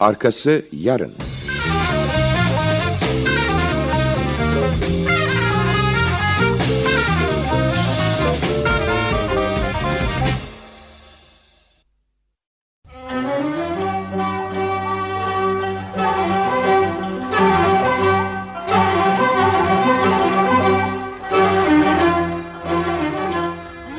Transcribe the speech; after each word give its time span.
Arkası 0.00 0.62
yarın. 0.72 1.12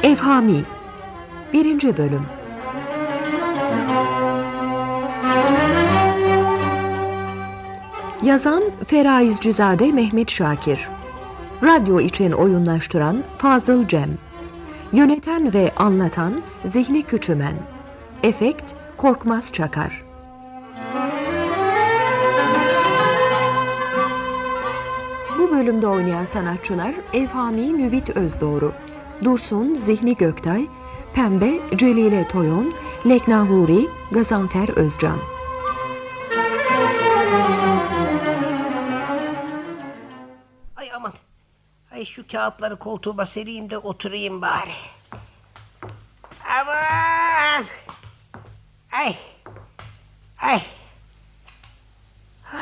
Efhami 0.03 0.63
1. 1.53 1.97
Bölüm 1.97 2.38
Yazan 8.23 8.63
Feraizcizade 8.87 9.91
Mehmet 9.91 10.31
Şakir. 10.31 10.89
Radyo 11.63 11.99
için 11.99 12.31
oyunlaştıran 12.31 13.23
Fazıl 13.37 13.87
Cem. 13.87 14.17
Yöneten 14.91 15.53
ve 15.53 15.71
anlatan 15.75 16.41
Zihni 16.65 17.03
Küçümen. 17.03 17.53
Efekt 18.23 18.73
Korkmaz 18.97 19.51
Çakar. 19.51 20.03
Bu 25.37 25.51
bölümde 25.51 25.87
oynayan 25.87 26.23
sanatçılar 26.23 26.95
Evhami 27.13 27.73
Müvit 27.73 28.09
Özdoğru, 28.09 28.71
Dursun 29.23 29.75
Zihni 29.75 30.17
Göktay, 30.17 30.67
Pembe 31.13 31.59
Celile 31.75 32.27
Toyon, 32.27 32.73
Lekna 33.05 33.47
Gazanfer 34.11 34.69
Özcan. 34.69 35.38
Ay 41.99 42.05
şu 42.05 42.27
kağıtları 42.27 42.79
koltuğuma 42.79 43.25
sereyim 43.25 43.69
de 43.69 43.77
oturayım 43.77 44.41
bari. 44.41 44.73
Aman. 46.59 47.65
Ay. 48.91 49.15
Ay. 50.41 50.61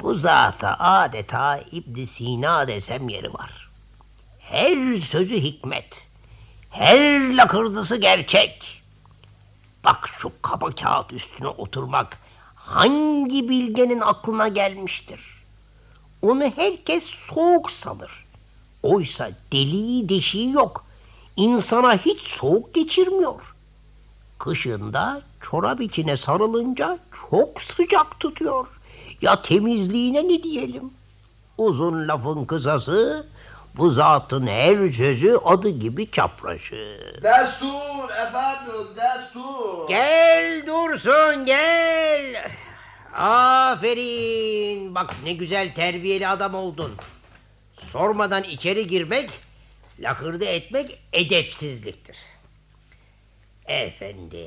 Bu 0.00 0.14
zata 0.14 0.76
adeta 0.78 1.58
ibn 1.72 2.04
Sina 2.04 2.68
desem 2.68 3.08
yeri 3.08 3.34
var. 3.34 3.70
Her 4.38 5.00
sözü 5.00 5.36
hikmet. 5.36 6.08
Her 6.70 7.36
lakırdısı 7.36 7.96
gerçek. 7.96 8.82
Bak 9.84 10.08
şu 10.12 10.32
kaba 10.42 10.70
kağıt 10.70 11.12
üstüne 11.12 11.48
oturmak 11.48 12.18
hangi 12.54 13.48
bilgenin 13.48 14.00
aklına 14.00 14.48
gelmiştir? 14.48 15.35
Onu 16.26 16.44
herkes 16.56 17.04
soğuk 17.04 17.70
sanır. 17.70 18.26
Oysa 18.82 19.30
deliği 19.52 20.08
deşiği 20.08 20.52
yok. 20.52 20.84
İnsana 21.36 21.96
hiç 21.96 22.20
soğuk 22.20 22.74
geçirmiyor. 22.74 23.54
Kışında 24.38 25.22
çorap 25.40 25.80
içine 25.80 26.16
sarılınca 26.16 26.98
çok 27.30 27.62
sıcak 27.62 28.20
tutuyor. 28.20 28.66
Ya 29.22 29.42
temizliğine 29.42 30.28
ne 30.28 30.42
diyelim? 30.42 30.90
Uzun 31.58 32.08
lafın 32.08 32.44
kısası 32.44 33.26
bu 33.76 33.90
zatın 33.90 34.46
her 34.46 34.92
sözü 34.92 35.36
adı 35.44 35.68
gibi 35.68 36.10
çapraşı. 36.10 36.98
Destur 37.22 38.10
efendim 38.10 38.86
destur. 38.96 39.88
Gel 39.88 40.66
Dursun 40.66 41.46
gel. 41.46 42.50
Aferin. 43.14 44.94
Bak 44.94 45.14
ne 45.24 45.32
güzel 45.32 45.74
terbiyeli 45.74 46.28
adam 46.28 46.54
oldun. 46.54 46.94
Sormadan 47.92 48.42
içeri 48.42 48.86
girmek, 48.86 49.30
lakırdı 49.98 50.44
etmek 50.44 50.98
edepsizliktir. 51.12 52.16
Efendi. 53.66 54.46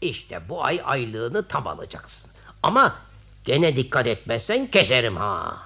İşte 0.00 0.48
bu 0.48 0.64
ay 0.64 0.80
aylığını 0.84 1.48
tam 1.48 1.66
alacaksın. 1.66 2.30
Ama 2.62 2.96
gene 3.44 3.76
dikkat 3.76 4.06
etmezsen 4.06 4.66
keserim 4.66 5.16
ha. 5.16 5.56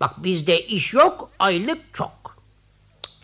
Bak 0.00 0.22
bizde 0.24 0.66
iş 0.66 0.94
yok, 0.94 1.30
aylık 1.38 1.94
çok. 1.94 2.36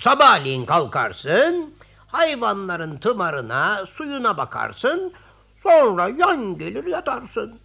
Sabahleyin 0.00 0.66
kalkarsın, 0.66 1.75
hayvanların 2.06 2.99
tımarına, 2.99 3.87
suyuna 3.87 4.37
bakarsın, 4.37 5.12
sonra 5.63 6.09
yan 6.09 6.59
gelir 6.59 6.85
yatarsın. 6.85 7.59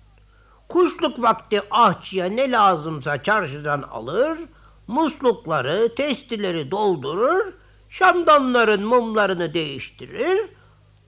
Kuşluk 0.69 1.21
vakti 1.21 1.61
ahçıya 1.71 2.25
ne 2.25 2.51
lazımsa 2.51 3.23
çarşıdan 3.23 3.81
alır, 3.81 4.39
muslukları, 4.87 5.95
testileri 5.95 6.71
doldurur, 6.71 7.53
şamdanların 7.89 8.85
mumlarını 8.85 9.53
değiştirir, 9.53 10.49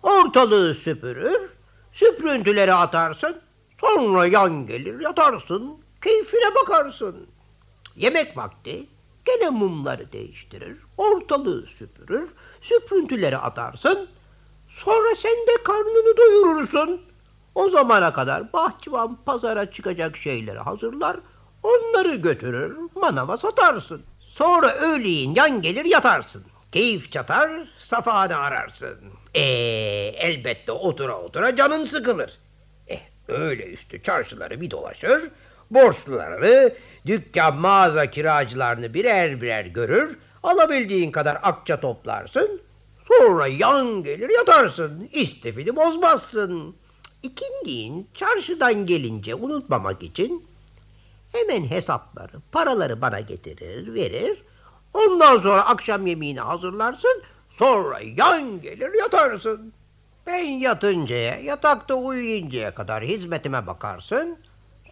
ortalığı 0.03 0.73
süpürür, 0.73 1.49
süprüntüleri 1.93 2.73
atarsın, 2.73 3.41
sonra 3.81 4.25
yan 4.25 4.67
gelir 4.67 4.99
yatarsın, 4.99 5.77
keyfine 6.03 6.55
bakarsın. 6.55 7.27
Yemek 7.95 8.37
vakti 8.37 8.87
gene 9.25 9.49
mumları 9.49 10.11
değiştirir, 10.11 10.77
ortalığı 10.97 11.65
süpürür, 11.65 12.29
süprüntüleri 12.61 13.37
atarsın, 13.37 14.09
sonra 14.83 15.15
sen 15.15 15.47
de 15.47 15.63
karnını 15.63 16.17
doyurursun. 16.17 17.01
O 17.55 17.69
zamana 17.69 18.13
kadar 18.13 18.53
bahçıvan 18.53 19.17
pazara 19.25 19.71
çıkacak 19.71 20.17
şeyleri 20.17 20.59
hazırlar, 20.59 21.17
onları 21.63 22.15
götürür, 22.15 22.77
manava 22.95 23.37
satarsın. 23.37 24.01
Sonra 24.19 24.75
öğleyin 24.75 25.35
yan 25.35 25.61
gelir 25.61 25.85
yatarsın. 25.85 26.43
Keyif 26.71 27.11
çatar, 27.11 27.51
safanı 27.77 28.37
ararsın. 28.37 28.97
Ee, 29.33 29.41
elbette 30.17 30.71
otura 30.71 31.17
otura 31.17 31.55
canın 31.55 31.85
sıkılır. 31.85 32.39
Eh, 32.87 32.99
öyle 33.27 33.65
üstü 33.65 34.03
çarşıları 34.03 34.61
bir 34.61 34.71
dolaşır, 34.71 35.31
borçluları, 35.71 36.75
dükkan 37.05 37.55
mağaza 37.55 38.05
kiracılarını 38.05 38.93
birer 38.93 39.41
birer 39.41 39.65
görür, 39.65 40.19
alabildiğin 40.43 41.11
kadar 41.11 41.37
akça 41.43 41.79
toplarsın, 41.79 42.61
sonra 43.17 43.47
yan 43.47 44.03
gelir 44.03 44.29
yatarsın, 44.29 45.09
istifini 45.13 45.75
bozmazsın. 45.75 46.75
İkindiğin 47.23 48.07
çarşıdan 48.13 48.85
gelince 48.85 49.35
unutmamak 49.35 50.03
için 50.03 50.45
hemen 51.31 51.65
hesapları, 51.65 52.31
paraları 52.51 53.01
bana 53.01 53.19
getirir, 53.19 53.93
verir. 53.93 54.43
Ondan 54.93 55.39
sonra 55.39 55.65
akşam 55.65 56.07
yemeğini 56.07 56.39
hazırlarsın, 56.39 57.21
sonra 57.49 57.99
yan 57.99 58.61
gelir 58.61 58.93
yatarsın. 58.99 59.73
Ben 60.27 60.43
yatıncaya, 60.43 61.39
yatakta 61.39 61.95
uyuyuncaya 61.95 62.75
kadar 62.75 63.03
hizmetime 63.03 63.67
bakarsın. 63.67 64.37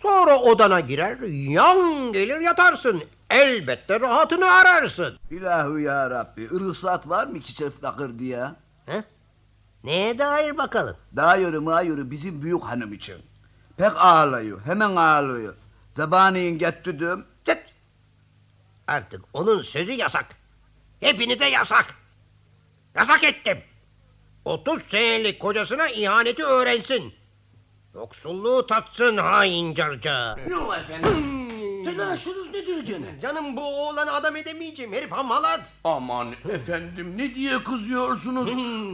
Sonra 0.02 0.40
odana 0.40 0.80
girer, 0.80 1.18
yan 1.52 2.12
gelir 2.14 2.40
yatarsın. 2.40 3.04
Elbette 3.30 4.00
rahatını 4.00 4.52
ararsın. 4.52 5.20
İlahu 5.32 5.80
ya 5.80 6.10
Rabbi 6.10 6.48
ırısat 6.56 7.10
var 7.10 7.28
mı 7.28 7.40
ki 7.40 7.56
çift 7.56 7.84
lakır 7.84 8.20
diye? 8.20 8.46
He? 8.86 9.04
Neye 9.84 10.20
dair 10.20 10.58
bakalım? 10.58 10.98
Daha 11.16 11.36
yürü 11.36 11.60
ma 11.60 11.82
yürü 11.82 12.12
bizim 12.12 12.42
büyük 12.42 12.64
hanım 12.64 12.94
için. 12.94 13.16
Pek 13.78 13.92
ağlıyor 13.98 14.62
hemen 14.66 14.96
ağlıyor. 14.96 15.56
Zabaniyin 15.92 16.58
getirdim. 16.58 17.26
Tıt! 17.46 17.60
Artık 18.88 19.22
onun 19.34 19.62
sözü 19.62 19.92
yasak. 19.92 20.26
Hepinize 21.00 21.46
yasak. 21.46 21.86
Yasak 22.96 23.24
ettim. 23.24 23.58
30 24.46 24.84
senelik 24.84 25.40
kocasına 25.40 25.88
ihaneti 25.90 26.44
öğrensin. 26.44 27.14
Yoksulluğu 27.96 28.68
tatsın 28.68 29.18
hain 29.18 29.74
carca. 29.76 30.38
Yok 30.50 30.76
efendim. 30.78 31.43
Telaşınız 31.84 32.48
nedir 32.54 32.84
gene? 32.84 33.20
Canım 33.22 33.58
bu 33.58 33.62
oğlanı 33.62 34.14
adam 34.14 34.36
edemeyeceğim. 34.36 34.94
Herif 34.94 35.12
hamalat. 35.12 35.62
Aman 35.84 36.28
efendim 36.50 37.14
ne 37.18 37.36
diye 37.36 37.64
kızıyorsunuz? 37.64 38.50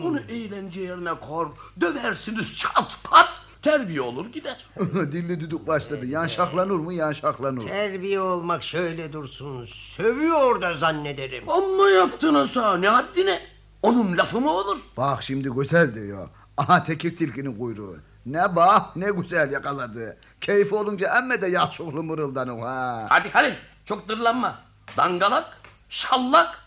Onu 0.06 0.19
eğlence 0.30 0.81
yerine 0.81 1.13
kor. 1.13 1.47
Döversiniz 1.81 2.56
çat 2.56 2.97
pat. 3.03 3.30
Terbiye 3.62 4.01
olur 4.01 4.25
gider. 4.25 4.65
Dilli 4.94 5.39
düdük 5.39 5.68
başladı. 5.68 6.06
Yan 6.06 6.27
şaklanır 6.27 6.75
mı 6.75 6.94
yan 6.94 7.12
şaklanır. 7.12 7.62
Terbiye 7.62 8.19
olmak 8.21 8.63
şöyle 8.63 9.13
dursun. 9.13 9.65
Sövüyor 9.65 10.62
da 10.62 10.75
zannederim. 10.77 11.50
Amma 11.50 11.89
yaptınız 11.89 12.56
ha 12.56 12.77
ne 12.77 12.88
haddine? 12.88 13.39
Onun 13.81 14.18
lafı 14.18 14.42
mı 14.42 14.51
olur? 14.51 14.77
Bak 14.97 15.24
şimdi 15.24 15.50
güzel 15.50 15.95
diyor. 15.95 16.30
Aha 16.57 16.83
tekir 16.83 17.18
tilkinin 17.18 17.57
kuyruğu. 17.57 17.97
Ne 18.25 18.56
bak 18.56 18.95
ne 18.95 19.12
güzel 19.12 19.51
yakaladı. 19.51 20.18
Keyif 20.42 20.74
olunca 20.74 21.18
emme 21.18 21.42
de 21.42 21.48
yakışıklı 21.48 22.04
mırıldanım 22.04 22.62
ha. 22.62 23.06
Hadi 23.10 23.30
hadi 23.33 23.56
çok 23.86 24.10
dırlanma. 24.10 24.60
Dangalak, 24.98 25.57
şallak. 25.89 26.60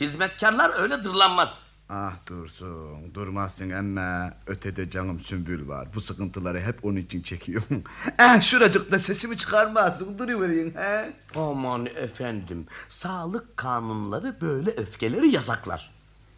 Hizmetkarlar 0.00 0.80
öyle 0.80 1.04
dırlanmaz. 1.04 1.68
Ah 1.90 2.12
dursun, 2.26 3.14
durmazsın 3.14 3.70
ama 3.70 4.32
ötede 4.46 4.90
canım 4.90 5.20
sümbül 5.20 5.68
var. 5.68 5.88
Bu 5.94 6.00
sıkıntıları 6.00 6.60
hep 6.60 6.84
onun 6.84 6.96
için 6.96 7.22
çekiyorum. 7.22 7.84
eh 8.18 8.40
şuracıkta 8.40 8.98
sesimi 8.98 9.38
çıkarmazsın, 9.38 10.18
duruvereyim 10.18 10.74
he. 10.76 11.12
Aman 11.36 11.86
efendim, 11.86 12.66
sağlık 12.88 13.56
kanunları 13.56 14.40
böyle 14.40 14.70
öfkeleri 14.70 15.28
yasaklar. 15.28 15.90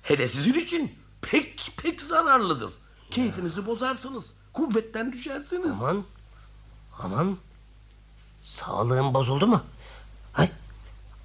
Hele 0.02 0.28
sizin 0.28 0.54
için 0.54 0.92
pek 1.22 1.72
pek 1.82 2.02
zararlıdır. 2.02 2.70
Keyfinizi 3.10 3.66
bozarsınız, 3.66 4.34
kuvvetten 4.52 5.12
düşersiniz. 5.12 5.82
Aman. 5.82 6.04
Aman. 6.98 7.36
Sağlığım 8.44 9.14
bozuldu 9.14 9.46
mu? 9.46 9.62
Ha? 10.32 10.48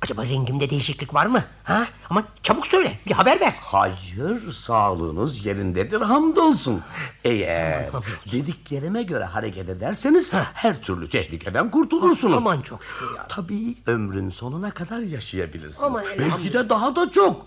Acaba 0.02 0.24
rengimde 0.26 0.70
değişiklik 0.70 1.14
var 1.14 1.26
mı? 1.26 1.44
Ha? 1.64 1.88
Ama 2.10 2.24
çabuk 2.44 2.68
söyle. 2.68 3.00
Bir 3.08 3.12
haber 3.12 3.40
ver. 3.42 3.56
Hayır, 3.62 4.52
sağlığınız 4.52 5.46
yerindedir 5.46 6.02
hamdolsun. 6.02 6.82
Eğer 7.24 7.90
dediklerime 8.32 9.04
göre 9.04 9.24
hareket 9.24 9.70
ederseniz 9.70 10.34
her 10.34 10.82
türlü 10.82 11.10
tehlikeden 11.10 11.72
kurtulursunuz. 11.72 12.38
Aman 12.38 12.62
çok 12.62 12.84
şükür 12.84 13.16
ya. 13.16 13.28
Tabii 13.28 13.76
ömrün 13.88 14.30
sonuna 14.30 14.72
kadar 14.72 15.00
yaşayabilirsiniz. 15.00 15.84
Aman 15.84 16.04
Belki 16.20 16.54
de 16.54 16.70
daha 16.70 16.96
da 16.96 17.12
çok. 17.12 17.46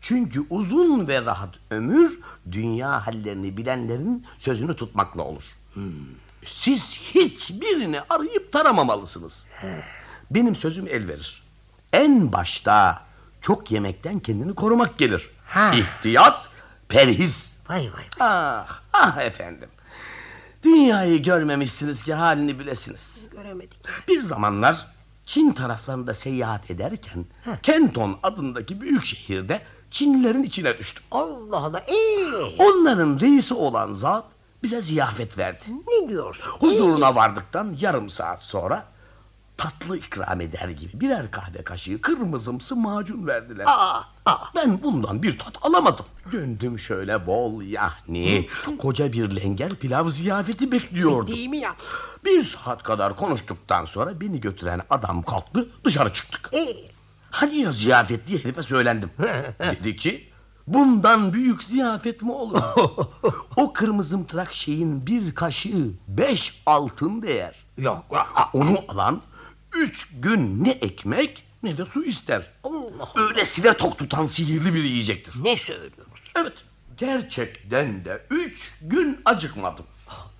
Çünkü 0.00 0.46
uzun 0.50 1.08
ve 1.08 1.22
rahat 1.24 1.54
ömür 1.70 2.20
dünya 2.52 3.06
hallerini 3.06 3.56
bilenlerin 3.56 4.26
sözünü 4.38 4.76
tutmakla 4.76 5.22
olur. 5.22 5.44
Siz 6.44 7.00
hiçbirini 7.14 8.00
arayıp 8.10 8.52
taramamalısınız. 8.52 9.46
Benim 10.30 10.56
sözüm 10.56 10.88
el 10.88 11.08
verir. 11.08 11.42
En 11.92 12.32
başta 12.32 13.02
çok 13.40 13.70
yemekten 13.70 14.20
kendini 14.20 14.54
korumak 14.54 14.98
gelir. 14.98 15.30
Ha. 15.46 15.72
İhtiyat, 15.74 16.50
perhiz. 16.88 17.56
Vay 17.68 17.90
vay. 17.94 18.04
Ah, 18.20 18.80
ah 18.92 19.18
efendim. 19.18 19.68
Dünyayı 20.62 21.22
görmemişsiniz 21.22 22.02
ki 22.02 22.14
halini 22.14 22.58
bilesiniz. 22.58 23.28
Göremedik. 23.32 23.78
Bir 24.08 24.20
zamanlar 24.20 24.86
Çin 25.24 25.52
taraflarında 25.52 26.14
seyahat 26.14 26.70
ederken 26.70 27.26
Kenton 27.62 28.18
adındaki 28.22 28.80
büyük 28.80 29.04
şehirde 29.04 29.62
Çinlilerin 29.90 30.42
içine 30.42 30.78
düştüm. 30.78 31.04
Allah 31.10 31.56
Allah. 31.56 31.78
Ee, 31.78 32.62
Onların 32.62 33.20
reisi 33.20 33.54
olan 33.54 33.92
zat 33.92 34.24
bize 34.62 34.82
ziyafet 34.82 35.38
verdi. 35.38 35.64
ne 35.88 36.08
diyorsun? 36.08 36.50
Huzuruna 36.50 37.14
vardıktan 37.14 37.76
yarım 37.80 38.10
saat 38.10 38.42
sonra 38.42 38.84
tatlı 39.56 39.96
ikram 39.98 40.40
eder 40.40 40.68
gibi 40.68 41.00
birer 41.00 41.30
kahve 41.30 41.62
kaşığı 41.64 42.00
kırmızımsı 42.00 42.76
macun 42.76 43.26
verdiler. 43.26 43.64
Aa, 43.68 44.00
aa. 44.26 44.36
Ben 44.56 44.82
bundan 44.82 45.22
bir 45.22 45.38
tat 45.38 45.54
alamadım. 45.62 46.04
Döndüm 46.32 46.78
şöyle 46.78 47.26
bol 47.26 47.62
yahni, 47.62 48.48
koca 48.78 49.12
bir 49.12 49.36
lenger 49.36 49.70
pilav 49.70 50.08
ziyafeti 50.08 50.72
bekliyordum. 50.72 51.34
Değil 51.34 51.48
mi 51.48 51.58
ya? 51.58 51.74
Bir 52.24 52.42
saat 52.44 52.82
kadar 52.82 53.16
konuştuktan 53.16 53.84
sonra 53.84 54.20
beni 54.20 54.40
götüren 54.40 54.82
adam 54.90 55.22
kalktı 55.22 55.68
dışarı 55.84 56.12
çıktık. 56.12 56.50
Ee, 56.54 56.74
Hani 57.36 57.56
ya 57.56 57.72
ziyafet 57.72 58.26
diye 58.26 58.38
herife 58.38 58.62
söylendim. 58.62 59.10
Dedi 59.60 59.96
ki 59.96 60.28
bundan 60.66 61.32
büyük 61.32 61.64
ziyafet 61.64 62.22
mi 62.22 62.32
olur? 62.32 62.62
o 63.56 63.72
kırmızımtırak 63.72 64.54
şeyin 64.54 65.06
bir 65.06 65.34
kaşığı 65.34 65.90
beş 66.08 66.62
altın 66.66 67.22
değer. 67.22 67.54
yok. 67.78 68.04
Onu 68.52 68.78
alan 68.88 69.20
üç 69.76 70.08
gün 70.20 70.64
ne 70.64 70.70
ekmek 70.70 71.44
ne 71.62 71.78
de 71.78 71.84
su 71.84 72.04
ister. 72.04 72.52
Allah. 72.64 73.08
Öylesine 73.28 73.74
tok 73.74 73.98
tutan 73.98 74.26
sihirli 74.26 74.74
bir 74.74 74.84
yiyecektir. 74.84 75.44
Ne 75.44 75.56
söylüyorsun? 75.56 76.04
Evet 76.36 76.54
gerçekten 76.96 78.04
de 78.04 78.26
üç 78.30 78.78
gün 78.82 79.20
acıkmadım. 79.24 79.84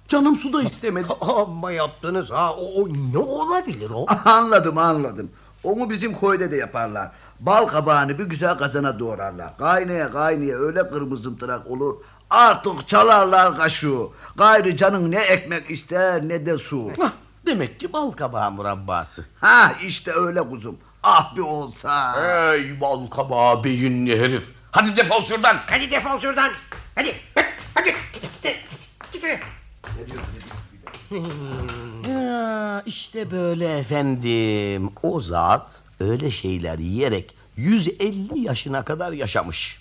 Canım 0.08 0.36
su 0.36 0.52
da 0.52 0.62
istemedi. 0.62 1.08
Amma 1.20 1.72
yaptınız 1.72 2.30
ha. 2.30 2.54
O, 2.54 2.82
o 2.82 2.88
ne 3.12 3.18
olabilir 3.18 3.90
o? 3.94 4.06
Anladım 4.24 4.78
anladım. 4.78 5.30
Onu 5.64 5.90
bizim 5.90 6.20
köyde 6.20 6.50
de 6.50 6.56
yaparlar. 6.56 7.10
Bal 7.40 7.66
kabağını 7.66 8.18
bir 8.18 8.24
güzel 8.24 8.58
kazana 8.58 8.98
doğrarlar. 8.98 9.56
Kaynaya 9.58 10.12
kaynaya 10.12 10.56
öyle 10.56 10.90
kırmızımtırak 10.90 11.66
olur. 11.66 11.94
Artık 12.30 12.88
çalarlar 12.88 13.56
kaşığı. 13.56 14.06
Gayrı 14.36 14.76
canın 14.76 15.10
ne 15.10 15.18
ekmek 15.20 15.70
ister 15.70 16.28
ne 16.28 16.46
de 16.46 16.58
su. 16.58 16.90
Hah, 17.00 17.10
Demek 17.46 17.80
ki 17.80 17.92
bal 17.92 18.10
kabağı 18.10 18.50
murabbası. 18.50 19.24
Ha 19.40 19.72
işte 19.86 20.12
öyle 20.12 20.40
kuzum. 20.48 20.76
Ah 21.02 21.36
bir 21.36 21.40
olsa. 21.40 22.16
Ey 22.54 22.80
bal 22.80 23.06
kabağı 23.06 23.64
beyinli 23.64 24.20
herif. 24.20 24.44
Hadi 24.70 24.96
defol 24.96 25.24
şuradan. 25.24 25.56
Hadi 25.66 25.90
defol 25.90 26.20
şuradan. 26.20 26.50
Hadi. 26.94 27.14
Hadi. 27.74 27.94
Ya, 32.36 32.82
işte 32.86 33.30
böyle 33.30 33.78
efendim. 33.78 34.90
O 35.02 35.20
zat 35.20 35.82
öyle 36.00 36.30
şeyler 36.30 36.78
yiyerek 36.78 37.34
150 37.56 38.38
yaşına 38.40 38.84
kadar 38.84 39.12
yaşamış. 39.12 39.80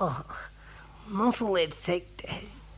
Ah, 0.00 0.22
nasıl 1.12 1.58
etsek 1.58 2.22
de 2.22 2.28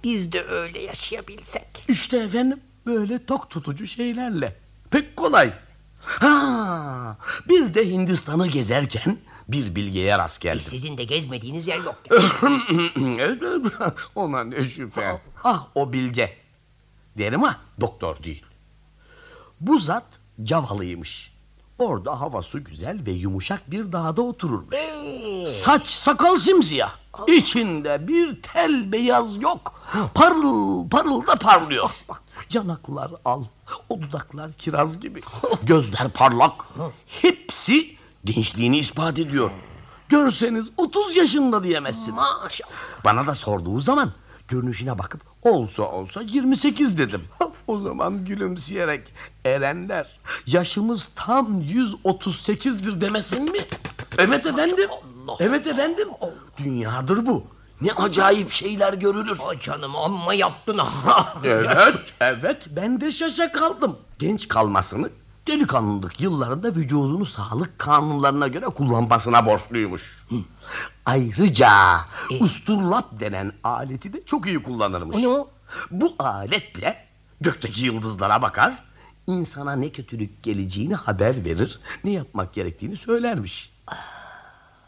biz 0.05 0.33
de 0.33 0.45
öyle 0.45 0.83
yaşayabilsek. 0.83 1.67
İşte 1.89 2.17
efendim 2.19 2.61
böyle 2.87 3.27
tok 3.27 3.51
tutucu 3.51 3.87
şeylerle. 3.87 4.57
Pek 4.91 5.17
kolay. 5.17 5.53
Ha, 6.01 7.17
bir 7.49 7.75
de 7.75 7.91
Hindistan'ı 7.91 8.47
gezerken 8.47 9.19
bir 9.49 9.75
bilgiye 9.75 10.19
rast 10.19 10.41
geldim. 10.41 10.67
Sizin 10.71 10.99
de 10.99 11.05
gezmediğiniz 11.05 11.67
yer 11.67 11.79
yok. 11.79 11.97
Ona 14.15 14.45
ne 14.45 14.71
şüphe. 14.71 15.21
Ah 15.45 15.67
o 15.75 15.93
bilge. 15.93 16.37
Derim 17.19 17.43
ha 17.43 17.61
doktor 17.81 18.23
değil. 18.23 18.45
Bu 19.67 19.79
zat 19.79 20.05
Cavalıymış. 20.43 21.35
Orada 21.79 22.21
havası 22.21 22.59
güzel 22.59 23.07
ve 23.07 23.11
yumuşak 23.11 23.71
bir 23.71 23.93
dağda 23.93 24.23
otururmuş. 24.23 24.77
Saç 25.49 25.87
sakal 25.87 26.41
simsiyah. 26.41 26.93
İçinde 27.27 28.09
bir 28.09 28.43
tel 28.43 28.93
beyaz 28.93 29.43
yok. 29.43 29.81
Parıl 30.15 30.89
parıl 30.89 31.27
da 31.27 31.35
parlıyor. 31.35 31.91
Yanaklar 32.53 33.11
al, 33.25 33.45
o 33.89 34.03
dudaklar 34.03 34.53
kiraz 34.53 35.01
gibi. 35.01 35.21
Gözler 35.63 36.09
parlak. 36.13 36.53
Hepsi 37.07 37.97
gençliğini 38.25 38.79
ispat 38.79 39.19
ediyor. 39.19 39.51
Görseniz 40.09 40.71
30 40.77 41.17
yaşında 41.17 41.65
diyemezsiniz. 41.65 42.25
Maşallah. 42.43 42.71
Bana 43.05 43.27
da 43.27 43.35
sorduğu 43.35 43.81
zaman 43.81 44.13
görünüşüne 44.49 44.99
bakıp 44.99 45.21
olsa 45.45 45.83
olsa 45.83 46.21
28 46.23 46.99
dedim. 46.99 47.23
O 47.67 47.79
zaman 47.79 48.25
gülümseyerek 48.25 49.13
erenler 49.45 50.19
yaşımız 50.47 51.11
tam 51.17 51.61
138'dir 51.61 53.01
demesin 53.01 53.53
mi? 53.53 53.59
Evet 54.19 54.47
efendim. 54.47 54.89
Evet 55.41 55.67
efendim. 55.67 56.09
Dünyadır 56.59 57.27
bu. 57.27 57.45
Ne 57.81 57.93
acayip 57.93 58.51
şeyler 58.51 58.93
görülür. 58.93 59.39
Ay 59.49 59.61
canım 59.61 59.97
amma 59.97 60.35
yaptın 60.35 60.79
ha. 60.79 61.35
Evet, 61.45 62.15
evet 62.21 62.63
ben 62.71 63.01
de 63.01 63.13
şaşa 63.13 63.53
kaldım. 63.53 63.99
Genç 64.19 64.49
kalmasını 64.49 65.11
delikanlılık 65.47 66.21
yıllarında 66.21 66.69
vücudunu 66.69 67.27
sağlık 67.27 67.79
kanunlarına 67.79 68.49
göre 68.49 68.65
kullanmasına 68.65 69.47
borçluymuş. 69.47 70.25
Hı. 70.29 70.37
Ayrıca 71.07 71.71
usturlap 72.41 73.21
denen 73.21 73.53
aleti 73.65 74.13
de 74.13 74.25
çok 74.25 74.47
iyi 74.47 74.63
kullanırmış. 74.63 75.17
O 75.17 75.21
ne 75.21 75.29
o? 75.29 75.49
Bu 75.91 76.15
aletle 76.19 77.05
gökteki 77.41 77.87
yıldızlara 77.87 78.43
bakar, 78.43 78.85
insana 79.27 79.73
ne 79.73 79.93
kötülük 79.93 80.43
geleceğini 80.43 80.95
haber 80.95 81.45
verir, 81.45 81.81
ne 82.05 82.11
yapmak 82.11 82.55
gerektiğini 82.55 82.97
söylermiş. 82.97 83.75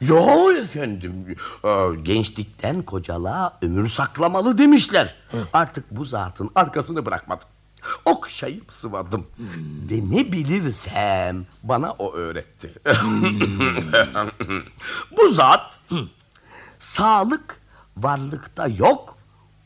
Yo 0.00 0.52
efendim, 0.52 1.36
e, 1.64 1.68
gençlikten 2.02 2.82
kocalığa 2.82 3.58
ömür 3.62 3.88
saklamalı 3.88 4.58
demişler. 4.58 5.14
Artık 5.52 5.90
bu 5.90 6.04
zatın 6.04 6.50
arkasını 6.54 7.06
bırakmadım. 7.06 7.48
Okşayıp 8.04 8.72
sıvadım. 8.72 9.26
Ve 9.90 10.16
ne 10.16 10.32
bilirsem 10.32 11.46
bana 11.62 11.92
o 11.92 12.12
öğretti. 12.12 12.72
bu 15.16 15.28
zat 15.28 15.80
sağlık 16.78 17.60
varlıkta 17.96 18.66
yok, 18.66 19.16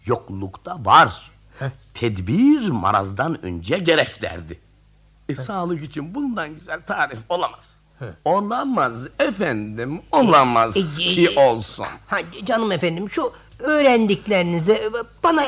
yoklukta 0.07 0.85
var. 0.85 1.31
Tedbir 1.95 2.69
marazdan 2.69 3.45
önce 3.45 3.79
gerek 3.79 4.23
derdi. 4.23 4.61
E, 5.29 5.35
sağlık 5.35 5.85
için 5.85 6.15
bundan 6.15 6.55
güzel 6.55 6.83
tarif 6.87 7.19
olamaz. 7.29 7.81
Olamaz 8.25 9.09
efendim, 9.19 10.01
olamaz 10.13 11.01
E, 11.01 11.05
ki 11.05 11.27
e, 11.27 11.41
olsun. 11.41 11.87
Ha, 12.07 12.19
canım 12.45 12.73
efendim 12.73 13.11
şu 13.11 13.33
öğrendiklerinizi 13.59 14.91
bana 15.25 15.45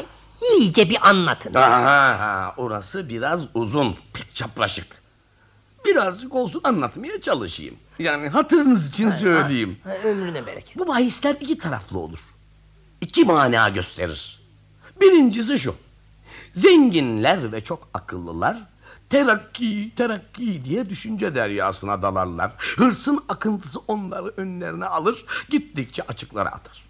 iyice 0.59 0.91
bir 0.91 1.09
anlatın. 1.09 1.55
Aha, 1.55 2.55
orası 2.57 3.09
biraz 3.09 3.45
uzun, 3.55 3.97
pek 4.13 4.35
çapraşık. 4.35 5.03
Birazcık 5.85 6.35
olsun 6.35 6.61
anlatmaya 6.65 7.21
çalışayım. 7.21 7.77
Yani 7.99 8.29
hatırınız 8.29 8.89
için 8.89 9.11
söyleyeyim. 9.11 9.79
Ha, 9.85 9.95
ömrüne 10.05 10.47
bereket. 10.47 10.79
Bu 10.79 10.89
bahisler 10.89 11.37
iki 11.41 11.59
taraflı 11.59 11.99
olur. 11.99 12.19
iki 13.01 13.25
mana 13.25 13.69
gösterir. 13.69 14.41
Birincisi 15.01 15.59
şu. 15.59 15.75
Zenginler 16.53 17.53
ve 17.53 17.65
çok 17.65 17.89
akıllılar 17.95 18.57
terakki 19.11 19.93
terakki 19.97 20.65
diye 20.65 20.91
düşünce 20.91 21.35
deryasına 21.35 22.03
dalarlar. 22.03 22.53
Hırsın 22.77 23.25
akıntısı 23.29 23.79
onları 23.89 24.33
önlerine 24.37 24.87
alır, 24.87 25.25
gittikçe 25.51 26.03
açıklara 26.03 26.49
atar. 26.49 26.85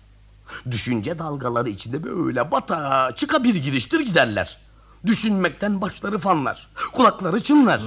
Düşünce 0.71 1.19
dalgaları 1.19 1.69
içinde 1.69 2.03
böyle 2.03 2.51
bata 2.51 3.13
çıka 3.17 3.45
bir 3.45 3.55
giriştir 3.55 4.01
giderler. 4.01 4.59
Düşünmekten 5.07 5.81
başları 5.81 6.19
fanlar, 6.19 6.69
kulakları 6.93 7.43
çınlar. 7.43 7.81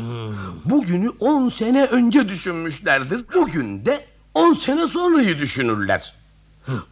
Bugünü 0.65 1.09
on 1.09 1.49
sene 1.49 1.85
önce 1.85 2.29
düşünmüşlerdir. 2.29 3.25
Bugün 3.33 3.85
de 3.85 4.05
on 4.33 4.53
sene 4.55 4.87
sonrayı 4.87 5.39
düşünürler. 5.39 6.13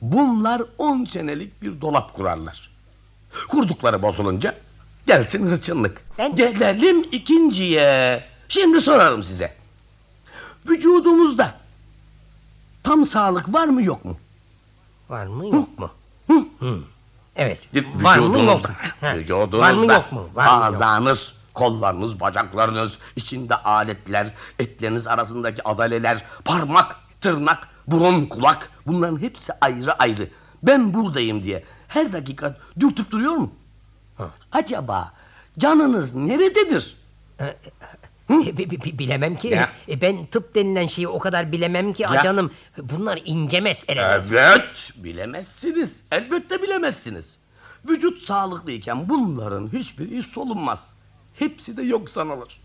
Bunlar 0.01 0.61
on 0.77 1.05
senelik 1.05 1.61
bir 1.61 1.81
dolap 1.81 2.13
kurarlar. 2.13 2.69
Kurdukları 3.47 4.01
bozulunca 4.01 4.55
gelsin 5.07 5.49
hırçınlık. 5.49 6.01
Ben- 6.17 6.35
Gelelim 6.35 7.05
ikinciye. 7.11 8.23
Şimdi 8.49 8.81
sorarım 8.81 9.23
size. 9.23 9.53
Vücudumuzda 10.69 11.53
tam 12.83 13.05
sağlık 13.05 13.53
var 13.53 13.67
mı 13.67 13.83
yok 13.83 14.05
mu? 14.05 14.17
Var 15.09 15.25
mı 15.25 15.47
yok 15.47 15.79
mu? 15.79 15.89
Hı. 16.59 16.79
Evet. 17.35 17.59
Var 17.95 18.17
mı 18.17 18.39
yok 18.39 18.63
mu? 18.63 18.69
Ha. 19.01 19.15
Vücudunuzda. 19.15 19.59
Var 19.59 19.73
mı 19.73 19.85
yok 19.93 20.11
mu? 20.11 20.29
Var 20.33 20.45
mı 20.45 20.51
yok 20.51 20.79
mu? 20.79 20.85
Ağzınız, 20.85 21.33
kollarınız, 21.53 22.19
bacaklarınız, 22.19 22.97
içinde 23.15 23.55
aletler, 23.55 24.33
etleriniz 24.59 25.07
arasındaki 25.07 25.67
adaleler, 25.67 26.25
parmak, 26.45 26.95
tırnak, 27.21 27.67
burun, 27.87 28.25
kulak 28.25 28.71
bunların 28.87 29.21
hepsi 29.21 29.53
ayrı 29.61 29.93
ayrı. 29.93 30.27
Ben 30.63 30.93
buradayım 30.93 31.43
diye 31.43 31.63
her 31.87 32.13
dakika 32.13 32.57
dürtüp 32.79 33.11
duruyor 33.11 33.33
mu? 33.33 33.51
Acaba 34.51 35.13
canınız 35.59 36.15
nerededir? 36.15 36.97
E, 37.39 37.57
bi- 38.29 38.57
bi- 38.57 38.69
bi- 38.83 38.99
bilemem 38.99 39.35
ki. 39.37 39.47
Ya. 39.47 39.69
E, 39.89 40.01
ben 40.01 40.25
tıp 40.25 40.55
denilen 40.55 40.87
şeyi 40.87 41.07
o 41.07 41.19
kadar 41.19 41.51
bilemem 41.51 41.93
ki 41.93 42.03
Ya. 42.03 42.21
canım. 42.23 42.51
Bunlar 42.77 43.21
ince 43.25 43.61
meseleler. 43.61 44.21
Evet, 44.31 44.89
bilemezsiniz. 44.95 46.03
Elbette 46.11 46.61
bilemezsiniz. 46.61 47.37
Vücut 47.89 48.21
sağlıklıyken 48.21 49.09
bunların 49.09 49.73
hiçbiri 49.73 50.23
solunmaz. 50.23 50.93
Hepsi 51.33 51.77
de 51.77 51.83
yok 51.83 52.09
sanılır. 52.09 52.61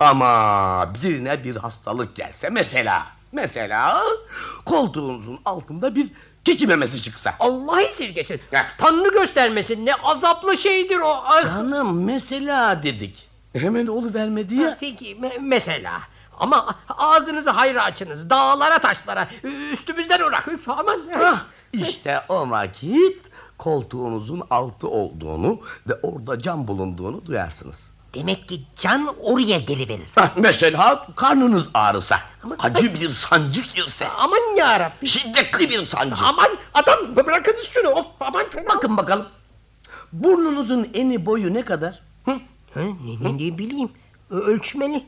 Ama 0.00 0.92
birine 0.94 1.44
bir 1.44 1.56
hastalık 1.56 2.16
gelse 2.16 2.48
mesela, 2.50 3.06
mesela 3.32 4.00
koltuğunuzun 4.64 5.40
altında 5.44 5.94
bir 5.94 6.06
keçi 6.44 6.66
memesi 6.66 7.02
çıksa. 7.02 7.34
Allah 7.40 7.82
esirgesin. 7.82 8.40
Ya. 8.52 8.66
Tanrı 8.78 9.08
göstermesin. 9.12 9.86
Ne 9.86 9.94
azaplı 9.94 10.58
şeydir 10.58 10.98
o. 10.98 11.22
Ay. 11.24 11.42
Canım 11.44 12.04
mesela 12.04 12.82
dedik. 12.82 13.28
Hemen 13.56 13.86
oluvermedi 13.86 14.54
ya. 14.56 14.76
Peki 14.80 15.16
me- 15.20 15.38
mesela. 15.40 16.00
Ama 16.38 16.74
ağzınızı 16.88 17.50
hayra 17.50 17.82
açınız. 17.84 18.30
Dağlara 18.30 18.78
taşlara. 18.78 19.28
Üstümüzden 19.72 20.20
uğrak. 20.20 20.48
Üf, 20.48 20.68
aman. 20.68 21.00
Hah, 21.18 21.38
işte 21.72 22.20
o 22.28 22.50
vakit 22.50 23.22
koltuğunuzun 23.58 24.42
altı 24.50 24.88
olduğunu 24.88 25.60
ve 25.88 25.94
orada 26.02 26.38
cam 26.38 26.68
bulunduğunu 26.68 27.26
duyarsınız. 27.26 27.92
Demek 28.14 28.48
ki 28.48 28.60
can 28.80 29.14
oraya 29.20 29.58
geliverir. 29.58 30.06
Mesela 30.36 31.06
karnınız 31.16 31.70
ağrısa, 31.74 32.18
acı 32.58 32.94
bir 32.94 33.08
sancı 33.08 33.60
girse, 33.74 34.08
Aman 34.08 34.56
yarabbim. 34.56 35.08
şiddetli 35.08 35.70
bir 35.70 35.84
sancı. 35.84 36.24
Aman 36.24 36.48
adam 36.74 37.16
bırakınız 37.16 37.64
şunu. 37.70 37.88
Of, 37.88 38.06
aman. 38.20 38.46
Bakın 38.68 38.96
bakalım, 38.96 39.26
burnunuzun 40.12 40.88
eni 40.94 41.26
boyu 41.26 41.54
ne 41.54 41.62
kadar? 41.64 42.02
Hı? 42.24 42.36
Ha, 42.74 42.80
ne, 42.80 43.32
ne 43.32 43.38
diye 43.38 43.58
bileyim. 43.58 43.90
Ölçmeli. 44.30 45.04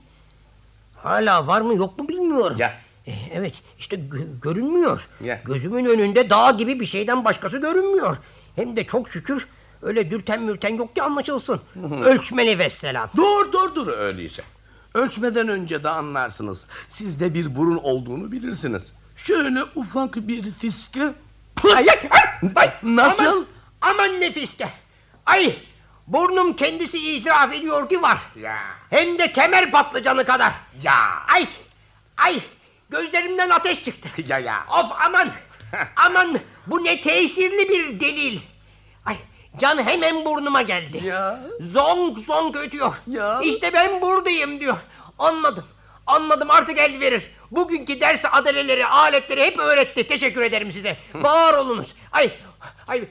Hala 0.96 1.46
var 1.46 1.60
mı 1.60 1.74
yok 1.74 1.98
mu 1.98 2.08
bilmiyorum. 2.08 2.56
Ya. 2.58 2.74
E, 3.06 3.12
evet 3.32 3.54
işte 3.78 3.96
gö- 3.96 4.40
görünmüyor. 4.40 5.08
Ya. 5.20 5.42
Gözümün 5.44 5.84
önünde 5.84 6.30
dağ 6.30 6.50
gibi 6.50 6.80
bir 6.80 6.86
şeyden 6.86 7.24
başkası 7.24 7.58
görünmüyor. 7.58 8.16
Hem 8.56 8.76
de 8.76 8.84
çok 8.84 9.08
şükür 9.08 9.46
öyle 9.82 10.10
dürten 10.10 10.42
mürten 10.42 10.74
yok 10.74 10.94
ki 10.94 11.02
anlaşılsın. 11.02 11.60
Ölçmeli 12.04 12.58
vesselam. 12.58 13.10
Dur 13.16 13.52
dur 13.52 13.74
dur 13.74 13.88
öyleyse. 13.88 14.42
Ölçmeden 14.94 15.48
önce 15.48 15.84
de 15.84 15.88
anlarsınız. 15.88 16.66
Sizde 16.88 17.34
bir 17.34 17.56
burun 17.56 17.76
olduğunu 17.76 18.32
bilirsiniz. 18.32 18.92
Şöyle 19.16 19.62
ufak 19.74 20.16
bir 20.16 20.42
fiske. 20.42 21.14
Ay, 21.64 21.86
ay, 21.90 22.08
ay. 22.54 22.70
Nasıl? 22.82 23.24
Aman, 23.24 23.44
aman 23.80 24.20
nefiske. 24.20 24.68
Ay 25.26 25.54
burnum 26.06 26.56
kendisi 26.56 27.14
itiraf 27.16 27.52
ediyor 27.54 27.88
ki 27.88 28.02
var. 28.02 28.18
Ya. 28.36 28.58
Hem 28.90 29.18
de 29.18 29.32
kemer 29.32 29.70
patlıcanı 29.70 30.24
kadar. 30.24 30.52
Ya. 30.82 30.96
Ay 31.34 31.46
ay 32.16 32.40
gözlerimden 32.90 33.50
ateş 33.50 33.84
çıktı. 33.84 34.08
Ya 34.28 34.38
ya. 34.38 34.66
Of 34.80 34.92
aman 35.06 35.28
aman 35.96 36.40
bu 36.66 36.84
ne 36.84 37.00
tesirli 37.00 37.68
bir 37.68 38.00
delil. 38.00 38.40
Ay 39.06 39.16
can 39.58 39.86
hemen 39.86 40.24
burnuma 40.24 40.62
geldi. 40.62 41.06
Ya. 41.06 41.40
Zonk 41.60 42.18
zonk 42.18 42.56
ötüyor. 42.56 42.94
Ya. 43.06 43.40
İşte 43.42 43.72
ben 43.72 44.00
buradayım 44.00 44.60
diyor. 44.60 44.76
Anladım. 45.18 45.64
Anladım 46.06 46.50
artık 46.50 46.78
el 46.78 47.00
verir. 47.00 47.30
Bugünkü 47.50 48.00
ders 48.00 48.24
adaleleri, 48.32 48.86
aletleri 48.86 49.42
hep 49.42 49.58
öğretti. 49.58 50.06
Teşekkür 50.06 50.42
ederim 50.42 50.72
size. 50.72 50.96
Var 51.14 51.54
olunuz. 51.54 51.94
Ay, 52.12 52.30
ay, 52.86 53.04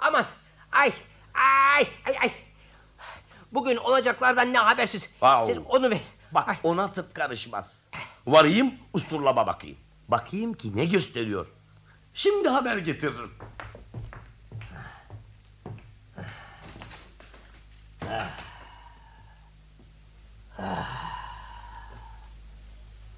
aman, 0.00 0.24
ay, 0.72 0.92
ay, 1.34 1.86
ay, 2.06 2.16
ay. 2.20 2.32
Bugün 3.52 3.76
olacaklardan 3.76 4.52
ne 4.52 4.58
habersiz. 4.58 5.02
Wow. 5.02 5.54
Sen 5.54 5.60
onu 5.68 5.90
ver. 5.90 6.00
Bak 6.32 6.48
Ay. 6.48 6.56
ona 6.62 6.92
tıp 6.92 7.14
karışmaz. 7.14 7.84
Varayım 8.26 8.74
usturlaba 8.92 9.46
bakayım. 9.46 9.76
Bakayım 10.08 10.54
ki 10.54 10.76
ne 10.76 10.84
gösteriyor. 10.84 11.46
Şimdi 12.14 12.48
haber 12.48 12.78
getiririm. 12.78 13.32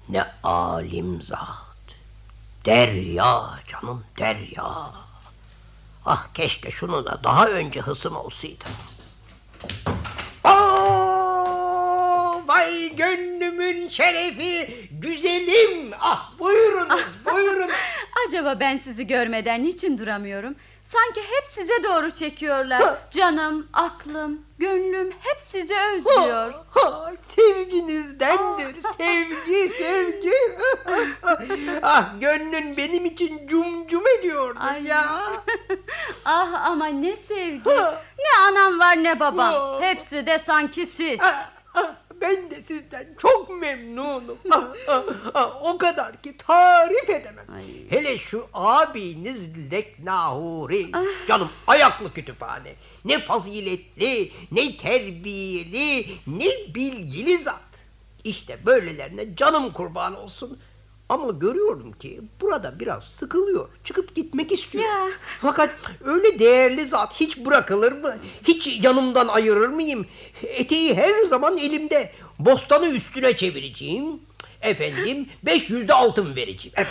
Ne 0.09 0.31
alim 0.43 1.21
zat. 1.21 1.67
Derya 2.65 3.59
canım 3.67 4.03
derya. 4.19 4.91
Ah 6.09 6.27
keşke 6.33 6.71
şunu 6.71 7.05
da 7.05 7.19
daha 7.23 7.47
önce 7.49 7.79
hısım 7.79 8.15
olsaydı. 8.15 8.63
Aa, 10.43 12.47
vay 12.47 12.95
gönlümün 12.95 13.87
şerefi 13.89 14.69
güzelim. 14.91 15.91
Ah 16.01 16.31
buyurunuz 16.39 17.01
buyurunuz. 17.33 17.75
Acaba 18.27 18.59
ben 18.59 18.77
sizi 18.77 19.07
görmeden 19.07 19.63
niçin 19.63 19.97
duramıyorum? 19.97 20.55
Sanki 20.87 21.21
hep 21.21 21.47
size 21.47 21.83
doğru 21.83 22.11
çekiyorlar. 22.11 22.97
Canım, 23.11 23.67
aklım, 23.73 24.41
gönlüm 24.59 25.11
hep 25.19 25.39
sizi 25.39 25.75
özlüyor. 25.79 26.53
Ha, 26.71 27.11
sevginizdendir. 27.21 28.81
Sevgi, 28.97 29.69
sevgi. 29.69 30.33
ah 31.83 32.09
gönlün 32.19 32.77
benim 32.77 33.05
için 33.05 33.47
cum 33.47 33.87
cum 33.87 34.07
ediyordur 34.07 34.61
Ay. 34.61 34.83
ya. 34.83 35.19
ah 36.25 36.65
ama 36.65 36.85
ne 36.87 37.15
sevgi. 37.15 37.69
Ne 38.19 38.39
anam 38.47 38.79
var 38.79 39.03
ne 39.03 39.19
babam. 39.19 39.53
Ha. 39.53 39.77
Hepsi 39.81 40.25
de 40.25 40.39
sanki 40.39 40.85
siz. 40.85 41.19
Ben 42.21 42.51
de 42.51 42.61
sizden 42.61 43.07
çok 43.21 43.49
memnunum. 43.49 44.37
Ah, 44.51 44.63
ah, 44.87 45.03
ah, 45.33 45.61
o 45.61 45.77
kadar 45.77 46.21
ki 46.21 46.37
tarif 46.37 47.09
edemem. 47.09 47.45
Hele 47.89 48.17
şu 48.17 48.47
abiniz 48.53 49.71
Leknahuri. 49.71 50.91
Canım 51.27 51.49
ayaklı 51.67 52.13
kütüphane. 52.13 52.75
Ne 53.05 53.19
faziletli, 53.19 54.31
ne 54.51 54.77
terbiyeli, 54.77 56.05
ne 56.27 56.75
bilgili 56.75 57.37
zat. 57.37 57.61
İşte 58.23 58.65
böylelerine 58.65 59.35
canım 59.35 59.73
kurban 59.73 60.15
olsun. 60.15 60.59
Ama 61.09 61.31
görüyorum 61.31 61.91
ki 61.91 62.21
burada 62.41 62.79
biraz 62.79 63.03
sıkılıyor. 63.03 63.69
Çıkıp 63.83 64.15
gitmek 64.15 64.51
istiyor. 64.51 64.83
Ya. 64.85 65.07
Fakat 65.41 65.69
öyle 66.05 66.39
değerli 66.39 66.87
zat 66.87 67.13
hiç 67.13 67.37
bırakılır 67.37 67.91
mı? 67.91 68.17
Hiç 68.47 68.83
yanımdan 68.83 69.27
ayırır 69.27 69.67
mıyım? 69.69 70.07
Eteği 70.43 70.93
her 70.95 71.23
zaman 71.23 71.57
elimde. 71.57 72.11
Bostanı 72.39 72.87
üstüne 72.87 73.37
çevireceğim. 73.37 74.21
Efendim 74.61 75.29
500 75.43 75.87
de 75.87 75.93
altın 75.93 76.35
vereceğim. 76.35 76.73
Evet. 76.77 76.87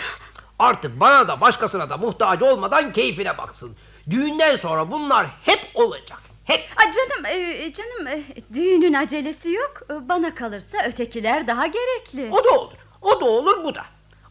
Artık 0.59 0.99
bana 0.99 1.27
da 1.27 1.41
başkasına 1.41 1.89
da 1.89 1.97
muhtaç 1.97 2.41
olmadan 2.41 2.93
keyfine 2.93 3.37
baksın. 3.37 3.71
Düğünden 4.09 4.55
sonra 4.55 4.91
bunlar 4.91 5.27
hep 5.45 5.59
olacak. 5.73 6.19
Hep. 6.45 6.61
Ay 6.77 6.91
canım, 6.91 7.25
e, 7.25 7.73
canım 7.73 8.07
e, 8.07 8.23
düğünün 8.53 8.93
acelesi 8.93 9.51
yok. 9.51 9.81
E, 9.89 10.09
Bana 10.09 10.35
kalırsa 10.35 10.77
ötekiler 10.87 11.47
daha 11.47 11.67
gerekli. 11.67 12.29
O 12.31 12.43
da 12.43 12.49
olur. 12.59 12.73
O 13.01 13.21
da 13.21 13.25
olur 13.25 13.63
bu 13.63 13.75
da. 13.75 13.85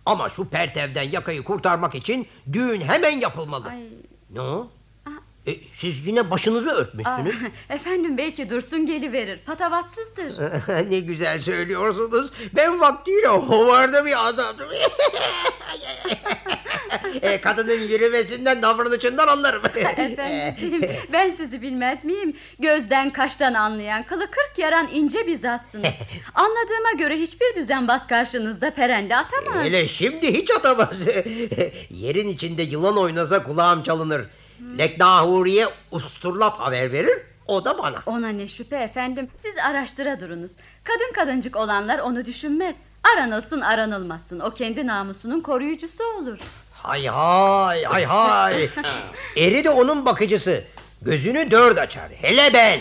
Ama 0.06 0.28
şu 0.28 0.48
pertevden 0.48 1.02
yakayı 1.02 1.44
kurtarmak 1.44 1.94
için 1.94 2.26
düğün 2.52 2.80
hemen 2.80 3.20
yapılmalı. 3.20 3.68
Ay. 3.68 3.82
Ne 4.30 4.40
o? 4.40 4.68
E, 5.46 5.56
siz 5.80 6.06
yine 6.06 6.30
başınızı 6.30 6.70
örtmüşsünüz. 6.70 7.34
Efendim 7.70 8.18
belki 8.18 8.50
Dursun 8.50 8.86
geliverir. 8.86 9.38
Patavatsızdır. 9.46 10.34
ne 10.90 11.00
güzel 11.00 11.40
söylüyorsunuz. 11.40 12.30
Ben 12.56 12.80
vaktiyle 12.80 13.28
hovarda 13.28 14.04
bir 14.06 14.28
adamdım. 14.28 14.68
e, 17.22 17.40
kadının 17.40 17.80
yürümesinden 17.88 18.62
davranışından 18.62 19.28
anlarım. 19.28 19.62
Efendiciğim 19.76 20.82
ben 21.12 21.30
sizi 21.30 21.62
bilmez 21.62 22.04
miyim? 22.04 22.36
Gözden 22.58 23.10
kaştan 23.10 23.54
anlayan 23.54 24.02
kılı 24.02 24.26
kırk 24.30 24.58
yaran 24.58 24.88
ince 24.92 25.26
bir 25.26 25.36
zatsınız. 25.36 25.88
Anladığıma 26.34 26.92
göre 26.98 27.16
hiçbir 27.16 27.54
düzenbaz 27.54 28.06
karşınızda 28.06 28.70
perende 28.70 29.16
atamaz. 29.16 29.64
Hele 29.64 29.88
şimdi 29.88 30.34
hiç 30.34 30.50
atamaz. 30.50 30.96
Yerin 31.90 32.28
içinde 32.28 32.62
yılan 32.62 32.98
oynasa 32.98 33.42
kulağım 33.42 33.82
çalınır. 33.82 34.26
Leknahuriye 34.78 35.66
usturlap 35.90 36.60
haber 36.60 36.92
verir. 36.92 37.18
O 37.46 37.64
da 37.64 37.78
bana. 37.78 38.02
Ona 38.06 38.28
ne 38.28 38.48
şüphe 38.48 38.76
efendim. 38.76 39.28
Siz 39.34 39.54
araştıra 39.58 40.20
durunuz. 40.20 40.52
Kadın 40.84 41.12
kadıncık 41.14 41.56
olanlar 41.56 41.98
onu 41.98 42.24
düşünmez. 42.24 42.76
Aranılsın 43.14 43.60
aranılmasın. 43.60 44.40
O 44.40 44.50
kendi 44.50 44.86
namusunun 44.86 45.40
koruyucusu 45.40 46.04
olur. 46.04 46.38
Hay 46.72 47.06
hay 47.06 47.84
hay 47.84 48.04
hay. 48.04 48.68
Eri 49.36 49.64
de 49.64 49.70
onun 49.70 50.06
bakıcısı. 50.06 50.64
Gözünü 51.02 51.50
dört 51.50 51.78
açar. 51.78 52.10
Hele 52.20 52.50
ben. 52.54 52.80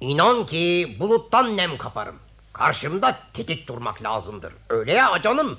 İnan 0.00 0.46
ki 0.46 0.96
buluttan 1.00 1.56
nem 1.56 1.78
kaparım. 1.78 2.16
Karşımda 2.52 3.16
tetik 3.34 3.68
durmak 3.68 4.02
lazımdır. 4.02 4.52
Öyle 4.68 4.92
ya 4.92 5.22
canım. 5.22 5.58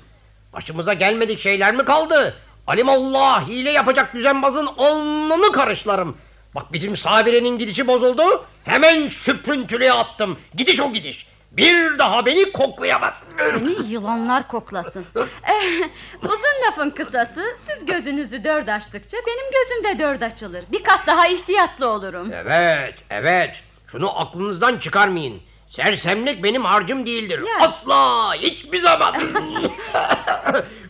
Başımıza 0.52 0.92
gelmedik 0.92 1.38
şeyler 1.38 1.74
mi 1.74 1.84
kaldı? 1.84 2.34
Alimallah 2.66 3.48
hile 3.48 3.70
yapacak 3.72 4.14
düzenbazın 4.14 4.68
alnını 4.78 5.52
karışlarım. 5.52 6.16
Bak 6.54 6.72
bizim 6.72 6.96
Sabire'nin 6.96 7.58
gidişi 7.58 7.86
bozuldu. 7.86 8.44
Hemen 8.64 9.08
süprüntülüğe 9.08 9.92
attım. 9.92 10.38
Gidiş 10.54 10.80
o 10.80 10.92
gidiş. 10.92 11.26
Bir 11.52 11.98
daha 11.98 12.26
beni 12.26 12.52
koklayamaz. 12.52 13.14
Seni 13.30 13.88
yılanlar 13.88 14.48
koklasın. 14.48 15.04
Eh, 15.16 15.88
uzun 16.22 16.66
lafın 16.68 16.90
kısası 16.90 17.44
siz 17.58 17.86
gözünüzü 17.86 18.44
dört 18.44 18.68
açtıkça 18.68 19.16
benim 19.26 19.50
gözüm 19.52 19.84
de 19.84 20.04
dört 20.04 20.22
açılır. 20.22 20.64
Bir 20.72 20.82
kat 20.82 21.06
daha 21.06 21.26
ihtiyatlı 21.26 21.88
olurum. 21.88 22.32
Evet, 22.32 22.94
evet. 23.10 23.50
Şunu 23.86 24.20
aklınızdan 24.20 24.78
çıkarmayın. 24.78 25.40
Sersemlik 25.76 26.42
benim 26.44 26.64
harcım 26.64 27.06
değildir. 27.06 27.38
Ya. 27.38 27.66
Asla, 27.66 28.34
hiçbir 28.34 28.80
zaman. 28.80 29.14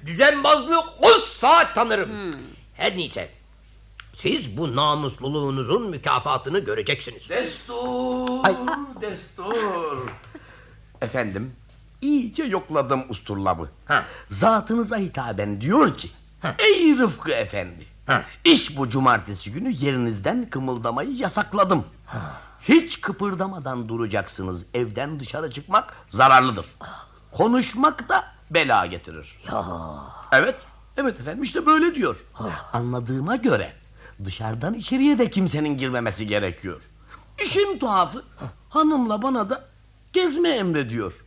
Düzenbazlığı 0.06 0.80
on 0.80 1.22
saat 1.40 1.74
tanırım. 1.74 2.30
Her 2.74 2.96
neyse. 2.96 3.28
Siz 4.14 4.56
bu 4.56 4.76
namusluluğunuzun 4.76 5.90
mükafatını 5.90 6.58
göreceksiniz. 6.58 7.28
Destur, 7.28 8.44
destur. 9.00 9.98
Efendim, 11.02 11.52
iyice 12.00 12.44
yokladım 12.44 13.04
usturlabı. 13.08 13.68
Ha. 13.86 14.04
Zatınıza 14.28 14.96
hitaben 14.98 15.60
diyor 15.60 15.98
ki, 15.98 16.10
ey 16.58 16.98
Rıfkı 16.98 17.30
efendi, 17.32 17.86
Ha. 18.06 18.24
iş 18.44 18.76
bu 18.76 18.88
cumartesi 18.88 19.52
günü 19.52 19.72
yerinizden 19.72 20.50
kımıldamayı 20.50 21.10
yasakladım. 21.16 21.84
Hiç 22.68 23.00
kıpırdamadan 23.00 23.88
duracaksınız. 23.88 24.66
Evden 24.74 25.20
dışarı 25.20 25.50
çıkmak 25.50 25.94
zararlıdır. 26.08 26.66
Konuşmak 27.32 28.08
da 28.08 28.24
bela 28.50 28.86
getirir. 28.86 29.38
Evet, 30.32 30.56
evet 30.96 31.20
efendim 31.20 31.42
işte 31.42 31.66
böyle 31.66 31.94
diyor. 31.94 32.16
Anladığıma 32.72 33.36
göre 33.36 33.72
dışarıdan 34.24 34.74
içeriye 34.74 35.18
de 35.18 35.30
kimsenin 35.30 35.76
girmemesi 35.76 36.26
gerekiyor. 36.26 36.82
İşin 37.44 37.78
tuhafı 37.78 38.22
hanımla 38.68 39.22
bana 39.22 39.50
da 39.50 39.64
gezme 40.12 40.48
emrediyor. 40.48 41.24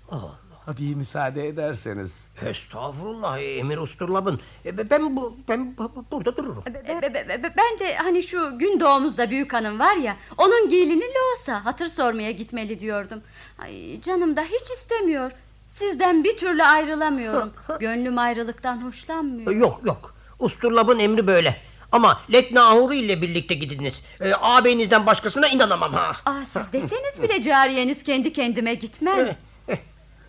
Tabii 0.68 0.96
müsaade 0.96 1.48
ederseniz. 1.48 2.28
Estağfurullah 2.46 3.40
Emir 3.42 3.78
Usturlab'ın. 3.78 4.40
E, 4.66 4.90
Ben 4.90 5.16
bu 5.16 5.38
ben 5.50 5.78
bu- 5.78 5.92
bu- 5.96 6.06
burada 6.12 6.36
dururum. 6.38 6.64
Be- 6.66 7.02
be- 7.02 7.14
be- 7.14 7.44
be- 7.44 7.54
Ben 7.58 7.80
de 7.80 7.96
hani 7.96 8.24
şu 8.24 8.58
gün 8.58 8.80
doğumuzda 8.80 9.30
büyük 9.30 9.54
hanım 9.54 9.80
var 9.80 9.96
ya 9.96 10.18
Onun 10.38 10.70
gelini 10.70 11.04
Loğusa 11.04 11.66
hatır 11.66 11.88
sormaya 11.88 12.32
gitmeli 12.32 12.80
diyordum 12.80 13.22
Ay 13.60 14.02
canım 14.02 14.36
da 14.36 14.42
hiç 14.44 14.72
istemiyor 14.72 15.32
Sizden 15.68 16.24
bir 16.24 16.38
türlü 16.38 16.64
ayrılamıyorum 16.64 17.54
Gönlüm 17.80 18.18
ayrılıktan 18.18 18.84
hoşlanmıyor 18.88 19.52
E, 19.52 19.56
Yok 19.56 19.82
yok. 19.86 20.14
Usturlab'ın 20.40 21.00
emri 21.00 21.28
böyle. 21.28 21.56
Ama 21.92 22.20
Leknahuri 22.34 22.98
ile 22.98 23.22
birlikte 23.22 23.54
gidiniz. 23.56 24.02
E, 24.22 24.34
ağabeyinizden 24.34 25.06
başkasına 25.06 25.48
inanamam 25.48 25.94
ha. 25.94 26.12
Aa, 26.26 26.46
siz 26.46 26.74
deseniz 26.74 27.24
bile 27.24 27.42
cariyeniz 27.42 28.04
kendi 28.04 28.34
kendime 28.34 28.74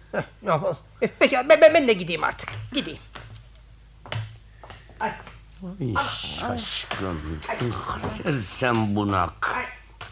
gitmem 0.09 0.25
Ne 0.43 0.51
yapalım? 0.51 0.77
E, 1.03 1.07
Peki 1.07 1.35
ben, 1.35 1.61
ben, 1.61 1.75
ben 1.75 1.89
de 1.89 1.93
gideyim 1.93 2.25
artık. 2.25 2.49
Gideyim. 2.73 3.01
Ay 5.01 5.11
şaşkın. 6.41 7.21
Sersem 7.99 8.97
bunak. 8.97 9.51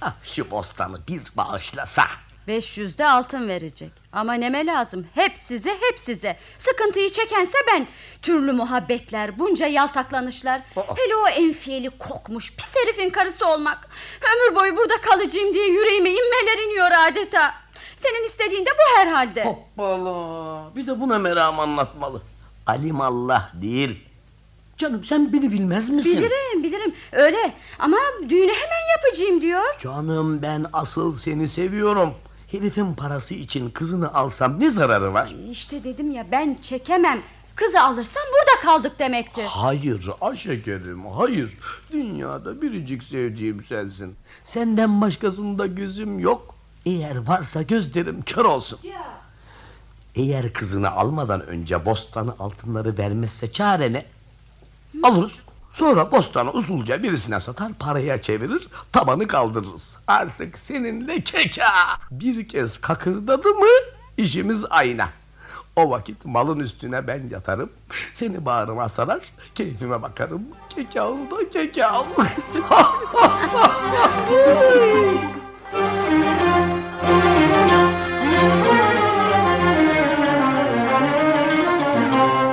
Ah, 0.01 0.15
şu 0.23 0.51
bostanı 0.51 1.07
bir 1.09 1.23
bağışlasa. 1.37 2.03
500'de 2.49 3.07
altın 3.09 3.49
verecek 3.49 3.91
Ama 4.13 4.35
neme 4.35 4.67
lazım 4.67 5.07
hep 5.15 5.39
size 5.39 5.71
hep 5.71 6.01
size 6.01 6.39
Sıkıntıyı 6.59 7.11
çekense 7.13 7.59
ben 7.73 7.87
Türlü 8.23 8.53
muhabbetler 8.53 9.39
bunca 9.39 9.67
yaltaklanışlar 9.67 10.61
Hele 10.97 11.17
o 11.17 11.29
enfiyeli 11.29 11.91
kokmuş 11.99 12.53
pis 12.57 12.77
herifin 12.77 13.11
karısı 13.11 13.49
olmak 13.49 13.89
Ömür 14.21 14.57
boyu 14.57 14.77
burada 14.77 15.01
kalacağım 15.01 15.53
diye 15.55 15.67
yüreğime 15.67 16.11
inmeler 16.11 16.67
iniyor 16.67 16.91
adeta 17.09 17.55
Senin 17.97 18.27
istediğin 18.27 18.67
de 18.67 18.71
bu 18.71 19.01
herhalde 19.01 19.45
Hoppala. 19.45 20.77
Bir 20.77 20.87
de 20.87 21.01
buna 21.01 21.19
meram 21.19 21.61
anlatmalı. 21.61 22.23
Alimallah 22.67 23.51
değil. 23.63 24.05
Canım 24.77 25.05
sen 25.05 25.33
beni 25.33 25.51
bilmez 25.53 25.91
misin? 25.91 26.13
Bilirim 26.19 26.63
bilirim 26.63 26.95
öyle 27.13 27.53
Ama 27.79 27.97
düğünü 28.29 28.53
hemen 28.53 28.83
yapacağım 28.97 29.41
diyor 29.41 29.63
Canım 29.81 30.43
ben 30.43 30.67
asıl 30.73 31.17
seni 31.17 31.49
seviyorum. 31.49 32.15
Herifin 32.51 32.95
parası 32.95 33.35
için 33.35 33.71
kızını 33.71 34.15
alsam 34.15 34.61
ne 34.61 34.71
zararı 34.71 35.15
var? 35.15 35.35
İşte 35.51 35.85
dedim 35.85 36.11
ya 36.11 36.27
ben 36.33 36.57
çekemem 36.63 37.23
Kızı 37.55 37.81
alırsam 37.83 38.23
burada 38.33 38.67
kaldık 38.73 38.99
demektir 38.99 39.45
Hayır 39.49 40.09
aşekerim 40.21 41.07
hayır. 41.07 41.59
Dünyada 41.93 42.63
biricik 42.63 43.03
sevdiğim 43.03 43.65
sensin. 43.65 44.15
Senden 44.45 45.01
başkasında 45.01 45.67
gözüm 45.67 46.19
yok. 46.19 46.56
Eğer 46.87 47.17
varsa 47.17 47.63
gözlerim 47.63 48.23
kör 48.23 48.45
olsun. 48.45 48.79
Eğer 50.15 50.53
kızını 50.53 50.91
almadan 50.91 51.41
önce 51.47 51.87
bostanı 51.87 52.35
altınları 52.39 52.99
vermezse 52.99 53.53
çare 53.53 53.93
ne? 53.93 54.05
Alırız. 55.03 55.41
Sonra 55.73 56.13
bostanı 56.13 56.51
usulca 56.51 57.03
birisine 57.03 57.41
satar 57.41 57.73
paraya 57.73 58.23
çevirir 58.23 58.69
tabanı 58.93 59.27
kaldırırız. 59.27 59.99
Artık 60.07 60.59
seninle 60.59 61.21
keka. 61.21 61.73
Bir 62.11 62.49
kez 62.49 62.79
kakırdadı 62.79 63.49
mı 63.49 63.67
işimiz 64.17 64.65
ayna. 64.71 65.09
O 65.77 65.91
vakit 65.91 66.25
malın 66.25 66.61
üstüne 66.61 67.07
ben 67.07 67.29
yatarım. 67.31 67.71
Seni 68.13 68.45
bağrıma 68.45 68.89
sarar 68.89 69.21
keyfime 69.55 70.03
bakarım. 70.03 70.43
Kekal 70.69 71.17
da 71.31 71.51
kekal. 71.51 72.05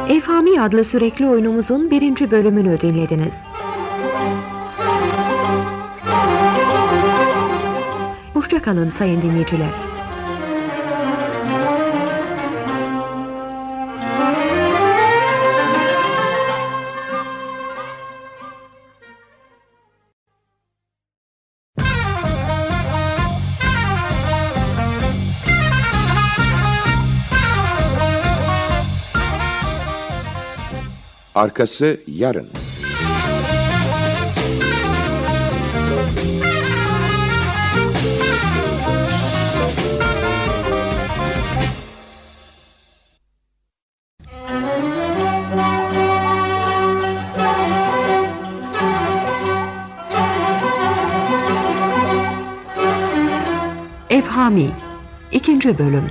Efhami 0.10 0.62
adlı 0.62 0.84
sürekli 0.84 1.28
oyunumuzun 1.28 1.92
birinci 1.92 2.32
bölümünü 2.32 2.82
dinlediniz. 2.82 3.36
Hoşçakalın 8.34 8.90
sayın 8.90 9.22
dinleyiciler. 9.22 9.93
Arkası 31.36 32.00
yarın. 32.08 32.48
Efhami 54.10 54.70
2. 55.32 55.78
Bölüm 55.78 56.10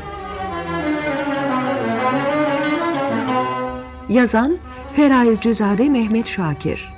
Yazan 4.09 4.59
Feraizcizade 4.97 5.89
Mehmet 5.89 6.27
Şakir. 6.27 6.93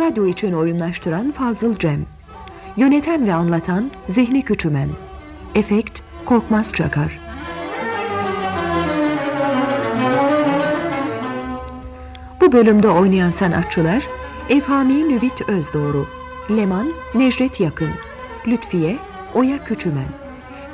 Radyo 0.00 0.26
için 0.26 0.52
oyunlaştıran 0.52 1.32
Fazıl 1.32 1.78
Cem. 1.78 2.06
Yöneten 2.76 3.26
ve 3.26 3.34
anlatan 3.34 3.90
Zihni 4.08 4.42
Küçümen. 4.42 4.88
Efekt 5.54 6.00
Korkmaz 6.24 6.72
Çakar. 6.72 7.20
Bu 12.40 12.52
bölümde 12.52 12.88
oynayan 12.88 13.30
sanatçılar 13.30 14.02
Efhami 14.48 15.08
Nüvit 15.08 15.48
Özdoğru 15.48 16.06
Leman 16.50 16.92
Necdet 17.14 17.60
Yakın 17.60 17.90
Lütfiye 18.46 18.98
Oya 19.34 19.64
Küçümen 19.64 20.08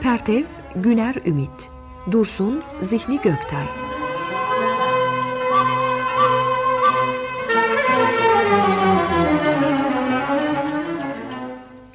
Pertev 0.00 0.44
Güner 0.76 1.14
Ümit 1.26 1.70
Dursun 2.10 2.62
Zihni 2.82 3.20
Göktay 3.20 3.87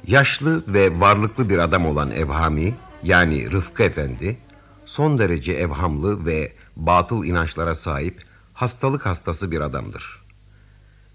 Yaşlı 0.06 0.64
ve 0.68 1.00
varlıklı 1.00 1.48
bir 1.48 1.58
adam 1.58 1.86
olan 1.86 2.10
Evhami, 2.10 2.74
yani 3.02 3.52
Rıfkı 3.52 3.82
Efendi, 3.82 4.38
son 4.86 5.18
derece 5.18 5.52
evhamlı 5.52 6.26
ve 6.26 6.52
batıl 6.76 7.24
inançlara 7.24 7.74
sahip 7.74 8.24
hastalık 8.52 9.06
hastası 9.06 9.50
bir 9.50 9.60
adamdır. 9.60 10.24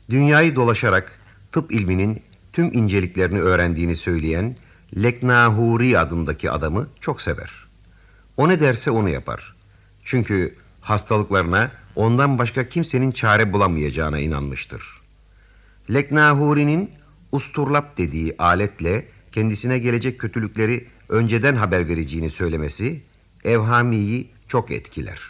Dünyayı 0.09 0.55
dolaşarak 0.55 1.19
tıp 1.51 1.71
ilminin 1.71 2.23
tüm 2.53 2.73
inceliklerini 2.73 3.39
öğrendiğini 3.39 3.95
söyleyen 3.95 4.55
Leknahuri 4.97 5.99
adındaki 5.99 6.51
adamı 6.51 6.87
çok 6.99 7.21
sever. 7.21 7.51
O 8.37 8.49
ne 8.49 8.59
derse 8.59 8.91
onu 8.91 9.09
yapar. 9.09 9.55
Çünkü 10.03 10.55
hastalıklarına 10.81 11.71
ondan 11.95 12.37
başka 12.37 12.69
kimsenin 12.69 13.11
çare 13.11 13.53
bulamayacağına 13.53 14.19
inanmıştır. 14.19 15.01
Leknahuri'nin 15.93 16.91
usturlap 17.31 17.97
dediği 17.97 18.35
aletle 18.37 19.07
kendisine 19.31 19.79
gelecek 19.79 20.19
kötülükleri 20.19 20.87
önceden 21.09 21.55
haber 21.55 21.87
vereceğini 21.87 22.29
söylemesi 22.29 23.01
Evhami'yi 23.43 24.31
çok 24.47 24.71
etkiler. 24.71 25.21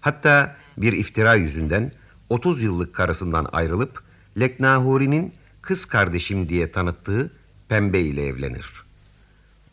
Hatta 0.00 0.56
bir 0.76 0.92
iftira 0.92 1.34
yüzünden 1.34 1.92
30 2.28 2.62
yıllık 2.62 2.94
karısından 2.94 3.48
ayrılıp 3.52 4.02
Leknahuri'nin 4.40 5.32
kız 5.62 5.84
kardeşim 5.84 6.48
diye 6.48 6.70
tanıttığı 6.70 7.32
Pembe 7.68 8.00
ile 8.00 8.26
evlenir. 8.26 8.66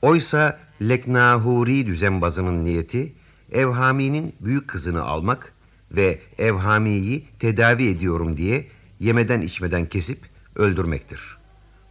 Oysa 0.01 0.59
Leknahuri 0.81 1.87
düzenbazının 1.87 2.65
niyeti 2.65 3.13
Evhami'nin 3.51 4.35
büyük 4.39 4.67
kızını 4.67 5.03
almak 5.03 5.53
ve 5.91 6.21
Evhami'yi 6.37 7.25
tedavi 7.39 7.87
ediyorum 7.87 8.37
diye 8.37 8.67
yemeden 8.99 9.41
içmeden 9.41 9.85
kesip 9.85 10.19
öldürmektir. 10.55 11.42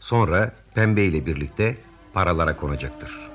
Sonra 0.02 0.52
Pembe 0.74 1.04
ile 1.04 1.26
birlikte 1.26 1.76
paralara 2.12 2.56
konacaktır. 2.56 3.30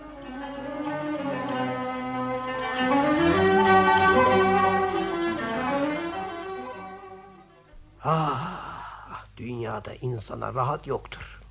Dünyada 9.38 9.94
insana 9.96 10.54
rahat 10.54 10.88
yoktur. 10.88 11.42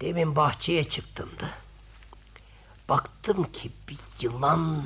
Demin 0.00 0.36
bahçeye 0.36 0.88
çıktım 0.88 1.30
da. 1.40 1.50
Baktım 2.88 3.52
ki 3.52 3.72
bir 3.88 3.98
yılan 4.20 4.84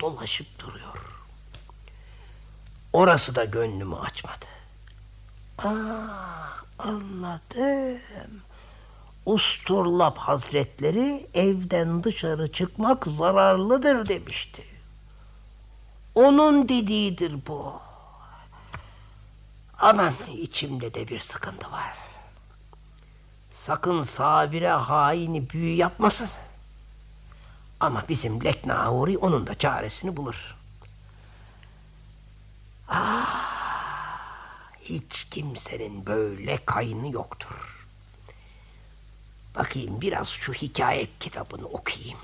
dolaşıp 0.00 0.58
duruyor. 0.58 0.96
Orası 2.92 3.34
da 3.34 3.44
gönlümü 3.44 3.96
açmadı. 3.96 4.46
Aa, 5.58 5.68
anladım. 6.78 8.00
Usturlap 9.26 10.18
hazretleri 10.18 11.26
evden 11.34 12.04
dışarı 12.04 12.52
çıkmak 12.52 13.06
zararlıdır 13.06 14.08
demişti. 14.08 14.64
Onun 16.14 16.68
dediğidir 16.68 17.46
bu. 17.46 17.80
Aman 19.78 20.14
içimde 20.36 20.94
de 20.94 21.08
bir 21.08 21.20
sıkıntı 21.20 21.72
var. 21.72 21.96
Sakın 23.50 24.02
Sabire 24.02 24.68
haini 24.70 25.50
büyü 25.50 25.76
yapmasın. 25.76 26.28
Ama 27.80 28.04
bizim 28.08 28.44
Leknahuri 28.44 29.18
onun 29.18 29.46
da 29.46 29.58
çaresini 29.58 30.16
bulur. 30.16 30.56
Ah, 32.88 33.50
hiç 34.80 35.24
kimsenin 35.30 36.06
böyle 36.06 36.64
kayını 36.64 37.12
yoktur. 37.12 37.69
Bakayım 39.54 40.00
biraz 40.00 40.28
şu 40.28 40.52
hikaye 40.52 41.06
kitabını 41.20 41.66
okuyayım. 41.66 42.18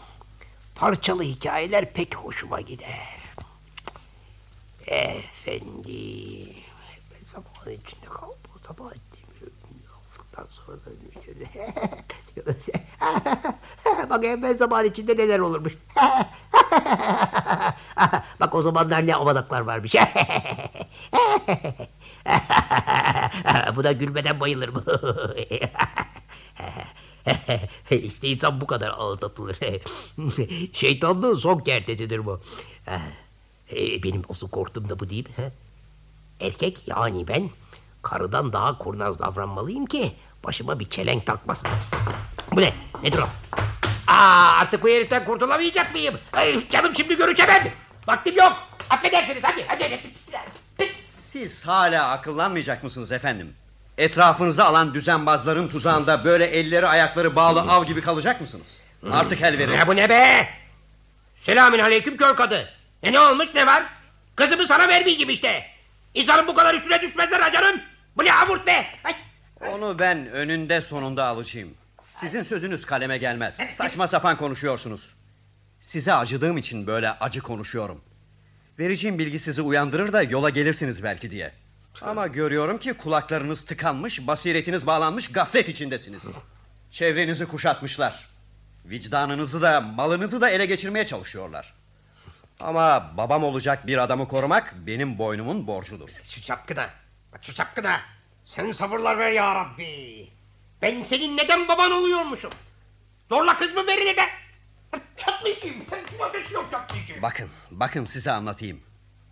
Parçalı 0.74 1.22
hikayeler 1.22 1.92
pek 1.92 2.14
hoşuma 2.14 2.60
gider. 2.60 3.18
Efendim, 4.86 6.54
zaman 7.32 7.72
içinde 7.72 8.06
kaldım. 8.06 8.36
Sabah 8.66 8.92
Ondan 10.36 10.48
sonra 10.50 10.76
da 10.76 10.90
Bak 14.10 14.22
ben 14.22 14.52
zaman 14.52 14.84
içinde 14.84 15.16
neler 15.16 15.38
olurmuş. 15.38 15.72
Bak 18.40 18.54
o 18.54 18.62
zamanlar 18.62 19.06
ne 19.06 19.14
avadaklar 19.14 19.60
varmış. 19.60 19.94
Buna 23.76 23.92
gülmeden 23.92 24.40
bayılırım. 24.40 24.84
işte 27.90 28.28
insan 28.28 28.60
bu 28.60 28.66
kadar 28.66 28.88
aldatılır. 28.90 29.56
Şeytanlığın 30.72 31.34
son 31.34 31.58
kertesidir 31.58 32.26
bu. 32.26 32.40
E, 33.70 34.02
Benim 34.02 34.22
asıl 34.28 34.48
korktuğum 34.48 34.88
da 34.88 34.98
bu 34.98 35.10
değil 35.10 35.28
mi? 35.38 35.52
Erkek 36.40 36.78
yani 36.86 37.28
ben 37.28 37.50
karıdan 38.02 38.52
daha 38.52 38.78
kurnaz 38.78 39.18
davranmalıyım 39.18 39.86
ki 39.86 40.12
başıma 40.44 40.80
bir 40.80 40.90
çelenk 40.90 41.26
takmasın. 41.26 41.68
Bu 42.52 42.60
ne? 42.60 42.74
Nedir 43.02 43.18
o? 43.18 43.28
Aa, 44.06 44.58
artık 44.60 44.82
bu 44.84 44.88
heriften 44.88 45.24
kurtulamayacak 45.24 45.92
mıyım? 45.94 46.14
Ay, 46.32 46.68
canım 46.68 46.92
şimdi 46.96 47.16
görüşemem. 47.16 47.72
Vaktim 48.08 48.36
yok. 48.36 48.52
Affedersiniz 48.90 49.42
hadi, 49.42 49.64
hadi. 49.68 50.00
Siz 50.98 51.66
hala 51.66 52.10
akıllanmayacak 52.10 52.84
mısınız 52.84 53.12
efendim? 53.12 53.54
Etrafınıza 53.98 54.64
alan 54.64 54.94
düzenbazların 54.94 55.68
tuzağında 55.68 56.24
böyle 56.24 56.44
elleri 56.46 56.86
ayakları 56.86 57.36
bağlı 57.36 57.60
av 57.60 57.84
gibi 57.84 58.00
kalacak 58.00 58.40
mısınız? 58.40 58.78
Artık 59.10 59.42
el 59.42 59.58
verin. 59.58 59.72
Ne 59.72 59.86
bu 59.86 59.96
ne 59.96 60.08
be? 60.10 60.48
Selamün 61.40 61.78
aleyküm 61.78 62.16
kör 62.16 62.36
kadı. 62.36 62.68
E 63.02 63.12
ne 63.12 63.20
olmuş 63.20 63.46
ne 63.54 63.66
var? 63.66 63.84
Kızımı 64.36 64.66
sana 64.66 64.88
vermeyeyim 64.88 65.30
işte. 65.30 65.64
İnsanın 66.14 66.46
bu 66.46 66.54
kadar 66.54 66.74
üstüne 66.74 67.00
düşmezler 67.02 67.40
ha 67.40 67.52
canım. 67.52 67.80
Bu 68.16 68.24
ne 68.24 68.32
amurt 68.32 68.66
be? 68.66 68.86
Ay. 69.04 69.14
Onu 69.72 69.98
ben 69.98 70.30
önünde 70.30 70.80
sonunda 70.80 71.24
alacağım. 71.26 71.68
Sizin 72.06 72.42
sözünüz 72.42 72.84
kaleme 72.86 73.18
gelmez. 73.18 73.56
Saçma 73.56 74.08
sapan 74.08 74.36
konuşuyorsunuz. 74.36 75.10
Size 75.80 76.14
acıdığım 76.14 76.56
için 76.58 76.86
böyle 76.86 77.10
acı 77.10 77.40
konuşuyorum. 77.40 78.00
Vereceğim 78.78 79.18
bilgi 79.18 79.38
sizi 79.38 79.62
uyandırır 79.62 80.12
da 80.12 80.22
yola 80.22 80.50
gelirsiniz 80.50 81.02
belki 81.02 81.30
diye. 81.30 81.52
Ama 82.02 82.26
görüyorum 82.26 82.78
ki 82.78 82.92
kulaklarınız 82.92 83.64
tıkanmış, 83.64 84.26
basiretiniz 84.26 84.86
bağlanmış, 84.86 85.32
gaflet 85.32 85.68
içindesiniz. 85.68 86.22
Çevrenizi 86.90 87.46
kuşatmışlar. 87.46 88.28
Vicdanınızı 88.84 89.62
da, 89.62 89.80
malınızı 89.80 90.40
da 90.40 90.50
ele 90.50 90.66
geçirmeye 90.66 91.06
çalışıyorlar. 91.06 91.74
Ama 92.60 93.12
babam 93.16 93.44
olacak 93.44 93.86
bir 93.86 93.98
adamı 93.98 94.28
korumak 94.28 94.74
benim 94.86 95.18
boynumun 95.18 95.66
borcudur. 95.66 96.08
Şu 96.30 96.42
çapkına. 96.42 96.90
Bak 97.32 97.44
şu 97.44 97.54
çapkına. 97.54 98.00
Sen 98.44 98.72
sabırlar 98.72 99.18
ver 99.18 99.30
ya 99.32 99.54
Rabbi. 99.54 100.28
Ben 100.82 101.02
senin 101.02 101.36
neden 101.36 101.68
baban 101.68 101.92
oluyormuşum? 101.92 102.50
Zorla 103.28 103.58
kız 103.58 103.74
mı 103.74 103.86
verilir 103.86 104.16
be? 104.16 104.28
Çatlayacağım. 105.16 105.76
Ateş 106.20 106.50
yok 106.50 106.68
çatlayacağım. 106.70 107.22
Bakın, 107.22 107.48
bakın 107.70 108.04
size 108.04 108.30
anlatayım. 108.30 108.80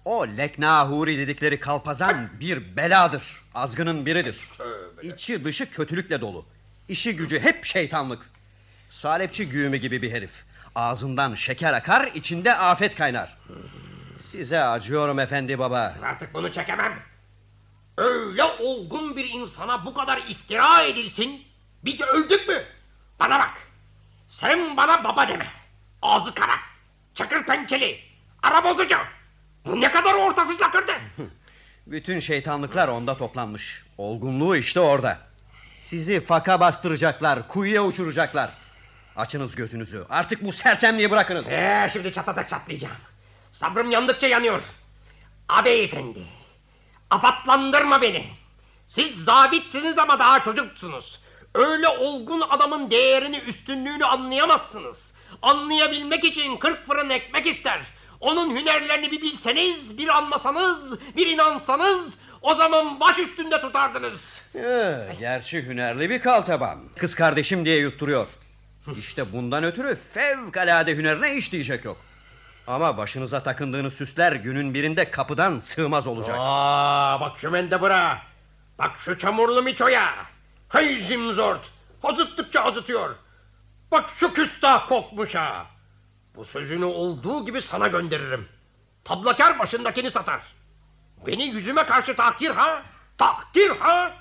O 0.05 0.27
Leknahuri 0.27 1.19
dedikleri 1.19 1.61
kalpazan 1.61 2.29
bir 2.41 2.77
beladır. 2.77 3.43
Azgının 3.55 4.07
biridir. 4.07 4.41
İçi 5.03 5.45
dışı 5.45 5.71
kötülükle 5.71 6.21
dolu. 6.21 6.47
İşi 6.89 7.17
gücü 7.17 7.41
hep 7.41 7.65
şeytanlık. 7.65 8.31
Salepçi 8.91 9.49
güğümü 9.49 9.77
gibi 9.77 10.03
bir 10.03 10.13
herif. 10.13 10.45
Ağzından 10.75 11.35
şeker 11.35 11.73
akar, 11.73 12.11
içinde 12.15 12.55
afet 12.57 12.95
kaynar. 12.97 13.37
Size 14.21 14.61
acıyorum 14.65 15.19
efendi 15.19 15.59
baba. 15.59 15.95
Artık 16.05 16.35
bunu 16.35 16.53
çekemem. 16.53 16.93
Öyle 17.99 18.43
olgun 18.45 19.17
bir 19.17 19.31
insana 19.31 19.87
bu 19.87 19.95
kadar 19.95 20.19
iftira 20.29 20.83
edilsin. 20.83 21.43
Biz 21.85 22.01
öldük 22.01 22.49
mü? 22.49 22.65
Bana 23.21 23.39
bak. 23.39 23.59
Sen 24.29 24.77
bana 24.77 25.05
baba 25.05 25.29
deme. 25.29 25.47
Ağzı 26.03 26.35
kara, 26.35 26.55
çakır 27.15 27.47
pençeli, 27.47 28.01
ara 28.43 28.65
bozucu. 28.65 28.97
Bu 29.65 29.81
ne 29.81 29.93
kadar 29.93 30.15
orta 30.15 30.45
sıcakırdı. 30.45 30.93
Bütün 31.87 32.19
şeytanlıklar 32.19 32.89
onda 32.89 33.17
toplanmış. 33.17 33.83
Olgunluğu 33.99 34.57
işte 34.57 34.81
orada. 34.81 35.19
Sizi 35.77 36.21
faka 36.25 36.61
bastıracaklar, 36.61 37.49
kuyuya 37.49 37.85
uçuracaklar. 37.85 38.51
Açınız 39.17 39.57
gözünüzü. 39.57 40.05
Artık 40.11 40.45
bu 40.45 40.53
sersemliği 40.53 41.11
bırakınız. 41.11 41.47
Ee, 41.49 41.91
şimdi 41.93 42.13
çatlatak 42.13 42.49
çatlayacağım. 42.51 42.97
Sabrım 43.53 43.91
yandıkça 43.91 44.27
yanıyor. 44.27 44.63
Abeyefendi, 45.49 46.23
afatlandırma 47.11 48.03
beni. 48.03 48.25
Siz 48.89 49.25
zabitsiniz 49.25 49.99
ama 49.99 50.19
daha 50.19 50.45
çocuksunuz. 50.45 51.21
Öyle 51.55 51.89
olgun 51.89 52.41
adamın 52.41 52.91
değerini, 52.91 53.37
üstünlüğünü 53.39 54.05
anlayamazsınız. 54.05 55.13
Anlayabilmek 55.43 56.25
için 56.25 56.57
kırk 56.57 56.87
fırın 56.87 57.11
ekmek 57.11 57.47
ister. 57.47 57.81
Onun 58.21 58.57
hünerlerini 58.57 59.11
bir 59.13 59.23
bilseniz, 59.23 59.99
bir 59.99 60.09
anlasanız, 60.09 60.99
bir 61.17 61.27
inansanız... 61.27 62.15
...o 62.43 62.55
zaman 62.55 63.01
baş 63.01 63.19
üstünde 63.19 63.61
tutardınız. 63.61 64.43
Ee, 64.55 65.09
gerçi 65.21 65.67
hünerli 65.67 66.11
bir 66.11 66.21
kaltaban. 66.21 66.79
Kız 66.99 67.15
kardeşim 67.15 67.65
diye 67.65 67.77
yutturuyor. 67.79 68.27
İşte 68.99 69.33
bundan 69.33 69.65
ötürü 69.65 69.99
fevkalade 70.15 70.97
hünerine 70.97 71.35
iş 71.35 71.53
diyecek 71.53 71.85
yok. 71.85 71.97
Ama 72.67 72.97
başınıza 72.97 73.43
takındığınız 73.43 73.95
süsler 73.95 74.33
günün 74.33 74.75
birinde 74.75 75.11
kapıdan 75.11 75.61
sığmaz 75.61 76.07
olacak. 76.07 76.37
Aa, 76.39 77.21
bak 77.21 77.33
şu 77.41 77.51
mendebura. 77.51 78.19
Bak 78.79 78.91
şu 78.99 79.19
çamurlu 79.19 79.63
miçoya. 79.63 80.15
Hay 80.69 81.03
zimzort. 81.09 81.61
Hazıttıkça 82.03 82.61
azıtıyor. 82.65 83.15
Bak 83.91 84.11
şu 84.15 84.35
küstah 84.35 84.89
kokmuşa. 84.89 85.67
Bu 86.35 86.45
sözünü 86.45 86.85
olduğu 86.85 87.47
gibi 87.47 87.63
sana 87.63 87.87
gönderirim. 87.87 88.49
Tablakar 89.05 89.59
başındakini 89.59 90.11
satar. 90.11 90.41
Beni 91.27 91.45
yüzüme 91.45 91.87
karşı 91.87 92.17
tahkir 92.17 92.51
ha? 92.51 92.83
Tahkir 93.19 93.71
ha? 93.71 94.15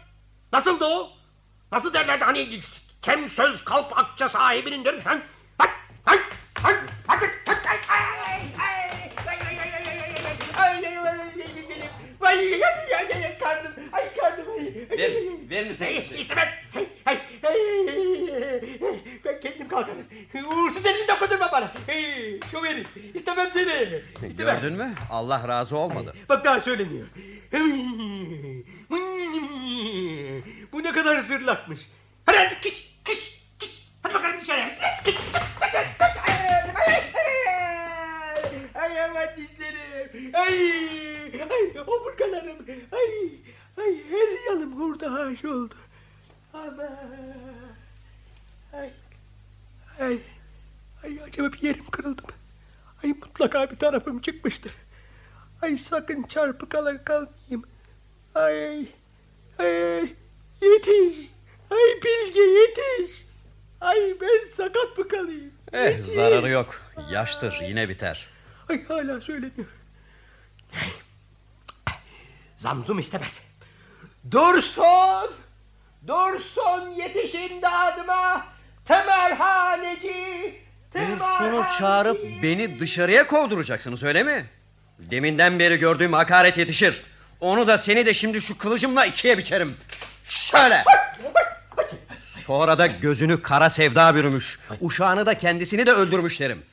Nasıldı 0.53 0.85
o? 0.85 1.11
Nasıl 1.71 1.93
derlerdi 1.93 2.23
hani 2.23 2.61
kem 3.01 3.29
söz 3.29 3.63
kalp 3.65 3.97
akça? 3.99 4.33
Hay, 4.33 4.63
hay, 4.63 4.73
hay, 6.05 6.17
hay, 6.61 6.77
hay, 7.07 7.17
hay, 7.17 7.17
hay, 7.17 7.77
hay, 7.77 8.41
hay, 8.57 8.89
hay, 8.97 9.37
hay, 9.37 9.71
hay, 9.71 9.71
hay, 10.53 10.75
ay, 10.75 10.85
ay, 10.85 10.87
ay, 10.87 11.23
ay, 11.23 11.69
benim, 11.69 11.89
ay, 12.21 12.37
ay, 12.37 12.63
ay, 12.63 13.13
ay, 13.13 13.25
ay, 13.25 13.37
karnım, 13.39 13.73
ay, 13.91 14.15
karnım, 14.15 14.47
ay, 14.51 14.67
ay, 14.67 14.97
Ver, 14.97 15.09
ay, 15.09 15.49
ver 15.49 15.63
misin? 15.69 15.85
Ay, 15.85 15.97
istemem, 15.97 16.49
ay, 16.75 16.87
ay, 17.05 17.17
ay, 17.17 17.17
ben 19.25 19.39
kendim 19.39 19.67
kalkarım, 19.67 20.05
uğursuz 20.47 20.85
elini 20.85 21.07
dokundurma 21.07 21.51
bana, 21.51 21.71
şu 22.51 22.65
herif, 22.65 22.87
istemem 23.13 23.49
seni, 23.53 24.01
istemem. 24.29 24.55
Gördün 24.55 24.73
mü? 24.73 24.93
Allah 25.09 25.47
razı 25.47 25.77
olmadı. 25.77 26.13
Bak 26.29 26.45
daha 26.45 26.61
söyleniyor. 26.61 27.07
Bu 30.71 30.83
ne 30.83 30.91
kadar 30.91 31.19
zırlakmış. 31.19 31.79
Hadi 32.25 32.37
hadi 32.37 32.61
kış 32.61 32.93
kış 33.03 33.41
kış. 33.59 33.87
Hadi 34.03 34.13
bakalım 34.13 34.41
dışarı. 34.41 34.59
Ay 38.75 39.01
aman 39.01 39.27
dizlerim. 39.37 40.31
Ay, 40.33 40.59
ay 41.51 41.81
omurgalarım. 41.87 42.57
Ay, 42.91 43.29
ay 43.77 43.95
her 44.11 44.49
yanım 44.49 44.79
hurda 44.79 45.13
haş 45.13 45.45
oldu. 45.45 45.75
Aman. 46.53 46.87
Ay, 48.73 48.89
ay, 49.99 50.19
ay 51.03 51.19
acaba 51.23 51.53
bir 51.53 51.61
yerim 51.61 51.85
kırıldı 51.91 52.21
mı? 52.21 52.27
Ay 53.03 53.09
mutlaka 53.09 53.71
bir 53.71 53.75
tarafım 53.79 54.21
çıkmıştır. 54.21 54.71
Ay 55.61 55.77
sakın 55.77 56.23
çarpık 56.23 56.69
kala 56.71 57.03
kalmayayım. 57.03 57.63
Ay, 58.35 58.87
ay, 59.59 59.65
ay, 59.67 60.13
yetiş. 60.61 61.29
Ay 61.71 62.01
Bilge 62.03 62.41
yetiş. 62.41 63.23
Ay 63.81 64.15
ben 64.21 64.49
sakat 64.57 64.97
mı 64.97 65.07
kalayım? 65.07 65.51
Eh 65.73 65.97
Yetiş. 65.97 66.13
zararı 66.13 66.49
yok. 66.49 66.81
Yaştır 67.11 67.59
yine 67.61 67.89
biter. 67.89 68.27
Ay 68.69 68.85
hala 68.85 69.21
söyleniyor. 69.21 69.67
Zamzum 72.57 72.99
istemez. 72.99 73.41
Dursun! 74.31 75.31
Dursun 76.07 76.89
yetişin 76.97 77.61
dadıma! 77.61 78.45
Temerhaneci! 78.85 80.53
Dursun'u 80.93 81.63
çağırıp 81.77 82.43
beni 82.43 82.79
dışarıya 82.79 83.27
kovduracaksınız 83.27 84.03
öyle 84.03 84.23
mi? 84.23 84.45
Deminden 84.99 85.59
beri 85.59 85.77
gördüğüm 85.77 86.13
hakaret 86.13 86.57
yetişir. 86.57 87.03
Onu 87.39 87.67
da 87.67 87.77
seni 87.77 88.05
de 88.05 88.13
şimdi 88.13 88.41
şu 88.41 88.57
kılıcımla 88.57 89.05
ikiye 89.05 89.37
biçerim. 89.37 89.75
Şöyle. 90.25 90.83
Sonra 92.19 92.77
da 92.77 92.87
gözünü 92.87 93.41
kara 93.41 93.69
sevda 93.69 94.15
bürümüş. 94.15 94.59
Uşağını 94.81 95.25
da 95.25 95.37
kendisini 95.37 95.85
de 95.85 95.91
öldürmüş 95.91 96.39
derim. 96.39 96.63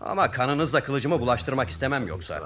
Ama 0.00 0.30
kanınızla 0.30 0.84
kılıcımı 0.84 1.20
bulaştırmak 1.20 1.70
istemem 1.70 2.08
yoksa. 2.08 2.40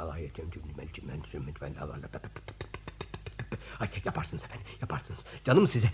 Ay, 3.80 3.88
yaparsınız 4.04 4.44
efendim, 4.44 4.66
yaparsınız. 4.80 5.20
Canım 5.44 5.66
size, 5.66 5.88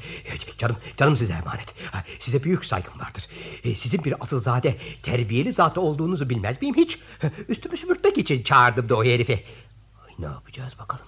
canım, 0.59 0.77
canım 0.96 1.16
size 1.16 1.33
emanet. 1.33 1.75
Size 2.20 2.44
büyük 2.44 2.64
saygım 2.64 3.01
vardır. 3.01 3.27
E, 3.64 3.75
Sizin 3.75 4.05
bir 4.05 4.22
asılzade, 4.22 4.77
terbiyeli 5.03 5.53
zatı 5.53 5.81
olduğunuzu 5.81 6.31
bilmez 6.31 6.62
miyim 6.62 6.75
hiç? 6.77 6.99
Üstümü 7.49 7.77
süpürtmek 7.77 8.18
için 8.18 8.42
çağırdım 8.42 8.88
da 8.88 8.96
o 8.96 9.05
herifi. 9.05 9.44
Ay, 10.07 10.12
ne 10.18 10.27
yapacağız 10.27 10.72
bakalım? 10.79 11.07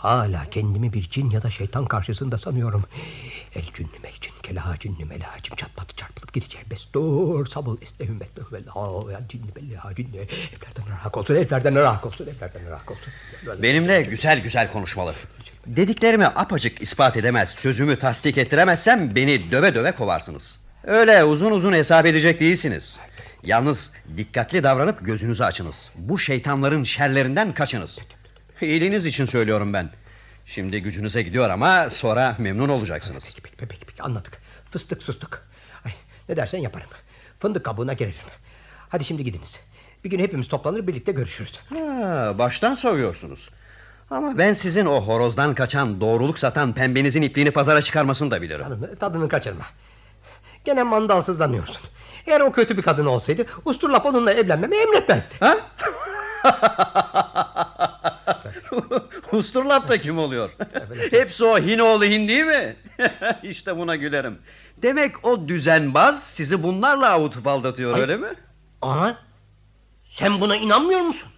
Hala 0.00 0.50
kendimi 0.50 0.92
bir 0.92 1.10
cin 1.10 1.30
ya 1.30 1.42
da 1.42 1.50
şeytan 1.50 1.86
karşısında 1.86 2.38
sanıyorum. 2.38 2.84
El 3.54 3.64
cünnü 3.74 3.98
mel 4.02 4.12
cin, 4.20 4.32
kelaha 4.42 4.78
cünnü 4.78 5.04
melacim 5.04 5.56
çatpat 5.56 5.96
çarpılıp 5.96 6.32
gideceğim. 6.32 6.66
Bestor, 6.70 7.46
sabıl, 7.46 7.82
estehüm, 7.82 8.20
bestehüm, 8.20 8.52
velha, 8.52 9.12
ya 9.12 9.20
cünnü, 9.28 9.54
bellaha 9.56 9.94
cünnü. 9.94 10.16
Evlerden 10.16 10.86
ırak 10.96 11.16
olsun, 11.16 11.34
evlerden 11.34 11.74
ırak 11.74 12.06
olsun, 12.06 12.26
evlerden 12.26 12.66
ırak 12.66 12.90
olsun. 12.90 13.12
Benimle 13.62 14.02
güzel 14.02 14.42
güzel 14.42 14.72
konuşmalı. 14.72 15.14
Dediklerimi 15.76 16.26
apacık 16.26 16.82
ispat 16.82 17.16
edemez, 17.16 17.48
sözümü 17.48 17.98
tasdik 17.98 18.38
ettiremezsem 18.38 19.14
beni 19.14 19.52
döve 19.52 19.74
döve 19.74 19.92
kovarsınız. 19.92 20.58
Öyle 20.84 21.24
uzun 21.24 21.50
uzun 21.50 21.72
hesap 21.72 22.06
edecek 22.06 22.40
değilsiniz. 22.40 22.98
Yalnız 23.42 23.92
dikkatli 24.16 24.62
davranıp 24.62 25.06
gözünüzü 25.06 25.44
açınız. 25.44 25.90
Bu 25.96 26.18
şeytanların 26.18 26.84
şerlerinden 26.84 27.54
kaçınız. 27.54 27.98
İyiliğiniz 28.60 29.06
için 29.06 29.24
söylüyorum 29.24 29.72
ben. 29.72 29.90
Şimdi 30.46 30.82
gücünüze 30.82 31.22
gidiyor 31.22 31.50
ama 31.50 31.90
sonra 31.90 32.36
memnun 32.38 32.68
olacaksınız. 32.68 33.24
Peki, 33.24 33.42
peki, 33.42 33.56
peki, 33.68 33.86
peki 33.86 34.02
anladık. 34.02 34.38
Fıstık 34.70 35.02
sustuk. 35.02 35.42
Ay, 35.84 35.92
ne 36.28 36.36
dersen 36.36 36.58
yaparım. 36.58 36.88
Fındık 37.40 37.64
kabuğuna 37.64 37.92
girerim. 37.92 38.14
Hadi 38.88 39.04
şimdi 39.04 39.24
gidiniz. 39.24 39.60
Bir 40.04 40.10
gün 40.10 40.18
hepimiz 40.18 40.48
toplanır 40.48 40.86
birlikte 40.86 41.12
görüşürüz. 41.12 41.58
Ha, 41.68 42.34
baştan 42.38 42.74
soruyorsunuz. 42.74 43.50
Ama 44.10 44.38
ben 44.38 44.52
sizin 44.52 44.86
o 44.86 45.00
horozdan 45.00 45.54
kaçan, 45.54 46.00
doğruluk 46.00 46.38
satan 46.38 46.72
pembenizin 46.72 47.22
ipliğini 47.22 47.50
pazara 47.50 47.82
çıkarmasını 47.82 48.30
da 48.30 48.42
bilirim. 48.42 48.62
Hanım 48.62 48.94
tadını 49.00 49.28
kaçırma. 49.28 49.64
Gene 50.64 50.82
mandalsızlanıyorsun. 50.82 51.76
Eğer 52.26 52.40
o 52.40 52.52
kötü 52.52 52.76
bir 52.76 52.82
kadın 52.82 53.06
olsaydı 53.06 53.46
Usturlap 53.64 54.06
onunla 54.06 54.32
evlenmemi 54.32 54.76
emretmezdi. 54.76 55.34
Ha? 55.40 55.56
Usturlap 59.32 59.88
da 59.88 59.98
kim 59.98 60.18
oluyor? 60.18 60.50
Hepsi 61.10 61.44
o 61.44 61.58
Hinoğlu 61.58 62.04
Hin 62.04 62.28
değil 62.28 62.44
mi? 62.44 62.76
işte 63.42 63.76
buna 63.76 63.96
gülerim. 63.96 64.38
Demek 64.82 65.26
o 65.26 65.48
düzenbaz 65.48 66.22
sizi 66.22 66.62
bunlarla 66.62 67.10
avutup 67.10 67.46
aldatıyor 67.46 67.98
öyle 67.98 68.16
mi? 68.16 68.28
Ama 68.82 69.16
sen 70.04 70.40
buna 70.40 70.56
inanmıyor 70.56 71.00
musun? 71.00 71.28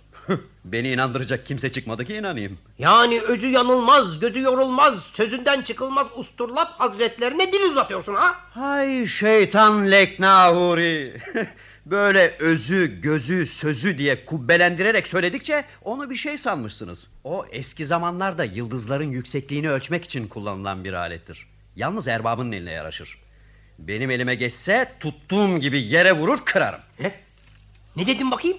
Beni 0.65 0.91
inandıracak 0.93 1.47
kimse 1.47 1.73
çıkmadı 1.73 2.05
ki 2.05 2.15
inanayım. 2.15 2.59
Yani 2.79 3.21
özü 3.21 3.47
yanılmaz, 3.47 4.21
gözü 4.21 4.41
yorulmaz, 4.41 5.03
sözünden 5.03 5.63
çıkılmaz 5.63 6.07
Usturlap 6.17 6.81
hazretlerine 6.81 7.53
dil 7.53 7.71
uzatıyorsun 7.71 8.15
ha? 8.15 8.37
Hay 8.51 9.07
şeytan 9.07 9.91
leknahuri. 9.91 11.21
Böyle 11.87 12.35
özü, 12.39 13.01
gözü, 13.01 13.47
sözü 13.47 13.99
diye 13.99 14.25
kubbelendirerek 14.25 15.09
söyledikçe 15.09 15.65
onu 15.85 16.11
bir 16.11 16.17
şey 16.17 16.39
sanmışsınız. 16.39 17.09
O 17.25 17.47
eski 17.51 17.87
zamanlarda 17.87 18.45
yıldızların 18.45 19.11
yüksekliğini 19.11 19.71
ölçmek 19.71 20.05
için 20.05 20.29
kullanılan 20.29 20.85
bir 20.85 20.93
alettir. 20.93 21.47
Yalnız 21.77 22.09
erbabının 22.09 22.53
eline 22.53 22.73
yaraşır. 22.73 23.19
Benim 23.79 24.11
elime 24.11 24.35
geçse 24.35 24.93
tuttuğum 25.01 25.61
gibi 25.61 25.83
yere 25.83 26.13
vurur 26.13 26.39
kırarım. 26.45 26.81
Ne? 27.01 27.13
Ne 27.97 28.07
dedin 28.07 28.31
bakayım? 28.31 28.57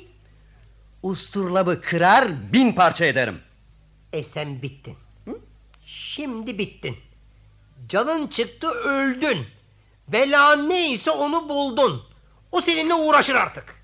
Usturlabı 1.03 1.81
kırar 1.81 2.53
bin 2.53 2.73
parça 2.73 3.05
ederim. 3.05 3.41
E 4.13 4.23
sen 4.23 4.61
bittin. 4.61 4.97
Şimdi 5.85 6.57
bittin. 6.57 6.97
Canın 7.89 8.27
çıktı 8.27 8.67
öldün. 8.67 9.47
Bela 10.07 10.55
neyse 10.55 11.11
onu 11.11 11.49
buldun. 11.49 12.03
O 12.51 12.61
seninle 12.61 12.93
uğraşır 12.93 13.35
artık. 13.35 13.83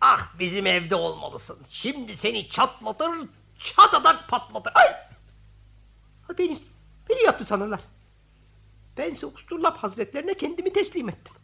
Ah 0.00 0.38
bizim 0.38 0.66
evde 0.66 0.94
olmalısın. 0.94 1.58
Şimdi 1.70 2.16
seni 2.16 2.48
çatlatır, 2.48 3.10
çatadak 3.58 4.28
patlatır. 4.28 4.72
Ay! 4.74 4.86
Beni, 6.38 6.58
beni 7.08 7.22
yaptı 7.22 7.44
sanırlar. 7.44 7.80
Bense 8.98 9.26
Usturlap 9.26 9.76
hazretlerine 9.76 10.34
kendimi 10.34 10.72
teslim 10.72 11.08
ettim. 11.08 11.34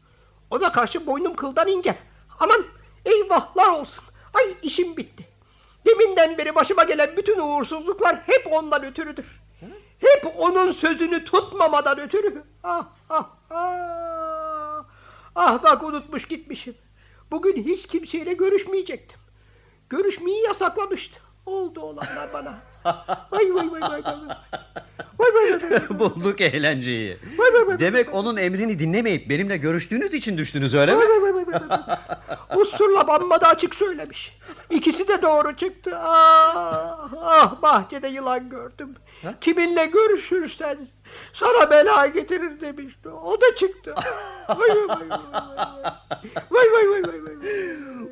Ona 0.51 0.73
karşı 0.73 1.07
boynum 1.07 1.37
kıldan 1.37 1.69
ince. 1.69 1.99
Aman 2.41 2.65
eyvahlar 3.05 3.69
olsun. 3.69 4.05
Ay 4.35 4.55
işim 4.63 4.97
bitti. 4.97 5.25
Deminden 5.87 6.39
beri 6.39 6.55
başıma 6.55 6.85
gelen 6.85 7.17
bütün 7.17 7.39
uğursuzluklar 7.39 8.17
hep 8.27 8.53
ondan 8.53 8.85
ötürüdür. 8.85 9.27
Hep 9.99 10.35
onun 10.39 10.73
sözünü 10.73 11.25
tutmamadan 11.25 12.01
ötürü. 12.01 12.43
Ah 12.63 12.87
ah 13.11 13.29
ah. 13.51 14.85
Ah 15.35 15.63
bak 15.63 15.83
unutmuş 15.83 16.29
gitmişim. 16.29 16.75
Bugün 17.31 17.57
hiç 17.63 17.87
kimseyle 17.87 18.33
görüşmeyecektim. 18.33 19.21
Görüşmeyi 19.91 20.43
yasaklamıştı. 20.43 21.21
Oldu 21.47 21.81
olanlar 21.81 22.33
bana. 22.33 22.72
Vay 23.33 23.55
vay 23.55 23.71
vay 23.71 23.81
vay 23.81 24.03
vay. 24.03 24.15
Vay 25.19 25.35
vay 25.35 25.53
vay 25.53 25.71
vay. 25.71 25.99
Bulduk 25.99 26.41
eğlenceyi. 26.41 27.17
Vay 27.39 27.53
vay 27.55 27.67
vay. 27.67 27.79
Demek 27.79 28.15
onun 28.15 28.37
emrini 28.37 28.79
dinlemeyip 28.79 29.29
benimle 29.31 29.57
görüştüğünüz 29.57 30.15
için 30.15 30.39
düştünüz 30.39 30.75
öyle 30.75 30.95
mi? 30.95 30.99
Vay 30.99 31.09
vay 31.09 31.23
vay 31.23 31.47
vay 31.47 31.47
vay. 31.47 32.61
Usturla 32.61 33.09
bamba 33.09 33.41
da 33.41 33.49
açık 33.49 33.75
söylemiş. 33.75 34.39
İkisi 34.71 35.09
de 35.09 35.23
doğru 35.23 35.57
çıktı. 35.57 35.91
Ah, 35.99 37.09
ah 37.23 37.63
bahçede 37.63 38.09
yılan 38.09 38.51
gördüm. 38.51 38.95
Kiminle 39.41 39.87
görüşürsen 39.87 40.79
sana 41.33 41.71
bela 41.71 42.07
getirir 42.07 42.61
demişti. 42.61 43.09
O 43.09 43.41
da 43.41 43.57
çıktı. 43.57 43.95
Vay 44.49 44.57
vay 44.59 44.89
vay 44.89 45.11
vay 45.11 45.21
vay. 46.51 46.73
Vay 46.73 46.73
vay 46.73 47.03
vay 47.03 47.25
vay. 47.25 47.33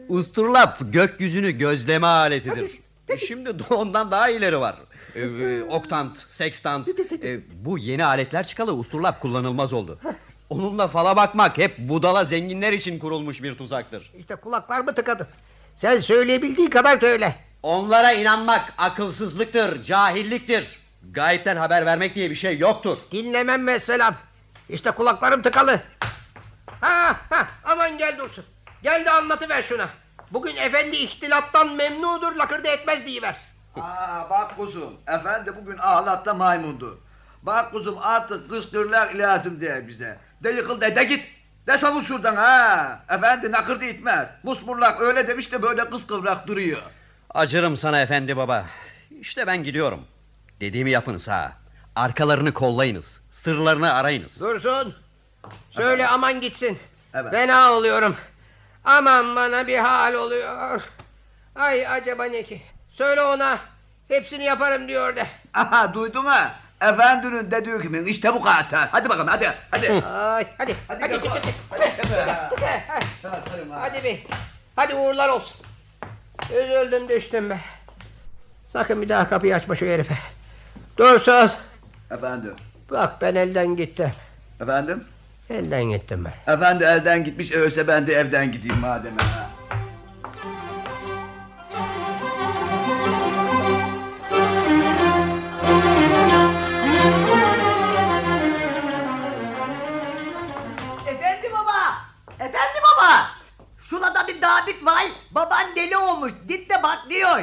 Usturlap 0.08 0.78
gökyüzünü 0.92 1.50
gözleme 1.50 2.06
aletidir. 2.06 2.64
E, 2.64 2.89
Şimdi 3.18 3.58
de 3.58 3.62
ondan 3.74 4.10
daha 4.10 4.28
ileri 4.30 4.60
var. 4.60 4.76
Ee, 5.14 5.20
e, 5.20 5.62
oktant, 5.62 6.18
sextant. 6.28 6.88
e, 7.22 7.40
bu 7.64 7.78
yeni 7.78 8.04
aletler 8.04 8.46
çıkalı 8.46 8.72
usturlap 8.72 9.20
kullanılmaz 9.20 9.72
oldu. 9.72 9.98
Onunla 10.50 10.88
fala 10.88 11.16
bakmak 11.16 11.58
hep 11.58 11.78
budala 11.78 12.24
zenginler 12.24 12.72
için 12.72 12.98
kurulmuş 12.98 13.42
bir 13.42 13.54
tuzaktır. 13.54 14.10
İşte 14.18 14.36
kulaklar 14.36 14.80
mı 14.80 14.94
tıkadı? 14.94 15.28
Sen 15.76 16.00
söyleyebildiğin 16.00 16.70
kadar 16.70 17.00
söyle. 17.00 17.36
Onlara 17.62 18.12
inanmak 18.12 18.72
akılsızlıktır, 18.78 19.82
cahilliktir. 19.82 20.80
Gayipten 21.10 21.56
haber 21.56 21.86
vermek 21.86 22.14
diye 22.14 22.30
bir 22.30 22.34
şey 22.34 22.58
yoktur. 22.58 22.98
Dinlemem 23.12 23.62
mesela. 23.62 24.14
İşte 24.68 24.90
kulaklarım 24.90 25.42
tıkalı. 25.42 25.80
Ha, 26.80 27.16
ha, 27.30 27.48
aman 27.64 27.98
gel 27.98 28.18
dursun. 28.18 28.44
Gel 28.82 29.04
de 29.04 29.10
anlatıver 29.10 29.62
şuna. 29.62 29.88
Bugün 30.30 30.56
efendi 30.56 30.96
ihtilattan 30.96 31.72
memnudur 31.76 32.36
lakırdı 32.36 32.68
etmez 32.68 33.06
diyiver. 33.06 33.36
Aa, 33.76 34.30
bak 34.30 34.56
kuzum, 34.56 34.92
efendi 35.06 35.52
bugün 35.56 35.78
ağlatta 35.78 36.34
maymundu. 36.34 37.00
Bak 37.42 37.72
kuzum 37.72 37.96
artık 38.02 38.50
kışkırlar 38.50 39.14
lazım 39.14 39.60
diye 39.60 39.88
bize. 39.88 40.18
De 40.44 40.50
yıkıl 40.50 40.80
de, 40.80 40.96
de 40.96 41.04
git. 41.04 41.26
De 41.66 41.78
savun 41.78 42.02
şuradan 42.02 42.36
ha. 42.36 43.00
Efendi 43.08 43.52
nakırdı 43.52 43.84
itmez. 43.84 44.28
Musmurlak 44.42 45.00
öyle 45.00 45.28
demiş 45.28 45.52
de 45.52 45.62
böyle 45.62 45.90
kıskıvrak 45.90 46.46
duruyor. 46.46 46.82
Acırım 47.34 47.76
sana 47.76 48.00
efendi 48.00 48.36
baba. 48.36 48.66
İşte 49.20 49.46
ben 49.46 49.64
gidiyorum. 49.64 50.04
Dediğimi 50.60 50.90
yapınız 50.90 51.28
ha. 51.28 51.52
Arkalarını 51.96 52.52
kollayınız. 52.54 53.22
Sırlarını 53.30 53.94
arayınız. 53.94 54.40
Dursun. 54.40 54.94
Söyle 55.70 56.06
aman 56.08 56.40
gitsin. 56.40 56.78
Evet. 57.14 57.30
Fena 57.30 57.72
oluyorum. 57.72 58.16
Aman 58.84 59.36
bana 59.36 59.66
bir 59.66 59.78
hal 59.78 60.14
oluyor. 60.14 60.82
Ay 61.56 61.86
acaba 61.86 62.24
ne 62.24 62.42
ki? 62.42 62.62
Söyle 62.90 63.22
ona. 63.22 63.58
Hepsini 64.08 64.44
yaparım 64.44 64.88
diyor 64.88 65.16
de. 65.16 65.26
Aha 65.54 65.94
duydun 65.94 66.24
ha. 66.24 66.50
Efendinin 66.80 67.50
dediği 67.50 67.82
gibi 67.82 68.10
işte 68.10 68.34
bu 68.34 68.40
kadar. 68.40 68.88
Hadi 68.92 69.08
bakalım 69.08 69.28
hadi. 69.28 69.52
Hadi. 69.70 69.92
Ay 70.06 70.46
hadi. 70.58 70.74
Hadi 70.88 71.00
Hadi 71.00 71.22
gel 71.22 71.30
hadi. 71.30 71.30
bak. 71.30 71.54
Hadi 71.70 71.80
Hadi 71.80 72.14
hadi. 72.88 73.04
Çarparım 73.22 73.70
ha. 73.70 73.78
Hadi 73.80 74.04
bir. 74.04 74.22
Hadi 74.76 74.94
uğurlar 74.94 75.28
olsun. 75.28 75.56
Üzüldüm 76.50 77.08
düştüm 77.08 77.50
be. 77.50 77.58
Sakın 78.72 79.02
bir 79.02 79.08
daha 79.08 79.28
kapıyı 79.28 79.54
açma 79.54 79.76
şu 79.76 79.86
herife. 79.86 80.14
Dursun. 80.96 81.50
Efendim. 82.10 82.54
Bak 82.90 83.20
ben 83.20 83.34
elden 83.34 83.76
gittim. 83.76 84.10
Efendim. 84.60 85.04
Elden 85.50 85.84
gittim 85.84 86.24
ben. 86.24 86.54
Efendi 86.54 86.84
elden 86.84 87.24
gitmiş 87.24 87.52
öyleyse 87.52 87.88
ben 87.88 88.06
de 88.06 88.12
evden 88.12 88.52
gideyim 88.52 88.78
madem. 88.78 89.18
ha. 89.18 89.50
Efendi 101.06 101.52
baba! 101.52 101.80
Efendi 102.38 102.78
baba! 102.82 103.26
Şurada 103.78 104.26
bir 104.28 104.42
dabit 104.42 104.86
var. 104.86 105.04
Baban 105.30 105.76
deli 105.76 105.96
olmuş. 105.96 106.32
Git 106.48 106.70
de 106.70 106.82
bak 106.82 106.98
diyor. 107.10 107.42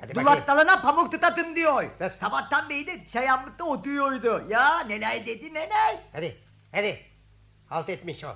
Hadi 0.00 0.14
bakayım. 0.16 0.42
dalına 0.46 0.80
pamuk 0.80 1.12
tutatım 1.12 1.56
diyor. 1.56 1.84
Sus. 1.98 2.18
Sabahtan 2.20 2.68
beri 2.68 2.86
de 2.86 3.06
çayamlıkta 3.12 3.64
oturuyordu. 3.64 4.44
Ya 4.48 4.80
neler 4.80 5.26
dedi 5.26 5.54
neler. 5.54 5.96
Hadi. 6.12 6.36
Hadi. 6.72 7.13
Halt 7.74 7.88
etmiş 7.88 8.24
o. 8.24 8.28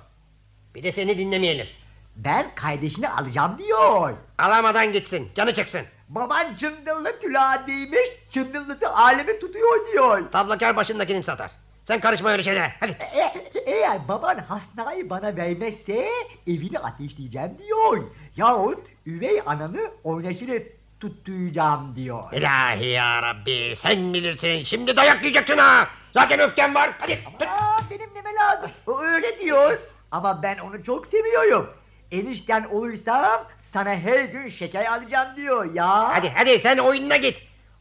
Bir 0.75 0.83
de 0.83 0.91
seni 0.91 1.17
dinlemeyelim. 1.17 1.67
Ben 2.15 2.55
kardeşini 2.55 3.09
alacağım 3.09 3.57
diyor. 3.57 4.13
Alamadan 4.37 4.93
gitsin. 4.93 5.31
Canı 5.35 5.53
çıksın. 5.53 5.81
Baban 6.09 6.55
çındırlı 6.55 7.19
tülağa 7.19 7.63
değmiş. 7.67 8.09
Çındırlısı 8.29 8.89
alemi 8.89 9.39
tutuyor 9.39 9.91
diyor. 9.91 10.31
Tablakar 10.31 10.75
başındakini 10.75 11.23
satar. 11.23 11.51
Sen 11.85 11.99
karışma 11.99 12.29
öyle 12.29 12.43
şeylere. 12.43 12.73
Hadi. 12.79 12.97
E- 13.15 13.61
eğer 13.65 14.07
baban 14.07 14.37
hastayı 14.37 15.09
bana 15.09 15.35
vermezse 15.35 16.09
evini 16.47 16.79
ateşleyeceğim 16.79 17.51
diyor. 17.67 18.03
Yahut 18.37 18.87
üvey 19.05 19.41
ananı 19.45 19.91
oynaşını 20.03 20.59
tutturacağım 20.99 21.95
diyor. 21.95 22.33
İlahi 22.33 22.85
ya 22.85 23.21
Rabbi 23.21 23.73
sen 23.75 24.13
bilirsin. 24.13 24.63
Şimdi 24.63 24.97
dayak 24.97 25.21
yiyeceksin 25.21 25.57
ha. 25.57 25.87
Zaten 26.13 26.39
öfken 26.39 26.75
var. 26.75 26.89
Hadi. 26.99 27.19
Aa, 27.47 27.79
benim 27.89 28.09
neme 28.15 28.33
lazım. 28.35 28.71
O 28.87 28.99
öyle 29.01 29.39
diyor. 29.39 29.77
Ama 30.11 30.43
ben 30.43 30.57
onu 30.57 30.83
çok 30.83 31.07
seviyorum. 31.07 31.69
Enişten 32.11 32.63
olursam 32.63 33.41
sana 33.59 33.89
her 33.89 34.19
gün 34.23 34.47
şeker 34.47 34.85
alacağım 34.85 35.27
diyor 35.35 35.73
ya. 35.73 36.09
Hadi 36.15 36.29
hadi 36.35 36.59
sen 36.59 36.77
oyununa 36.77 37.17
git. 37.17 37.37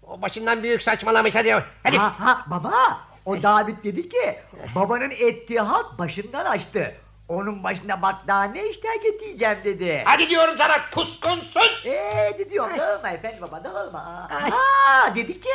O 0.07 0.23
başından 0.23 0.63
büyük 0.63 0.83
saçmalamış 0.83 1.35
hadi. 1.35 1.65
Hadi. 1.83 1.99
Ha, 1.99 2.13
ha, 2.21 2.41
baba 2.47 2.73
o 3.25 3.43
David 3.43 3.85
dedi 3.85 4.09
ki 4.09 4.39
babanın 4.75 5.11
ettiği 5.11 5.61
halt 5.61 5.99
başından 5.99 6.45
açtı. 6.45 6.95
Onun 7.29 7.65
başına 7.65 8.03
bak 8.03 8.15
daha 8.27 8.45
ne 8.45 8.69
işler 8.69 8.95
getireceğim 8.97 9.59
dedi. 9.65 10.03
Hadi 10.07 10.29
diyorum 10.29 10.55
sana 10.59 10.91
kuskunsuz. 10.95 11.83
Eee 11.85 12.35
dedi 12.39 12.51
diyor 12.51 12.79
dağılma 12.79 13.11
efendi 13.11 13.43
baba 13.43 13.65
dağılma. 13.65 14.29
Aa 14.33 15.15
dedi 15.15 15.41
ki 15.41 15.49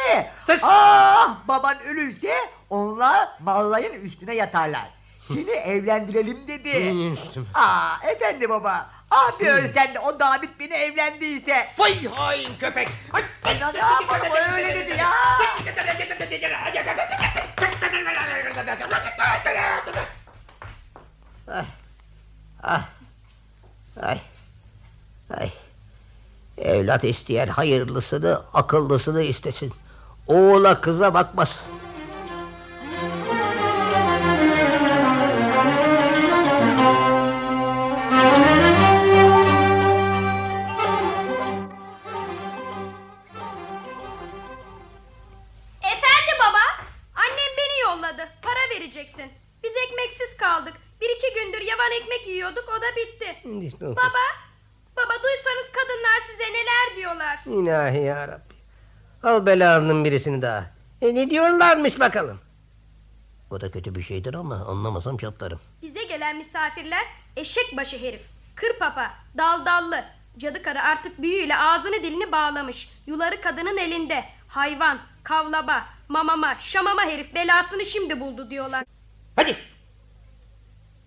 Sus. 0.48 0.60
ah 0.64 1.36
baban 1.48 1.82
ölürse 1.84 2.34
onlar 2.74 3.30
mallayın 3.40 3.94
üstüne 3.94 4.36
yatarlar. 4.36 4.90
Seni 5.22 5.50
evlendirelim 5.50 6.48
dedi. 6.48 6.94
Aa 7.54 8.10
efendi 8.10 8.50
baba. 8.50 8.90
Abi 9.12 9.50
ölsen 9.50 9.94
de 9.94 10.00
o 10.00 10.20
David 10.20 10.50
beni 10.60 10.74
evlendiyse. 10.74 11.68
Vay 11.78 12.08
hain 12.08 12.58
köpek. 12.60 12.90
Ay, 13.14 13.24
ay, 13.44 13.56
ne 13.74 13.78
yapalım 13.78 14.32
o 14.32 14.56
öyle 14.56 14.76
dedi 14.76 15.00
ya. 15.00 15.12
Ay. 24.02 24.18
Ay. 25.40 25.52
Evlat 26.58 27.04
isteyen 27.04 27.48
hayırlısını, 27.48 28.42
akıllısını 28.54 29.22
istesin. 29.24 29.74
Oğula 30.28 30.82
kıza 30.82 31.14
bakmasın. 31.14 31.83
İki 51.24 51.34
gündür 51.34 51.62
yavan 51.62 51.92
ekmek 51.92 52.28
yiyorduk, 52.28 52.66
o 52.78 52.82
da 52.82 52.96
bitti. 52.96 53.36
Baba, 53.82 54.24
baba 54.98 55.14
duysanız 55.24 55.72
kadınlar 55.74 56.22
size 56.32 56.44
neler 56.44 56.96
diyorlar. 56.96 57.40
İlahi 57.46 58.02
ya 58.02 58.28
Rabbi. 58.28 58.54
Al 59.24 59.46
belanın 59.46 60.06
birisini 60.06 60.42
daha. 60.42 60.66
E 61.02 61.16
ne 61.16 61.30
diyorlarmış 61.30 62.00
bakalım. 62.00 62.40
O 63.52 63.62
da 63.62 63.72
kötü 63.72 63.96
bir 63.96 64.04
şeydir 64.04 64.34
ama 64.34 64.56
anlamasam 64.56 65.18
çatlarım. 65.18 65.60
Bize 65.82 66.04
gelen 66.04 66.38
misafirler 66.38 67.06
eşek 67.38 67.78
başı 67.78 67.98
herif, 67.98 68.22
kır 68.56 68.80
papa, 68.80 69.12
daldallı, 69.38 70.04
Cadı 70.38 70.64
karı 70.64 70.82
artık 70.82 71.22
büyüyle 71.22 71.58
ağzını 71.58 72.04
dilini 72.04 72.32
bağlamış. 72.32 72.90
Yuları 73.08 73.42
kadının 73.42 73.78
elinde. 73.78 74.24
Hayvan, 74.48 75.00
kavlaba, 75.24 75.86
mamama, 76.10 76.56
şamama 76.60 77.02
herif 77.02 77.36
belasını 77.36 77.86
şimdi 77.86 78.20
buldu 78.20 78.50
diyorlar. 78.50 78.84
Hadi. 79.36 79.58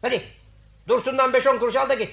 Hadi. 0.06 0.22
Dursun'dan 0.88 1.32
beş 1.32 1.46
on 1.46 1.58
kuruş 1.58 1.76
al 1.76 1.88
da 1.88 1.94
git. 1.94 2.10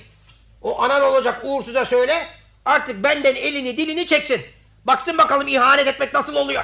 O 0.61 0.81
anan 0.81 1.01
olacak 1.01 1.41
uğursuza 1.43 1.85
söyle. 1.85 2.27
Artık 2.65 3.03
benden 3.03 3.35
elini 3.35 3.77
dilini 3.77 4.07
çeksin. 4.07 4.41
Baksın 4.85 5.17
bakalım 5.17 5.47
ihanet 5.47 5.87
etmek 5.87 6.13
nasıl 6.13 6.35
oluyor. 6.35 6.63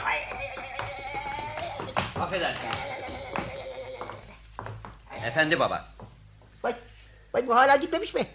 Affedersiniz. 2.22 2.76
Efendi 5.26 5.60
baba. 5.60 5.86
Bak, 6.64 6.76
bak 7.34 7.48
bu 7.48 7.56
hala 7.56 7.76
gitmemiş 7.76 8.14
mi? 8.14 8.28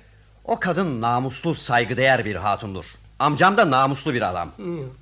O 0.44 0.60
kadın 0.60 1.00
namuslu 1.00 1.54
saygıdeğer 1.54 2.24
bir 2.24 2.36
hatundur. 2.36 2.84
Amcam 3.18 3.56
da 3.56 3.70
namuslu 3.70 4.14
bir 4.14 4.22
adam. 4.30 4.52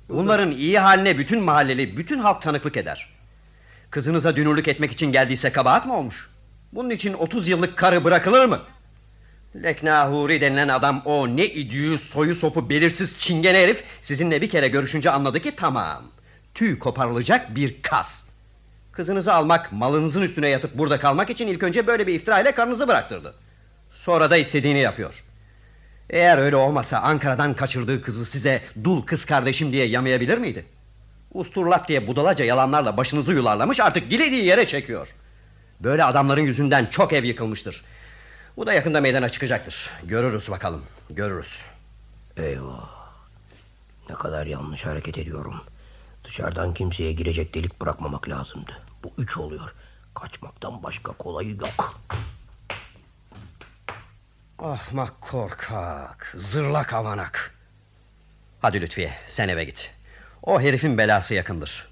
Bunların 0.09 0.51
iyi 0.51 0.79
haline 0.79 1.17
bütün 1.17 1.43
mahalleli, 1.43 1.97
bütün 1.97 2.19
halk 2.19 2.41
tanıklık 2.41 2.77
eder. 2.77 3.09
Kızınıza 3.89 4.35
dünürlük 4.35 4.67
etmek 4.67 4.91
için 4.91 5.11
geldiyse 5.11 5.51
kabahat 5.51 5.85
mı 5.85 5.97
olmuş? 5.97 6.32
Bunun 6.75 6.89
için 6.89 7.13
30 7.13 7.47
yıllık 7.47 7.77
karı 7.77 8.03
bırakılır 8.03 8.45
mı? 8.45 8.61
Lekna 9.63 10.11
Huri 10.11 10.41
denilen 10.41 10.67
adam 10.67 11.01
o 11.05 11.27
ne 11.27 11.45
idüğü 11.45 11.97
soyu 11.97 12.35
sopu 12.35 12.69
belirsiz 12.69 13.19
çingene 13.19 13.57
herif 13.57 13.83
sizinle 14.01 14.41
bir 14.41 14.49
kere 14.49 14.67
görüşünce 14.67 15.11
anladı 15.11 15.39
ki 15.39 15.55
tamam. 15.55 16.03
Tüy 16.53 16.79
koparılacak 16.79 17.55
bir 17.55 17.81
kas. 17.81 18.25
Kızınızı 18.91 19.33
almak, 19.33 19.71
malınızın 19.71 20.21
üstüne 20.21 20.47
yatıp 20.47 20.77
burada 20.77 20.99
kalmak 20.99 21.29
için 21.29 21.47
ilk 21.47 21.63
önce 21.63 21.87
böyle 21.87 22.07
bir 22.07 22.13
iftira 22.13 22.39
ile 22.39 22.51
karınızı 22.51 22.87
bıraktırdı. 22.87 23.33
Sonra 23.91 24.29
da 24.29 24.37
istediğini 24.37 24.79
yapıyor. 24.79 25.23
Eğer 26.09 26.37
öyle 26.37 26.55
olmasa 26.55 26.99
Ankara'dan 26.99 27.53
kaçırdığı 27.53 28.01
kızı 28.01 28.25
size 28.25 28.61
dul 28.83 29.01
kız 29.01 29.25
kardeşim 29.25 29.71
diye 29.71 29.85
yamayabilir 29.85 30.37
miydi? 30.37 30.65
Usturlap 31.33 31.87
diye 31.87 32.07
budalaca 32.07 32.45
yalanlarla 32.45 32.97
başınızı 32.97 33.33
yularlamış 33.33 33.79
artık 33.79 34.11
dilediği 34.11 34.45
yere 34.45 34.67
çekiyor. 34.67 35.07
Böyle 35.83 36.03
adamların 36.03 36.41
yüzünden 36.41 36.85
çok 36.85 37.13
ev 37.13 37.23
yıkılmıştır. 37.23 37.83
Bu 38.57 38.67
da 38.67 38.73
yakında 38.73 39.01
meydana 39.01 39.29
çıkacaktır. 39.29 39.89
Görürüz 40.03 40.51
bakalım, 40.51 40.85
görürüz. 41.09 41.61
Eyvah. 42.37 42.89
Ne 44.09 44.15
kadar 44.15 44.45
yanlış 44.45 44.85
hareket 44.85 45.17
ediyorum. 45.17 45.61
Dışarıdan 46.23 46.73
kimseye 46.73 47.13
girecek 47.13 47.53
delik 47.53 47.81
bırakmamak 47.81 48.29
lazımdı. 48.29 48.71
Bu 49.03 49.13
üç 49.17 49.37
oluyor. 49.37 49.73
Kaçmaktan 50.15 50.83
başka 50.83 51.11
kolayı 51.13 51.57
yok. 51.57 51.99
Ahmak 54.59 55.21
korkak, 55.21 56.33
zırlak 56.37 56.93
avanak. 56.93 57.55
Hadi 58.61 58.81
Lütfiye, 58.81 59.13
sen 59.27 59.49
eve 59.49 59.63
git. 59.63 59.91
O 60.43 60.61
herifin 60.61 60.97
belası 60.97 61.33
yakındır. 61.33 61.87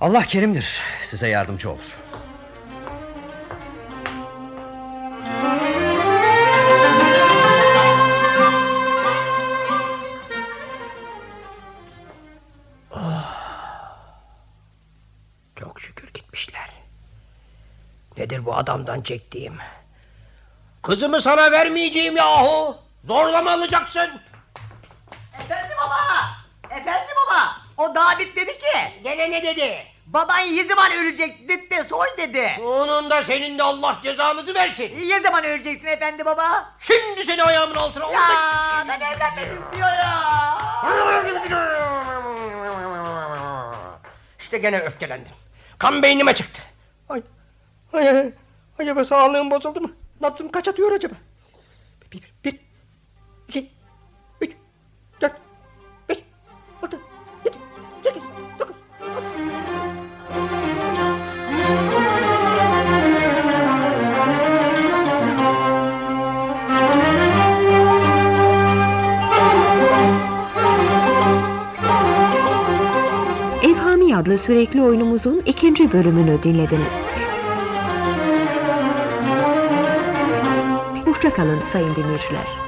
Allah 0.00 0.22
kerimdir, 0.22 0.80
size 1.04 1.28
yardımcı 1.28 1.70
olur. 1.70 2.01
Çok 15.62 15.80
şükür 15.80 16.08
gitmişler. 16.14 16.70
Nedir 18.16 18.44
bu 18.46 18.54
adamdan 18.54 19.02
çektiğim? 19.02 19.58
Kızımı 20.82 21.20
sana 21.20 21.52
vermeyeceğim 21.52 22.16
yahu. 22.16 22.76
Zorla 23.04 23.42
mı 23.42 23.52
alacaksın? 23.52 24.20
Efendi 25.40 25.74
baba! 25.84 25.96
Efendi 26.70 27.12
baba! 27.26 27.56
O 27.76 27.94
David 27.94 28.36
dedi 28.36 28.58
ki 28.58 29.00
Gene 29.04 29.30
ne 29.30 29.42
dedi? 29.42 29.86
baban 30.06 30.56
ne 30.56 30.64
zaman 30.64 30.92
ölecek 30.92 31.48
dedi 31.48 31.84
soy 31.88 32.08
dedi. 32.18 32.60
Onun 32.64 33.10
da 33.10 33.22
senin 33.22 33.58
de 33.58 33.62
Allah 33.62 33.98
cezanızı 34.02 34.54
versin. 34.54 35.08
Ne 35.10 35.20
zaman 35.20 35.44
öleceksin 35.44 35.86
efendi 35.86 36.24
baba? 36.24 36.74
Şimdi 36.80 37.24
seni 37.26 37.42
ayağımın 37.42 37.74
altına 37.74 38.12
Ya 38.12 38.20
ben 38.88 39.00
evlenmek 39.00 39.60
istiyorum. 39.60 40.08
İşte 44.40 44.58
gene 44.58 44.78
öfkelendim. 44.80 45.32
Kan 45.82 46.02
beynime 46.02 46.34
çıktı. 46.34 46.62
Ay, 47.08 47.22
ay, 47.92 48.32
acaba 48.78 49.04
sağlığım 49.04 49.50
bozuldu 49.50 49.80
mu? 49.80 49.90
Nabzım 50.20 50.50
kaç 50.50 50.68
atıyor 50.68 50.92
acaba? 50.92 51.14
Bir, 52.12 52.22
bir, 52.44 52.58
iki, 53.48 53.70
adlı 74.22 74.38
sürekli 74.38 74.82
oyunumuzun 74.82 75.42
ikinci 75.46 75.92
bölümünü 75.92 76.42
dinlediniz. 76.42 76.94
Hoşçakalın 81.04 81.62
sayın 81.62 81.96
dinleyiciler. 81.96 82.61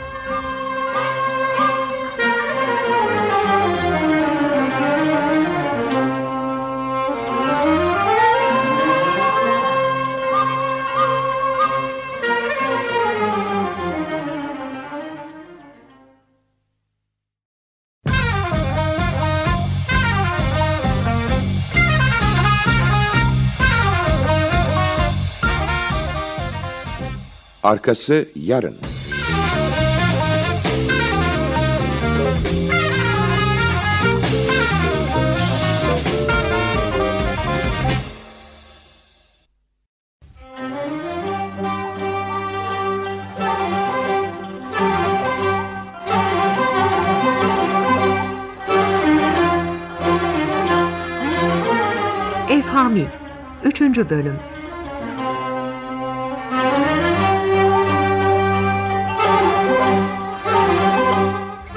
Arkası 27.64 28.28
yarın. 28.34 28.76
Evhami 52.48 53.06
3. 53.64 53.80
Bölüm 53.80 54.36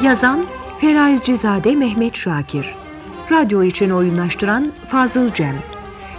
Yazan 0.07 0.45
Feraizcizade 0.77 1.75
Mehmet 1.75 2.15
Şakir. 2.15 2.75
Radyo 3.31 3.63
için 3.63 3.89
oyunlaştıran 3.89 4.71
Fazıl 4.85 5.33
Cem. 5.33 5.55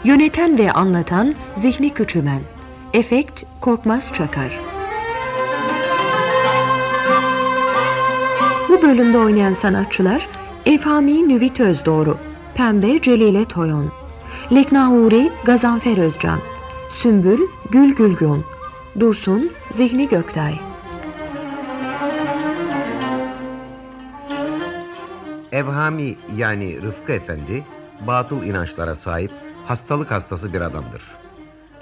Yöneten 0.04 0.58
ve 0.58 0.72
anlatan 0.72 1.34
Zihni 1.56 1.90
Küçümen. 1.90 2.40
Efekt 2.92 3.42
Korkmaz 3.60 4.12
Çakar. 4.12 4.60
Bu 8.68 8.82
bölümde 8.82 9.18
oynayan 9.18 9.52
sanatçılar 9.52 10.28
Efhami 10.66 11.28
Nüvit 11.28 11.60
Özdoğru 11.60 12.18
Pembe 12.54 13.02
Celile 13.02 13.44
Toyon 13.44 13.92
Leknahuri 14.52 15.32
Gazanfer 15.44 15.98
Özcan 15.98 16.38
Sümbül 16.90 17.40
Gül 17.70 17.94
Gülgün 17.94 18.44
Dursun 19.00 19.50
Zihni 19.72 20.08
Göktay 20.08 20.67
Evhami 25.88 26.16
yani 26.36 26.82
Rıfkı 26.82 27.12
Efendi 27.12 27.64
batıl 28.06 28.42
inançlara 28.42 28.94
sahip 28.94 29.30
hastalık 29.64 30.10
hastası 30.10 30.52
bir 30.52 30.60
adamdır. 30.60 31.02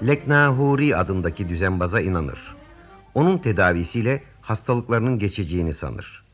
Leknahuri 0.07 0.95
adındaki 0.95 1.49
düzenbaza 1.49 2.01
inanır. 2.01 2.55
Onun 3.13 3.37
tedavisiyle 3.37 4.23
hastalıklarının 4.41 5.19
geçeceğini 5.19 5.73
sanır. 5.73 6.25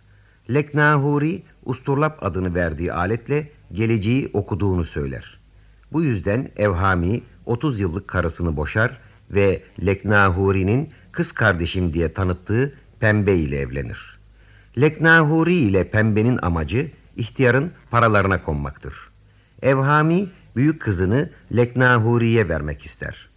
Leknahuri 0.49 1.43
usturlap 1.65 2.23
adını 2.23 2.55
verdiği 2.55 2.93
aletle 2.93 3.51
geleceği 3.71 4.29
okuduğunu 4.33 4.83
söyler. 4.83 5.39
Bu 5.91 6.03
yüzden 6.03 6.49
Evhami 6.57 7.21
30 7.45 7.79
yıllık 7.79 8.07
karısını 8.07 8.57
boşar 8.57 8.99
ve 9.31 9.63
Leknahuri'nin 9.85 10.89
kız 11.11 11.31
kardeşim 11.31 11.93
diye 11.93 12.13
tanıttığı 12.13 12.73
Pembe 12.99 13.35
ile 13.35 13.59
evlenir. 13.59 14.19
Leknahuri 14.77 15.55
ile 15.55 15.89
pembenin 15.89 16.39
amacı 16.41 16.91
ihtiyarın 17.17 17.71
paralarına 17.91 18.41
konmaktır. 18.41 18.93
Evhami 19.61 20.29
büyük 20.55 20.81
kızını 20.81 21.29
Leknahuri'ye 21.55 22.49
vermek 22.49 22.85
ister. 22.85 23.29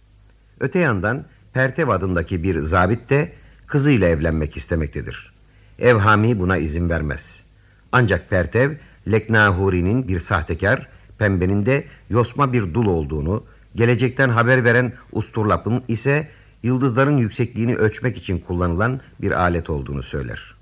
Öte 0.59 0.79
yandan 0.79 1.25
Pertev 1.53 1.87
adındaki 1.87 2.43
bir 2.43 2.59
zabit 2.59 3.09
de 3.09 3.31
kızıyla 3.67 4.07
evlenmek 4.07 4.57
istemektedir. 4.57 5.33
Evhami 5.79 6.39
buna 6.39 6.57
izin 6.57 6.89
vermez. 6.89 7.43
Ancak 7.91 8.29
Pertev, 8.29 8.71
Leknahuri'nin 9.11 10.07
bir 10.07 10.19
sahtekar, 10.19 10.87
pembenin 11.17 11.65
de 11.65 11.83
yosma 12.09 12.53
bir 12.53 12.73
dul 12.73 12.85
olduğunu, 12.85 13.43
gelecekten 13.75 14.29
haber 14.29 14.63
veren 14.63 14.93
usturlapın 15.11 15.83
ise 15.87 16.27
yıldızların 16.63 17.17
yüksekliğini 17.17 17.75
ölçmek 17.75 18.17
için 18.17 18.39
kullanılan 18.39 19.01
bir 19.21 19.31
alet 19.31 19.69
olduğunu 19.69 20.03
söyler. 20.03 20.56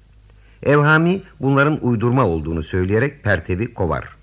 Evhami 0.66 1.22
bunların 1.40 1.80
uydurma 1.82 2.26
olduğunu 2.26 2.64
söyleyerek 2.64 3.24
Pertev'i 3.24 3.74
kovar. 3.74 4.16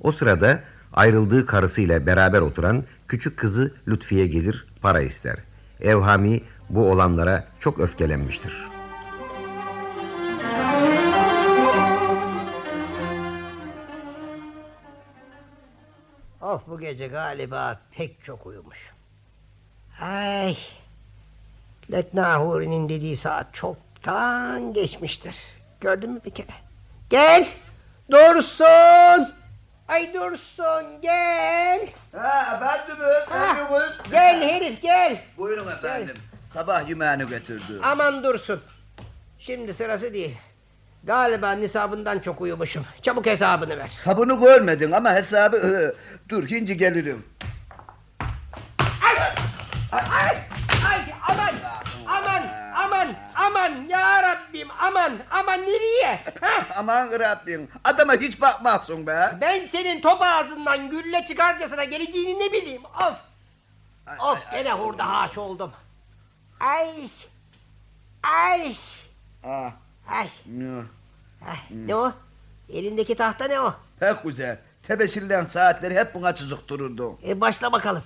O 0.00 0.12
sırada 0.12 0.60
ayrıldığı 0.92 1.46
karısıyla 1.46 2.06
beraber 2.06 2.40
oturan 2.40 2.84
küçük 3.08 3.36
kızı 3.36 3.74
Lütfiye 3.88 4.26
gelir 4.26 4.66
para 4.82 5.00
ister. 5.00 5.36
Evhami 5.80 6.40
bu 6.70 6.90
olanlara 6.90 7.44
çok 7.60 7.80
öfkelenmiştir. 7.80 8.68
Of 16.40 16.66
bu 16.66 16.80
gece 16.80 17.06
galiba 17.06 17.80
pek 17.90 18.24
çok 18.24 18.46
uyumuş. 18.46 18.92
Ay. 20.00 20.56
Leknahuri'nin 21.92 22.88
dediği 22.88 23.16
saat 23.16 23.54
çoktan 23.54 24.72
geçmiştir. 24.72 25.53
Gördün 25.84 26.10
mü 26.10 26.20
bir 26.24 26.30
kere? 26.30 26.46
Gel. 27.10 27.46
Dursun. 28.10 29.28
Ay 29.88 30.14
Dursun 30.14 31.00
gel. 31.02 31.80
Ha 32.16 32.56
efendimiz, 32.56 33.24
emriniz. 33.34 33.92
Gel 34.10 34.48
herif 34.48 34.82
gel. 34.82 35.16
Buyurun 35.38 35.72
efendim. 35.72 36.16
Sabah 36.46 36.88
yemeğini 36.88 37.26
getirdim. 37.26 37.80
Aman 37.82 38.24
Dursun. 38.24 38.60
Şimdi 39.38 39.74
sırası 39.74 40.14
değil. 40.14 40.36
Galiba 41.04 41.52
nisabından 41.52 42.18
çok 42.18 42.40
uyumuşum. 42.40 42.84
Çabuk 43.02 43.26
hesabını 43.26 43.78
ver. 43.78 43.90
Sabunu 43.96 44.40
görmedin 44.40 44.92
ama 44.92 45.12
hesabı... 45.14 45.94
Dur 46.28 46.48
şimdi 46.48 46.76
gelirim. 46.76 47.24
Aman, 54.86 55.12
aman 55.30 55.62
nereye? 55.62 56.20
Aman 56.76 57.10
Rabbim 57.20 57.68
adama 57.84 58.12
hiç 58.14 58.40
bakmazsın 58.40 59.06
be. 59.06 59.38
ben 59.40 59.66
senin 59.66 60.00
top 60.00 60.22
ağzından 60.22 60.90
gülle 60.90 61.26
çıkarcasına 61.26 61.84
geleceğini 61.84 62.38
ne 62.40 62.52
bileyim, 62.52 62.82
of. 62.84 63.14
Of, 64.20 64.50
gene 64.52 64.72
hurda 64.72 65.08
haş 65.20 65.38
oldum. 65.38 65.72
Ay, 66.60 66.90
ay, 68.22 68.76
Ah, 69.46 69.70
ay, 70.08 70.28
ne? 70.46 70.82
ay, 71.48 71.56
ne 71.70 71.96
o? 71.96 72.12
Elindeki 72.72 73.14
tahta 73.14 73.44
ne 73.44 73.60
o? 73.60 73.74
Pek 74.00 74.22
güzel. 74.22 74.58
Tebeşirlen 74.82 75.46
saatleri 75.46 75.94
hep 75.98 76.14
buna 76.14 76.34
çocuk 76.34 76.68
dururdu. 76.68 77.18
E, 77.26 77.40
başla 77.40 77.72
bakalım. 77.72 78.02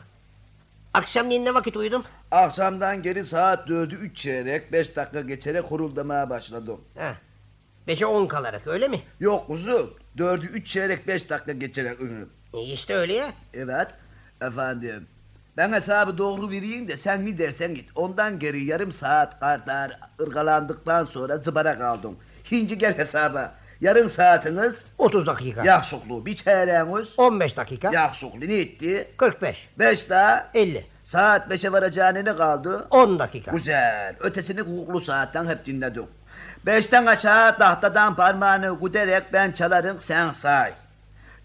Akşamleyin 0.99 1.45
ne 1.45 1.55
vakit 1.55 1.77
uyudum? 1.77 2.05
Akşamdan 2.31 3.03
geri 3.03 3.25
saat 3.25 3.69
dördü 3.69 3.95
üç 3.95 4.17
çeyrek, 4.17 4.73
beş 4.73 4.97
dakika 4.97 5.21
geçerek 5.21 5.65
horuldamaya 5.65 6.31
başladım. 6.31 6.81
Ha. 6.99 7.15
Beşe 7.87 8.07
on 8.07 8.27
kalarak 8.27 8.67
öyle 8.67 8.89
mi? 8.89 9.01
Yok 9.21 9.47
kuzu, 9.47 9.97
dördü 10.19 10.47
üç 10.47 10.67
çeyrek, 10.67 11.07
beş 11.09 11.31
dakika 11.31 11.53
geçerek 11.53 12.01
ünü. 12.01 12.27
E 12.55 12.61
işte 12.63 12.95
öyle 12.95 13.15
ya. 13.15 13.33
Evet, 13.55 13.89
efendim. 14.41 15.07
Ben 15.57 15.73
hesabı 15.73 16.19
doğru 16.19 16.51
vereyim 16.51 16.89
de 16.89 16.97
sen 16.97 17.27
ne 17.27 17.39
dersen 17.39 17.75
git. 17.75 17.91
Ondan 17.95 18.39
geri 18.39 18.65
yarım 18.65 18.93
saat 18.93 19.41
kadar 19.41 20.01
ırgalandıktan 20.21 21.05
sonra 21.05 21.37
zıbara 21.37 21.79
kaldım. 21.79 22.17
Şimdi 22.45 22.79
gel 22.79 22.99
hesaba. 22.99 23.55
Yarım 23.81 24.11
saatiniz 24.11 24.85
30 24.99 25.27
dakika. 25.27 25.65
yakşuklu, 25.65 26.27
bir 26.27 26.37
çeyreğiniz 26.37 27.19
15 27.19 27.57
dakika. 27.57 27.91
yakşuklu 27.93 28.41
ne 28.41 28.55
etti? 28.55 29.09
45. 29.17 29.69
Beş 29.79 30.11
daha 30.11 30.51
50. 30.55 30.87
saat 31.05 31.51
beşe 31.51 31.73
varacağına 31.73 32.19
ne 32.19 32.37
kaldı? 32.37 32.87
10 32.91 33.19
dakika. 33.19 33.51
Güzel. 33.51 34.15
Ötesini 34.21 34.61
hukuklu 34.61 35.01
saatten 35.01 35.47
hep 35.49 35.67
dinledim. 35.67 36.07
Beşten 36.67 37.07
aşağı 37.07 37.59
tahtadan 37.59 38.17
parmağını 38.17 38.79
güderek 38.83 39.23
ben 39.33 39.53
çalarım 39.53 39.99
sen 39.99 40.33
say. 40.33 40.73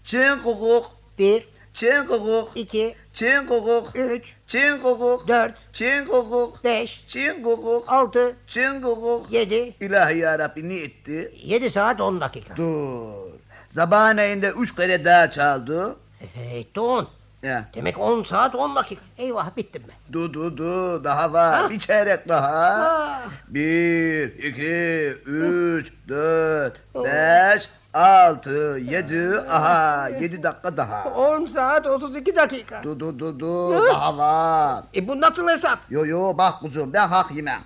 Çin 0.04 0.30
hukuk, 0.30 0.90
1, 1.18 1.48
çin 1.74 2.04
hukuk, 2.04 2.50
2, 2.54 2.94
çin 3.14 3.46
hukuk, 3.46 3.90
3, 3.94 4.36
çin 4.46 4.78
hukuk, 4.78 5.28
4, 5.28 5.54
çin 5.72 6.04
hukuk, 6.06 6.64
5, 6.64 7.04
çin 7.08 7.44
hukuk, 7.44 7.84
6, 7.88 8.36
çin 8.46 8.82
hukuk. 8.82 9.32
7. 9.32 9.74
İlahi 9.80 10.18
yarabbi 10.18 10.68
ne 10.68 10.74
etti? 10.74 11.32
7 11.44 11.70
saat 11.70 12.00
10 12.00 12.20
dakika. 12.20 12.56
Dur. 12.56 13.30
Zabaneyinde 13.68 14.48
üç 14.48 14.76
kere 14.76 15.04
daha 15.04 15.30
çaldı. 15.30 15.96
Etti 16.36 16.80
10. 16.80 17.08
Ya. 17.44 17.64
Demek 17.74 17.98
10 18.00 18.22
saat 18.22 18.54
10 18.54 18.76
dakika. 18.76 19.02
Eyvah 19.18 19.56
bittim 19.56 19.82
ben. 19.88 20.12
Du 20.12 20.34
du 20.34 20.56
du 20.56 21.04
daha 21.04 21.32
var. 21.32 21.70
Bir 21.70 21.78
çeyrek 21.78 22.28
daha. 22.28 22.48
Ah. 22.48 23.20
Bir, 23.48 24.38
iki, 24.38 25.16
üç, 25.26 25.92
dört, 26.08 26.76
beş, 26.94 27.68
altı, 27.94 28.78
yedi. 28.82 29.40
Aha 29.50 30.08
yedi 30.08 30.42
dakika 30.42 30.76
daha. 30.76 31.04
10 31.04 31.46
saat 31.46 31.86
32 31.86 32.36
dakika. 32.36 32.82
Du 32.82 33.00
du 33.00 33.18
du 33.18 33.40
du 33.40 33.84
daha 33.86 34.18
var. 34.18 34.84
E 34.94 35.08
bu 35.08 35.20
nasıl 35.20 35.48
hesap? 35.48 35.78
Yo 35.90 36.06
yo 36.06 36.38
bak 36.38 36.60
kuzum 36.60 36.92
ben 36.92 37.08
hak 37.08 37.30
yemem. 37.30 37.60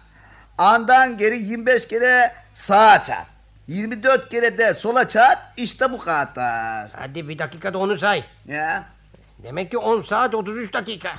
Andan 0.59 1.19
geri 1.19 1.39
25 1.43 1.89
kere 1.89 2.33
sağa 2.55 3.03
çat. 3.03 3.27
24 3.69 4.29
kere 4.29 4.59
de 4.59 4.75
sola 4.75 5.09
çat. 5.09 5.39
İşte 5.57 5.93
bu 5.93 5.99
kadar. 5.99 6.91
Hadi 6.97 7.29
bir 7.29 7.39
dakikada 7.39 7.79
onu 7.79 7.97
say. 7.97 8.25
Ya. 8.47 8.98
Demek 9.43 9.71
ki 9.71 9.79
10 9.79 10.03
saat 10.03 10.35
33 10.35 10.73
dakika. 10.73 11.17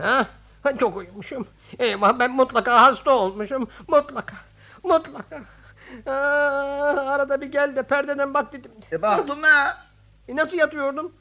Ha? 0.00 0.26
Çok 0.80 0.96
uyumuşum. 0.96 1.46
Eyvah 1.78 2.18
ben 2.18 2.30
mutlaka 2.30 2.80
hasta 2.82 3.10
olmuşum. 3.10 3.68
Mutlaka. 3.88 4.36
Mutlaka. 4.82 5.36
Aa, 6.06 6.10
arada 7.06 7.40
bir 7.40 7.46
gel 7.46 7.76
de 7.76 7.82
perdeden 7.82 8.34
bak 8.34 8.52
dedim. 8.52 8.70
E 8.92 9.02
baktım 9.02 9.42
ha. 9.42 9.76
E 10.28 10.36
nasıl 10.36 10.56
yatıyordum? 10.56 11.12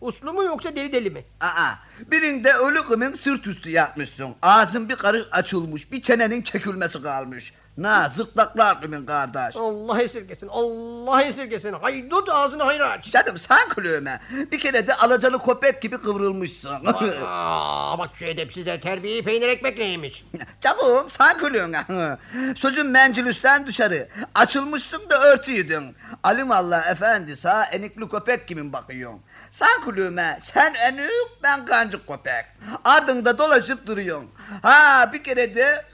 Uslu 0.00 0.32
mu 0.32 0.42
yoksa 0.44 0.76
deli 0.76 0.92
deli 0.92 1.10
mi? 1.10 1.24
Aa, 1.40 1.74
birinde 2.10 2.52
ölü 2.52 2.82
kımın 2.82 3.12
sırt 3.12 3.46
üstü 3.46 3.70
yatmışsın. 3.70 4.34
Ağzın 4.42 4.88
bir 4.88 4.96
karış 4.96 5.22
açılmış, 5.32 5.92
bir 5.92 6.02
çenenin 6.02 6.42
çekilmesi 6.42 7.02
kalmış. 7.02 7.54
Na 7.80 8.08
zıplaklar 8.08 8.80
kımın 8.80 9.06
kardeş. 9.06 9.56
Allah 9.56 10.02
esirgesin. 10.02 10.48
Allah 10.50 11.22
esirgesin. 11.22 11.72
Haydut 11.72 12.28
ağzını 12.28 12.62
hayra 12.62 12.90
aç. 12.90 13.10
Canım 13.10 13.38
sen 13.38 13.68
kulüme. 13.68 14.20
Bir 14.52 14.60
kere 14.60 14.86
de 14.86 14.94
alacalı 14.94 15.44
köpek 15.44 15.82
gibi 15.82 15.98
kıvrılmışsın. 15.98 16.78
Aa, 17.26 17.98
bak 17.98 18.10
şu 18.18 18.24
edepsize 18.24 18.80
terbiyeyi 18.80 19.22
peynir 19.24 19.48
ekmekle 19.48 19.84
yemiş. 19.84 20.24
Canım 20.60 21.10
sen 21.10 21.38
kulüne. 21.38 21.84
Sözün 22.56 22.86
mencilüsten 22.86 23.66
dışarı. 23.66 24.08
Açılmışsın 24.34 25.10
da 25.10 25.22
örtüydün. 25.22 25.96
Alim 26.22 26.50
Allah 26.50 26.84
efendi 26.84 27.36
sağ 27.36 27.64
enikli 27.64 28.08
köpek 28.08 28.48
gibi 28.48 28.72
bakıyorsun. 28.72 29.20
Sen 29.50 29.80
kulüme, 29.84 30.38
sen 30.42 30.74
enik, 30.74 31.42
ben 31.42 31.66
kancık 31.66 32.06
köpek. 32.06 32.44
Ardında 32.84 33.38
dolaşıp 33.38 33.86
duruyorsun. 33.86 34.30
Ha 34.62 35.10
bir 35.12 35.24
kere 35.24 35.54
de 35.54 35.84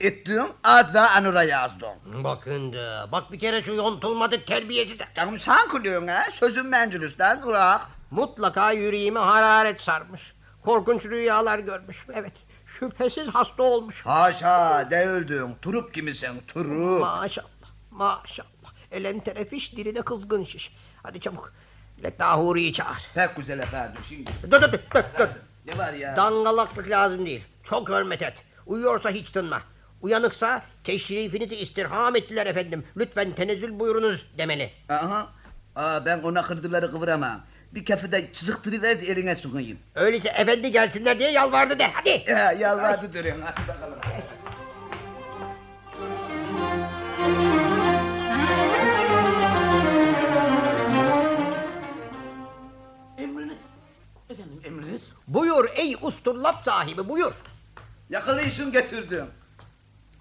ettin, 0.00 0.42
az 0.64 0.94
daha 0.94 1.08
anura 1.16 1.42
yazdın. 1.42 2.24
Bakın 2.24 2.72
da, 2.72 3.08
bak 3.12 3.32
bir 3.32 3.38
kere 3.38 3.62
şu 3.62 3.72
yontulmadık 3.72 4.46
terbiyesize. 4.46 5.04
Canım 5.16 5.40
sen 5.40 5.68
kulüne, 5.68 6.20
sözün 6.32 6.66
mencilüsten 6.66 7.42
bırak. 7.46 7.80
Mutlaka 8.10 8.72
yüreğime 8.72 9.20
hararet 9.20 9.80
sarmış. 9.80 10.34
Korkunç 10.64 11.04
rüyalar 11.04 11.58
görmüş. 11.58 12.06
Evet, 12.14 12.32
şüphesiz 12.66 13.28
hasta 13.28 13.62
olmuş. 13.62 14.00
Haşa 14.06 14.88
değildin, 14.90 15.56
turup 15.62 15.94
gibisin, 15.94 16.42
turup. 16.48 17.00
Maşallah, 17.00 17.48
maşallah. 17.90 18.48
Elem 18.92 19.20
terefiş, 19.20 19.76
diri 19.76 19.94
de 19.94 20.02
kızgın 20.02 20.44
şiş. 20.44 20.72
Hadi 21.04 21.20
çabuk, 21.20 21.52
Leknahuri'yi 22.04 22.72
çağır. 22.72 22.98
Pek 23.14 23.36
güzel 23.36 23.58
efendim, 23.58 24.00
şimdi. 24.08 24.30
Dur 24.50 24.62
dur 24.62 24.72
dur, 24.72 24.78
dur. 25.18 25.28
Ne 25.66 25.78
var 25.78 25.92
ya? 25.92 26.16
Dangalaklık 26.16 26.90
lazım 26.90 27.26
değil. 27.26 27.44
Çok 27.62 27.88
hürmet 27.88 28.22
et. 28.22 28.34
Uyuyorsa 28.66 29.10
hiç 29.10 29.30
tınma. 29.30 29.62
Uyanıksa 30.00 30.62
teşrifinizi 30.84 31.56
istirham 31.56 32.16
ettiler 32.16 32.46
efendim. 32.46 32.84
Lütfen 32.96 33.32
tenezzül 33.32 33.78
buyurunuz 33.78 34.26
demeli. 34.38 34.70
Aha. 34.88 35.28
Aa, 35.76 36.04
ben 36.06 36.22
ona 36.22 36.42
kırdıları 36.42 36.90
kıvıramam. 36.90 37.40
Bir 37.72 37.84
kafede 37.84 38.32
çızıktırıver 38.32 39.00
de 39.00 39.06
eline 39.06 39.36
sokayım. 39.36 39.78
Öyleyse 39.94 40.28
efendi 40.28 40.72
gelsinler 40.72 41.18
diye 41.18 41.30
yalvardı 41.30 41.78
de. 41.78 41.86
Hadi. 41.94 42.22
Ya, 42.28 42.52
yalvardı 42.52 43.14
durun. 43.14 43.40
Hadi 43.44 43.68
bakalım. 43.68 43.98
Buyur 55.28 55.64
ey 55.76 55.96
usturlap 56.02 56.64
sahibi 56.64 57.08
buyur. 57.08 57.32
Yakalıyorsun 58.10 58.72
getirdim. 58.72 59.26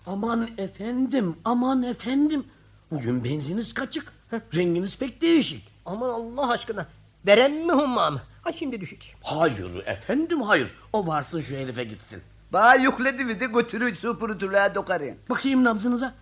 Aman 0.06 0.50
efendim, 0.58 1.36
aman 1.46 1.84
efendim. 1.84 2.46
Bugün 2.92 3.24
benziniz 3.24 3.74
kaçık. 3.74 4.14
Renginiz 4.56 4.98
pek 4.98 5.22
değişik. 5.22 5.68
Aman 5.86 6.10
Allah 6.10 6.52
aşkına. 6.52 6.88
Veren 7.26 7.52
mi 7.52 7.72
hummam? 7.72 8.20
Ha 8.42 8.52
şimdi 8.60 8.82
düşecek. 8.82 9.16
Hayır 9.24 9.76
efendim 9.86 10.42
hayır. 10.42 10.74
O 10.94 11.08
varsın 11.08 11.42
şu 11.42 11.56
herife 11.56 11.84
gitsin. 11.84 12.22
Bana 12.54 12.76
yükledi 12.76 13.26
mi 13.26 13.40
de 13.40 13.46
götürür 13.46 13.96
süpürütürlüğe 13.96 14.76
dokarım. 14.76 15.16
Bakayım 15.30 15.64
nabzınıza. 15.64 16.14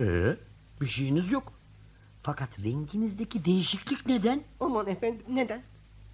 Ee, 0.00 0.36
bir 0.80 0.86
şeyiniz 0.86 1.32
yok. 1.32 1.52
Fakat 2.22 2.64
renginizdeki 2.64 3.44
değişiklik 3.44 4.06
neden? 4.06 4.42
Aman 4.60 4.86
efendim 4.86 5.22
neden? 5.28 5.62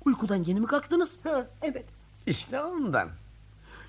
Uykudan 0.05 0.45
yeni 0.45 0.61
mi 0.61 0.67
kalktınız? 0.67 1.19
Ha 1.25 1.47
evet. 1.63 1.85
İşte 2.27 2.61
ondan. 2.61 3.09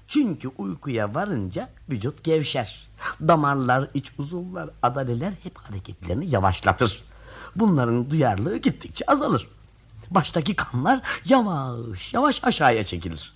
Çünkü 0.07 0.47
uykuya 0.57 1.16
varınca 1.16 1.70
vücut 1.89 2.24
gevşer. 2.24 2.88
Damarlar, 3.22 3.89
iç 3.93 4.11
uzuvlar, 4.18 4.70
adaleler 4.82 5.34
hep 5.43 5.57
hareketlerini 5.57 6.30
yavaşlatır. 6.30 7.03
Bunların 7.55 8.09
duyarlılığı 8.09 8.57
gittikçe 8.57 9.05
azalır. 9.07 9.47
Baştaki 10.11 10.55
kanlar 10.55 11.01
yavaş 11.26 12.14
yavaş 12.14 12.43
aşağıya 12.43 12.84
çekilir. 12.84 13.34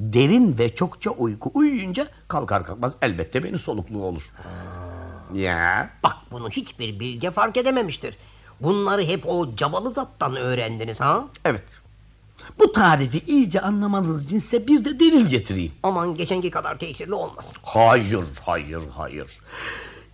Derin 0.00 0.58
ve 0.58 0.74
çokça 0.74 1.10
uyku 1.10 1.50
uyuyunca 1.54 2.08
kalkar 2.28 2.66
kalkmaz 2.66 2.96
elbette 3.02 3.44
beni 3.44 3.58
solukluğu 3.58 4.04
olur. 4.04 4.30
Ya 5.34 5.90
Bak 6.02 6.16
bunu 6.30 6.50
hiçbir 6.50 7.00
bilge 7.00 7.30
fark 7.30 7.56
edememiştir. 7.56 8.16
Bunları 8.60 9.02
hep 9.02 9.26
o 9.26 9.56
cavalı 9.56 9.90
zattan 9.90 10.36
öğrendiniz 10.36 11.00
ha? 11.00 11.24
evet. 11.44 11.79
Bu 12.58 12.72
tarifi 12.72 13.18
iyice 13.18 13.60
anlamanız 13.60 14.24
içinse 14.24 14.66
bir 14.66 14.84
de 14.84 15.00
delil 15.00 15.26
getireyim. 15.26 15.72
Aman 15.82 16.14
geçenki 16.14 16.50
kadar 16.50 16.78
tesirli 16.78 17.14
olmaz. 17.14 17.52
Hayır, 17.62 18.24
hayır, 18.44 18.82
hayır. 18.96 19.38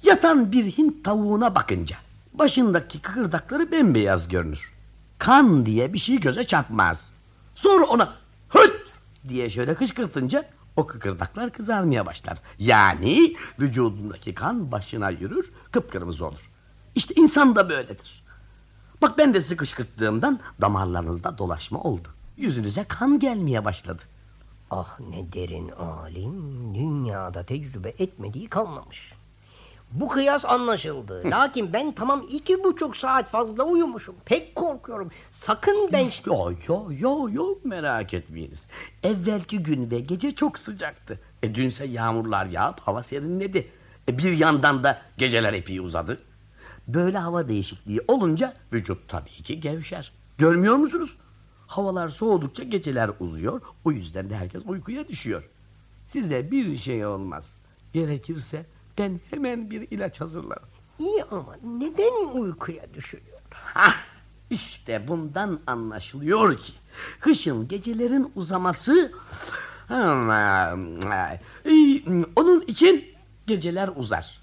Yatan 0.03 0.53
bir 0.53 0.65
Hint 0.65 1.05
tavuğuna 1.05 1.55
bakınca 1.55 1.97
başındaki 2.35 3.01
kıkırdakları 3.01 3.73
bembeyaz 3.73 4.29
görünür. 4.29 4.73
Kan 5.19 5.67
diye 5.67 5.93
bir 5.93 5.99
şey 5.99 6.21
göze 6.21 6.45
çarpmaz. 6.45 7.15
Sonra 7.55 7.85
ona 7.85 8.15
höt 8.49 8.87
diye 9.29 9.51
şöyle 9.51 9.75
kışkırtınca 9.75 10.45
o 10.77 10.87
kıkırdaklar 10.87 11.53
kızarmaya 11.53 12.07
başlar. 12.07 12.39
Yani 12.59 13.37
vücudundaki 13.61 14.35
kan 14.35 14.73
başına 14.73 15.11
yürür, 15.11 15.53
kıpkırmızı 15.73 16.27
olur. 16.27 16.51
İşte 16.95 17.15
insan 17.17 17.57
da 17.57 17.69
böyledir. 17.69 18.25
Bak 19.03 19.19
ben 19.19 19.35
de 19.35 19.41
sizi 19.41 19.57
kışkırttığımdan 19.57 20.41
damarlarınızda 20.61 21.39
dolaşma 21.39 21.81
oldu. 21.81 22.09
Yüzünüze 22.37 22.85
kan 22.85 23.19
gelmeye 23.19 23.65
başladı. 23.65 24.03
Ah 24.71 25.01
ne 25.01 25.33
derin 25.33 25.69
alim 25.69 26.75
dünyada 26.75 27.43
tecrübe 27.43 27.89
etmediği 27.89 28.49
kalmamış. 28.49 29.13
Bu 29.93 30.09
kıyas 30.09 30.45
anlaşıldı. 30.45 31.23
Lakin 31.25 31.73
ben 31.73 31.93
tam 31.93 32.25
iki 32.31 32.65
buçuk 32.65 32.97
saat 32.97 33.31
fazla 33.31 33.65
uyumuşum. 33.65 34.15
Pek 34.25 34.55
korkuyorum. 34.55 35.11
Sakın 35.31 35.93
ben... 35.93 36.07
Yo 36.27 36.53
yo 36.69 36.89
yo 36.99 37.29
yo 37.33 37.47
merak 37.65 38.15
etmeyiniz. 38.15 38.67
Evvelki 39.03 39.59
gün 39.59 39.91
ve 39.91 40.01
gece 40.01 40.35
çok 40.35 40.59
sıcaktı. 40.59 41.21
E 41.43 41.55
dünse 41.55 41.87
yağmurlar 41.87 42.47
yağıp 42.47 42.81
hava 42.81 43.03
serinledi. 43.03 43.69
E 44.09 44.19
bir 44.19 44.39
yandan 44.39 44.85
da 44.85 45.03
geceler 45.19 45.53
epey 45.53 45.79
uzadı. 45.79 46.23
Böyle 46.89 47.19
hava 47.19 47.49
değişikliği 47.49 48.01
olunca 48.09 48.53
vücut 48.73 49.09
tabii 49.09 49.43
ki 49.43 49.61
gevşer. 49.61 50.13
Görmüyor 50.39 50.77
musunuz? 50.77 51.17
Havalar 51.67 52.09
soğudukça 52.09 52.63
geceler 52.63 53.11
uzuyor. 53.21 53.61
O 53.85 53.93
yüzden 53.93 54.31
de 54.31 54.37
herkes 54.37 54.63
uykuya 54.67 55.09
düşüyor. 55.09 55.43
Size 56.07 56.51
bir 56.51 56.77
şey 56.77 57.07
olmaz. 57.07 57.57
Gerekirse 57.93 58.67
ben 58.99 59.21
hemen 59.31 59.71
bir 59.71 59.91
ilaç 59.91 60.21
hazırlarım. 60.21 60.69
İyi 60.99 61.25
ama 61.31 61.57
neden 61.79 62.35
uykuya 62.35 62.95
düşürüyor? 62.95 63.39
Hah, 63.51 63.95
işte 64.51 65.09
bundan 65.09 65.61
anlaşılıyor 65.67 66.57
ki 66.57 66.73
kışın 67.21 67.69
gecelerin 67.69 68.33
uzaması 68.35 69.13
onun 72.37 72.61
için 72.61 73.05
geceler 73.47 73.91
uzar. 73.97 74.43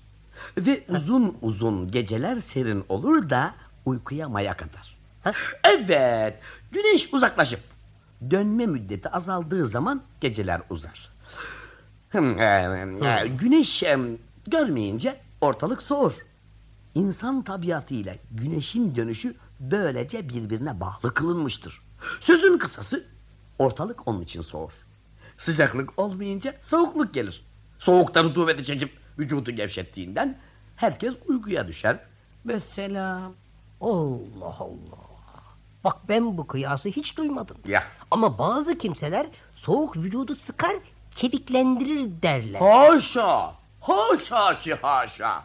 Ve 0.57 0.83
uzun 0.89 1.37
uzun 1.41 1.91
geceler 1.91 2.39
serin 2.39 2.85
olur 2.89 3.29
da 3.29 3.55
uykuya 3.85 4.29
maya 4.29 4.57
kadar. 4.57 4.97
Evet, 5.63 6.39
güneş 6.73 7.13
uzaklaşıp 7.13 7.59
dönme 8.31 8.65
müddeti 8.65 9.09
azaldığı 9.09 9.67
zaman 9.67 10.01
geceler 10.21 10.61
uzar. 10.69 11.09
E, 12.13 12.19
e, 12.19 13.27
Güneş 13.27 13.83
e, 13.83 13.99
görmeyince 14.47 15.19
ortalık 15.41 15.83
soğur. 15.83 16.17
İnsan 16.95 17.41
tabiatıyla 17.43 18.15
güneşin 18.31 18.95
dönüşü 18.95 19.35
böylece 19.59 20.29
birbirine 20.29 20.79
bağlı 20.79 21.13
kılınmıştır. 21.13 21.81
Sözün 22.19 22.57
kısası 22.57 23.03
ortalık 23.59 24.07
onun 24.07 24.21
için 24.21 24.41
soğur. 24.41 24.71
Sıcaklık 25.37 25.99
olmayınca 25.99 26.53
soğukluk 26.61 27.13
gelir. 27.13 27.45
Soğukta 27.79 28.23
rutubeti 28.23 28.65
çekip 28.65 28.91
vücudu 29.19 29.51
gevşettiğinden 29.51 30.37
herkes 30.75 31.13
uykuya 31.27 31.67
düşer. 31.67 31.99
Ve 32.45 32.59
selam. 32.59 33.33
Allah 33.81 34.57
Allah. 34.59 35.02
Bak 35.83 35.97
ben 36.09 36.37
bu 36.37 36.47
kıyası 36.47 36.89
hiç 36.89 37.17
duymadım. 37.17 37.57
Ya. 37.67 37.83
Ama 38.11 38.37
bazı 38.37 38.77
kimseler 38.77 39.27
soğuk 39.53 39.97
vücudu 39.97 40.35
sıkar, 40.35 40.75
çeviklendirir 41.15 42.21
derler. 42.21 42.59
Haşa! 42.59 43.53
Haşa 43.81 44.59
ki 44.59 44.73
haşa! 44.73 45.43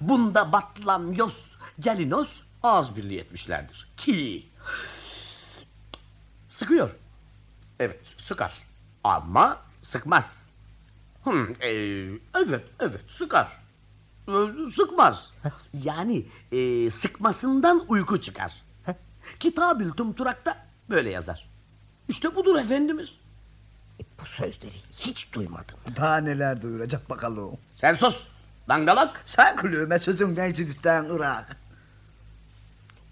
Bunda 0.00 0.52
batlamyos, 0.52 1.54
celinos 1.80 2.40
ağız 2.62 2.96
birliği 2.96 3.18
etmişlerdir. 3.20 3.88
Ki 3.96 4.48
sıkıyor. 6.48 6.96
Evet 7.80 8.00
sıkar. 8.16 8.54
Ama 9.04 9.56
sıkmaz. 9.82 10.46
Hmm, 11.24 11.50
e, 11.62 11.68
evet 12.34 12.64
evet 12.80 13.00
sıkar. 13.08 13.48
E, 14.28 14.32
Sıkmaz. 14.76 15.32
Yani 15.72 16.26
e, 16.52 16.90
sıkmasından 16.90 17.84
uyku 17.88 18.20
çıkar. 18.20 18.62
Kitab-ül 19.40 19.90
Tumturak'ta 19.92 20.66
böyle 20.90 21.10
yazar. 21.10 21.48
İşte 22.08 22.34
budur 22.36 22.56
Efendimiz. 22.56 23.14
E, 24.00 24.02
bu 24.20 24.26
sözleri 24.26 24.72
hiç 24.98 25.32
duymadım. 25.32 25.76
Daha 25.96 26.16
neler 26.16 26.62
duyuracak 26.62 27.10
bakalım. 27.10 27.56
Sen 27.74 27.94
sus. 27.94 28.26
Dangalak. 28.68 29.22
Sen 29.24 29.56
kulüme 29.56 29.98
sözüm 29.98 30.36
ne 30.38 30.50
için 30.50 30.66
isteyen 30.66 31.04
Irak. 31.10 31.56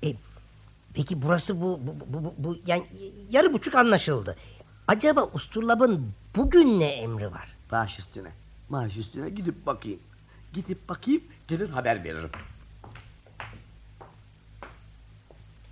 E, 0.04 0.14
peki 0.94 1.22
burası 1.22 1.60
bu, 1.60 1.80
bu, 1.82 1.96
bu, 2.06 2.24
bu, 2.24 2.34
bu- 2.38 2.58
yani 2.66 2.86
yarı 3.30 3.52
buçuk 3.52 3.74
anlaşıldı. 3.74 4.36
Acaba 4.88 5.24
Usturlab'ın 5.24 6.12
bugün 6.36 6.80
ne 6.80 6.86
emri 6.88 7.32
var? 7.32 7.48
Baş 7.72 7.98
üstüne. 7.98 8.30
Baş 8.70 8.96
üstüne 8.96 9.30
gidip 9.30 9.66
bakayım. 9.66 10.00
Gidip 10.52 10.88
bakayım 10.88 11.22
gelir 11.48 11.70
haber 11.70 12.04
veririm. 12.04 12.30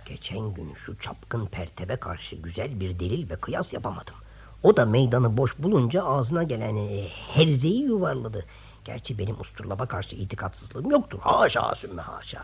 Geçen 0.05 0.53
gün 0.53 0.73
şu 0.73 0.99
çapkın 0.99 1.45
pertebe 1.45 1.95
karşı 1.95 2.35
güzel 2.35 2.79
bir 2.79 2.99
delil 2.99 3.29
ve 3.29 3.35
kıyas 3.35 3.73
yapamadım. 3.73 4.15
O 4.63 4.77
da 4.77 4.85
meydanı 4.85 5.37
boş 5.37 5.57
bulunca 5.59 6.03
ağzına 6.03 6.43
gelen 6.43 6.75
e, 6.75 7.07
herzeyi 7.33 7.81
yuvarladı. 7.83 8.45
Gerçi 8.85 9.17
benim 9.17 9.39
usturlaba 9.41 9.85
karşı 9.85 10.15
itikatsızlığım 10.15 10.91
yoktur. 10.91 11.19
Haşa 11.19 11.75
sümme 11.75 12.01
haşa. 12.01 12.41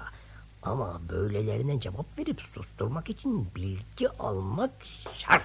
Ama 0.64 1.02
böylelerine 1.10 1.80
cevap 1.80 2.18
verip 2.20 2.42
susturmak 2.42 3.10
için 3.10 3.48
bilgi 3.56 4.10
almak 4.20 4.72
şart. 5.18 5.44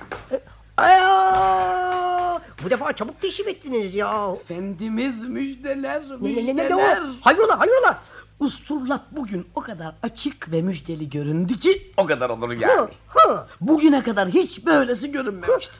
Aya! 0.76 2.40
Bu 2.64 2.70
defa 2.70 2.92
çabuk 2.92 3.20
teşrif 3.20 3.48
ettiniz 3.48 3.94
ya. 3.94 4.30
Efendimiz 4.40 5.24
müjdeler, 5.28 6.02
Ne, 6.02 6.08
ne, 6.34 6.46
ne, 6.46 6.52
müjdeler. 6.52 6.70
ne, 6.70 6.70
ne 6.70 7.10
o? 7.10 7.14
Hayrola 7.20 7.60
hayrola. 7.60 7.98
Usturlap 8.40 9.02
bugün 9.12 9.46
o 9.54 9.60
kadar 9.60 9.94
açık 10.02 10.52
ve 10.52 10.62
müjdeli 10.62 11.10
göründü 11.10 11.54
ki 11.54 11.92
o 11.96 12.06
kadar 12.06 12.30
olur 12.30 12.50
yani. 12.52 12.90
Bugüne 13.60 14.02
kadar 14.02 14.28
hiç 14.28 14.66
böylesi 14.66 15.12
görünmemişti. 15.12 15.72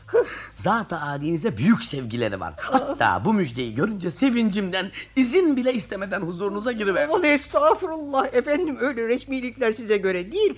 Zat-ı 0.55 0.97
âlinize 0.97 1.57
büyük 1.57 1.85
sevgileri 1.85 2.41
var. 2.41 2.55
Hatta 2.57 3.23
bu 3.25 3.35
müjdeyi 3.35 3.75
görünce 3.75 4.11
sevincimden 4.11 4.91
izin 5.17 5.57
bile 5.57 5.73
istemeden 5.75 6.21
huzurunuza 6.21 6.73
giriver. 6.73 7.09
Aman 7.09 7.25
estağfurullah 7.25 8.35
efendim 8.35 8.77
öyle 8.81 9.09
resmilikler 9.09 9.73
size 9.73 9.97
göre 9.97 10.33
değil. 10.33 10.55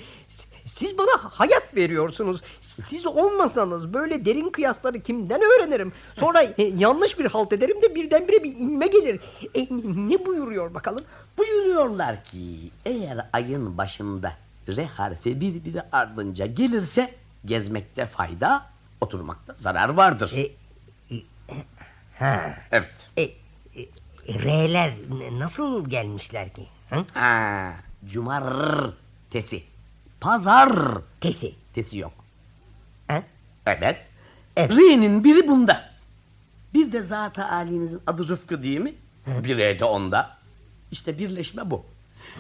Siz 0.67 0.99
bana 0.99 1.11
hayat 1.23 1.77
veriyorsunuz. 1.77 2.43
Siz 2.61 3.07
olmasanız 3.07 3.93
böyle 3.93 4.25
derin 4.25 4.51
kıyasları 4.51 5.01
kimden 5.01 5.41
öğrenirim? 5.41 5.93
Sonra 6.15 6.43
e, 6.43 6.63
yanlış 6.63 7.19
bir 7.19 7.25
halt 7.25 7.53
ederim 7.53 7.83
de 7.83 7.95
birdenbire 7.95 8.45
bir 8.45 8.57
inme 8.57 8.87
gelir. 8.87 9.21
E, 9.55 9.67
ne 10.09 10.27
buyuruyor 10.27 10.75
bakalım? 10.75 11.05
Buyuruyorlar 11.39 12.25
ki 12.25 12.71
eğer 12.85 13.27
ayın 13.33 13.79
başında 13.79 14.33
R 14.69 14.87
harfi 14.87 15.41
birbiri 15.41 15.83
ardınca 15.93 16.47
gelirse 16.47 17.15
gezmekte 17.45 18.07
fayda, 18.07 18.67
Oturmakta 19.01 19.53
zarar 19.53 19.89
vardır. 19.89 20.33
E, 20.37 20.51
ha. 22.19 22.55
Evet. 22.73 23.11
E, 23.17 23.23
e, 23.23 23.33
R'ler 24.29 24.95
nasıl 25.39 25.91
gelmişler 25.91 26.55
ki? 26.55 26.67
Hı? 26.91 27.05
Ha, 27.15 27.73
cumartesi. 28.05 29.63
Pazar. 30.21 30.99
Tesi. 31.21 31.55
Tesi 31.75 31.99
yok. 31.99 32.13
Ha? 33.09 33.23
Evet. 33.67 34.07
Evet. 34.57 34.71
Ri'nin 34.71 35.25
biri 35.25 35.49
bunda. 35.49 35.91
Bir 36.75 36.93
de 36.93 37.03
zat 37.03 37.39
halinizin 37.39 38.01
adı 38.07 38.29
Rıfkı 38.29 38.63
değil 38.63 38.81
mi? 38.81 38.95
Bir 39.27 39.59
E 39.59 39.79
de 39.79 39.85
onda. 39.85 40.36
İşte 40.91 41.19
birleşme 41.19 41.71
bu. 41.71 41.85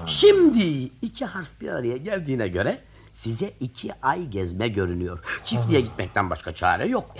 Şimdi 0.06 0.90
iki 1.02 1.24
harf 1.24 1.60
bir 1.60 1.68
araya 1.68 1.96
geldiğine 1.96 2.48
göre 2.48 2.78
size 3.12 3.52
iki 3.60 3.90
ay 4.02 4.26
gezme 4.26 4.68
görünüyor. 4.68 5.18
Çiftliğe 5.44 5.80
gitmekten 5.80 6.30
başka 6.30 6.54
çare 6.54 6.86
yok. 6.86 7.14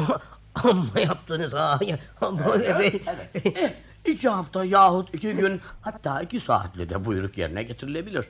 Amma 0.54 1.00
yaptınız 1.00 1.52
ha. 1.54 1.78
Ya, 1.86 1.98
Ama 2.20 2.56
evet. 2.64 2.94
Eh, 3.34 3.70
iki 4.04 4.28
hafta 4.28 4.64
yahut 4.64 5.14
iki 5.14 5.32
gün 5.32 5.60
hatta 5.80 6.22
iki 6.22 6.40
saatle 6.40 6.88
de 6.88 7.04
buyruk 7.04 7.38
yerine 7.38 7.62
getirilebilir. 7.62 8.28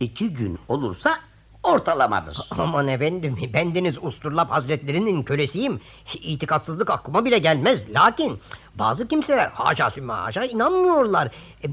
İki 0.00 0.32
gün 0.32 0.58
olursa 0.68 1.18
ortalamadır. 1.62 2.38
Aman 2.50 2.88
efendim 2.88 3.36
bendeniz 3.52 3.98
Usturlap 4.02 4.50
Hazretlerinin 4.50 5.22
kölesiyim. 5.22 5.80
İtikatsızlık 6.14 6.90
aklıma 6.90 7.24
bile 7.24 7.38
gelmez. 7.38 7.90
Lakin 7.90 8.40
bazı 8.78 9.08
kimseler 9.08 9.48
haşa 9.48 9.90
sümme 9.90 10.12
haşa 10.12 10.44
inanmıyorlar. 10.44 11.26
E, 11.64 11.68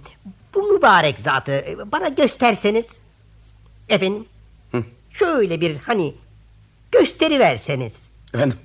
Bu 0.53 0.63
mübarek 0.73 1.19
zatı 1.19 1.51
e, 1.51 1.91
bana 1.91 2.07
gösterseniz. 2.07 2.97
Efendim 3.89 4.25
şöyle 5.11 5.61
bir 5.61 5.77
hani 5.77 6.15
gösteri 6.91 7.39
verseniz. 7.39 8.07
Efendim? 8.33 8.57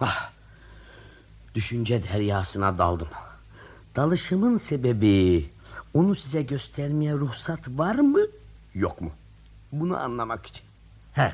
Ah, 0.00 0.30
düşünce 1.54 2.02
deryasına 2.12 2.78
daldım. 2.78 3.08
Dalışımın 3.96 4.56
sebebi 4.56 5.50
onu 5.94 6.14
size 6.14 6.42
göstermeye 6.42 7.12
ruhsat 7.14 7.68
var 7.68 7.94
mı 7.94 8.20
yok 8.74 9.00
mu? 9.00 9.10
Bunu 9.72 9.96
anlamak 9.98 10.46
için. 10.46 10.64
Ha. 11.14 11.32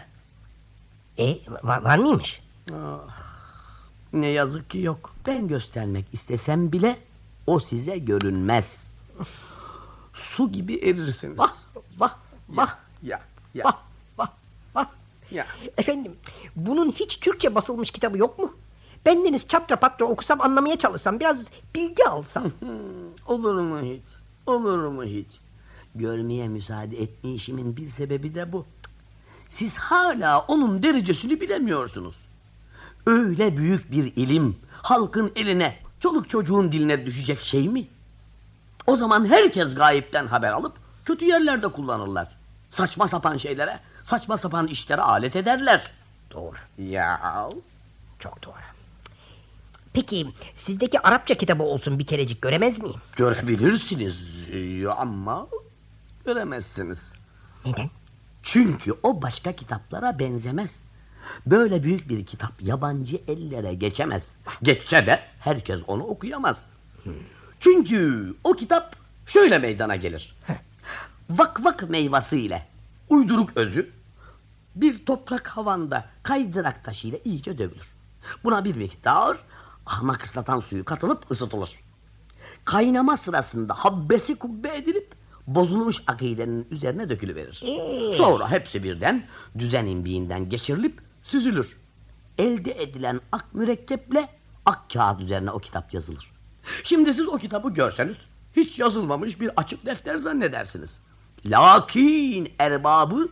E 1.19 1.39
var, 1.63 1.83
var 1.83 1.99
mıymış? 1.99 2.41
Ne 4.13 4.27
yazık 4.27 4.71
ki 4.71 4.79
yok. 4.79 5.15
Ben 5.27 5.49
göstermek 5.49 6.05
istesem 6.13 6.73
bile 6.73 6.97
o 7.47 7.61
size 7.61 7.99
görünmez. 7.99 8.91
Su 10.13 10.53
gibi 10.53 10.75
erirsiniz. 10.75 11.39
Vah 11.39 11.53
vah 11.99 12.17
vah 12.49 12.77
Ya 13.03 13.21
ya 13.55 13.65
vah 13.65 13.79
vah 14.19 14.29
vah. 14.75 14.87
ya. 15.31 15.47
Efendim 15.77 16.13
bunun 16.57 16.93
hiç 16.93 17.21
Türkçe 17.21 17.55
basılmış 17.55 17.91
kitabı 17.91 18.19
yok 18.19 18.39
mu? 18.39 18.55
Bendeniz 19.07 19.49
çatra 19.49 19.77
patra 19.77 20.05
okusam 20.07 20.41
anlamaya 20.41 20.79
çalışsam 20.79 21.21
biraz 21.21 21.49
bilgi 21.75 22.05
alsam. 22.05 22.45
Olur 23.27 23.55
mu 23.61 23.81
hiç? 23.81 24.03
Olur 24.47 24.79
mu 24.89 25.05
hiç? 25.05 25.27
Görmeye 25.95 26.49
müsaade 26.49 27.03
etmeyişimin 27.03 27.77
bir 27.77 27.87
sebebi 27.87 28.35
de 28.35 28.53
bu. 28.53 28.65
Siz 29.49 29.79
hala 29.79 30.41
onun 30.41 30.83
derecesini 30.83 31.41
bilemiyorsunuz. 31.41 32.17
Öyle 33.07 33.57
büyük 33.57 33.91
bir 33.91 34.13
ilim 34.17 34.57
halkın 34.83 35.33
eline, 35.37 35.79
çoluk 36.01 36.31
çocuğun 36.31 36.73
diline 36.73 37.07
düşecek 37.07 37.41
şey 37.41 37.69
mi? 37.69 37.89
O 38.87 38.97
zaman 38.97 39.29
herkes 39.29 39.75
gayipten 39.75 40.27
haber 40.27 40.53
alıp 40.53 40.77
kötü 41.05 41.25
yerlerde 41.25 41.69
kullanırlar. 41.69 42.37
Saçma 42.71 43.09
sapan 43.09 43.37
şeylere, 43.37 43.81
saçma 44.05 44.39
sapan 44.39 44.67
işlere 44.67 45.01
alet 45.03 45.37
ederler. 45.37 45.91
Doğru. 46.31 46.57
Ya 46.79 47.49
Çok 48.19 48.43
doğru. 48.43 48.55
Peki 49.93 50.27
sizdeki 50.57 51.01
Arapça 51.01 51.35
kitabı 51.35 51.63
olsun 51.63 51.99
bir 51.99 52.07
kerecik 52.07 52.43
göremez 52.43 52.79
miyim? 52.79 53.01
görebilirsiniz 53.17 54.49
ama 54.97 55.47
göremezsiniz. 56.25 57.15
Neden? 57.67 57.91
Çünkü 58.43 58.95
o 59.03 59.23
başka 59.23 59.53
kitaplara 59.53 60.19
benzemez. 60.19 60.83
Böyle 61.47 61.83
büyük 61.83 62.09
bir 62.09 62.27
kitap 62.27 62.63
yabancı 62.63 63.21
ellere 63.29 63.75
geçemez. 63.75 64.37
Geçse 64.63 65.07
de 65.07 65.21
herkes 65.41 65.81
onu 65.87 66.03
okuyamaz. 66.03 66.67
Çünkü 67.61 68.35
o 68.45 68.53
kitap 68.53 68.97
şöyle 69.27 69.59
meydana 69.59 69.97
gelir. 69.97 70.37
Vak 71.31 71.65
vak 71.65 71.91
meyvası 71.91 72.37
ile 72.37 72.67
uyduruk 73.09 73.51
özü 73.57 73.91
bir 74.75 75.07
toprak 75.07 75.49
havanda 75.49 76.07
kaydırak 76.23 76.85
taşıyla 76.85 77.19
iyice 77.25 77.59
dövülür. 77.59 77.89
Buna 78.45 78.65
bir 78.65 78.77
miktar 78.77 79.39
ahmak 79.87 80.25
ıslatan 80.25 80.61
suyu 80.61 80.85
katılıp 80.85 81.31
ısıtılır. 81.31 81.81
Kaynama 82.65 83.17
sırasında 83.17 83.75
habbesi 83.75 84.35
kubbe 84.35 84.77
edilip 84.77 85.15
bozulmuş 85.47 86.03
akidenin 86.07 86.67
üzerine 86.71 87.09
dökülüverir. 87.11 87.63
Sonra 88.15 88.51
hepsi 88.51 88.85
birden 88.85 89.27
düzen 89.59 89.87
imbiğinden 89.87 90.49
geçirilip 90.49 91.01
süzülür. 91.23 91.77
Elde 92.39 92.83
edilen 92.83 93.21
ak 93.33 93.55
mürekkeple 93.55 94.29
ak 94.67 94.91
kağıt 94.93 95.21
üzerine 95.21 95.51
o 95.51 95.59
kitap 95.59 95.95
yazılır. 95.95 96.33
Şimdi 96.83 97.15
siz 97.15 97.29
o 97.29 97.39
kitabı 97.39 97.71
görseniz 97.71 98.17
hiç 98.57 98.79
yazılmamış 98.79 99.41
bir 99.41 99.51
açık 99.57 99.87
defter 99.87 100.17
zannedersiniz. 100.17 101.01
Lakin 101.47 102.53
erbabı 102.59 103.29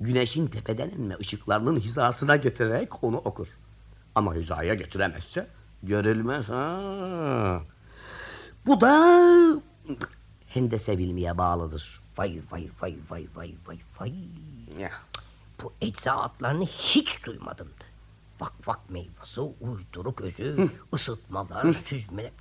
güneşin 0.00 0.46
tepeden 0.46 0.90
inme 0.90 1.16
ışıklarının 1.20 1.80
hizasına 1.80 2.36
getirerek 2.36 3.04
onu 3.04 3.16
okur. 3.16 3.48
Ama 4.14 4.34
hizaya 4.34 4.74
getiremezse 4.74 5.46
görülmez 5.82 6.48
ha. 6.48 7.62
Bu 8.66 8.80
da 8.80 9.62
hendese 10.46 10.98
bilmeye 10.98 11.38
bağlıdır. 11.38 12.00
Vay 12.18 12.40
vay 12.50 12.68
vay 12.82 12.96
vay 13.10 13.26
vay 13.36 13.54
vay 13.66 13.78
vay. 14.00 14.12
Ya. 14.80 14.90
Bu 15.62 15.72
ecza 15.80 16.12
adlarını 16.16 16.64
hiç 16.66 17.24
duymadım 17.26 17.68
da. 17.68 17.84
Vak 18.44 18.52
vak 18.66 18.90
meyvası, 18.90 19.42
uyduruk 19.42 20.20
özü, 20.20 20.70
ısıtmalar, 20.94 21.74
süzmeler. 21.86 22.32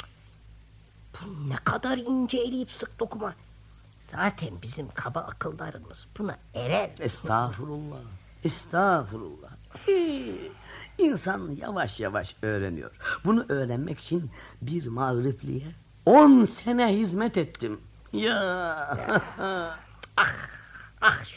Bu 1.13 1.49
ne 1.49 1.55
kadar 1.55 1.97
ince 1.97 2.37
eleyip 2.37 2.71
sık 2.71 2.99
dokuma. 2.99 3.35
Zaten 3.99 4.61
bizim 4.61 4.87
kaba 4.93 5.19
akıllarımız 5.19 6.07
buna 6.19 6.37
erer. 6.53 6.89
Estağfurullah. 6.99 7.97
Estağfurullah. 8.43 9.49
Hii, 9.87 10.51
İnsan 10.97 11.51
yavaş 11.61 11.99
yavaş 11.99 12.35
öğreniyor. 12.41 12.91
Bunu 13.25 13.45
öğrenmek 13.49 13.99
için 13.99 14.31
bir 14.61 14.87
mağripliğe 14.87 15.65
on 16.05 16.45
sene 16.45 16.97
hizmet 16.97 17.37
ettim. 17.37 17.81
Ya. 18.13 18.97
Ah 20.19 20.56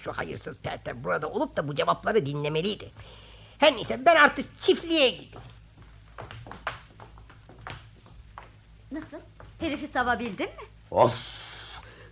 şu 0.05 0.13
hayırsız 0.13 0.59
tertem 0.59 1.05
burada 1.05 1.31
olup 1.31 1.57
da 1.57 1.69
bu 1.69 1.75
cevapları 1.75 2.27
dinlemeliydi. 2.27 2.91
Her 3.59 3.77
neyse 3.77 4.03
ben 4.07 4.17
artık 4.17 4.61
çiftliğe 4.63 5.11
gideyim. 5.11 5.31
Nasıl? 8.93 9.17
Herifi 9.59 9.87
savabildin 9.89 10.47
mi? 10.47 10.67
of. 10.91 11.41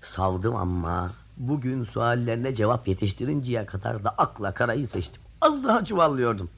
Savdım 0.02 0.56
ama 0.56 1.12
bugün 1.36 1.84
suallerine 1.84 2.54
cevap 2.54 2.88
yetiştirinceye 2.88 3.66
kadar 3.66 4.04
da 4.04 4.10
akla 4.10 4.54
karayı 4.54 4.86
seçtim. 4.86 5.22
Az 5.40 5.64
daha 5.64 5.84
çuvallıyordum. 5.84 6.50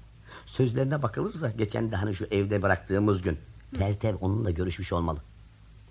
Sözlerine 0.47 1.03
bakılırsa 1.03 1.51
geçen 1.51 1.93
de 1.93 1.97
hani 1.97 2.15
şu 2.15 2.25
evde 2.25 2.63
bıraktığımız 2.63 3.23
gün 3.23 3.39
Tertev 3.79 4.17
onunla 4.21 4.51
görüşmüş 4.51 4.93
olmalı. 4.93 5.19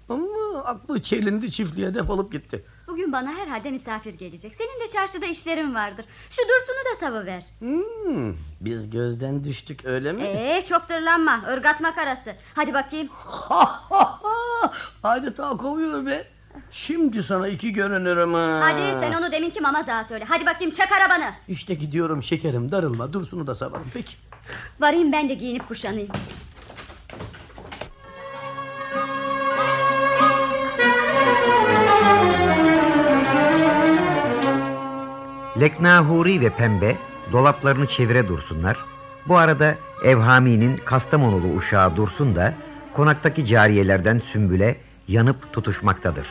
Ama 0.10 0.64
aklı 0.66 1.02
çelindi 1.02 1.52
çiftliğe 1.52 1.96
defolup 1.96 2.32
gitti. 2.32 2.66
Bugün 3.00 3.12
bana 3.14 3.34
herhalde 3.34 3.72
misafir 3.72 4.14
gelecek. 4.14 4.56
Senin 4.56 4.88
de 4.88 4.90
çarşıda 4.94 5.26
işlerin 5.26 5.76
vardır. 5.76 6.06
Şu 6.30 6.42
Dursun'u 6.42 6.94
da 6.94 7.00
savuver. 7.00 7.46
Hmm, 7.60 8.36
biz 8.62 8.90
gözden 8.90 9.44
düştük 9.44 9.86
öyle 9.86 10.14
mi? 10.14 10.24
Ee, 10.24 10.62
çok 10.66 10.88
tırlanma. 10.88 11.42
Irgatmak 11.54 11.98
arası. 11.98 12.34
Hadi 12.56 12.74
bakayım. 12.74 13.10
Adeta 15.04 15.58
kovuyor 15.58 16.06
be. 16.06 16.28
Şimdi 16.72 17.24
sana 17.24 17.48
iki 17.48 17.74
görünürüm 17.74 18.34
ha. 18.34 18.60
Hadi 18.64 19.00
sen 19.00 19.14
onu 19.14 19.32
deminki 19.32 19.62
mamazağa 19.62 20.04
söyle. 20.04 20.26
Hadi 20.28 20.46
bakayım 20.46 20.74
çak 20.74 20.92
arabanı. 20.92 21.34
İşte 21.48 21.74
gidiyorum 21.74 22.24
şekerim 22.24 22.72
darılma 22.72 23.14
Dursun'u 23.14 23.48
da 23.48 23.56
savarım 23.56 23.88
peki. 23.94 24.14
Varayım 24.80 25.12
ben 25.12 25.30
de 25.30 25.34
giyinip 25.34 25.68
kuşanayım. 25.68 26.10
Leknahuri 35.60 36.42
ve 36.42 36.50
Pembe 36.50 36.96
dolaplarını 37.32 37.88
çevire 37.88 38.28
dursunlar. 38.28 38.78
Bu 39.28 39.38
arada 39.38 39.76
Evhami'nin 40.04 40.78
Kastamonulu 40.78 41.56
uşağı 41.56 41.96
Dursun 41.96 42.36
da 42.36 42.54
konaktaki 42.94 43.46
cariyelerden 43.46 44.20
Sümbül'e 44.20 44.76
yanıp 45.08 45.54
tutuşmaktadır. 45.54 46.28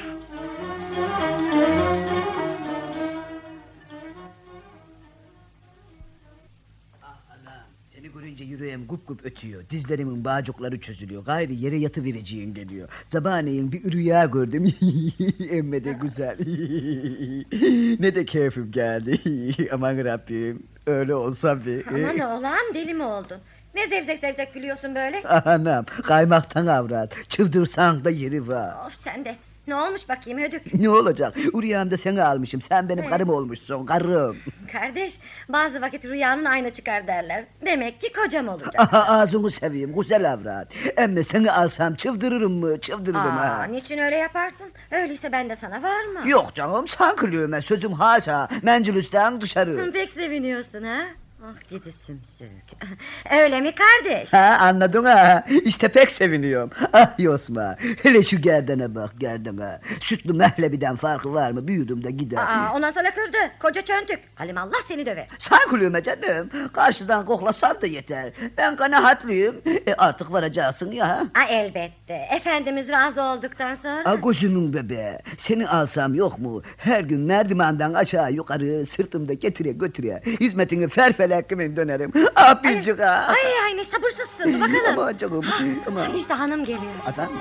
Yüreğim 8.69 8.87
gup 8.87 9.09
gup 9.09 9.25
ötüyor. 9.25 9.62
Dizlerimin 9.71 10.25
bağcıkları 10.25 10.81
çözülüyor. 10.81 11.25
Gayrı 11.25 11.53
yere 11.53 11.77
yatıvereceğin 11.77 12.55
geliyor. 12.55 12.89
Sabahleyin 13.09 13.73
bir 13.73 13.93
rüya 13.93 14.25
gördüm. 14.25 14.75
Emme 15.51 15.85
de 15.85 15.93
güzel. 15.93 16.37
ne 18.01 18.14
de 18.14 18.25
keyfim 18.25 18.71
geldi. 18.71 19.21
Aman 19.73 20.05
Rabbim. 20.05 20.62
Öyle 20.87 21.14
olsa 21.14 21.64
bir. 21.66 21.87
Aman 21.87 22.19
oğlan 22.19 22.75
deli 22.75 22.95
mi 22.95 23.03
oldun? 23.03 23.39
Ne 23.75 23.87
zevzek 23.87 24.19
zevzek 24.19 24.55
gülüyorsun 24.55 24.95
böyle? 24.95 25.23
Anam 25.23 25.85
kaymaktan 25.85 26.66
avrat. 26.66 27.14
Çıldırsan 27.29 28.05
da 28.05 28.11
yeri 28.11 28.49
var. 28.49 28.87
Of 28.87 28.95
sen 28.95 29.25
de. 29.25 29.37
Ne 29.69 29.75
olmuş 29.75 30.09
bakayım 30.09 30.39
ödük? 30.39 30.75
Ne 30.75 30.91
olacak? 30.91 31.37
Rüyamda 31.37 31.97
seni 31.97 32.23
almışım. 32.23 32.61
Sen 32.61 32.89
benim 32.89 33.11
karım 33.11 33.29
olmuşsun. 33.29 33.87
Karım. 33.87 34.37
Kardeş 34.73 35.14
bazı 35.49 35.81
vakit 35.81 36.05
rüyanın 36.05 36.45
aynı 36.45 36.71
çıkar 36.71 37.07
derler. 37.07 37.45
Demek 37.66 38.01
ki 38.01 38.12
kocam 38.12 38.49
olacak. 38.49 38.75
Aha, 38.79 39.21
ağzını 39.21 39.51
seveyim 39.51 39.95
güzel 39.95 40.33
avrat. 40.33 40.69
Emme 40.97 41.23
seni 41.23 41.53
alsam 41.53 41.95
çıldırırım 41.95 42.53
mı? 42.53 42.81
Çıldırırım 42.81 43.39
Aa, 43.39 43.59
ha. 43.59 43.64
niçin 43.64 43.99
öyle 43.99 44.16
yaparsın? 44.16 44.66
Öyleyse 44.91 45.33
ben 45.33 45.51
de 45.51 45.57
sana 45.57 45.83
var 45.83 46.05
mı? 46.05 46.29
Yok 46.31 46.55
canım 46.55 46.89
sankılıyor 46.89 47.61
sözüm 47.61 47.93
haşa. 47.93 48.49
Mencilisten 48.62 49.41
dışarı. 49.41 49.91
Pek 49.93 50.12
seviniyorsun 50.12 50.83
ha? 50.83 51.01
Ah 51.45 51.70
gidi 51.70 51.93
sümsük. 51.93 52.53
Öyle 53.43 53.61
mi 53.61 53.72
kardeş? 53.74 54.32
Ha 54.32 54.57
anladın 54.61 55.05
ha. 55.05 55.45
İşte 55.64 55.89
pek 55.89 56.11
seviniyorum. 56.12 56.70
Ah 56.93 57.18
Yosma. 57.18 57.76
Hele 58.03 58.22
şu 58.22 58.43
gerdene 58.43 58.95
bak 58.95 59.11
gerdene. 59.18 59.80
Sütlü 60.01 60.32
mehlebiden 60.32 60.97
farkı 60.97 61.34
var 61.34 61.51
mı? 61.51 61.68
Büyüdüm 61.68 62.05
de 62.05 62.11
gider. 62.11 62.39
Aa, 62.39 62.72
ondan 62.74 62.91
sonra 62.91 63.11
kırdı. 63.14 63.36
Koca 63.61 63.82
çöntük. 63.82 64.18
Halim 64.34 64.59
Allah 64.59 64.76
seni 64.84 65.07
döver. 65.07 65.28
Sankılıyor 65.39 66.03
canım. 66.03 66.51
Karşıdan 66.72 67.24
koklasam 67.24 67.82
da 67.82 67.86
yeter. 67.86 68.32
Ben 68.57 68.76
kanahatlıyım. 68.76 69.57
E 69.86 69.95
artık 69.95 70.32
varacaksın 70.32 70.91
ya. 70.91 71.07
Aa, 71.34 71.45
elbette. 71.51 72.14
Efendimiz 72.36 72.89
razı 72.89 73.22
olduktan 73.22 73.74
sonra. 73.74 74.03
A 74.05 74.14
gözümün 74.14 74.72
bebe. 74.74 75.22
Seni 75.36 75.68
alsam 75.68 76.14
yok 76.14 76.39
mu? 76.39 76.62
Her 76.76 77.01
gün 77.01 77.20
merdivenden 77.20 77.95
aşağı 77.95 78.32
yukarı 78.32 78.86
sırtımda 78.86 79.32
getire 79.32 79.72
götüre. 79.72 80.22
Hizmetini 80.41 80.89
ferfelekkimin 81.29 81.76
dönerim. 81.76 82.12
Ah 82.37 82.62
bilcik 82.62 83.01
ha. 83.01 83.24
Ay 83.29 83.64
ay 83.64 83.76
ne 83.76 83.85
sabırsızsın. 83.85 84.61
Bakalım. 84.61 84.99
Aman 84.99 85.16
canım. 85.16 85.45
Aman. 85.89 86.14
İşte 86.14 86.35
hanım 86.35 86.64
geliyor. 86.64 86.93
Efendim? 87.09 87.37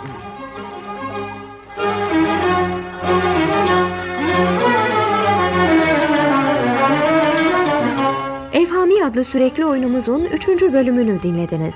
Evhami 8.53 9.05
adlı 9.05 9.23
sürekli 9.23 9.65
oyunumuzun 9.65 10.25
3. 10.25 10.47
bölümünü 10.47 11.23
dinlediniz. 11.23 11.75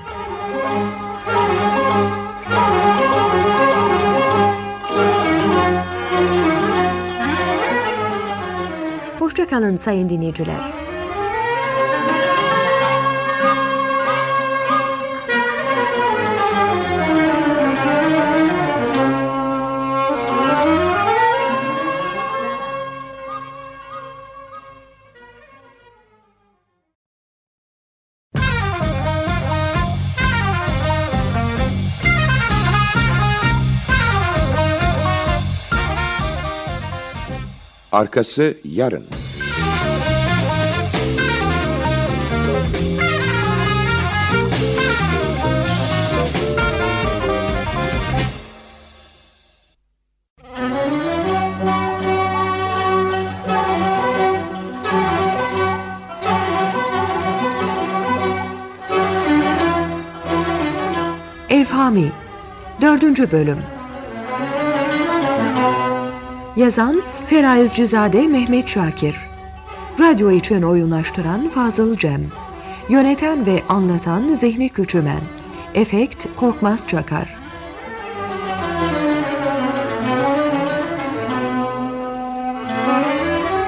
Hoşçakalın 9.18 9.76
sayın 9.76 10.08
dinleyiciler. 10.08 10.81
Arkası 37.92 38.54
yarın. 38.64 39.04
Evhami 61.50 62.12
4. 62.80 63.32
Bölüm 63.32 63.58
Yazan 66.56 67.02
Ferayiz 67.26 67.72
Cizade 67.72 68.28
Mehmet 68.28 68.68
Şakir. 68.68 69.16
Radyo 70.00 70.30
için 70.30 70.62
oyunlaştıran 70.62 71.48
Fazıl 71.48 71.96
Cem. 71.96 72.22
Yöneten 72.88 73.46
ve 73.46 73.62
anlatan 73.68 74.34
Zihni 74.34 74.68
Küçümen. 74.68 75.20
Efekt 75.74 76.26
Korkmaz 76.36 76.88
Çakar. 76.88 77.36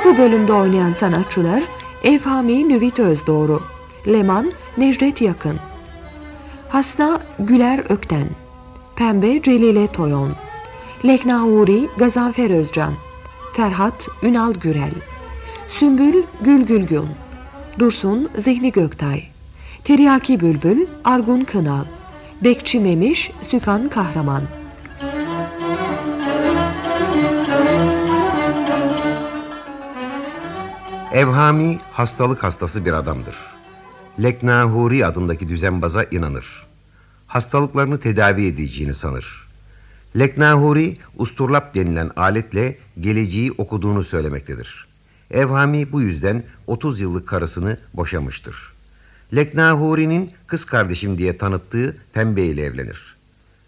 Bu 0.04 0.18
bölümde 0.18 0.52
oynayan 0.52 0.92
sanatçılar 0.92 1.62
Evhami 2.02 2.68
Nüvit 2.68 2.98
Özdoğru 2.98 3.62
Leman 4.06 4.52
Necdet 4.78 5.20
Yakın 5.20 5.56
Hasna 6.68 7.20
Güler 7.38 7.84
Ökten 7.88 8.28
Pembe 8.96 9.42
Celile 9.42 9.86
Toyon 9.86 10.43
Leknahuri 11.06 11.88
Gazanfer 11.98 12.50
Özcan 12.50 12.94
Ferhat 13.52 14.08
Ünal 14.22 14.52
Gürel 14.52 14.92
Sümbül 15.68 16.22
Gül 16.40 16.66
Gülgün 16.66 17.08
Dursun 17.78 18.30
Zihni 18.38 18.72
Göktay 18.72 19.24
Tiryaki 19.84 20.40
Bülbül 20.40 20.86
Argun 21.04 21.44
Kınal 21.44 21.84
Bekçi 22.44 22.80
Memiş 22.80 23.30
Sükan 23.42 23.88
Kahraman 23.88 24.42
Evhami 31.12 31.78
hastalık 31.92 32.44
hastası 32.44 32.84
bir 32.84 32.92
adamdır. 32.92 33.36
Leknahuri 34.22 35.06
adındaki 35.06 35.48
düzenbaza 35.48 36.04
inanır. 36.04 36.66
Hastalıklarını 37.26 38.00
tedavi 38.00 38.46
edeceğini 38.46 38.94
sanır. 38.94 39.43
Leknahuri 40.18 40.96
usturlap 41.18 41.74
denilen 41.74 42.10
aletle 42.16 42.78
geleceği 43.00 43.52
okuduğunu 43.52 44.04
söylemektedir. 44.04 44.86
Evhami 45.30 45.92
bu 45.92 46.02
yüzden 46.02 46.42
30 46.66 47.00
yıllık 47.00 47.28
karısını 47.28 47.76
boşamıştır. 47.94 48.72
Leknahuri'nin 49.34 50.30
kız 50.46 50.64
kardeşim 50.64 51.18
diye 51.18 51.38
tanıttığı 51.38 51.96
Pembe 52.12 52.42
ile 52.42 52.62
evlenir. 52.62 53.16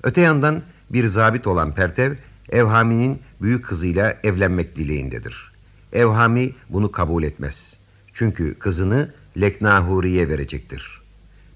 Öte 0.03 0.21
yandan 0.21 0.63
bir 0.91 1.07
zabit 1.07 1.47
olan 1.47 1.75
Pertev, 1.75 2.15
Evhami'nin 2.49 3.19
büyük 3.43 3.65
kızıyla 3.65 4.17
evlenmek 4.23 4.77
dileğindedir. 4.77 5.53
Evhami 5.93 6.51
bunu 6.69 6.93
kabul 6.93 7.23
etmez. 7.23 7.77
Çünkü 8.13 8.55
kızını 8.55 9.11
Leknahuri'ye 9.41 10.29
verecektir. 10.29 11.01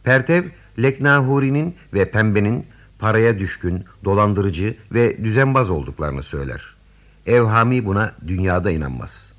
Pertev, 0.05 0.45
Leknahuri'nin 0.79 1.75
ve 1.95 2.11
Pembe'nin 2.11 2.67
paraya 3.01 3.39
düşkün, 3.39 3.85
dolandırıcı 4.05 4.77
ve 4.93 5.25
düzenbaz 5.25 5.71
olduklarını 5.71 6.23
söyler. 6.23 6.63
Evhami 7.27 7.87
buna 7.87 8.13
dünyada 8.27 8.71
inanmaz. 8.71 9.33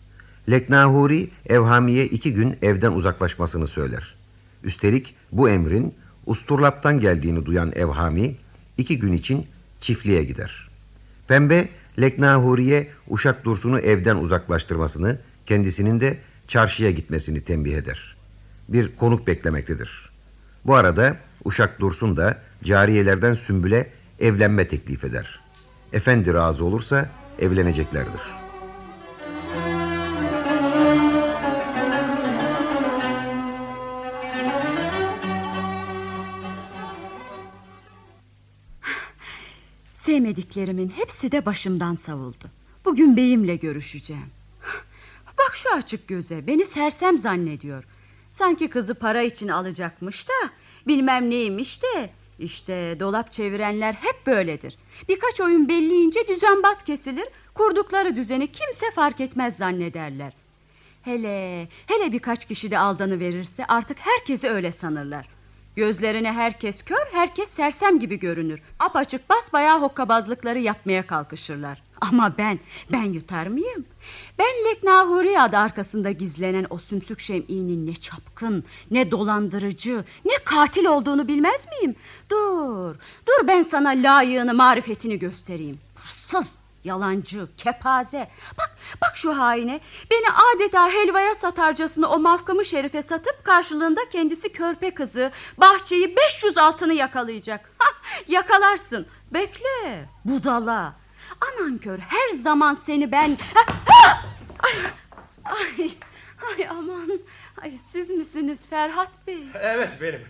Leknahuri, 0.49 1.29
Evhami'ye 1.45 2.05
iki 2.05 2.33
gün 2.33 2.57
evden 2.61 2.91
uzaklaşmasını 2.91 3.67
söyler. 3.67 4.15
Üstelik 4.63 5.15
bu 5.31 5.49
emrin 5.49 5.93
Usturlap'tan 6.25 6.99
geldiğini 6.99 7.45
duyan 7.45 7.71
Evhami, 7.75 8.35
iki 8.77 8.99
gün 8.99 9.13
için 9.13 9.47
çiftliğe 9.79 10.23
gider. 10.23 10.69
Pembe, 11.27 11.69
Leknahuri'ye 12.01 12.87
Uşak 13.07 13.45
Dursun'u 13.45 13.79
evden 13.79 14.15
uzaklaştırmasını, 14.15 15.19
kendisinin 15.45 15.99
de 15.99 16.17
çarşıya 16.47 16.91
gitmesini 16.91 17.41
tembih 17.41 17.77
eder. 17.77 18.15
Bir 18.69 18.95
konuk 18.95 19.27
beklemektedir. 19.27 20.09
Bu 20.65 20.75
arada 20.75 21.17
Uşak 21.45 21.79
Dursun 21.79 22.17
da 22.17 22.37
cariyelerden 22.63 23.33
Sümbül'e 23.33 23.89
evlenme 24.19 24.67
teklif 24.67 25.03
eder. 25.03 25.39
Efendi 25.93 26.33
razı 26.33 26.65
olursa 26.65 27.09
evleneceklerdir. 27.39 28.21
Sevmediklerimin 39.93 40.89
hepsi 40.89 41.31
de 41.31 41.45
başımdan 41.45 41.93
savuldu. 41.93 42.51
Bugün 42.85 43.17
beyimle 43.17 43.55
görüşeceğim. 43.55 44.29
Bak 45.37 45.55
şu 45.55 45.73
açık 45.75 46.07
göze 46.07 46.47
beni 46.47 46.65
sersem 46.65 47.19
zannediyor. 47.19 47.83
Sanki 48.31 48.69
kızı 48.69 48.95
para 48.95 49.21
için 49.21 49.47
alacakmış 49.47 50.27
da 50.29 50.33
bilmem 50.87 51.29
neymiş 51.29 51.83
de 51.83 52.09
işte 52.41 52.99
dolap 52.99 53.31
çevirenler 53.31 53.93
hep 53.93 54.27
böyledir. 54.27 54.77
Birkaç 55.09 55.41
oyun 55.41 55.69
belleyince 55.69 56.27
düzenbaz 56.27 56.83
kesilir. 56.83 57.27
Kurdukları 57.53 58.15
düzeni 58.15 58.51
kimse 58.51 58.91
fark 58.95 59.21
etmez 59.21 59.57
zannederler. 59.57 60.33
Hele 61.01 61.67
hele 61.87 62.11
birkaç 62.11 62.45
kişi 62.45 62.71
de 62.71 62.79
aldanı 62.79 63.19
verirse 63.19 63.65
artık 63.65 63.97
herkesi 63.99 64.49
öyle 64.49 64.71
sanırlar. 64.71 65.27
Gözlerine 65.75 66.31
herkes 66.31 66.83
kör, 66.83 67.05
herkes 67.11 67.49
sersem 67.49 67.99
gibi 67.99 68.19
görünür. 68.19 68.61
Apaçık 68.79 69.29
basbayağı 69.29 69.81
hokkabazlıkları 69.81 70.59
yapmaya 70.59 71.07
kalkışırlar. 71.07 71.83
Ama 72.01 72.37
ben, 72.37 72.59
ben 72.91 73.03
yutar 73.03 73.47
mıyım? 73.47 73.85
Ben 74.39 74.65
Leknahuri 74.65 75.39
adı 75.39 75.57
arkasında 75.57 76.11
gizlenen 76.11 76.67
o 76.69 76.77
sümsük 76.77 77.19
şem'inin 77.19 77.87
ne 77.87 77.93
çapkın, 77.93 78.63
ne 78.91 79.11
dolandırıcı, 79.11 80.03
ne 80.25 80.33
katil 80.45 80.85
olduğunu 80.85 81.27
bilmez 81.27 81.67
miyim? 81.67 81.95
Dur, 82.29 82.95
dur 83.27 83.47
ben 83.47 83.61
sana 83.61 83.89
layığını, 83.89 84.53
marifetini 84.53 85.19
göstereyim. 85.19 85.79
Hırsız, 85.95 86.55
yalancı, 86.83 87.47
kepaze. 87.57 88.29
Bak, 88.57 88.77
bak 89.01 89.17
şu 89.17 89.37
haine. 89.39 89.79
Beni 90.11 90.25
adeta 90.55 90.89
helvaya 90.89 91.35
satarcasına 91.35 92.07
o 92.07 92.19
mafkamı 92.19 92.65
şerife 92.65 93.01
satıp 93.01 93.43
karşılığında 93.43 94.01
kendisi 94.09 94.51
körpe 94.51 94.93
kızı, 94.93 95.31
bahçeyi 95.57 96.15
500 96.15 96.57
altını 96.57 96.93
yakalayacak. 96.93 97.71
Hah, 97.77 97.93
yakalarsın. 98.27 99.05
Bekle, 99.33 100.09
budala. 100.25 101.00
Anan 101.41 101.77
kör 101.77 101.99
her 101.99 102.37
zaman 102.37 102.73
seni 102.73 103.11
ben... 103.11 103.37
Ay, 104.63 104.73
ay, 105.43 105.89
ay 106.49 106.67
aman. 106.69 107.19
Ay, 107.61 107.71
siz 107.71 108.09
misiniz 108.09 108.65
Ferhat 108.69 109.27
Bey? 109.27 109.43
Evet 109.61 109.89
benim. 110.01 110.21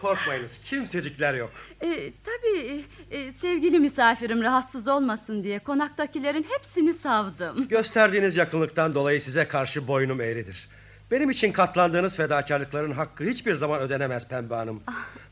Korkmayınız 0.00 0.60
kimsecikler 0.64 1.34
yok. 1.34 1.50
E, 1.80 2.12
tabii 2.24 2.84
e, 3.10 3.32
sevgili 3.32 3.78
misafirim 3.78 4.42
rahatsız 4.42 4.88
olmasın 4.88 5.42
diye 5.42 5.58
konaktakilerin 5.58 6.46
hepsini 6.48 6.94
savdım. 6.94 7.68
Gösterdiğiniz 7.68 8.36
yakınlıktan 8.36 8.94
dolayı 8.94 9.20
size 9.20 9.48
karşı 9.48 9.88
boynum 9.88 10.20
eğridir. 10.20 10.68
Benim 11.10 11.30
için 11.30 11.52
katlandığınız 11.52 12.16
fedakarlıkların 12.16 12.90
hakkı 12.90 13.24
hiçbir 13.24 13.54
zaman 13.54 13.80
ödenemez 13.80 14.28
Pembe 14.28 14.54
Hanım. 14.54 14.82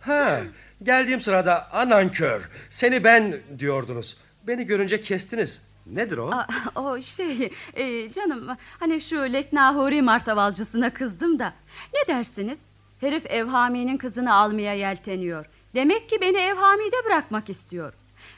Ha, 0.01 0.41
geldiğim 0.83 1.21
sırada 1.21 1.73
anan 1.73 2.13
kör, 2.13 2.41
seni 2.71 3.05
ben 3.05 3.41
diyordunuz. 3.59 4.17
Beni 4.47 4.67
görünce 4.67 5.01
kestiniz. 5.01 5.63
Nedir 5.87 6.19
o? 6.19 6.31
Aa, 6.31 6.47
o 6.75 7.03
şey 7.03 7.51
e, 7.75 8.13
canım 8.13 8.49
hani 8.81 9.01
şu 9.01 9.17
Leknahuri 9.17 10.03
martavalcısına 10.03 10.95
kızdım 10.95 11.39
da 11.39 11.55
ne 11.95 12.15
dersiniz? 12.15 12.67
Herif 13.01 13.27
Evhami'nin 13.27 13.97
kızını 13.97 14.35
almaya 14.35 14.75
yelteniyor. 14.75 15.47
Demek 15.75 16.09
ki 16.09 16.21
beni 16.21 16.37
Evhami'de 16.37 16.97
bırakmak 17.07 17.51
istiyor. 17.51 17.93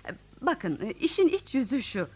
E, 0.07 0.11
Bakın 0.41 0.79
e, 0.83 0.91
işin 0.93 1.29
iç 1.29 1.55
yüzü 1.55 1.83
şu. 1.83 2.09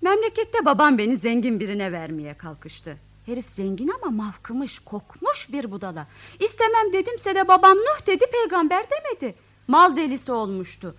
Memlekette 0.00 0.64
babam 0.64 0.98
beni 0.98 1.16
zengin 1.16 1.60
birine 1.60 1.92
vermeye 1.92 2.34
kalkıştı. 2.34 2.96
Herif 3.26 3.48
zengin 3.48 3.90
ama 4.02 4.24
mavkımış, 4.24 4.78
kokmuş 4.78 5.52
bir 5.52 5.70
budala. 5.70 6.06
İstemem 6.40 6.92
dedimse 6.92 7.34
de 7.34 7.48
babam 7.48 7.76
Nuh 7.76 8.06
dedi, 8.06 8.24
peygamber 8.32 8.84
demedi. 8.90 9.34
Mal 9.70 9.96
delisi 9.96 10.32
olmuştu. 10.32 10.94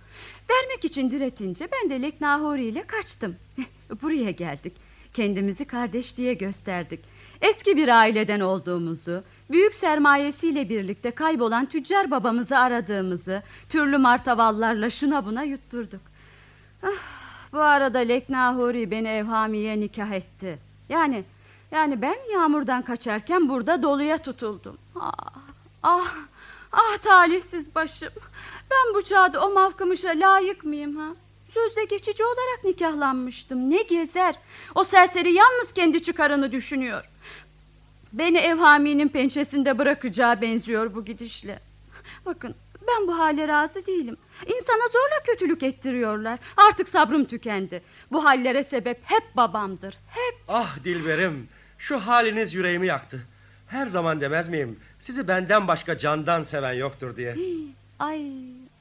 Vermek 0.50 0.84
için 0.84 1.10
diretince 1.10 1.68
ben 1.72 1.90
de 1.90 2.02
Leknahuri 2.02 2.64
ile 2.64 2.86
kaçtım. 2.86 3.36
Buraya 4.02 4.30
geldik. 4.30 4.72
Kendimizi 5.14 5.64
kardeş 5.64 6.16
diye 6.16 6.34
gösterdik. 6.34 7.00
Eski 7.40 7.76
bir 7.76 7.88
aileden 7.88 8.40
olduğumuzu, 8.40 9.24
büyük 9.50 9.74
sermayesiyle 9.74 10.68
birlikte 10.68 11.10
kaybolan 11.10 11.66
tüccar 11.66 12.10
babamızı 12.10 12.58
aradığımızı, 12.58 13.42
türlü 13.68 13.98
martavallarla 13.98 14.90
şuna 14.90 15.26
buna 15.26 15.42
yutturduk. 15.42 16.00
Ah, 16.82 17.02
bu 17.52 17.60
arada 17.60 17.98
Leknahuri 17.98 18.90
beni 18.90 19.08
Evhami'ye 19.08 19.80
nikah 19.80 20.10
etti. 20.10 20.58
Yani 20.88 21.24
yani 21.70 22.02
ben 22.02 22.16
yağmurdan 22.32 22.82
kaçarken 22.82 23.48
burada 23.48 23.82
doluya 23.82 24.18
tutuldum. 24.18 24.78
Ah, 25.00 25.12
ah, 25.82 26.14
ah 26.72 26.98
talihsiz 26.98 27.74
başım. 27.74 28.12
Ben 28.70 28.94
bu 28.94 29.02
çağda 29.04 29.46
o 29.46 29.50
mavkımışa 29.52 30.08
layık 30.08 30.64
mıyım 30.64 30.96
ha? 30.96 31.08
Sözde 31.54 31.84
geçici 31.84 32.24
olarak 32.24 32.64
nikahlanmıştım. 32.64 33.70
Ne 33.70 33.82
gezer? 33.82 34.34
O 34.74 34.84
serseri 34.84 35.32
yalnız 35.32 35.72
kendi 35.72 36.02
çıkarını 36.02 36.52
düşünüyor. 36.52 37.04
Beni 38.12 38.38
Evhami'nin 38.38 39.08
pençesinde 39.08 39.78
bırakacağı 39.78 40.40
benziyor 40.40 40.94
bu 40.94 41.04
gidişle. 41.04 41.60
Bakın 42.26 42.54
ben 42.88 43.06
bu 43.06 43.18
hale 43.18 43.48
razı 43.48 43.86
değilim. 43.86 44.16
İnsana 44.46 44.88
zorla 44.88 45.22
kötülük 45.26 45.62
ettiriyorlar. 45.62 46.38
Artık 46.56 46.88
sabrım 46.88 47.24
tükendi. 47.24 47.82
Bu 48.12 48.24
hallere 48.24 48.64
sebep 48.64 49.00
hep 49.04 49.36
babamdır. 49.36 49.98
Hep. 50.08 50.38
Ah 50.48 50.84
Dilberim, 50.84 51.48
şu 51.78 51.98
haliniz 51.98 52.54
yüreğimi 52.54 52.86
yaktı. 52.86 53.26
Her 53.68 53.86
zaman 53.86 54.20
demez 54.20 54.48
miyim? 54.48 54.80
Sizi 55.00 55.28
benden 55.28 55.68
başka 55.68 55.98
candan 55.98 56.42
seven 56.42 56.72
yoktur 56.72 57.16
diye. 57.16 57.36
Ay 58.02 58.32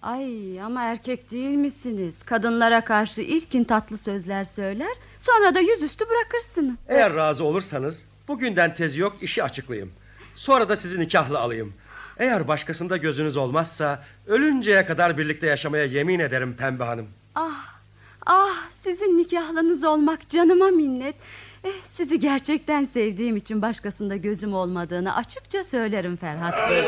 ay 0.01 0.61
ama 0.61 0.84
erkek 0.84 1.32
değil 1.32 1.55
misiniz? 1.55 2.24
Kadınlara 2.24 2.86
karşı 2.86 3.22
ilkin 3.22 3.63
tatlı 3.63 3.97
sözler 3.97 4.45
söyler. 4.45 4.91
Sonra 5.19 5.55
da 5.55 5.59
yüzüstü 5.59 6.05
bırakırsınız. 6.09 6.76
Eğer 6.88 7.15
razı 7.15 7.43
olursanız 7.43 8.09
bugünden 8.28 8.74
tezi 8.74 8.99
yok 8.99 9.17
işi 9.22 9.43
açıklayayım. 9.43 9.91
Sonra 10.36 10.69
da 10.69 10.78
sizi 10.78 10.99
nikahlı 10.99 11.39
alayım. 11.39 11.74
Eğer 12.17 12.47
başkasında 12.47 12.97
gözünüz 12.97 13.38
olmazsa 13.38 14.03
ölünceye 14.28 14.86
kadar 14.86 15.17
birlikte 15.17 15.47
yaşamaya 15.47 15.86
yemin 15.86 16.19
ederim 16.19 16.55
Pembe 16.57 16.84
Hanım. 16.84 17.07
Ah 17.36 17.80
ah 18.26 18.69
sizin 18.72 19.17
nikahlınız 19.17 19.84
olmak 19.84 20.30
canıma 20.30 20.67
minnet. 20.67 21.15
Eh, 21.64 21.70
sizi 21.84 22.20
gerçekten 22.20 22.84
sevdiğim 22.84 23.38
için 23.38 23.62
başkasında 23.62 24.16
gözüm 24.16 24.53
olmadığını 24.53 25.16
açıkça 25.16 25.64
söylerim 25.64 26.18
Ferhat 26.18 26.70
Bey. 26.70 26.86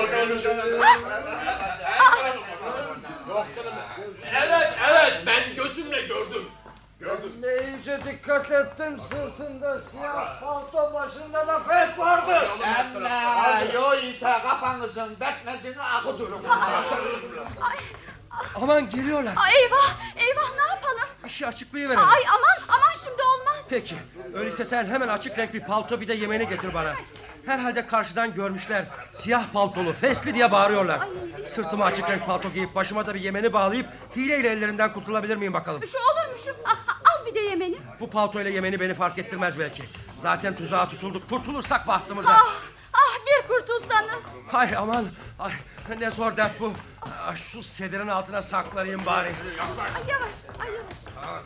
Evet 4.36 4.74
evet 4.90 5.24
ben 5.26 5.56
gözümle 5.56 6.02
gördüm. 6.02 6.46
Gördüm. 7.00 7.32
Ne 7.42 7.68
iyice 7.68 8.00
dikkat 8.06 8.52
ettim 8.52 9.00
sırtında 9.10 9.80
siyah 9.80 10.42
palto 10.42 10.94
başında 10.94 11.48
da 11.48 11.60
fes 11.60 12.00
vardı. 12.00 12.48
Emme 12.80 13.72
yo 13.74 13.94
ise 13.96 14.32
kafanızın 14.44 15.18
betmesini 15.20 15.82
akıtırım. 15.82 16.42
Aman 18.56 18.90
geliyorlar. 18.90 19.34
Ay, 19.38 19.54
eyvah 19.56 19.94
eyvah 20.16 20.50
ne 20.56 20.62
yapalım? 20.74 21.08
İşi 21.28 21.48
açıklayıverelim. 21.48 22.04
Ay 22.04 22.20
olmaz. 22.22 22.53
Peki. 23.74 23.96
Öyleyse 24.34 24.66
sen 24.66 24.86
hemen 24.86 25.08
açık 25.08 25.38
renk 25.40 25.54
bir 25.54 25.60
palto 25.64 26.02
bir 26.02 26.08
de 26.08 26.14
yemeni 26.14 26.50
getir 26.50 26.74
bana. 26.74 26.94
Herhalde 27.46 27.88
karşıdan 27.88 28.34
görmüşler. 28.34 28.86
Siyah 29.14 29.44
paltolu, 29.54 29.94
fesli 29.94 30.34
diye 30.36 30.52
bağırıyorlar. 30.52 31.00
Sırtıma 31.48 31.86
açık 31.86 32.10
renk 32.10 32.26
palto 32.26 32.50
giyip 32.50 32.76
başıma 32.76 33.06
da 33.06 33.14
bir 33.14 33.20
yemeni 33.22 33.54
bağlayıp 33.54 33.86
hileyle 34.16 34.50
ellerinden 34.50 34.94
kurtulabilir 34.94 35.36
miyim 35.36 35.54
bakalım? 35.54 35.82
Şu 35.88 35.98
olur 35.98 36.32
mu 36.34 36.38
şu? 36.46 36.52
Ah, 36.66 36.78
al 37.12 37.26
bir 37.26 37.36
de 37.36 37.40
yemeni. 37.40 37.78
Bu 38.00 38.10
paltoyla 38.10 38.52
yemeni 38.52 38.80
beni 38.80 38.94
fark 38.94 39.18
ettirmez 39.18 39.60
belki. 39.60 39.84
Zaten 40.20 40.56
tuzağa 40.56 40.90
tutulduk. 40.90 41.30
Kurtulursak 41.30 41.88
bahtımıza. 41.88 42.32
Ah, 42.34 42.54
ah 42.94 43.18
bir 43.28 43.48
kurtulsanız. 43.48 44.24
Hay 44.48 44.76
aman. 44.78 45.06
Ay, 45.40 45.52
ne 46.00 46.12
zor 46.12 46.38
dert 46.38 46.60
bu. 46.60 46.74
Ah, 47.02 47.36
Şu 47.36 47.64
sedirin 47.64 48.08
altına 48.08 48.42
saklanayım 48.42 49.06
bari. 49.06 49.28
Ay 49.28 49.34
yavaş 50.10 50.36
ay 50.60 50.72
yavaş. 50.74 51.44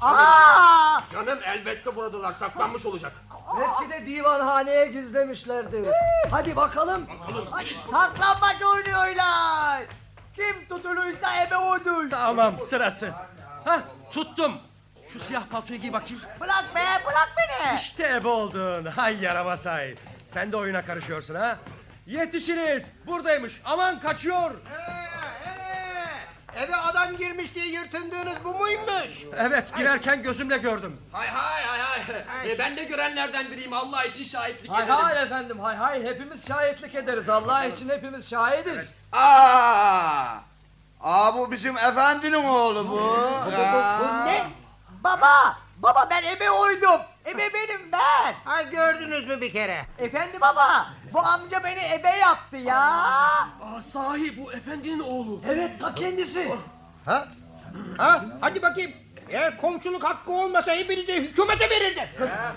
Aa! 0.00 1.00
Canım 1.12 1.38
elbette 1.44 1.96
buradalar 1.96 2.32
saklanmış 2.32 2.86
olacak. 2.86 3.12
Belki 3.60 3.90
de 3.90 4.06
divanhaneye 4.06 4.86
gizlemişlerdir. 4.86 5.88
Hadi 6.30 6.56
bakalım. 6.56 7.06
Saklanmaç 7.90 8.62
oynuyorlar. 8.62 9.82
Kim 10.36 10.68
tutulursa 10.68 11.42
ebe 11.42 11.56
odur. 11.56 12.10
Tamam 12.10 12.60
sırası. 12.60 13.10
Hah 13.64 13.80
tuttum. 14.10 14.52
Şu 15.12 15.20
siyah 15.20 15.42
paltoyu 15.50 15.80
giy 15.80 15.92
bakayım. 15.92 16.22
Bırak 16.40 16.64
be 16.74 16.80
bırak 17.06 17.32
beni. 17.36 17.76
İşte 17.76 18.08
ebe 18.16 18.28
oldun. 18.28 18.84
Hay 18.84 19.20
yaramaz 19.22 19.66
hay. 19.66 19.94
Sen 20.24 20.52
de 20.52 20.56
oyuna 20.56 20.84
karışıyorsun 20.84 21.34
ha. 21.34 21.58
Yetişiniz. 22.06 22.90
Buradaymış. 23.06 23.60
Aman 23.64 24.00
kaçıyor. 24.00 24.50
Eve 26.56 26.76
adam 26.76 27.16
girmiş 27.16 27.54
diye 27.54 27.66
yırtındığınız 27.66 28.36
bu 28.44 28.54
muymuş? 28.54 29.22
Evet 29.36 29.76
girerken 29.76 30.22
gözümle 30.22 30.58
gördüm. 30.58 30.96
Hay 31.12 31.28
hay 31.28 31.62
hay 31.64 31.80
hay. 31.80 32.50
E, 32.52 32.58
ben 32.58 32.76
de 32.76 32.84
görenlerden 32.84 33.50
biriyim 33.50 33.72
Allah 33.72 34.04
için 34.04 34.24
şahitlik 34.24 34.70
Hay 34.70 34.84
ederim. 34.84 34.94
hay 34.96 35.22
efendim 35.22 35.60
hay 35.60 35.76
hay 35.76 36.04
hepimiz 36.04 36.48
şahitlik 36.48 36.94
ederiz. 36.94 37.28
Allah 37.28 37.64
için 37.64 37.88
hepimiz 37.88 38.30
şahidiz. 38.30 38.90
Aa! 39.12 40.24
Aa 41.00 41.34
bu 41.34 41.50
bizim 41.52 41.76
efendinin 41.76 42.44
oğlu 42.44 42.88
bu. 42.88 43.00
Bu 44.00 44.26
ne? 44.26 44.44
Baba 45.04 45.56
baba 45.78 46.08
ben 46.10 46.22
ebe 46.22 46.50
oydum. 46.50 47.00
Ebe 47.26 47.54
benim 47.54 47.92
ben. 47.92 48.34
Ha 48.44 48.62
gördünüz 48.62 49.28
mü 49.28 49.40
bir 49.40 49.52
kere? 49.52 49.76
Efendi 49.98 50.40
baba 50.40 50.86
bu 51.12 51.20
amca 51.20 51.64
beni 51.64 51.80
ebe 51.80 52.08
yaptı 52.16 52.56
ya. 52.56 52.80
Aa, 52.80 53.80
sahi 53.84 54.36
bu 54.44 54.52
efendinin 54.52 55.00
oğlu. 55.00 55.40
Evet 55.48 55.80
ta 55.80 55.94
kendisi. 55.94 56.52
Ha? 57.04 57.28
Ha? 57.98 58.24
Hadi 58.40 58.62
bakayım. 58.62 58.92
Eğer 59.28 59.56
komşuluk 59.56 60.04
hakkı 60.04 60.32
olmasa 60.32 60.74
hepinizi 60.74 61.14
hükümete 61.14 61.70
verirdim. 61.70 62.04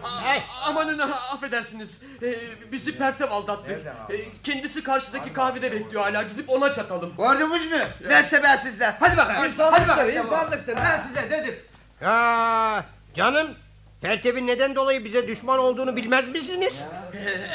Aa, 0.03 0.67
amanın 0.69 0.99
affedersiniz. 0.99 2.03
Ee, 2.23 2.71
bizi 2.71 2.97
Pertev 2.97 3.31
aldattı. 3.31 3.95
Ee, 4.09 4.15
kendisi 4.43 4.83
karşıdaki 4.83 5.33
kahvede 5.33 5.71
bekliyor 5.71 6.03
hala. 6.03 6.23
Gidip 6.23 6.49
ona 6.49 6.73
çatalım. 6.73 7.13
Gördünüz 7.17 7.71
mü? 7.71 7.79
Ben 8.09 8.23
ben 8.43 8.55
sizden. 8.55 8.95
Hadi 8.99 9.17
bakalım. 9.17 9.35
Hadi 9.35 9.47
İnsanlıktır, 9.47 9.87
bakalım. 9.87 10.17
insanlıktır. 10.17 10.75
Ben 10.77 10.99
size 10.99 11.29
dedim. 11.29 11.59
Ya 12.01 12.83
canım 13.15 13.55
Pertev'in 14.03 14.47
neden 14.47 14.75
dolayı 14.75 15.05
bize 15.05 15.27
düşman 15.27 15.59
olduğunu 15.59 15.95
bilmez 15.95 16.29
misiniz? 16.29 16.73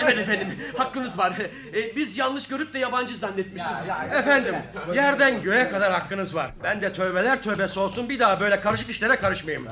Evet 0.02 0.18
efendim 0.18 0.48
hakkınız 0.76 1.18
var. 1.18 1.32
Ee, 1.74 1.96
biz 1.96 2.18
yanlış 2.18 2.48
görüp 2.48 2.74
de 2.74 2.78
yabancı 2.78 3.14
zannetmişiz. 3.16 3.88
Efendim 4.14 4.54
yerden 4.94 5.42
göğe 5.42 5.70
kadar 5.70 5.92
hakkınız 5.92 6.34
var. 6.34 6.50
Ben 6.62 6.80
de 6.80 6.92
tövbeler 6.92 7.42
tövbesi 7.42 7.80
olsun 7.80 8.08
bir 8.08 8.18
daha 8.20 8.40
böyle 8.40 8.60
karışık 8.60 8.90
işlere 8.90 9.16
karışmayayım. 9.16 9.68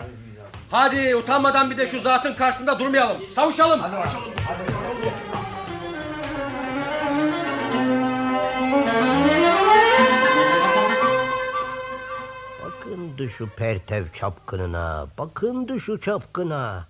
Hadi 0.70 1.16
utanmadan 1.16 1.70
bir 1.70 1.79
de 1.79 1.87
şu 1.87 2.01
zatın 2.01 2.35
karşısında 2.35 2.79
durmayalım. 2.79 3.18
Savuşalım. 3.33 3.81
Bakındı 13.16 13.30
şu 13.30 13.48
Pertev 13.48 14.04
çapkınına, 14.12 15.06
bakındı 15.18 15.80
şu 15.80 16.00
çapkına. 16.00 16.86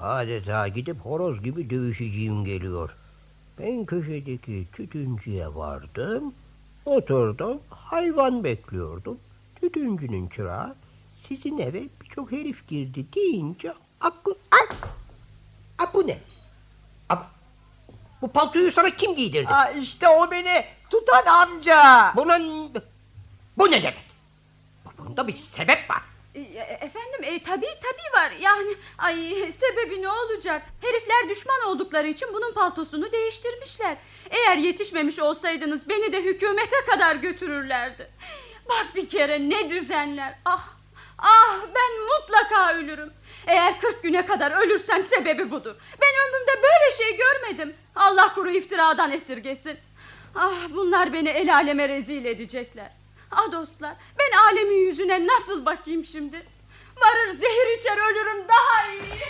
Adeta 0.00 0.68
gidip 0.68 1.00
horoz 1.00 1.42
gibi 1.42 1.70
dövüşeceğim 1.70 2.44
geliyor. 2.44 2.96
Ben 3.58 3.84
köşedeki 3.86 4.66
tütüncüye 4.72 5.54
vardım. 5.54 6.34
Oturdum, 6.84 7.60
hayvan 7.70 8.44
bekliyordum. 8.44 9.18
Tütüncünün 9.60 10.28
çırağı 10.28 10.74
sizin 11.28 11.58
eve 11.58 11.82
birçok 12.00 12.32
herif 12.32 12.68
girdi 12.68 13.06
deyince 13.14 13.74
aklım... 14.00 14.36
Ay! 14.50 14.76
Ay 15.78 15.86
bu 15.94 16.06
ne? 16.06 16.18
Ay, 17.08 17.18
bu 18.22 18.28
paltoyu 18.28 18.72
sana 18.72 18.90
kim 18.90 19.14
giydirdi? 19.14 19.48
Aa, 19.48 19.70
işte 19.70 20.08
o 20.08 20.30
beni 20.30 20.64
tutan 20.90 21.26
amca. 21.26 22.12
Bunun... 22.16 22.72
Bu 23.58 23.70
ne 23.70 23.82
demek? 23.82 24.11
Bunda 25.12 25.28
bir 25.28 25.36
sebep 25.36 25.90
var. 25.90 26.02
E, 26.34 26.40
Efendim 26.80 27.22
e, 27.22 27.42
tabii 27.42 27.66
tabii 27.82 28.16
var. 28.22 28.32
Yani 28.40 28.76
ay 28.98 29.16
sebebi 29.52 30.02
ne 30.02 30.08
olacak? 30.08 30.62
Herifler 30.80 31.28
düşman 31.28 31.60
oldukları 31.66 32.08
için 32.08 32.28
bunun 32.34 32.52
paltosunu 32.52 33.12
değiştirmişler. 33.12 33.96
Eğer 34.30 34.56
yetişmemiş 34.56 35.18
olsaydınız 35.18 35.88
beni 35.88 36.12
de 36.12 36.22
hükümete 36.22 36.76
kadar 36.90 37.16
götürürlerdi. 37.16 38.10
Bak 38.68 38.86
bir 38.96 39.08
kere 39.08 39.48
ne 39.50 39.70
düzenler. 39.70 40.38
Ah 40.44 40.68
ah 41.18 41.58
ben 41.74 42.00
mutlaka 42.02 42.74
ölürüm. 42.74 43.12
Eğer 43.46 43.80
40 43.80 44.02
güne 44.02 44.26
kadar 44.26 44.52
ölürsem 44.66 45.04
sebebi 45.04 45.50
budur. 45.50 45.74
Ben 46.02 46.28
ömrümde 46.28 46.62
böyle 46.62 46.96
şey 46.96 47.16
görmedim. 47.16 47.74
Allah 47.96 48.34
kuru 48.34 48.50
iftiradan 48.50 49.12
esirgesin. 49.12 49.78
Ah 50.34 50.68
bunlar 50.70 51.12
beni 51.12 51.28
el 51.28 51.54
aleme 51.54 51.88
rezil 51.88 52.24
edecekler 52.24 53.01
Ah 53.32 53.52
dostlar 53.52 53.94
ben 54.18 54.38
alemin 54.38 54.86
yüzüne 54.88 55.26
nasıl 55.26 55.66
bakayım 55.66 56.04
şimdi 56.04 56.46
Varır 56.96 57.32
zehir 57.32 57.80
içer 57.80 57.96
ölürüm 57.96 58.48
daha 58.48 58.92
iyi 58.92 59.22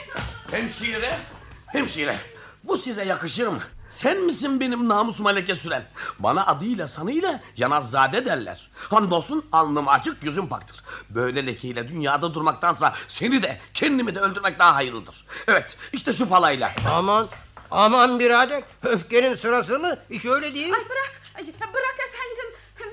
Hemşire, 0.50 1.18
hemşire. 1.66 2.16
Bu 2.64 2.76
size 2.76 3.04
yakışır 3.04 3.46
mı? 3.46 3.60
Sen 3.90 4.20
misin 4.20 4.60
benim 4.60 4.88
namusuma 4.88 5.30
leke 5.30 5.54
süren? 5.56 5.84
Bana 6.18 6.46
adıyla 6.46 6.88
sanıyla 6.88 7.40
Yanazade 7.56 8.24
derler. 8.24 8.70
Hamdolsun 8.90 9.44
alnım 9.52 9.88
açık 9.88 10.24
yüzüm 10.24 10.48
paktır. 10.48 10.84
Böyle 11.10 11.46
lekeyle 11.46 11.88
dünyada 11.88 12.34
durmaktansa 12.34 12.94
seni 13.06 13.42
de 13.42 13.60
kendimi 13.74 14.14
de 14.14 14.20
öldürmek 14.20 14.58
daha 14.58 14.74
hayırlıdır. 14.74 15.26
Evet 15.48 15.76
işte 15.92 16.12
şu 16.12 16.28
palayla. 16.28 16.72
Aman 16.90 17.26
aman 17.70 18.18
birader 18.18 18.62
öfkenin 18.82 19.34
sırası 19.34 19.78
mı? 19.78 19.98
İş 20.10 20.26
öyle 20.26 20.54
değil. 20.54 20.74
Ay 20.74 20.80
bırak 20.88 21.20
ay, 21.36 21.46
bırak 21.74 21.94
efendim 22.08 22.11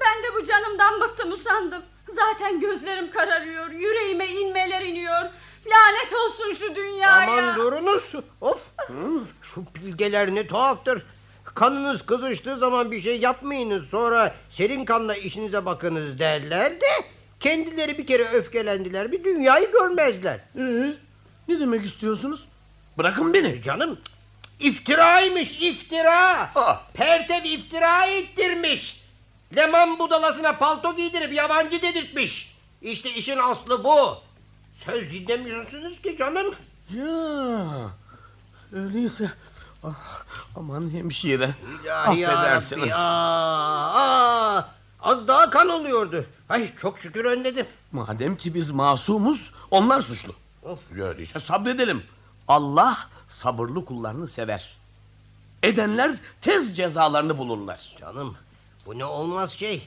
Ben 0.10 0.24
de 0.24 0.36
bu 0.36 0.45
canımdan 0.45 1.01
bıktım 1.01 1.32
usandım 1.32 1.82
Zaten 2.10 2.60
gözlerim 2.60 3.12
kararıyor 3.12 3.70
Yüreğime 3.70 4.28
inmeler 4.28 4.82
iniyor 4.82 5.30
Lanet 5.66 6.14
olsun 6.14 6.53
şu 6.53 6.76
dünyaya 6.76 7.32
Aman 7.32 7.55
durunuz. 7.55 8.12
Of. 8.41 8.68
Şu 9.41 9.64
bilgeler 9.76 10.36
ne 10.36 10.47
tuhaftır. 10.47 11.03
Kanınız 11.43 12.05
kızıştığı 12.05 12.57
zaman 12.57 12.91
bir 12.91 13.01
şey 13.01 13.20
yapmayınız. 13.20 13.89
Sonra 13.89 14.36
serin 14.49 14.86
kanla 14.86 15.16
işinize 15.16 15.66
bakınız 15.66 16.20
derler 16.20 16.72
de... 16.72 16.86
...kendileri 17.39 17.97
bir 17.97 18.07
kere 18.07 18.24
öfkelendiler 18.24 19.12
bir 19.12 19.24
dünyayı 19.24 19.72
görmezler. 19.72 20.39
Ee, 20.57 20.93
ne 21.47 21.60
demek 21.60 21.86
istiyorsunuz? 21.86 22.47
Bırakın 22.97 23.34
beni. 23.34 23.62
Canım 23.64 23.99
iftiraymış 24.60 25.62
iftira. 25.62 26.49
Ah. 26.55 26.82
Pertev 26.93 27.43
iftira 27.43 28.05
ettirmiş. 28.05 28.98
Leman 29.55 29.99
budalasına 29.99 30.57
palto 30.57 30.95
giydirip 30.95 31.33
yabancı 31.33 31.81
dedirtmiş. 31.81 32.55
İşte 32.81 33.13
işin 33.13 33.37
aslı 33.37 33.83
bu. 33.83 34.17
Söz 34.73 35.11
dinlemiyorsunuz 35.11 36.01
ki 36.01 36.17
canım. 36.17 36.55
Ya 36.93 37.89
öyleyse 38.73 39.31
ah, 39.83 40.23
aman 40.55 40.89
hemşire 40.93 41.55
İlahi 41.83 42.19
ya 42.19 42.31
affedersiniz. 42.31 42.93
Aa, 42.93 43.93
aa, 43.93 44.65
az 45.01 45.27
daha 45.27 45.49
kan 45.49 45.69
oluyordu. 45.69 46.26
Ay 46.49 46.76
çok 46.76 46.99
şükür 46.99 47.26
önledim. 47.26 47.65
Madem 47.91 48.35
ki 48.35 48.53
biz 48.53 48.71
masumuz 48.71 49.53
onlar 49.71 49.99
suçlu. 49.99 50.34
Of. 50.63 50.80
Öyleyse 51.01 51.39
sabredelim. 51.39 52.03
Allah 52.47 52.97
sabırlı 53.27 53.85
kullarını 53.85 54.27
sever. 54.27 54.77
Edenler 55.63 56.11
tez 56.41 56.77
cezalarını 56.77 57.38
bulurlar. 57.38 57.95
Canım 57.99 58.35
bu 58.90 58.99
ne 58.99 59.06
olmaz 59.06 59.52
şey. 59.52 59.82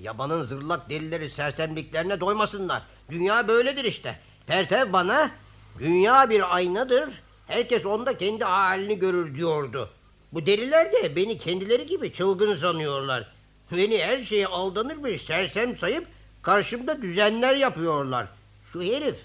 Yabanın 0.00 0.42
zırlak 0.42 0.90
delileri 0.90 1.30
sersemliklerine 1.30 2.20
doymasınlar. 2.20 2.82
Dünya 3.10 3.48
böyledir 3.48 3.84
işte. 3.84 4.18
Pertev 4.46 4.92
bana 4.92 5.30
dünya 5.78 6.30
bir 6.30 6.56
aynadır. 6.56 7.22
Herkes 7.46 7.86
onda 7.86 8.18
kendi 8.18 8.44
halini 8.44 8.98
görür 8.98 9.34
diyordu. 9.34 9.90
Bu 10.32 10.46
deliler 10.46 10.92
de 10.92 11.16
beni 11.16 11.38
kendileri 11.38 11.86
gibi 11.86 12.12
çılgın 12.12 12.56
sanıyorlar. 12.56 13.32
Beni 13.72 13.98
her 13.98 14.22
şeye 14.22 14.46
aldanır 14.46 15.04
bir 15.04 15.18
sersem 15.18 15.76
sayıp 15.76 16.06
karşımda 16.42 17.02
düzenler 17.02 17.56
yapıyorlar. 17.56 18.26
Şu 18.72 18.82
herif 18.82 19.16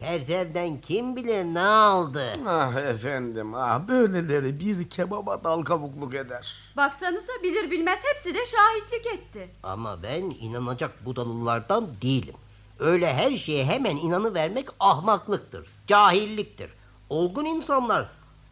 Pertev'den 0.00 0.80
kim 0.80 1.16
bilir 1.16 1.44
ne 1.44 1.60
aldı. 1.60 2.32
Ah 2.46 2.74
efendim 2.76 3.54
ah 3.54 3.88
böyleleri 3.88 4.60
bir 4.60 4.90
kebaba 4.90 5.44
dal 5.44 5.62
kavukluk 5.62 6.14
eder. 6.14 6.54
Baksanıza 6.76 7.32
bilir 7.42 7.70
bilmez 7.70 7.98
hepsi 8.02 8.34
de 8.34 8.38
şahitlik 8.46 9.06
etti 9.06 9.48
Ama 9.62 10.02
ben 10.02 10.22
inanacak 10.22 11.04
budalılardan 11.06 11.88
değilim. 12.02 12.34
Öyle 12.78 13.14
her 13.14 13.36
şeye 13.36 13.64
hemen 13.64 13.96
inanıvermek 13.96 14.68
ahmaklıktır, 14.80 15.66
cahilliktir. 15.86 16.70
Olgun 17.08 17.44
insanlar 17.44 18.08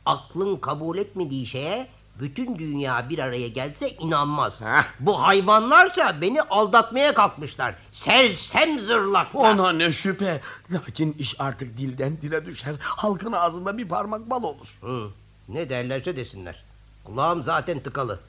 aklın 0.07 0.57
kabul 0.57 0.99
etmediği 0.99 1.47
şeye 1.47 1.89
bütün 2.21 2.59
dünya 2.59 3.09
bir 3.11 3.19
araya 3.19 3.49
gelse 3.49 3.91
inanmaz. 3.91 4.61
Bu 5.01 5.23
hayvanlarsa 5.23 6.21
beni 6.21 6.43
aldatmaya 6.43 7.15
kalkmışlar. 7.15 7.75
Sersem 7.93 8.81
zırlaklar. 8.81 9.55
Ona 9.55 9.73
ne 9.73 9.93
şüphe. 9.93 10.41
Lakin 10.73 11.13
iş 11.19 11.41
artık 11.41 11.79
dilden 11.79 12.21
dile 12.21 12.47
düşer. 12.47 12.75
Halkın 12.81 13.33
ağzında 13.33 13.79
bir 13.79 13.89
parmak 13.89 14.31
bal 14.31 14.43
olur. 14.43 14.79
Hı, 14.81 15.09
ne 15.49 15.71
derlerse 15.71 16.17
desinler. 16.17 16.65
Kulağım 17.05 17.43
zaten 17.43 17.81
tıkalı. 17.81 18.21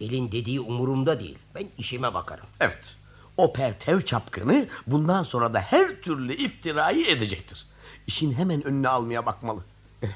Elin 0.00 0.32
dediği 0.32 0.60
umurumda 0.60 1.20
değil. 1.20 1.38
Ben 1.54 1.66
işime 1.78 2.14
bakarım. 2.14 2.46
Evet. 2.60 2.96
O 3.36 3.52
pertev 3.52 4.00
çapkını 4.00 4.66
bundan 4.86 5.22
sonra 5.22 5.54
da 5.54 5.60
her 5.60 5.88
türlü 5.88 6.34
iftirayı 6.34 7.06
edecektir. 7.06 7.66
İşin 8.06 8.32
hemen 8.34 8.66
önüne 8.66 8.88
almaya 8.88 9.26
bakmalı. 9.26 9.60
Eh, 10.02 10.08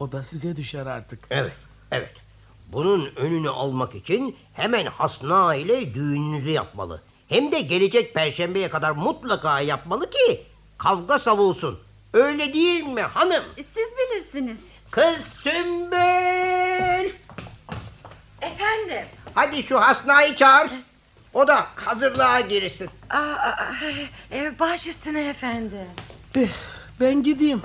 O 0.00 0.12
da 0.12 0.24
size 0.24 0.56
düşer 0.56 0.86
artık. 0.86 1.20
Evet, 1.30 1.52
evet. 1.90 2.12
Bunun 2.66 3.12
önünü 3.16 3.50
almak 3.50 3.94
için 3.94 4.36
hemen 4.52 4.86
Hasna 4.86 5.54
ile 5.54 5.94
düğününüzü 5.94 6.50
yapmalı. 6.50 7.02
Hem 7.28 7.52
de 7.52 7.60
gelecek 7.60 8.14
perşembeye 8.14 8.70
kadar 8.70 8.90
mutlaka 8.90 9.60
yapmalı 9.60 10.10
ki 10.10 10.42
kavga 10.78 11.18
savulsun. 11.18 11.80
Öyle 12.12 12.52
değil 12.54 12.82
mi 12.84 13.00
hanım? 13.02 13.42
E, 13.56 13.62
Siz 13.62 13.88
bilirsiniz 13.98 14.60
Kız 14.90 15.24
Sümbül! 15.42 17.10
Efendim? 18.42 19.06
Hadi 19.34 19.62
şu 19.62 19.80
Hasna'yı 19.80 20.36
çağır. 20.36 20.70
O 21.34 21.46
da 21.48 21.66
hazırlığa 21.76 22.40
girsin. 22.40 22.90
Aa, 23.10 23.16
aa, 23.16 23.72
e, 24.32 24.58
baş 24.58 24.86
üstüne 24.86 25.28
efendim. 25.28 25.86
Eh, 26.36 26.48
ben 27.00 27.22
gideyim. 27.22 27.62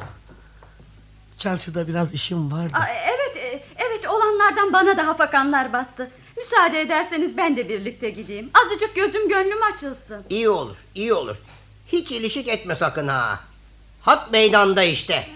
Çarşıda 1.40 1.88
biraz 1.88 2.14
işim 2.14 2.52
vardı. 2.52 2.74
Aa, 2.74 2.88
evet, 2.88 3.38
e, 3.38 3.64
evet 3.78 4.08
olanlardan 4.08 4.74
bana 4.74 4.98
da 4.98 5.08
hafakanlar 5.08 5.74
bastı. 5.74 6.10
Müsaade 6.38 6.82
ederseniz 6.82 7.38
ben 7.38 7.56
de 7.56 7.70
birlikte 7.70 8.10
gideyim. 8.10 8.50
Azıcık 8.66 8.96
gözüm 8.96 9.30
gönlüm 9.30 9.64
açılsın. 9.74 10.24
İyi 10.30 10.50
olur, 10.50 10.76
iyi 10.96 11.14
olur. 11.14 11.36
Hiç 11.88 12.12
ilişik 12.12 12.48
etme 12.48 12.76
sakın 12.76 13.08
ha. 13.08 13.40
Hat 14.02 14.32
meydanda 14.32 14.84
işte. 14.84 15.28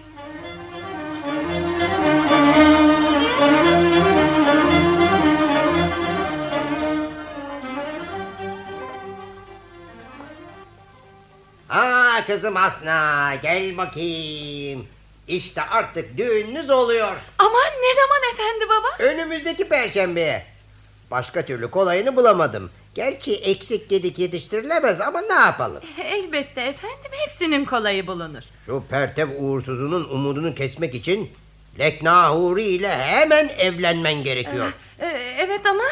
Aa 11.69 12.25
kızım 12.27 12.57
Asna 12.57 13.35
gel 13.41 13.77
bakayım. 13.77 14.88
İşte 15.27 15.61
artık 15.61 16.17
düğününüz 16.17 16.69
oluyor. 16.69 17.15
Aman 17.39 17.71
ne 17.81 17.93
zaman 17.95 18.33
efendi 18.33 18.69
baba? 18.69 19.09
Önümüzdeki 19.11 19.67
perşembeye. 19.67 20.45
Başka 21.11 21.45
türlü 21.45 21.71
kolayını 21.71 22.15
bulamadım. 22.15 22.71
Gerçi 22.95 23.35
eksik 23.35 23.89
gedik 23.89 24.19
yetiştirilemez 24.19 25.01
ama 25.01 25.21
ne 25.21 25.33
yapalım? 25.33 25.81
Elbette 26.03 26.61
efendim 26.61 27.11
hepsinin 27.11 27.65
kolayı 27.65 28.07
bulunur. 28.07 28.41
Şu 28.65 28.83
pertev 28.89 29.27
uğursuzunun 29.39 30.03
umudunu 30.09 30.55
kesmek 30.55 30.95
için 30.95 31.29
Lekna 31.79 32.29
Huri 32.35 32.63
ile 32.63 32.95
hemen 32.97 33.49
evlenmen 33.57 34.23
gerekiyor. 34.23 34.71
Ee, 34.99 35.35
evet 35.39 35.65
ama 35.65 35.83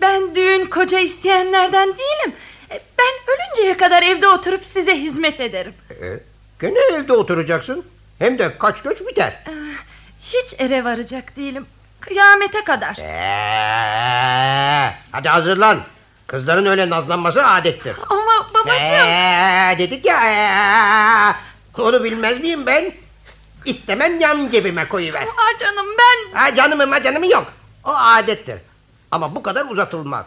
ben 0.00 0.34
düğün 0.34 0.66
koca 0.66 0.98
isteyenlerden 0.98 1.88
değilim. 1.88 2.34
Ben 2.70 3.34
ölünceye 3.34 3.76
kadar 3.76 4.02
evde 4.02 4.28
oturup 4.28 4.64
size 4.64 4.96
hizmet 4.96 5.40
ederim. 5.40 5.74
Ee, 5.90 6.20
gene 6.60 6.78
evde 6.94 7.12
oturacaksın. 7.12 7.84
Hem 8.24 8.38
de 8.38 8.58
kaç 8.58 8.82
göç 8.82 9.00
biter. 9.00 9.32
Ee, 9.46 9.52
hiç 10.22 10.54
ere 10.58 10.84
varacak 10.84 11.36
değilim. 11.36 11.66
Kıyamete 12.00 12.64
kadar. 12.64 12.96
Ee, 12.98 14.94
hadi 15.12 15.28
hazırlan. 15.28 15.80
Kızların 16.26 16.66
öyle 16.66 16.90
nazlanması 16.90 17.46
adettir. 17.46 17.96
Ama 18.10 18.46
babacığım. 18.54 19.06
Ee, 19.08 19.74
dedik 19.78 20.06
ya. 20.06 20.24
ee, 21.78 21.82
onu 21.82 22.04
bilmez 22.04 22.40
miyim 22.40 22.66
ben? 22.66 22.92
İstemem 23.64 24.20
yan 24.20 24.50
cebime 24.50 24.88
koyuver. 24.88 25.22
Aa 25.22 25.58
canım 25.60 25.86
ben... 25.98 26.38
Ha, 26.38 26.54
canımım 26.54 26.92
ha 26.92 27.02
canımı 27.02 27.26
yok. 27.26 27.46
O 27.84 27.90
adettir. 27.94 28.58
Ama 29.10 29.34
bu 29.34 29.42
kadar 29.42 29.64
uzatılmaz. 29.64 30.26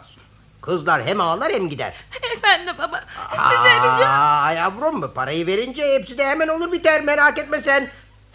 Kızlar 0.62 1.02
hem 1.06 1.20
ağlar 1.20 1.52
hem 1.52 1.68
gider. 1.68 1.94
Efendi 2.36 2.78
baba 2.78 3.04
size 3.30 3.74
rica... 3.76 4.08
Aa, 4.08 4.52
yavrum 4.52 5.00
mu 5.00 5.12
parayı 5.14 5.46
verince 5.46 5.94
hepsi 5.94 6.18
de 6.18 6.26
hemen 6.26 6.48
olur 6.48 6.72
biter 6.72 7.00
merak 7.00 7.38
etme 7.38 7.60
sen. 7.60 7.88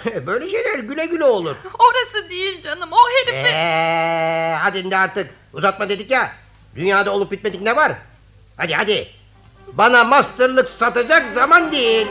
Böyle 0.27 0.49
şeyler 0.49 0.79
güle 0.79 1.05
güle 1.05 1.25
olur. 1.25 1.55
Orası 1.79 2.29
değil 2.29 2.61
canım 2.61 2.89
o 2.91 2.97
herifi... 3.09 3.49
Ee, 3.53 4.55
hadi 4.61 4.81
şimdi 4.81 4.97
artık 4.97 5.33
uzatma 5.53 5.89
dedik 5.89 6.11
ya. 6.11 6.31
Dünyada 6.75 7.11
olup 7.11 7.31
bitmedik 7.31 7.61
ne 7.61 7.75
var? 7.75 7.91
Hadi 8.57 8.73
hadi. 8.73 9.07
Bana 9.73 10.03
masterlık 10.03 10.69
satacak 10.69 11.25
zaman 11.35 11.71
değil. 11.71 12.07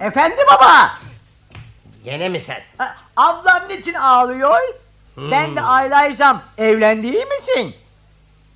Efendi 0.00 0.42
baba. 0.52 1.03
Gene 2.04 2.28
mi 2.28 2.40
sen? 2.40 2.62
Ablam 3.16 3.68
niçin 3.68 3.94
ağlıyor? 3.94 4.58
Hmm. 5.14 5.30
Ben 5.30 5.56
de 5.56 5.60
aylaysam 5.62 6.42
evlendiği 6.58 7.24
misin? 7.26 7.74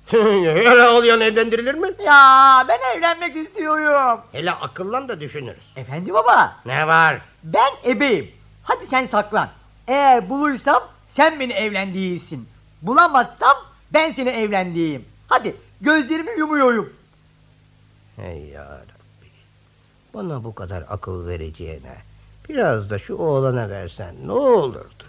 Öyle 0.13 0.87
oluyor 0.87 1.21
evlendirilir 1.21 1.75
mi? 1.75 1.87
Ya 2.05 2.65
ben 2.67 2.79
evlenmek 2.97 3.35
istiyorum. 3.35 4.21
Hele 4.31 4.51
akıllan 4.51 5.09
da 5.09 5.19
düşünürüz. 5.19 5.63
Efendi 5.75 6.13
baba. 6.13 6.55
Ne 6.65 6.87
var? 6.87 7.21
Ben 7.43 7.71
ebeyim. 7.85 8.31
Hadi 8.63 8.87
sen 8.87 9.05
saklan. 9.05 9.49
Eğer 9.87 10.29
bulursam 10.29 10.83
sen 11.09 11.39
beni 11.39 11.53
evlendiğisin. 11.53 12.49
Bulamazsam 12.81 13.57
ben 13.93 14.11
seni 14.11 14.29
evlendiğim. 14.29 15.05
Hadi 15.27 15.55
gözlerimi 15.81 16.31
yumuyorum. 16.39 16.93
Hey 18.15 18.45
ya 18.45 18.65
Rabbi. 18.65 19.29
Bana 20.13 20.43
bu 20.43 20.55
kadar 20.55 20.83
akıl 20.89 21.27
vereceğine 21.27 22.08
biraz 22.49 22.89
da 22.89 22.99
şu 22.99 23.15
oğlana 23.15 23.69
versen 23.69 24.15
ne 24.25 24.31
olurdu? 24.31 25.03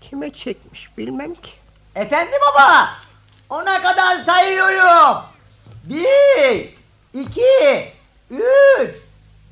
Kime 0.00 0.32
çekmiş 0.32 0.98
bilmem 0.98 1.34
ki. 1.34 1.50
Efendi 1.94 2.32
baba. 2.50 2.88
Ona 3.50 3.82
kadar 3.82 4.16
sayıyorum. 4.16 5.22
Bir, 5.84 6.74
iki, 7.12 7.92
üç, 8.30 8.96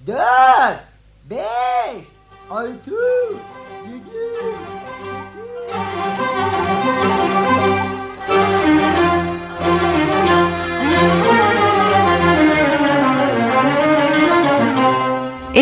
dört, 0.07 0.81
beş, 1.31 2.05
altı, 2.51 2.95
yedi. 3.87 4.55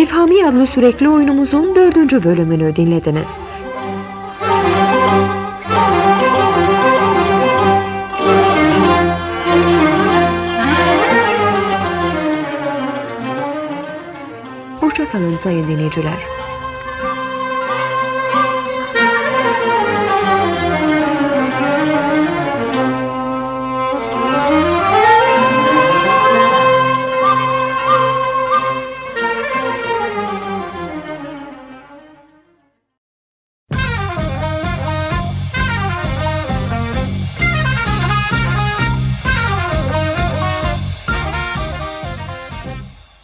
Efhami 0.03 0.47
adlı 0.47 0.67
sürekli 0.67 1.09
oyunumuzun 1.09 1.75
dördüncü 1.75 2.25
bölümünü 2.25 2.77
dinlediniz. 2.77 3.29
Hoşçakalın 14.81 15.37
sayın 15.37 15.69
dinleyiciler. 15.69 16.42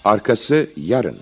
Arkası 0.09 0.71
yarın. 0.77 1.17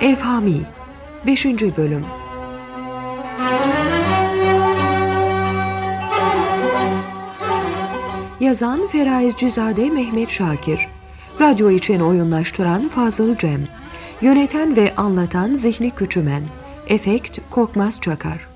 Evhami 0.00 0.60
5. 1.26 1.44
Bölüm 1.44 2.02
Yazan 8.54 8.86
Feraiz 8.86 9.36
Cizade 9.36 9.90
Mehmet 9.90 10.30
Şakir 10.30 10.88
Radyo 11.40 11.70
için 11.70 12.00
oyunlaştıran 12.00 12.88
Fazıl 12.88 13.36
Cem 13.36 13.68
Yöneten 14.20 14.76
ve 14.76 14.94
anlatan 14.96 15.54
Zihni 15.54 15.90
Küçümen 15.90 16.42
Efekt 16.86 17.38
Korkmaz 17.50 18.00
Çakar 18.00 18.48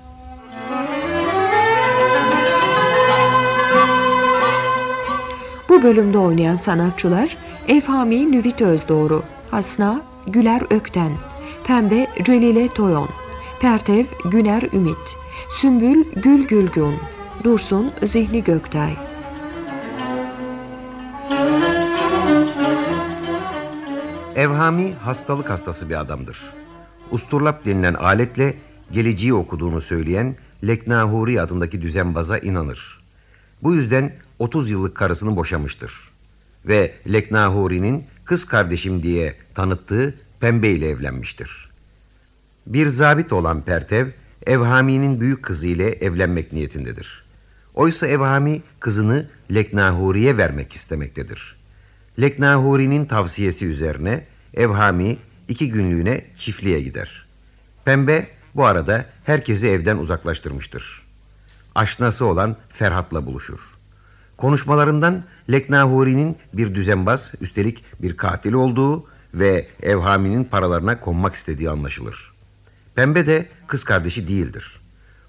Bu 5.69 5.83
bölümde 5.83 6.17
oynayan 6.17 6.55
sanatçılar 6.55 7.37
Efhami 7.67 8.31
Nüvit 8.31 8.61
Özdoğru, 8.61 9.23
Hasna 9.51 10.01
Güler 10.27 10.61
Ökten, 10.69 11.11
Pembe 11.63 12.07
Celile 12.23 12.67
Toyon, 12.67 13.09
Pertev 13.59 14.05
Güner 14.25 14.63
Ümit, 14.73 15.17
Sümbül 15.49 16.05
Gül 16.15 16.47
Gülgün, 16.47 16.95
Dursun 17.43 17.91
Zihni 18.03 18.43
Göktay. 18.43 19.08
Evhami 24.39 24.93
hastalık 24.93 25.49
hastası 25.49 25.89
bir 25.89 25.99
adamdır. 25.99 26.39
Usturlap 27.11 27.65
denilen 27.65 27.93
aletle 27.93 28.57
geleceği 28.91 29.33
okuduğunu 29.33 29.81
söyleyen 29.81 30.35
Leknahuri 30.67 31.41
adındaki 31.41 31.81
düzenbaza 31.81 32.37
inanır. 32.37 33.03
Bu 33.63 33.73
yüzden 33.73 34.13
30 34.39 34.71
yıllık 34.71 34.95
karısını 34.95 35.35
boşamıştır. 35.35 35.93
Ve 36.65 36.93
Leknahuri'nin 37.11 38.05
kız 38.25 38.45
kardeşim 38.45 39.03
diye 39.03 39.35
tanıttığı 39.55 40.15
Pembe 40.39 40.69
ile 40.69 40.89
evlenmiştir. 40.89 41.69
Bir 42.67 42.87
zabit 42.87 43.33
olan 43.33 43.61
Pertev 43.61 44.07
Evhami'nin 44.45 45.21
büyük 45.21 45.43
kızı 45.43 45.67
ile 45.67 45.91
evlenmek 45.91 46.53
niyetindedir. 46.53 47.25
Oysa 47.73 48.07
Evhami 48.07 48.61
kızını 48.79 49.29
Leknahuri'ye 49.53 50.37
vermek 50.37 50.73
istemektedir. 50.73 51.58
Leknahuri'nin 52.21 53.05
tavsiyesi 53.05 53.65
üzerine 53.65 54.25
Evhami 54.53 55.17
iki 55.47 55.71
günlüğüne 55.71 56.25
çiftliğe 56.37 56.81
gider. 56.81 57.25
Pembe 57.85 58.27
bu 58.55 58.65
arada 58.65 59.05
herkesi 59.23 59.67
evden 59.67 59.97
uzaklaştırmıştır. 59.97 61.01
Aşnası 61.75 62.25
olan 62.25 62.55
Ferhat'la 62.69 63.25
buluşur. 63.25 63.59
Konuşmalarından 64.37 65.23
Leknahuri'nin 65.51 66.37
bir 66.53 66.75
düzenbaz, 66.75 67.31
üstelik 67.41 67.83
bir 68.01 68.17
katil 68.17 68.53
olduğu 68.53 69.07
ve 69.33 69.67
Evhami'nin 69.81 70.43
paralarına 70.43 70.99
konmak 70.99 71.35
istediği 71.35 71.69
anlaşılır. 71.69 72.31
Pembe 72.95 73.27
de 73.27 73.45
kız 73.67 73.83
kardeşi 73.83 74.27
değildir. 74.27 74.81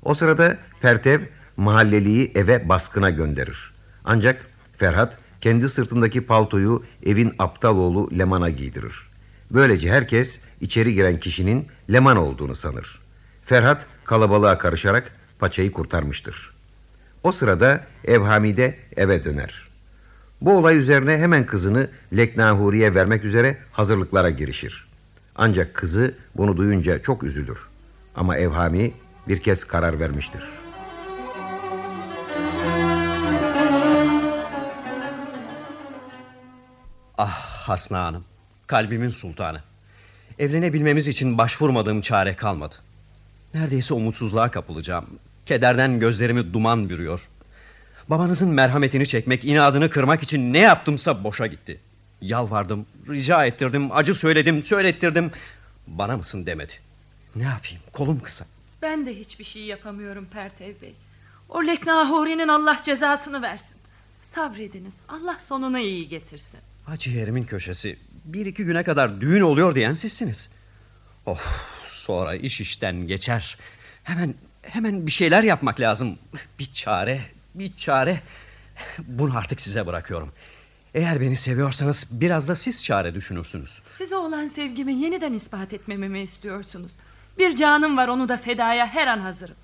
O 0.02 0.14
sırada 0.14 0.56
Pertev 0.80 1.20
mahalleliyi 1.56 2.32
eve 2.34 2.68
baskına 2.68 3.10
gönderir. 3.10 3.74
Ancak 4.04 4.46
Ferhat 4.76 5.18
kendi 5.40 5.68
sırtındaki 5.68 6.20
paltoyu 6.20 6.84
evin 7.06 7.34
aptal 7.38 7.76
oğlu 7.76 8.18
Leman'a 8.18 8.50
giydirir. 8.50 9.10
Böylece 9.50 9.90
herkes 9.90 10.40
içeri 10.60 10.94
giren 10.94 11.20
kişinin 11.20 11.66
Leman 11.92 12.16
olduğunu 12.16 12.56
sanır. 12.56 13.00
Ferhat 13.44 13.86
kalabalığa 14.04 14.58
karışarak 14.58 15.12
paçayı 15.38 15.72
kurtarmıştır. 15.72 16.54
O 17.22 17.32
sırada 17.32 17.86
Evhami 18.04 18.56
de 18.56 18.78
eve 18.96 19.24
döner. 19.24 19.68
Bu 20.40 20.56
olay 20.56 20.78
üzerine 20.78 21.18
hemen 21.18 21.46
kızını 21.46 21.88
Leknahuri'ye 22.16 22.94
vermek 22.94 23.24
üzere 23.24 23.58
hazırlıklara 23.72 24.30
girişir. 24.30 24.88
Ancak 25.36 25.74
kızı 25.74 26.14
bunu 26.36 26.56
duyunca 26.56 27.02
çok 27.02 27.22
üzülür. 27.22 27.58
Ama 28.14 28.36
Evhami 28.36 28.92
bir 29.28 29.38
kez 29.38 29.64
karar 29.64 30.00
vermiştir. 30.00 30.59
Ah 37.22 37.68
Hasna 37.68 38.04
Hanım, 38.04 38.24
kalbimin 38.66 39.08
sultanı. 39.08 39.60
Evlenebilmemiz 40.38 41.08
için 41.08 41.38
başvurmadığım 41.38 42.00
çare 42.00 42.36
kalmadı. 42.36 42.74
Neredeyse 43.54 43.94
umutsuzluğa 43.94 44.50
kapılacağım. 44.50 45.06
Kederden 45.46 46.00
gözlerimi 46.00 46.52
duman 46.52 46.88
bürüyor. 46.88 47.28
Babanızın 48.08 48.48
merhametini 48.48 49.06
çekmek, 49.06 49.44
inadını 49.44 49.90
kırmak 49.90 50.22
için 50.22 50.52
ne 50.52 50.58
yaptımsa 50.58 51.24
boşa 51.24 51.46
gitti. 51.46 51.80
Yalvardım, 52.20 52.86
rica 53.08 53.44
ettirdim, 53.44 53.92
acı 53.92 54.14
söyledim, 54.14 54.62
söylettirdim. 54.62 55.30
Bana 55.86 56.16
mısın 56.16 56.46
demedi. 56.46 56.72
Ne 57.36 57.44
yapayım, 57.44 57.82
kolum 57.92 58.20
kısa. 58.20 58.44
Ben 58.82 59.06
de 59.06 59.18
hiçbir 59.18 59.44
şey 59.44 59.62
yapamıyorum 59.62 60.26
Pertev 60.32 60.80
Bey. 60.82 60.94
O 61.48 61.66
Leknahuri'nin 61.66 62.48
Allah 62.48 62.80
cezasını 62.84 63.42
versin. 63.42 63.76
Sabrediniz. 64.22 64.94
Allah 65.08 65.36
sonuna 65.38 65.80
iyi 65.80 66.08
getirsin. 66.08 66.60
Acı 66.86 67.10
yerimin 67.10 67.44
köşesi. 67.44 67.98
Bir 68.24 68.46
iki 68.46 68.64
güne 68.64 68.82
kadar 68.84 69.20
düğün 69.20 69.40
oluyor 69.40 69.74
diyen 69.74 69.92
sizsiniz. 69.92 70.50
Of, 71.26 71.46
sonra 71.88 72.34
iş 72.34 72.60
işten 72.60 73.06
geçer. 73.06 73.58
Hemen 74.04 74.34
hemen 74.62 75.06
bir 75.06 75.10
şeyler 75.10 75.42
yapmak 75.42 75.80
lazım. 75.80 76.18
Bir 76.58 76.72
çare, 76.72 77.20
bir 77.54 77.76
çare. 77.76 78.20
Bunu 78.98 79.36
artık 79.38 79.60
size 79.60 79.86
bırakıyorum. 79.86 80.32
Eğer 80.94 81.20
beni 81.20 81.36
seviyorsanız 81.36 82.08
biraz 82.10 82.48
da 82.48 82.54
siz 82.54 82.84
çare 82.84 83.14
düşünürsünüz. 83.14 83.82
Size 83.86 84.16
olan 84.16 84.46
sevgimi 84.46 84.92
yeniden 84.94 85.32
ispat 85.32 85.72
etmemi 85.72 86.08
mi 86.08 86.20
istiyorsunuz? 86.22 86.92
Bir 87.38 87.56
canım 87.56 87.96
var 87.96 88.08
onu 88.08 88.28
da 88.28 88.36
fedaya 88.36 88.86
her 88.86 89.06
an 89.06 89.18
hazırım. 89.18 89.56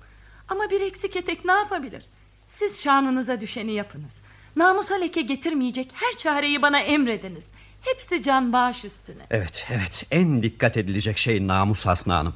Ama 0.49 0.69
bir 0.69 0.81
eksik 0.81 1.15
etek 1.15 1.45
ne 1.45 1.51
yapabilir? 1.51 2.05
Siz 2.47 2.83
şanınıza 2.83 3.41
düşeni 3.41 3.71
yapınız. 3.73 4.21
Namusa 4.57 4.95
leke 4.95 5.21
getirmeyecek 5.21 5.87
her 5.93 6.17
çareyi 6.17 6.61
bana 6.61 6.79
emrediniz. 6.79 7.45
Hepsi 7.81 8.23
can 8.23 8.53
bağış 8.53 8.85
üstüne. 8.85 9.21
Evet, 9.31 9.67
evet. 9.69 10.05
En 10.11 10.43
dikkat 10.43 10.77
edilecek 10.77 11.17
şey 11.17 11.47
namus 11.47 11.85
Hasna 11.85 12.15
Hanım. 12.15 12.33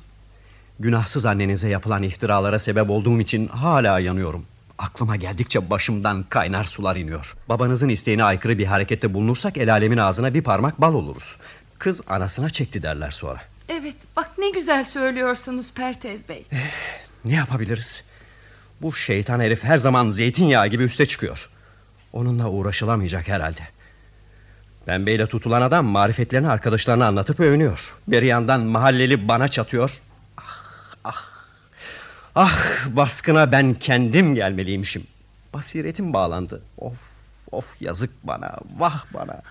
Günahsız 0.80 1.26
annenize 1.26 1.70
yapılan 1.70 2.04
iftiralara 2.04 2.60
sebep 2.60 2.90
olduğum 2.90 3.20
için 3.20 3.48
hala 3.48 4.00
yanıyorum. 4.00 4.46
Aklıma 4.78 5.16
geldikçe 5.16 5.70
başımdan 5.70 6.26
kaynar 6.30 6.64
sular 6.64 6.96
iniyor. 6.96 7.36
Babanızın 7.50 7.90
isteğine 7.90 8.24
aykırı 8.24 8.58
bir 8.58 8.66
harekette 8.66 9.14
bulunursak 9.14 9.58
el 9.58 9.72
alemin 9.72 9.98
ağzına 9.98 10.34
bir 10.34 10.42
parmak 10.42 10.82
bal 10.82 10.94
oluruz. 10.94 11.38
Kız 11.80 12.02
anasına 12.08 12.50
çekti 12.50 12.84
derler 12.84 13.12
sonra. 13.12 13.42
Evet 13.70 13.96
bak 14.16 14.30
ne 14.38 14.50
güzel 14.50 14.84
söylüyorsunuz 14.84 15.72
Pertev 15.76 16.20
Bey. 16.30 16.46
Ne 17.26 17.34
yapabiliriz? 17.34 18.04
Bu 18.82 18.94
şeytan 18.94 19.40
herif 19.40 19.64
her 19.64 19.78
zaman 19.78 20.10
zeytinyağı 20.10 20.68
gibi 20.68 20.84
üste 20.84 21.06
çıkıyor. 21.06 21.50
Onunla 22.14 22.50
uğraşılamayacak 22.50 23.28
herhalde. 23.28 23.62
Pembeyle 24.86 25.28
tutulan 25.28 25.62
adam 25.62 25.86
marifetlerini 25.86 26.50
arkadaşlarına 26.50 27.08
anlatıp 27.08 27.40
övünüyor. 27.40 27.96
Bir 28.08 28.22
yandan 28.22 28.62
mahalleli 28.62 29.28
bana 29.28 29.48
çatıyor. 29.48 30.02
Ah, 30.38 30.64
ah. 31.04 31.26
Ah, 32.36 32.88
baskına 32.88 33.52
ben 33.52 33.74
kendim 33.74 34.36
gelmeliymişim. 34.36 35.08
Basiretim 35.54 36.14
bağlandı. 36.14 36.62
Of, 36.78 36.94
of 37.52 37.82
yazık 37.82 38.10
bana, 38.24 38.58
vah 38.78 39.06
bana. 39.14 39.42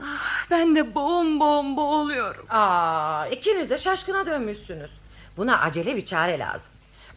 Ben 0.51 0.77
de 0.77 0.95
boğum 0.95 1.41
boğum 1.41 1.77
boğuluyorum. 1.77 2.47
Aa, 2.51 3.27
ikiniz 3.27 3.71
de 3.71 3.79
şaşkına 3.79 4.27
dönmüşsünüz. 4.27 4.91
Buna 5.37 5.61
acele 5.61 5.97
bir 5.97 6.05
çare 6.05 6.39
lazım. 6.39 6.69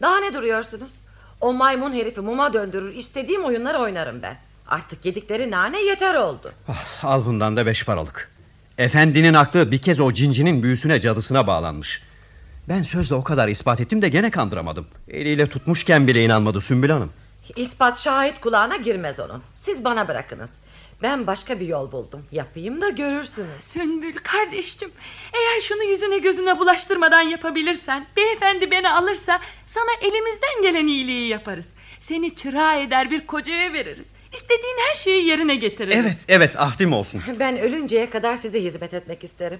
Daha 0.02 0.18
ne 0.20 0.34
duruyorsunuz? 0.34 0.92
O 1.42 1.54
maymun 1.54 1.94
herifi 1.94 2.22
muma 2.22 2.54
döndürür 2.54 2.94
istediğim 2.94 3.46
oyunları 3.46 3.78
oynarım 3.78 4.22
ben. 4.22 4.38
Artık 4.68 5.06
yedikleri 5.06 5.52
nane 5.52 5.82
yeter 5.82 6.16
oldu. 6.16 6.54
Ah, 6.68 7.04
al 7.04 7.26
bundan 7.26 7.58
da 7.58 7.66
beş 7.66 7.86
paralık. 7.86 8.32
Efendinin 8.78 9.34
aklı 9.34 9.72
bir 9.72 9.82
kez 9.82 10.00
o 10.00 10.12
cincinin 10.14 10.64
büyüsüne 10.64 11.00
cadısına 11.00 11.48
bağlanmış. 11.48 12.02
Ben 12.70 12.84
sözle 12.84 13.16
o 13.16 13.24
kadar 13.24 13.48
ispat 13.48 13.82
ettim 13.82 14.02
de 14.02 14.10
gene 14.10 14.32
kandıramadım. 14.32 14.88
Eliyle 15.08 15.50
tutmuşken 15.50 16.08
bile 16.08 16.24
inanmadı 16.26 16.62
Sümbül 16.62 16.90
Hanım. 16.90 17.14
İspat 17.56 18.00
şahit 18.00 18.40
kulağına 18.42 18.76
girmez 18.76 19.20
onun. 19.20 19.44
Siz 19.56 19.84
bana 19.84 20.08
bırakınız. 20.08 20.50
Ben 21.02 21.28
başka 21.28 21.60
bir 21.60 21.68
yol 21.68 21.92
buldum. 21.92 22.26
Yapayım 22.32 22.82
da 22.82 22.90
görürsünüz. 22.90 23.64
Sümbül 23.64 24.16
kardeşim 24.18 24.92
eğer 25.34 25.62
şunu 25.62 25.84
yüzüne 25.84 26.18
gözüne 26.18 26.60
bulaştırmadan 26.60 27.22
yapabilirsen 27.22 28.08
beyefendi 28.18 28.72
beni 28.72 28.90
alırsa 28.90 29.40
sana 29.66 29.92
elimizden 30.02 30.62
gelen 30.62 30.88
iyiliği 30.88 31.28
yaparız. 31.28 31.66
Seni 32.02 32.36
çırağı 32.36 32.80
eder 32.80 33.12
bir 33.12 33.28
kocaya 33.28 33.74
veririz. 33.74 34.08
İstediğin 34.34 34.78
her 34.90 34.96
şeyi 34.96 35.26
yerine 35.28 35.56
getiririz. 35.56 35.96
Evet 35.96 36.26
evet 36.28 36.60
ahdim 36.60 36.94
olsun. 36.94 37.24
Ben 37.40 37.60
ölünceye 37.60 38.10
kadar 38.10 38.38
size 38.38 38.64
hizmet 38.64 38.94
etmek 38.94 39.24
isterim. 39.24 39.60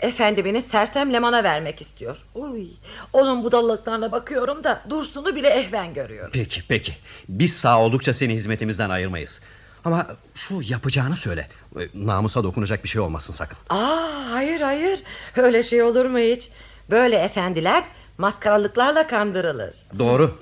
Efendi 0.00 0.44
beni 0.44 0.62
sersem 0.62 1.12
Leman'a 1.12 1.44
vermek 1.44 1.80
istiyor. 1.80 2.22
Uy, 2.34 2.66
onun 3.12 3.44
budalalıklarına 3.44 4.12
bakıyorum 4.12 4.64
da 4.64 4.82
Dursun'u 4.90 5.36
bile 5.36 5.48
ehven 5.48 5.94
görüyorum. 5.94 6.30
Peki 6.34 6.62
peki. 6.68 6.92
Biz 7.28 7.56
sağ 7.56 7.80
oldukça 7.80 8.14
seni 8.14 8.34
hizmetimizden 8.34 8.90
ayırmayız. 8.90 9.42
Ama 9.84 10.06
şu 10.34 10.60
yapacağını 10.68 11.16
söyle. 11.16 11.48
E, 11.80 11.80
Namusa 11.94 12.44
dokunacak 12.44 12.84
bir 12.84 12.88
şey 12.88 13.00
olmasın 13.00 13.32
sakın. 13.32 13.58
Aa, 13.70 14.30
hayır 14.30 14.60
hayır 14.60 15.02
öyle 15.36 15.62
şey 15.62 15.82
olur 15.82 16.04
mu 16.04 16.18
hiç? 16.18 16.48
Böyle 16.90 17.16
efendiler 17.16 17.84
maskaralıklarla 18.18 19.06
kandırılır. 19.06 19.74
Doğru. 19.98 20.38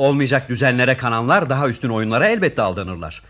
Olmayacak 0.00 0.48
düzenlere 0.48 0.96
kananlar 0.96 1.50
daha 1.50 1.68
üstün 1.68 1.88
oyunlara 1.88 2.26
elbette 2.26 2.62
aldanırlar. 2.62 3.22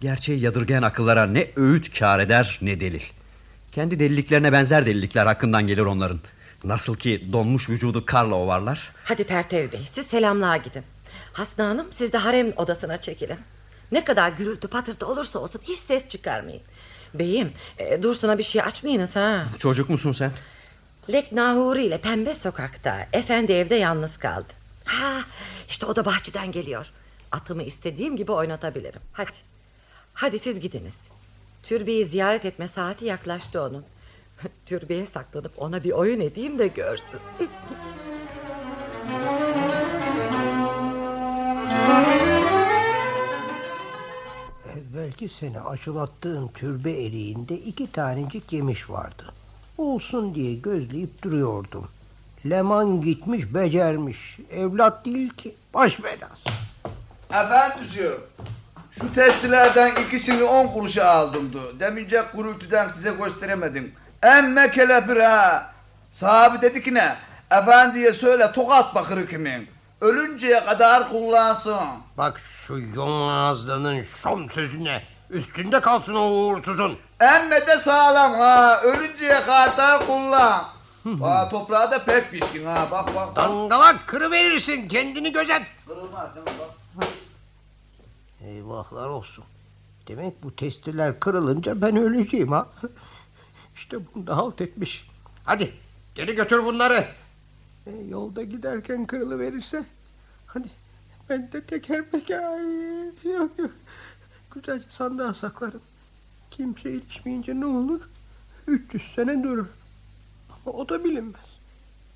Gerçeği 0.00 0.40
yadırgayan 0.40 0.82
akıllara 0.82 1.26
ne 1.26 1.50
öğüt 1.56 1.98
kar 1.98 2.18
eder 2.20 2.58
ne 2.62 2.80
delil. 2.80 3.02
Kendi 3.72 4.00
deliliklerine 4.00 4.52
benzer 4.52 4.86
delilikler 4.86 5.26
hakkından 5.26 5.66
gelir 5.66 5.82
onların. 5.82 6.20
Nasıl 6.64 6.96
ki 6.96 7.28
donmuş 7.32 7.70
vücudu 7.70 8.06
karla 8.06 8.34
ovarlar. 8.34 8.92
Hadi 9.04 9.24
Pertev 9.24 9.72
Bey 9.72 9.86
siz 9.90 10.06
selamlığa 10.06 10.56
gidin. 10.56 10.82
Hasna 11.32 11.68
Hanım 11.68 11.86
siz 11.90 12.12
de 12.12 12.18
harem 12.18 12.52
odasına 12.56 12.96
çekilin. 12.96 13.38
Ne 13.92 14.04
kadar 14.04 14.30
gürültü 14.30 14.68
patırtı 14.68 15.06
olursa 15.06 15.38
olsun 15.38 15.60
hiç 15.64 15.78
ses 15.78 16.08
çıkarmayın. 16.08 16.62
Beyim 17.14 17.52
e, 17.78 18.02
Dursun'a 18.02 18.38
bir 18.38 18.42
şey 18.42 18.62
açmayınız 18.62 19.16
ha. 19.16 19.44
Çocuk 19.58 19.90
musun 19.90 20.12
sen? 20.12 20.30
Lek 21.12 21.32
Nahuri 21.32 21.84
ile 21.84 21.98
Pembe 21.98 22.34
sokakta. 22.34 23.06
Efendi 23.12 23.52
evde 23.52 23.74
yalnız 23.74 24.16
kaldı. 24.16 24.58
Ha, 24.84 25.24
işte 25.68 25.86
o 25.86 25.96
da 25.96 26.04
bahçeden 26.04 26.52
geliyor. 26.52 26.90
Atımı 27.32 27.62
istediğim 27.62 28.16
gibi 28.16 28.32
oynatabilirim. 28.32 29.00
Hadi. 29.12 29.32
Hadi 30.14 30.38
siz 30.38 30.60
gidiniz. 30.60 31.00
Türbeyi 31.62 32.04
ziyaret 32.04 32.44
etme 32.44 32.68
saati 32.68 33.04
yaklaştı 33.04 33.62
onun. 33.62 33.84
Türbeye 34.66 35.06
saklanıp 35.06 35.52
ona 35.56 35.84
bir 35.84 35.90
oyun 35.90 36.20
edeyim 36.20 36.58
de 36.58 36.66
görsün. 36.66 37.20
Belki 44.94 45.28
seni 45.28 45.60
aşılattığım 45.60 46.48
türbe 46.52 46.92
eriğinde 46.92 47.54
iki 47.54 47.92
tanecik 47.92 48.52
yemiş 48.52 48.90
vardı. 48.90 49.32
Olsun 49.78 50.34
diye 50.34 50.54
gözleyip 50.54 51.22
duruyordum. 51.22 51.88
Leman 52.46 53.00
gitmiş 53.00 53.54
becermiş. 53.54 54.38
Evlat 54.50 55.04
değil 55.04 55.30
ki. 55.30 55.54
Baş 55.74 56.02
belası. 56.02 56.50
Efendiciğim 57.30 58.20
şu 58.90 59.14
testilerden 59.14 59.92
ikisini 60.06 60.42
on 60.42 60.66
kuruşa 60.66 61.04
aldımdı. 61.06 61.80
Demince 61.80 62.24
gürültüden 62.36 62.88
size 62.88 63.10
gösteremedim. 63.10 63.92
Emme 64.22 64.70
kelepir 64.70 65.16
ha. 65.16 65.70
Sahibi 66.12 66.62
dedi 66.62 66.82
ki 66.82 66.94
ne? 66.94 67.16
Efendiye 67.50 68.12
söyle 68.12 68.52
tokat 68.52 68.94
bakır 68.94 69.26
kimin. 69.26 69.68
Ölünceye 70.00 70.64
kadar 70.64 71.08
kullansın. 71.08 71.78
Bak 72.18 72.40
şu 72.40 72.78
yon 72.78 73.28
ağızlının 73.28 74.02
şom 74.02 74.48
sözüne. 74.48 75.02
Üstünde 75.30 75.80
kalsın 75.80 76.14
o 76.14 76.30
uğursuzun. 76.30 76.98
Emme 77.20 77.66
de 77.66 77.78
sağlam 77.78 78.34
ha. 78.34 78.80
Ölünceye 78.80 79.42
kadar 79.42 80.06
kullan. 80.06 80.64
Aa, 81.22 81.48
toprağı 81.48 81.90
da 81.90 82.04
pek 82.04 82.30
pişkin 82.30 82.64
ha. 82.64 82.88
Bak 82.90 83.06
bak. 83.06 83.16
bak. 83.16 83.36
Dangalak 83.36 84.06
kırıverirsin 84.06 84.88
kendini 84.88 85.32
gözet. 85.32 85.62
Kırılmaz 85.86 86.34
canım 86.34 86.52
bak. 86.58 87.08
Eyvahlar 88.40 89.08
olsun. 89.08 89.44
Demek 90.08 90.42
bu 90.42 90.56
testiler 90.56 91.20
kırılınca 91.20 91.80
ben 91.80 91.96
öleceğim 91.96 92.52
ha. 92.52 92.66
İşte 93.76 93.96
bunda 94.14 94.36
halt 94.36 94.60
etmiş. 94.60 95.08
Hadi 95.44 95.72
geri 96.14 96.34
götür 96.34 96.64
bunları. 96.64 97.04
E, 97.86 97.90
yolda 98.08 98.42
giderken 98.42 99.06
kırılıverirse 99.06 99.84
hadi 100.46 100.68
ben 101.28 101.52
de 101.52 101.60
teker 101.64 102.10
peker 102.10 102.42
ay, 102.42 102.62
yok 103.32 103.50
yok. 103.58 103.70
Güzelce 104.54 104.84
sandığa 104.88 105.34
saklarım. 105.34 105.80
Kimse 106.50 106.90
ilişmeyince 106.90 107.60
ne 107.60 107.66
olur? 107.66 108.00
300 108.66 109.14
sene 109.14 109.42
durur. 109.42 109.66
O 110.68 110.88
da 110.88 111.04
bilinmez. 111.04 111.58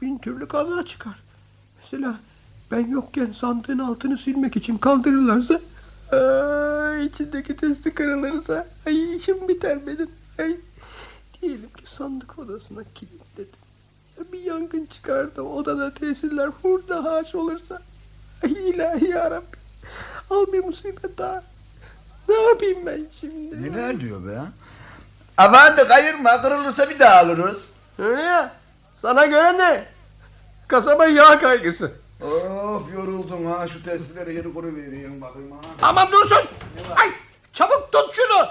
Bin 0.03 0.19
türlü 0.19 0.49
kaza 0.49 0.85
çıkar. 0.85 1.23
Mesela 1.83 2.15
ben 2.71 2.87
yokken 2.87 3.33
sandığın 3.33 3.79
altını 3.79 4.19
silmek 4.19 4.57
için 4.57 4.79
kaldırırlarsa 4.79 5.61
ay, 6.13 7.07
içindeki 7.07 7.57
testi 7.57 7.95
kırılırsa 7.95 8.67
ay 8.87 9.17
işim 9.17 9.49
biter 9.49 9.87
benim. 9.87 10.11
Ay. 10.39 10.57
Diyelim 11.43 11.71
ki 11.77 11.91
sandık 11.91 12.39
odasına 12.39 12.83
kilitledim. 12.95 13.61
Ya 14.19 14.25
bir 14.33 14.41
yangın 14.41 14.87
çıkar 14.87 15.37
da 15.37 15.43
odada 15.43 15.95
tesirler 15.95 16.49
hurda 16.63 17.05
haş 17.05 17.35
olursa. 17.35 17.83
Ay 18.45 18.53
ilahi 18.53 19.09
yarabbi. 19.09 19.57
Al 20.31 20.47
bir 20.53 20.65
musibet 20.65 21.19
daha. 21.19 21.43
Ne 22.29 22.43
yapayım 22.43 22.87
ben 22.87 23.01
şimdi? 23.21 23.63
Neler 23.63 24.01
diyor 24.01 24.27
be? 24.27 24.41
Efendi 25.39 25.89
kayırma 25.89 26.43
kırılırsa 26.43 26.91
bir 26.91 26.99
daha 26.99 27.17
alırız. 27.17 27.72
Öyle 28.03 28.23
ya. 28.23 28.53
Sana 29.03 29.27
göre 29.27 29.59
ne? 29.59 29.85
Kasaba 30.69 31.07
yağ 31.07 31.41
kaygısı. 31.41 31.93
Of 32.23 32.95
yoruldum 32.95 33.47
ha 33.47 33.69
şu 33.69 33.85
testileri 33.85 34.35
yeri 34.35 34.55
kuru 34.55 34.77
vereyim 34.77 35.21
bakayım 35.21 35.53
ha. 35.53 35.59
Aman 35.83 36.13
dursun. 36.13 36.41
Ay 36.97 37.13
çabuk 37.53 37.93
tut 37.93 38.15
şunu. 38.15 38.49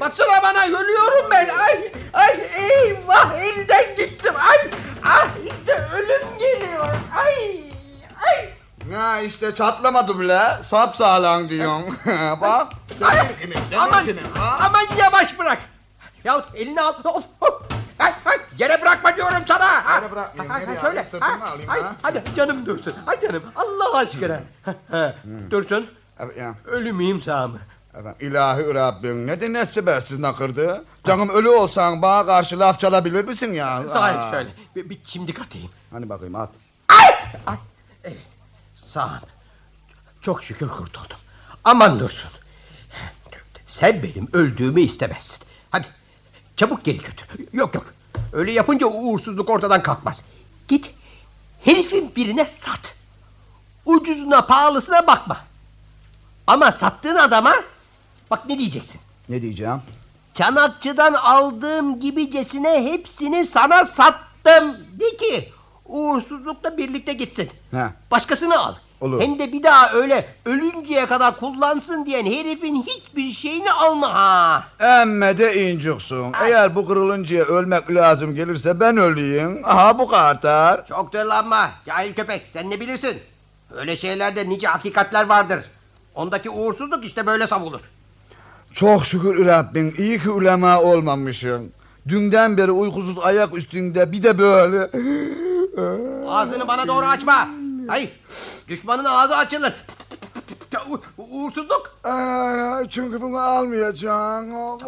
Baksana 0.00 0.42
bana 0.42 0.64
ölüyorum 0.64 1.30
ben. 1.30 1.48
Ay 1.48 1.92
ay 2.12 2.36
eyvah 2.54 3.34
elden 3.34 3.96
gittim. 3.96 4.34
Ay 4.50 4.70
ah 5.04 5.26
işte 5.44 5.88
ölüm 5.94 6.38
geliyor. 6.38 6.86
Ay 7.16 7.62
ay. 8.26 8.48
Ha 8.94 9.20
işte 9.20 9.54
çatlamadı 9.54 10.20
bile. 10.20 10.42
Sap 10.62 10.96
sağlam 10.96 11.48
diyorsun. 11.48 11.98
Bak. 12.40 12.72
Ay, 13.04 13.18
aman, 13.78 14.06
aman 14.60 14.84
yavaş 14.98 15.38
bırak. 15.38 15.58
Ya 16.24 16.44
elini 16.54 16.80
al. 16.80 16.94
Of, 17.04 17.24
of. 17.40 17.77
Ay, 18.60 18.64
ay, 18.64 18.70
yere 18.70 18.82
bırakma 18.82 19.16
diyorum 19.16 19.42
sana. 19.48 19.94
Yere 19.94 20.10
bırakmayayım. 20.10 20.68
Ha, 20.68 20.74
ha, 20.76 20.80
şöyle. 20.80 21.04
Ha, 21.20 21.46
alayım 21.46 21.70
ay, 21.70 21.82
ha. 21.82 21.96
Hadi 22.02 22.22
canım 22.36 22.66
dursun. 22.66 22.94
Ay 23.06 23.20
canım 23.20 23.42
Allah 23.56 23.96
aşkına. 23.98 24.40
Ha, 24.90 25.14
dursun. 25.50 25.86
Ya. 26.38 26.54
Ölümeyim 26.64 27.22
sağ 27.22 27.48
mı? 27.48 27.58
Efendim, 27.94 28.28
ilahi 28.28 28.74
Rabbim 28.74 29.26
ne 29.26 29.40
dinlerse 29.40 29.86
ben 29.86 30.00
siz 30.00 30.18
nakırdı. 30.18 30.84
Canım 31.04 31.28
ölü 31.28 31.48
olsan 31.48 32.02
bana 32.02 32.26
karşı 32.26 32.58
laf 32.58 32.80
çalabilir 32.80 33.24
misin 33.24 33.52
ya? 33.52 33.88
Sahi 33.88 34.18
Aa. 34.18 34.30
şöyle 34.30 34.48
bir, 34.76 34.90
bir 34.90 35.00
çimdik 35.04 35.40
atayım. 35.40 35.70
Hani 35.92 36.08
bakayım 36.08 36.34
at. 36.34 36.50
Evet 38.04 38.18
sağ 38.74 39.04
ol. 39.06 39.28
Çok 40.20 40.42
şükür 40.44 40.68
kurtuldum. 40.68 41.16
Aman 41.64 41.98
dursun. 42.00 42.30
Sen 43.66 44.02
benim 44.02 44.28
öldüğümü 44.32 44.80
istemezsin. 44.80 45.46
Hadi 45.70 45.86
çabuk 46.56 46.84
geri 46.84 46.98
götür. 46.98 47.26
Yok 47.52 47.74
yok. 47.74 47.94
Öyle 48.32 48.52
yapınca 48.52 48.86
uğursuzluk 48.86 49.50
ortadan 49.50 49.82
kalkmaz. 49.82 50.22
Git 50.68 50.90
herifin 51.64 52.12
birine 52.16 52.46
sat. 52.46 52.94
Ucuzuna 53.86 54.46
pahalısına 54.46 55.06
bakma. 55.06 55.36
Ama 56.46 56.72
sattığın 56.72 57.16
adama 57.16 57.54
bak 58.30 58.48
ne 58.48 58.58
diyeceksin. 58.58 59.00
Ne 59.28 59.42
diyeceğim? 59.42 59.82
Çanakçıdan 60.34 61.12
aldığım 61.12 62.00
gibicesine 62.00 62.84
hepsini 62.84 63.46
sana 63.46 63.84
sattım. 63.84 64.76
De 65.00 65.16
ki 65.16 65.52
uğursuzlukla 65.86 66.76
birlikte 66.76 67.12
gitsin. 67.12 67.50
He. 67.70 67.86
Başkasını 68.10 68.58
al. 68.58 68.74
Olur. 69.00 69.20
Hem 69.20 69.38
de 69.38 69.52
bir 69.52 69.62
daha 69.62 69.92
öyle 69.92 70.26
ölünceye 70.46 71.06
kadar 71.06 71.36
kullansın 71.36 72.06
diyen 72.06 72.26
herifin 72.26 72.82
hiçbir 72.82 73.30
şeyini 73.32 73.72
alma 73.72 74.14
ha. 74.14 74.64
Emme 74.80 75.38
de 75.38 75.70
inciksin. 75.70 76.32
Eğer 76.44 76.74
bu 76.74 76.86
kırılıncaya 76.86 77.44
ölmek 77.44 77.90
lazım 77.94 78.34
gelirse 78.34 78.80
ben 78.80 78.96
öleyim. 78.96 79.60
Aha 79.64 79.98
bu 79.98 80.08
kadar. 80.08 80.86
Çok 80.86 81.12
dırlanma 81.12 81.70
cahil 81.86 82.14
köpek 82.14 82.42
sen 82.52 82.70
ne 82.70 82.80
bilirsin? 82.80 83.16
Öyle 83.76 83.96
şeylerde 83.96 84.48
nice 84.48 84.66
hakikatler 84.68 85.26
vardır. 85.26 85.64
Ondaki 86.14 86.50
uğursuzluk 86.50 87.04
işte 87.04 87.26
böyle 87.26 87.46
savulur. 87.46 87.80
Çok 88.72 89.04
şükür 89.06 89.46
Rabbim 89.46 89.94
iyi 89.98 90.20
ki 90.22 90.30
ulema 90.30 90.80
olmamışım. 90.82 91.72
Dünden 92.08 92.56
beri 92.56 92.70
uykusuz 92.70 93.18
ayak 93.18 93.56
üstünde 93.56 94.12
bir 94.12 94.22
de 94.22 94.38
böyle. 94.38 94.90
Ağzını 96.28 96.68
bana 96.68 96.88
doğru 96.88 97.06
açma. 97.06 97.48
Hayır 97.88 98.10
düşmanın 98.68 99.04
ağzı 99.04 99.36
açılır. 99.36 99.72
U- 100.90 101.00
uğursuzluk. 101.18 101.98
Ay, 102.04 102.88
çünkü 102.88 103.20
bunu 103.20 103.38
almayacağım. 103.38 104.78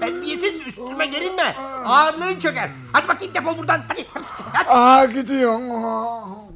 Terbiyesiz 0.00 0.66
üstüme 0.66 1.06
gelinme. 1.06 1.56
Ağırlığın 1.86 2.40
çöker. 2.40 2.70
Hadi 2.92 3.08
bakayım 3.08 3.34
defol 3.34 3.58
buradan. 3.58 3.80
Hadi. 3.88 4.06
hadi. 4.52 4.68
Aha 4.70 5.04
gidiyorum. 5.04 6.48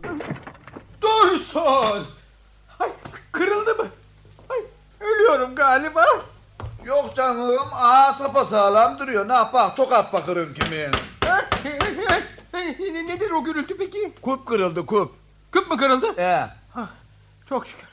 Dursun. 1.03 2.07
Ay, 2.81 2.89
kırıldı 3.33 3.75
mı? 3.75 3.87
Ay, 4.51 4.59
ölüyorum 5.01 5.55
galiba. 5.55 6.05
Yok 6.85 7.17
canım. 7.17 7.59
Aha 7.73 8.13
sapasağlam 8.13 8.99
duruyor. 8.99 9.29
Ne 9.29 9.33
yapar? 9.33 9.77
Tokat 9.77 10.13
bakırım 10.13 10.55
kimin. 10.55 10.91
Ne- 12.55 13.07
Nedir 13.07 13.31
o 13.31 13.45
gürültü 13.45 13.77
peki? 13.79 14.13
Kup 14.23 14.47
kırıldı 14.47 14.87
kup. 14.87 15.22
Küp 15.53 15.70
mü 15.70 15.77
kırıldı? 15.77 16.16
He. 16.16 16.49
Çok 17.49 17.66
şükür. 17.66 17.89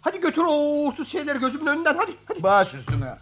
Hadi 0.00 0.20
götür 0.20 0.42
o 0.42 0.52
uğursuz 0.52 1.08
şeyleri 1.08 1.38
gözümün 1.38 1.66
önünden 1.66 1.96
hadi. 1.96 2.12
hadi. 2.28 2.42
Baş 2.42 2.74
üstüne. 2.74 3.16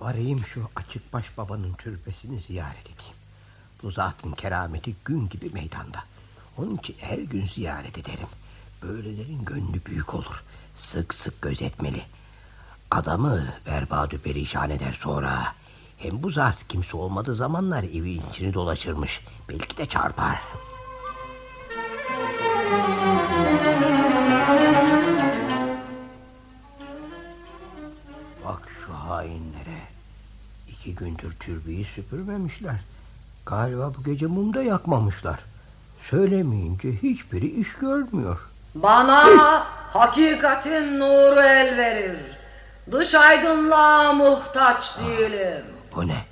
Varayım 0.00 0.44
şu 0.44 0.68
açık 0.76 1.12
baş 1.12 1.38
babanın 1.38 1.74
türbesini 1.74 2.40
ziyaret 2.40 2.82
edeyim. 2.82 3.14
Bu 3.82 3.90
zatın 3.90 4.32
kerameti 4.32 4.94
gün 5.04 5.28
gibi 5.28 5.50
meydanda. 5.50 6.04
Onun 6.56 6.76
için 6.76 6.96
her 7.00 7.18
gün 7.18 7.46
ziyaret 7.46 7.98
ederim. 7.98 8.28
Böylelerin 8.82 9.44
gönlü 9.44 9.84
büyük 9.86 10.14
olur. 10.14 10.42
Sık 10.76 11.14
sık 11.14 11.42
gözetmeli. 11.42 12.02
Adamı 12.90 13.54
berbadü 13.66 14.18
perişan 14.18 14.70
eder 14.70 14.92
sonra. 15.00 15.54
Hem 16.00 16.22
bu 16.22 16.30
zat 16.30 16.56
kimse 16.68 16.96
olmadığı 16.96 17.34
zamanlar 17.34 17.82
evin 17.84 18.22
içini 18.30 18.54
dolaşırmış. 18.54 19.20
Belki 19.48 19.76
de 19.76 19.86
çarpar. 19.86 20.40
Bak 28.44 28.68
şu 28.68 28.92
hainlere. 28.92 29.80
İki 30.68 30.94
gündür 30.94 31.36
türbeyi 31.40 31.84
süpürmemişler. 31.84 32.80
Galiba 33.46 33.92
bu 33.98 34.04
gece 34.04 34.26
mum 34.26 34.54
da 34.54 34.62
yakmamışlar. 34.62 35.40
Söylemeyince 36.02 36.92
hiçbiri 36.92 37.60
iş 37.60 37.74
görmüyor. 37.74 38.48
Bana 38.74 39.24
hakikatin 39.92 41.00
nuru 41.00 41.40
el 41.40 41.76
verir. 41.76 42.16
Dış 42.92 43.14
aydınlığa 43.14 44.12
muhtaç 44.12 44.98
değilim. 44.98 45.64
Bu 45.94 46.08
ne? 46.08 46.24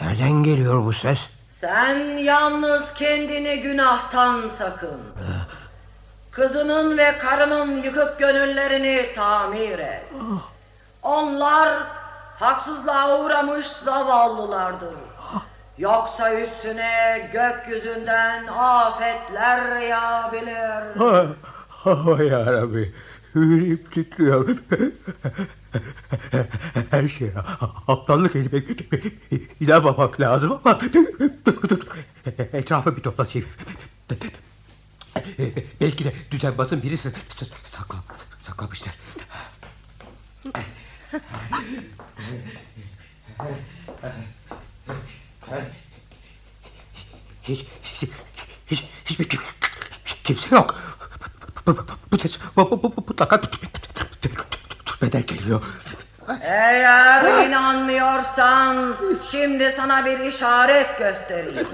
Nereden 0.00 0.42
geliyor 0.42 0.84
bu 0.84 0.92
ses? 0.92 1.18
Sen 1.48 2.16
yalnız 2.16 2.94
kendini 2.94 3.60
günahtan 3.60 4.50
sakın. 4.58 5.00
Kızının 6.30 6.98
ve 6.98 7.18
karının 7.18 7.82
yıkık 7.82 8.18
gönüllerini 8.18 9.14
tamir 9.14 9.78
et. 9.78 10.04
Onlar 11.02 11.86
haksızlığa 12.40 13.20
uğramış 13.20 13.66
zavallılardır. 13.66 14.94
Yoksa 15.78 16.34
üstüne 16.40 17.30
gökyüzünden 17.32 18.46
afetler 18.46 19.80
yağabilir. 19.80 21.00
Ah, 21.00 21.26
ah 21.84 22.30
yarabbi. 22.30 22.94
Yüreğim 23.34 23.84
titriyor. 23.94 24.48
Her 26.90 27.08
şeye 27.08 27.32
aptallık 27.88 28.36
edip 28.36 28.82
inanmamak 29.60 30.20
lazım 30.20 30.60
ama 30.64 30.78
etrafı 32.52 32.96
bir 32.96 33.02
toplatayım. 33.02 33.48
Belki 35.80 36.04
de 36.04 36.12
düzenbazın 36.30 36.82
biri 36.82 36.98
sakla, 37.64 37.96
saklamıştır. 38.40 38.92
Hiç, 47.42 47.66
hiç, 47.82 48.10
hiç, 48.66 48.84
hiçbir 49.04 49.28
kim- 49.28 49.40
kimse 50.24 50.54
yok. 50.54 50.74
Bu, 51.66 51.76
bu, 51.76 51.86
bu 52.12 52.18
ses 52.18 52.38
bu, 52.56 52.70
bu, 52.70 52.82
bu, 52.82 52.94
mutlaka 53.08 53.40
türbeden 55.02 55.26
geliyor. 55.26 55.62
Eğer 56.42 57.48
inanmıyorsan 57.48 58.94
şimdi 59.30 59.72
sana 59.76 60.04
bir 60.04 60.18
işaret 60.18 60.98
göstereyim. 60.98 61.68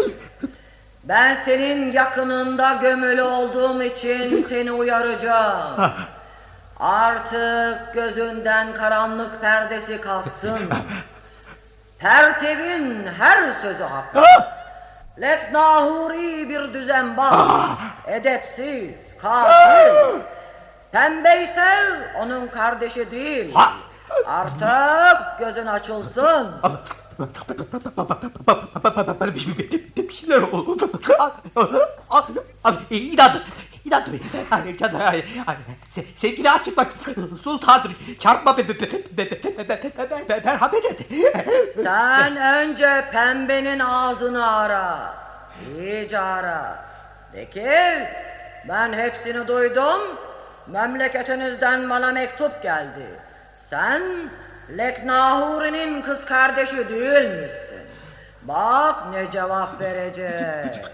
Ben 1.05 1.37
senin 1.45 1.93
yakınında 1.93 2.79
gömülü 2.83 3.23
olduğum 3.23 3.83
için 3.83 4.47
seni 4.49 4.73
uyaracağım. 4.73 5.93
Artık 6.81 7.95
gözünden 7.95 8.75
karanlık 8.75 9.41
perdesi 9.41 10.01
kalksın. 10.01 10.59
Pertevin 11.99 13.07
her 13.19 13.53
sözü 13.53 13.83
haklı. 13.83 14.25
Leknahuri 15.21 16.49
bir 16.49 16.75
düzenbaz, 16.75 17.69
edepsiz, 18.07 18.95
katil. 19.23 20.21
Pembe 20.93 21.43
ise 21.43 21.67
onun 22.19 22.47
kardeşi 22.49 23.11
değil. 23.11 23.55
Ha. 23.55 23.73
Artık 24.27 25.39
gözün 25.39 25.67
açılsın. 25.67 26.53
Bir 29.97 30.13
şeyler 30.13 30.43
oldu. 30.43 30.91
İnandım. 32.91 33.43
İnandım. 33.85 34.13
Sevgili 36.15 36.51
açık 36.51 36.77
bak. 36.77 36.87
Sultanım 37.43 37.95
çarpma 38.19 38.57
merhamet 40.45 40.85
et. 40.85 41.01
Sen 41.85 42.37
önce 42.37 43.05
pembenin 43.13 43.79
ağzını 43.79 44.57
ara. 44.57 45.15
İyice 45.79 46.19
ara. 46.19 46.85
De 47.33 47.51
ki 47.51 47.71
ben 48.69 48.93
hepsini 48.93 49.49
duydum. 49.49 50.01
Memleketinizden 50.73 51.91
bana 51.91 52.13
mektup 52.13 52.63
geldi. 52.63 53.07
Sen 53.71 54.03
Leknahuri'nin 54.79 56.03
kız 56.03 56.25
kardeşi 56.25 56.89
değilmişsin. 56.89 57.81
Bak 58.43 58.97
ne 59.13 59.31
cevap 59.31 59.81
verecek. 59.81 60.85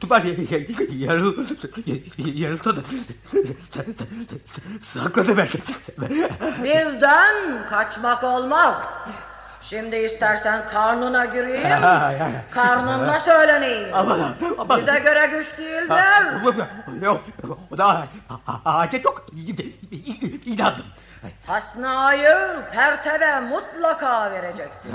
Duvar 0.00 0.22
yarıl, 0.96 1.46
yarılsa 2.16 2.76
da 2.76 2.80
sen, 3.30 3.42
sen, 3.68 3.84
sen, 4.46 4.78
sakladı 4.80 5.36
belki. 5.36 5.58
Bizden 6.64 7.66
kaçmak 7.70 8.24
olmaz. 8.24 8.74
Şimdi 9.62 9.96
istersen 9.96 10.68
karnına 10.68 11.24
gireyim. 11.24 11.68
Karnında 12.50 13.20
söyleneyim. 13.20 13.88
Aman, 13.92 14.20
aman. 14.58 14.80
Bize 14.80 14.98
göre 14.98 15.26
güç 15.26 15.58
değildir. 15.58 15.96
Yok, 17.02 17.20
o 17.72 17.78
da 17.78 18.06
hacet 18.64 19.04
yok. 19.04 19.26
İnandım. 20.46 20.84
Hasna'yı 21.46 22.36
Pertev'e 22.72 23.40
mutlaka 23.40 24.30
vereceksin. 24.30 24.90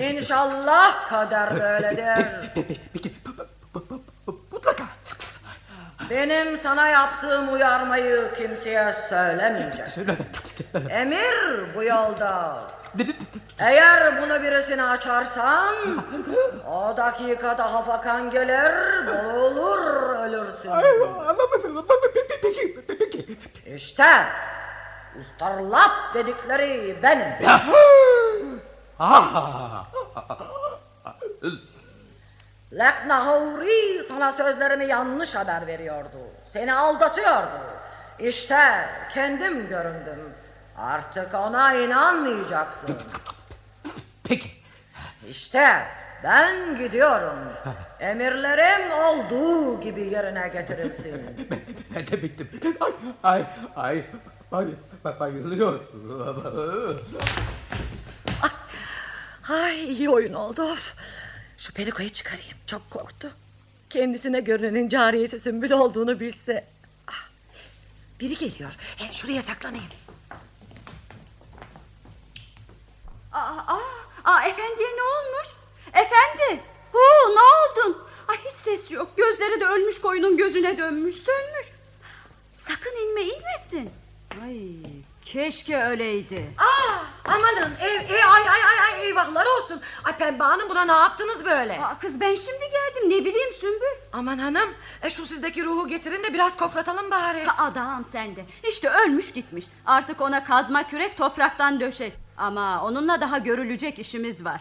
İnşallah 0.00 1.08
kader 1.08 1.60
böyledir. 1.60 2.26
Mutlaka. 4.52 4.84
Benim 6.10 6.56
sana 6.56 6.88
yaptığım 6.88 7.52
uyarmayı 7.52 8.34
kimseye 8.38 8.94
söylemeyeceksin. 9.08 10.06
Emir 10.90 11.74
bu 11.74 11.82
yolda. 11.84 12.58
Eğer 13.58 14.22
bunu 14.22 14.42
birisine 14.42 14.82
açarsan 14.82 15.74
o 16.70 16.96
dakikada 16.96 17.74
hafakan 17.74 18.30
gelir, 18.30 18.72
boğulur 19.06 19.78
ölürsün. 20.18 20.70
İşte 23.66 24.26
ustarlap 25.20 26.14
dedikleri 26.14 26.98
benim. 27.02 27.32
Leknahuri 32.72 34.02
sana 34.08 34.32
sözlerimi 34.32 34.84
yanlış 34.86 35.34
haber 35.34 35.66
veriyordu. 35.66 36.18
Seni 36.52 36.74
aldatıyordu. 36.74 37.60
İşte 38.18 38.88
kendim 39.14 39.68
göründüm. 39.68 40.34
Artık 40.78 41.34
ona 41.34 41.74
inanmayacaksın. 41.74 42.96
Peki. 44.24 44.50
İşte 45.30 45.86
ben 46.24 46.76
gidiyorum. 46.78 47.38
Emirlerim 48.00 48.92
olduğu 48.92 49.80
gibi 49.80 50.00
yerine 50.00 50.48
getirilsin. 50.48 51.22
Ben 51.94 52.06
de 52.06 52.22
bittim. 52.22 52.48
Ay, 53.22 53.44
ay, 53.76 54.02
ay, 54.52 54.66
ay 55.04 55.20
bayılıyor. 55.20 55.80
Ay 59.48 59.92
iyi 59.92 60.10
oyun 60.10 60.32
oldu 60.32 60.62
of. 60.62 60.94
Şu 61.58 61.72
perikoyu 61.72 62.10
çıkarayım 62.10 62.56
çok 62.66 62.90
korktu. 62.90 63.30
Kendisine 63.90 64.40
görünenin 64.40 64.88
cariyesi 64.88 65.40
sümbül 65.40 65.70
olduğunu 65.70 66.20
bilse. 66.20 66.64
Ah, 67.08 67.28
biri 68.20 68.36
geliyor. 68.38 68.72
He, 68.96 69.12
şuraya 69.12 69.42
saklanayım. 69.42 69.86
Aa, 73.36 73.64
aa, 73.66 73.80
aa, 74.24 74.42
efendiye 74.48 74.88
ne 74.96 75.02
olmuş? 75.02 75.46
Efendi! 75.92 76.62
Hu 76.92 77.34
ne 77.34 77.40
oldun? 77.40 78.02
Ay 78.28 78.38
hiç 78.44 78.52
ses 78.52 78.90
yok. 78.90 79.16
Gözleri 79.16 79.60
de 79.60 79.66
ölmüş 79.66 80.00
koyunun 80.00 80.36
gözüne 80.36 80.78
dönmüş, 80.78 81.14
sönmüş. 81.14 81.66
Sakın 82.52 82.96
inme, 83.06 83.22
inmesin. 83.22 83.90
Ay 84.44 84.56
keşke 85.22 85.82
öyleydi. 85.84 86.50
Aa, 86.58 87.32
amanın 87.32 87.76
ev, 87.80 88.00
ev, 88.10 88.28
ay, 88.28 88.42
ay, 88.48 88.62
ay, 88.62 88.78
ay, 88.92 89.06
eyvahlar 89.06 89.46
olsun. 89.46 89.80
Ay 90.04 90.16
Pembe 90.18 90.44
Hanım 90.44 90.68
buna 90.68 90.84
ne 90.84 90.92
yaptınız 90.92 91.44
böyle? 91.44 91.80
Aa, 91.80 91.98
kız 91.98 92.20
ben 92.20 92.34
şimdi 92.34 92.70
geldim 92.70 93.10
ne 93.10 93.24
bileyim 93.24 93.54
Sümbül. 93.60 93.96
Aman 94.12 94.38
hanım 94.38 94.74
e, 95.02 95.10
şu 95.10 95.26
sizdeki 95.26 95.64
ruhu 95.64 95.88
getirin 95.88 96.22
de 96.24 96.34
biraz 96.34 96.56
koklatalım 96.56 97.10
bari. 97.10 97.44
Ha, 97.44 97.64
Adam 97.64 98.04
sende. 98.04 98.44
İşte 98.68 98.88
ölmüş 98.90 99.32
gitmiş. 99.32 99.64
Artık 99.86 100.20
ona 100.20 100.44
kazma 100.44 100.86
kürek 100.88 101.16
topraktan 101.18 101.80
döşek. 101.80 102.25
Ama 102.38 102.82
onunla 102.84 103.20
daha 103.20 103.38
görülecek 103.38 103.98
işimiz 103.98 104.44
var. 104.44 104.60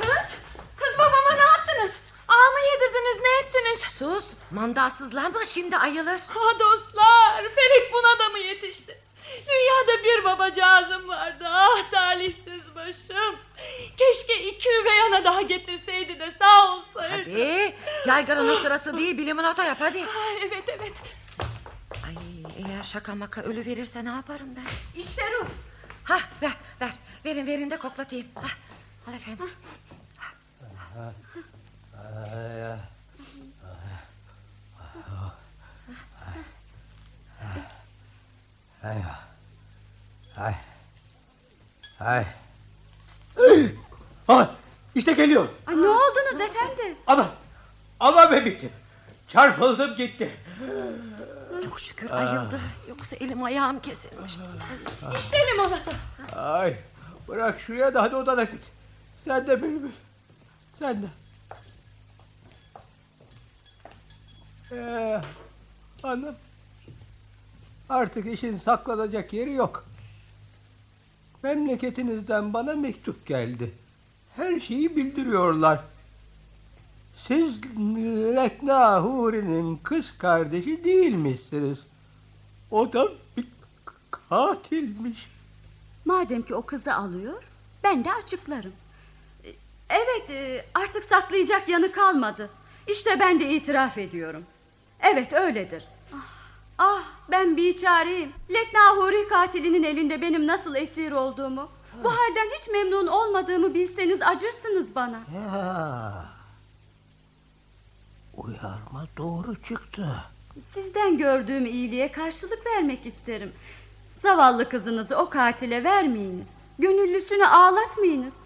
Kız, 0.00 0.28
kız 0.76 0.98
babama 0.98 1.32
ne 1.36 1.42
yaptınız? 1.42 1.96
Ağamı 2.28 2.58
yedirdiniz 2.72 3.20
ne 3.22 3.46
ettiniz? 3.46 3.80
Sus 3.98 4.32
mandalsızlanma 4.50 5.44
şimdi 5.44 5.76
ayılır. 5.76 6.20
Ha 6.28 6.58
dostlar 6.60 7.42
Ferik 7.42 7.92
buna 7.92 8.18
da 8.26 8.28
mı 8.28 8.38
yetişti? 8.38 8.98
Dünyada 9.48 10.04
bir 10.04 10.24
babacağızım 10.24 11.08
vardı. 11.08 11.44
Ah 11.48 11.90
talihsiz 11.90 12.74
başım. 12.74 13.36
Keşke 13.96 14.42
iki 14.44 14.68
üvey 14.68 15.00
ana 15.02 15.24
daha 15.24 15.42
getirseydi 15.42 16.18
de 16.20 16.30
sağ 16.32 16.74
olsaydı. 16.74 17.30
Hadi 17.30 17.74
yaygaranın 18.06 18.62
sırası 18.62 18.96
değil 18.96 19.18
bir 19.18 19.26
limonata 19.26 19.64
yap 19.64 19.76
hadi. 19.80 20.04
Ah, 20.04 20.42
evet 20.46 20.64
evet. 20.68 20.92
Ay 22.06 22.14
eğer 22.58 22.82
şaka 22.84 23.14
maka 23.14 23.42
ölü 23.42 23.66
verirse 23.66 24.04
ne 24.04 24.08
yaparım 24.10 24.48
ben? 24.56 25.00
İşte 25.00 25.22
ruh. 25.32 25.46
Ha 26.08 26.20
ver 26.42 26.52
ver 26.80 26.92
verin 27.24 27.46
verin 27.46 27.70
de 27.70 27.76
koklatayım. 27.76 28.26
Ha, 28.34 28.48
al 29.08 29.14
efendim. 29.14 29.46
Ay, 38.82 38.96
ay, 40.36 40.54
ay. 42.00 42.24
Ay, 44.28 44.46
işte 44.94 45.12
geliyor. 45.12 45.48
Ay, 45.66 45.76
ne 45.76 45.88
oldunuz 45.88 46.40
efendi? 46.40 46.96
Ama, 47.06 47.30
ama 48.00 48.30
ben 48.30 48.46
bittim. 48.46 48.72
Çarpıldım 49.28 49.94
gitti. 49.96 50.36
Çok 51.64 51.80
şükür 51.80 52.10
ayıldı. 52.10 52.60
Yoksa 52.88 53.16
elim 53.16 53.42
ayağım 53.44 53.80
kesilmişti. 53.80 54.42
İşte 55.16 55.36
limonata. 55.52 55.92
Ay 56.36 56.76
bırak 57.28 57.60
şuraya 57.60 57.94
da 57.94 58.02
hadi 58.02 58.16
odana 58.16 58.44
git. 58.44 58.62
Sen 59.24 59.46
de 59.46 59.62
Bülbül. 59.62 59.90
Sen 60.78 61.02
de. 61.02 61.06
Ee, 64.72 65.20
hanım. 66.02 66.34
Artık 67.88 68.26
işin 68.26 68.58
saklanacak 68.58 69.32
yeri 69.32 69.52
yok. 69.52 69.84
Memleketinizden 71.42 72.52
bana 72.54 72.74
mektup 72.74 73.26
geldi. 73.26 73.74
Her 74.36 74.60
şeyi 74.60 74.96
bildiriyorlar. 74.96 75.80
Siz 77.28 77.54
Lekna 78.36 79.00
Huri'nin 79.02 79.76
kız 79.76 80.06
kardeşi 80.18 80.84
değilmişsiniz. 80.84 81.78
O 82.70 82.92
da 82.92 83.08
bir 83.36 83.46
katilmiş. 84.10 85.30
Madem 86.04 86.42
ki 86.42 86.54
o 86.54 86.62
kızı 86.62 86.94
alıyor, 86.94 87.50
ben 87.84 88.04
de 88.04 88.12
açıklarım. 88.12 88.72
Evet, 89.90 90.30
e, 90.30 90.64
artık 90.74 91.04
saklayacak 91.04 91.68
yanı 91.68 91.92
kalmadı. 91.92 92.50
İşte 92.86 93.20
ben 93.20 93.40
de 93.40 93.50
itiraf 93.50 93.98
ediyorum. 93.98 94.44
Evet, 95.00 95.32
öyledir. 95.32 95.84
Ah, 96.14 96.26
ah 96.78 97.02
ben 97.30 97.56
bir 97.56 97.76
çareyim. 97.76 98.32
Lekna 98.50 98.96
Huri 98.96 99.28
katilinin 99.28 99.82
elinde 99.82 100.22
benim 100.22 100.46
nasıl 100.46 100.74
esir 100.74 101.12
olduğumu, 101.12 101.68
bu 102.04 102.10
halden 102.10 102.48
hiç 102.58 102.68
memnun 102.68 103.06
olmadığımı 103.06 103.74
bilseniz 103.74 104.22
acırsınız 104.22 104.94
bana. 104.94 105.20
Ya. 105.34 106.37
Uyarma 108.38 109.06
doğru 109.16 109.62
çıktı. 109.62 110.06
Sizden 110.60 111.18
gördüğüm 111.18 111.66
iyiliğe 111.66 112.12
karşılık 112.12 112.66
vermek 112.66 113.06
isterim. 113.06 113.52
Zavallı 114.10 114.68
kızınızı 114.68 115.16
o 115.16 115.28
katile 115.30 115.84
vermeyiniz. 115.84 116.58
Gönüllüsünü 116.78 117.46
ağlatmayınız. 117.46 118.38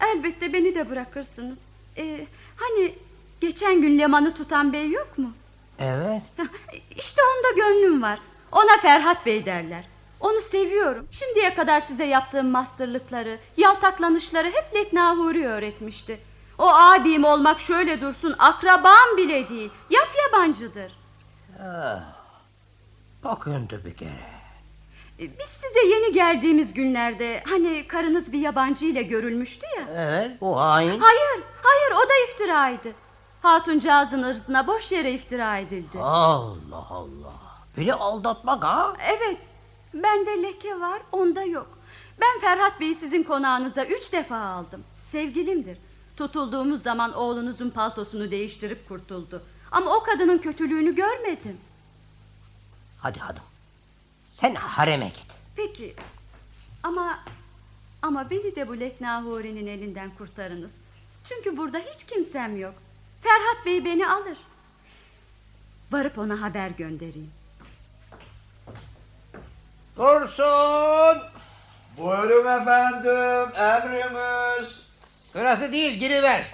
Elbette 0.00 0.52
beni 0.52 0.74
de 0.74 0.90
bırakırsınız. 0.90 1.68
Ee, 1.96 2.26
hani 2.56 2.94
geçen 3.40 3.80
gün 3.80 3.98
Leman'ı 3.98 4.34
tutan 4.34 4.72
bey 4.72 4.90
yok 4.90 5.18
mu? 5.18 5.32
Evet. 5.78 6.22
İşte 6.96 7.22
onda 7.22 7.56
gönlüm 7.56 8.02
var. 8.02 8.18
Ona 8.52 8.78
Ferhat 8.82 9.26
Bey 9.26 9.46
derler. 9.46 9.84
Onu 10.20 10.40
seviyorum. 10.40 11.06
Şimdiye 11.10 11.54
kadar 11.54 11.80
size 11.80 12.04
yaptığım 12.04 12.48
masterlıkları, 12.48 13.38
yaltaklanışları 13.56 14.48
hep 14.50 14.74
Lekna 14.74 15.16
Huri 15.16 15.46
öğretmişti. 15.46 16.20
O 16.58 16.68
abim 16.74 17.24
olmak 17.24 17.60
şöyle 17.60 18.00
dursun, 18.00 18.34
akrabam 18.38 19.16
bile 19.16 19.48
değil. 19.48 19.70
Yap 19.90 20.08
yabancıdır. 20.26 20.92
Ah, 21.62 22.00
bakındı 23.24 23.82
bir 23.84 23.96
kere. 23.96 24.38
Ee, 25.20 25.38
Biz 25.38 25.46
size 25.48 25.80
yeni 25.86 26.12
geldiğimiz 26.12 26.74
günlerde 26.74 27.42
hani 27.48 27.86
karınız 27.88 28.32
bir 28.32 28.38
yabancı 28.38 28.86
ile 28.86 29.02
görülmüştü 29.02 29.66
ya. 29.76 29.84
Evet 29.96 30.30
o 30.40 30.56
hain. 30.60 31.00
Hayır, 31.00 31.42
hayır 31.62 31.92
o 32.04 32.08
da 32.08 32.12
iftiraydı. 32.28 32.92
Hatuncağızın 33.42 34.22
ırzına 34.22 34.66
boş 34.66 34.92
yere 34.92 35.12
iftira 35.12 35.58
edildi. 35.58 35.98
Allah 36.00 36.86
Allah. 36.90 37.32
Beni 37.76 37.94
aldatmak 37.94 38.64
ha? 38.64 38.92
Evet, 39.06 39.40
bende 39.94 40.42
leke 40.42 40.80
var, 40.80 41.02
onda 41.12 41.42
yok. 41.42 41.78
Ben 42.20 42.40
Ferhat 42.40 42.80
Bey'i 42.80 42.94
sizin 42.94 43.22
konağınıza 43.22 43.84
üç 43.84 44.12
defa 44.12 44.36
aldım. 44.38 44.84
Sevgilimdir. 45.02 45.78
Tutulduğumuz 46.18 46.82
zaman 46.82 47.14
oğlunuzun 47.14 47.70
paltosunu 47.70 48.30
değiştirip 48.30 48.88
kurtuldu. 48.88 49.42
Ama 49.70 49.90
o 49.96 50.02
kadının 50.02 50.38
kötülüğünü 50.38 50.94
görmedim. 50.94 51.60
Hadi 52.98 53.18
hanım. 53.18 53.42
Sen 54.24 54.54
hareme 54.54 55.08
git. 55.08 55.26
Peki, 55.56 55.94
ama 56.82 57.18
ama 58.02 58.30
beni 58.30 58.56
de 58.56 58.68
bu 58.68 58.80
Lekna 58.80 59.22
Huri'nin 59.22 59.66
elinden 59.66 60.10
kurtarınız. 60.10 60.74
Çünkü 61.24 61.56
burada 61.56 61.78
hiç 61.78 62.04
kimsem 62.04 62.56
yok. 62.56 62.74
Ferhat 63.20 63.66
Bey 63.66 63.84
beni 63.84 64.08
alır. 64.08 64.38
Varıp 65.92 66.18
ona 66.18 66.40
haber 66.42 66.70
göndereyim. 66.70 67.30
Dursun! 69.96 71.22
Buyurun 71.98 72.62
efendim, 72.62 73.56
emriniz. 73.56 74.87
Sırası 75.32 75.72
değil 75.72 76.00
giriver. 76.00 76.46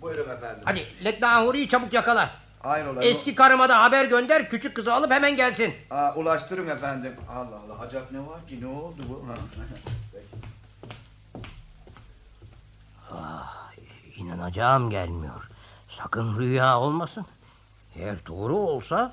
Buyurun 0.00 0.30
efendim. 0.30 0.62
Hadi 0.64 1.04
Lekna 1.04 1.44
Huri'yi 1.44 1.68
çabuk 1.68 1.92
yakala. 1.92 2.30
Aynı 2.64 2.90
olan. 2.90 3.02
Eski 3.02 3.34
karıma 3.34 3.68
da 3.68 3.82
haber 3.82 4.04
gönder 4.04 4.50
küçük 4.50 4.76
kızı 4.76 4.94
alıp 4.94 5.10
hemen 5.10 5.36
gelsin. 5.36 5.74
Aa, 5.90 6.14
ulaştırın 6.14 6.68
efendim. 6.68 7.14
Allah 7.30 7.40
Allah, 7.40 7.80
acaba 7.80 8.04
ne 8.10 8.18
var 8.18 8.46
ki, 8.48 8.60
ne 8.60 8.66
oldu 8.66 9.02
bu? 9.08 9.26
Ah, 13.12 13.72
inanacağım 14.16 14.90
gelmiyor. 14.90 15.50
Sakın 15.88 16.38
rüya 16.38 16.78
olmasın. 16.78 17.26
Eğer 17.96 18.26
doğru 18.26 18.56
olsa 18.56 19.12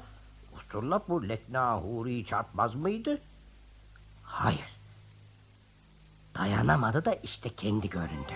Usturlap 0.57 1.09
bu 1.09 1.29
Lekna 1.29 1.75
Huri'yi 1.77 2.25
çarpmaz 2.25 2.75
mıydı? 2.75 3.21
Hayır. 4.23 4.73
Dayanamadı 6.35 7.05
da 7.05 7.15
işte 7.23 7.49
kendi 7.49 7.89
göründü. 7.89 8.33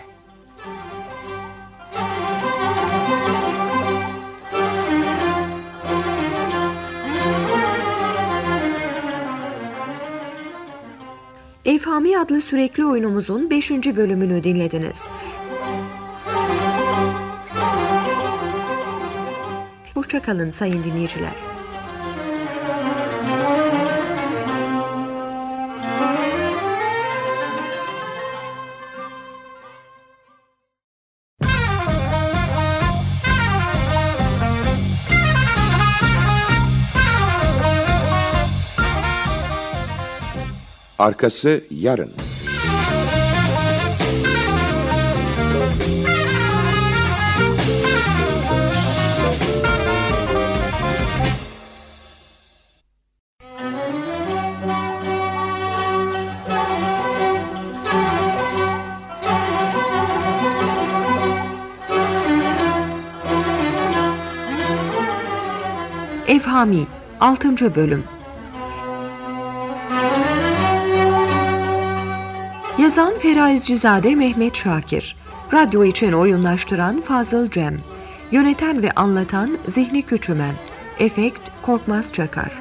Efhami 11.66 12.20
adlı 12.20 12.42
sürekli 12.42 12.86
oyunumuzun 12.86 13.50
5. 13.50 13.72
bölümünü 13.72 14.44
dinlediniz. 14.44 15.04
Hoşçakalın 19.94 20.50
sayın 20.50 20.84
dinleyiciler. 20.84 21.47
Arkası 41.00 41.64
yarın. 41.72 42.12
Efhami 66.28 66.88
6. 67.20 67.76
bölüm 67.76 68.04
Yazan 72.88 73.14
Feraizcizade 73.20 74.16
Mehmet 74.16 74.56
Şakir. 74.56 75.16
Radyo 75.54 75.84
için 75.84 76.12
oyunlaştıran 76.12 77.02
Fazıl 77.02 77.50
Cem. 77.50 77.80
Yöneten 78.32 78.82
ve 78.82 78.92
anlatan 78.92 79.58
Zihni 79.68 80.02
Küçümen. 80.02 80.54
Efekt 81.00 81.50
Korkmaz 81.62 82.14
Çakar. 82.14 82.52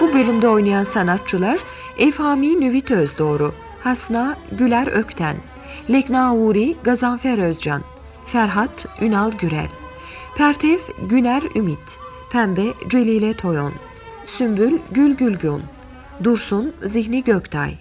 Bu 0.00 0.12
bölümde 0.14 0.48
oynayan 0.48 0.82
sanatçılar 0.82 1.58
Efhami 1.98 2.60
Nüvit 2.60 2.90
Özdoğru 2.90 3.54
Hasna 3.82 4.36
Güler 4.52 4.86
Ökten 4.86 5.36
Lekna 5.90 6.34
Uğri 6.34 6.76
Gazanfer 6.84 7.38
Özcan 7.38 7.82
Ferhat 8.24 8.86
Ünal 9.00 9.32
Gürel 9.32 9.68
Pertev 10.36 10.78
Güner 11.02 11.42
Ümit 11.56 11.98
Pembe 12.30 12.66
Celile 12.88 13.34
Toyon 13.34 13.72
Sümbül 14.36 14.78
Gül 14.90 15.14
Gülgün 15.14 15.62
Dursun 16.24 16.74
Zihni 16.84 17.24
Göktay 17.24 17.78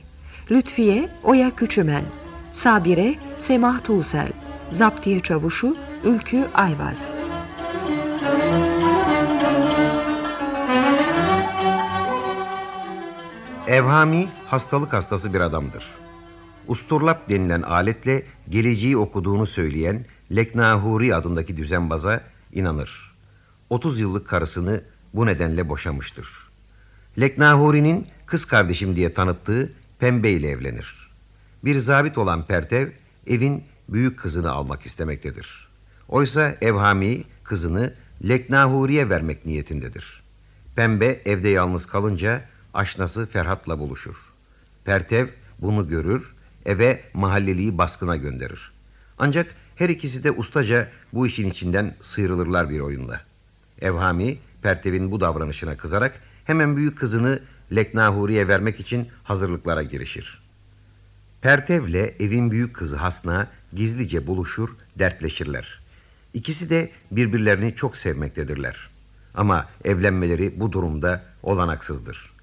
Lütfiye 0.51 1.09
Oya 1.23 1.55
Küçümen 1.55 2.03
Sabire 2.51 3.15
Semah 3.37 3.83
Tuğsel 3.83 4.31
Zaptiye 4.69 5.19
Çavuşu 5.19 5.77
Ülkü 6.03 6.47
Ayvaz 6.53 7.15
Evhami 13.67 14.29
hastalık 14.45 14.93
hastası 14.93 15.33
bir 15.33 15.39
adamdır. 15.39 15.85
usturlap 16.67 17.29
denilen 17.29 17.61
aletle 17.61 18.23
geleceği 18.49 18.97
okuduğunu 18.97 19.45
söyleyen 19.45 20.05
Leknahuri 20.35 21.15
adındaki 21.15 21.57
düzenbaza 21.57 22.21
inanır. 22.53 23.15
30 23.69 23.99
yıllık 23.99 24.27
karısını 24.27 24.81
bu 25.13 25.25
nedenle 25.25 25.69
boşamıştır. 25.69 26.27
Leknahuri'nin 27.19 28.07
kız 28.25 28.45
kardeşim 28.45 28.95
diye 28.95 29.13
tanıttığı 29.13 29.73
Pembe 29.99 30.31
ile 30.31 30.49
evlenir. 30.49 31.11
Bir 31.63 31.79
zabit 31.79 32.17
olan 32.17 32.47
Pertev 32.47 32.87
evin 33.27 33.63
büyük 33.89 34.19
kızını 34.19 34.51
almak 34.51 34.85
istemektedir. 34.85 35.69
Oysa 36.07 36.55
Evhami 36.61 37.23
kızını 37.43 37.93
Leknahuri'ye 38.27 39.09
vermek 39.09 39.45
niyetindedir. 39.45 40.23
Pembe 40.75 41.21
evde 41.25 41.49
yalnız 41.49 41.85
kalınca 41.85 42.41
aşnası 42.73 43.25
Ferhat'la 43.25 43.79
buluşur. 43.79 44.33
Pertev 44.85 45.27
bunu 45.59 45.87
görür, 45.87 46.35
eve 46.65 47.03
mahalleliyi 47.13 47.77
baskına 47.77 48.15
gönderir. 48.15 48.71
Ancak 49.17 49.55
her 49.75 49.89
ikisi 49.89 50.23
de 50.23 50.31
ustaca 50.31 50.89
bu 51.13 51.27
işin 51.27 51.49
içinden 51.49 51.95
sıyrılırlar 52.01 52.69
bir 52.69 52.79
oyunla. 52.79 53.21
Evhami 53.81 54.37
Pertev'in 54.61 55.11
bu 55.11 55.21
davranışına 55.21 55.77
kızarak 55.77 56.21
hemen 56.45 56.77
büyük 56.77 56.97
kızını 56.97 57.39
Leknahuri'ye 57.75 58.47
vermek 58.47 58.79
için 58.79 59.07
hazırlıklara 59.23 59.83
girişir. 59.83 60.41
Pertev'le 61.41 62.13
evin 62.19 62.51
büyük 62.51 62.75
kızı 62.75 62.95
Hasna 62.95 63.47
gizlice 63.73 64.27
buluşur, 64.27 64.69
dertleşirler. 64.99 65.79
İkisi 66.33 66.69
de 66.69 66.91
birbirlerini 67.11 67.75
çok 67.75 67.97
sevmektedirler. 67.97 68.89
Ama 69.33 69.69
evlenmeleri 69.83 70.59
bu 70.59 70.71
durumda 70.71 71.23
olanaksızdır. 71.43 72.33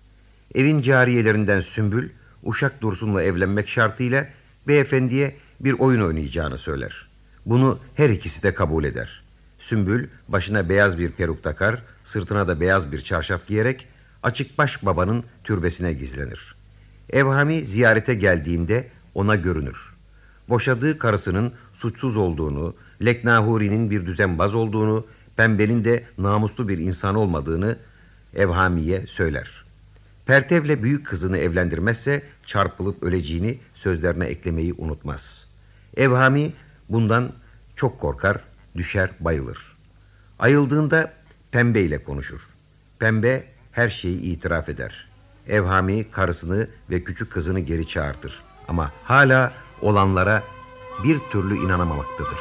Evin 0.54 0.82
cariyelerinden 0.82 1.60
Sümbül, 1.60 2.10
Uşak 2.42 2.82
Dursun'la 2.82 3.22
evlenmek 3.22 3.68
şartıyla 3.68 4.28
beyefendiye 4.68 5.36
bir 5.60 5.72
oyun 5.72 6.00
oynayacağını 6.00 6.58
söyler. 6.58 7.08
Bunu 7.46 7.78
her 7.94 8.10
ikisi 8.10 8.42
de 8.42 8.54
kabul 8.54 8.84
eder. 8.84 9.22
Sümbül 9.66 10.08
başına 10.28 10.68
beyaz 10.68 10.98
bir 10.98 11.10
peruk 11.10 11.42
takar, 11.42 11.82
sırtına 12.04 12.48
da 12.48 12.60
beyaz 12.60 12.92
bir 12.92 13.00
çarşaf 13.00 13.46
giyerek 13.46 13.88
açıkbaş 14.22 14.84
babanın 14.84 15.24
türbesine 15.44 15.92
gizlenir. 15.92 16.54
Evhami 17.10 17.64
ziyarete 17.64 18.14
geldiğinde 18.14 18.88
ona 19.14 19.36
görünür. 19.36 19.96
Boşadığı 20.48 20.98
karısının 20.98 21.52
suçsuz 21.72 22.16
olduğunu, 22.16 22.74
Leknahuri'nin 23.04 23.90
bir 23.90 24.06
düzenbaz 24.06 24.54
olduğunu, 24.54 25.06
Pembe'nin 25.36 25.84
de 25.84 26.04
namuslu 26.18 26.68
bir 26.68 26.78
insan 26.78 27.14
olmadığını 27.14 27.76
Evhami'ye 28.34 29.06
söyler. 29.06 29.64
Pertev'le 30.26 30.82
büyük 30.82 31.06
kızını 31.06 31.38
evlendirmezse 31.38 32.22
çarpılıp 32.44 33.02
öleceğini 33.02 33.58
sözlerine 33.74 34.26
eklemeyi 34.26 34.74
unutmaz. 34.78 35.46
Evhami 35.96 36.52
bundan 36.88 37.32
çok 37.76 38.00
korkar, 38.00 38.40
düşer, 38.76 39.10
bayılır. 39.20 39.76
Ayıldığında 40.38 41.12
Pembe 41.50 41.80
ile 41.80 42.02
konuşur. 42.02 42.40
Pembe 42.98 43.44
her 43.72 43.90
şeyi 43.90 44.20
itiraf 44.20 44.68
eder. 44.68 45.08
Evhami 45.48 46.10
karısını 46.10 46.68
ve 46.90 47.04
küçük 47.04 47.32
kızını 47.32 47.60
geri 47.60 47.86
çağırtır. 47.88 48.42
Ama 48.68 48.92
hala 49.04 49.52
olanlara 49.82 50.42
bir 51.04 51.18
türlü 51.18 51.56
inanamamaktadır. 51.56 52.38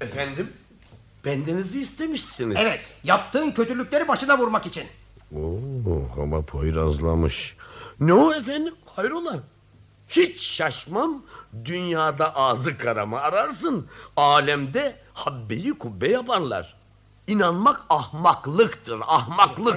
Efendim? 0.00 0.48
Bendenizi 1.24 1.80
istemişsiniz. 1.80 2.56
Evet, 2.60 2.96
yaptığın 3.04 3.50
kötülükleri 3.50 4.08
başına 4.08 4.38
vurmak 4.38 4.66
için. 4.66 4.84
Oo, 5.36 6.22
ama 6.22 6.42
poyrazlamış. 6.42 7.56
Ne 8.00 8.12
o 8.14 8.34
efendim? 8.34 8.74
Hayrola? 8.84 9.42
Hiç 10.08 10.40
şaşmam. 10.42 11.22
Dünyada 11.64 12.36
ağzı 12.36 12.78
karamı 12.78 13.20
ararsın. 13.20 13.88
Alemde 14.16 15.00
habbeyi 15.14 15.78
kubbe 15.78 16.08
yaparlar. 16.08 16.76
İnanmak 17.26 17.80
ahmaklıktır, 17.90 19.00
ahmaklık. 19.06 19.76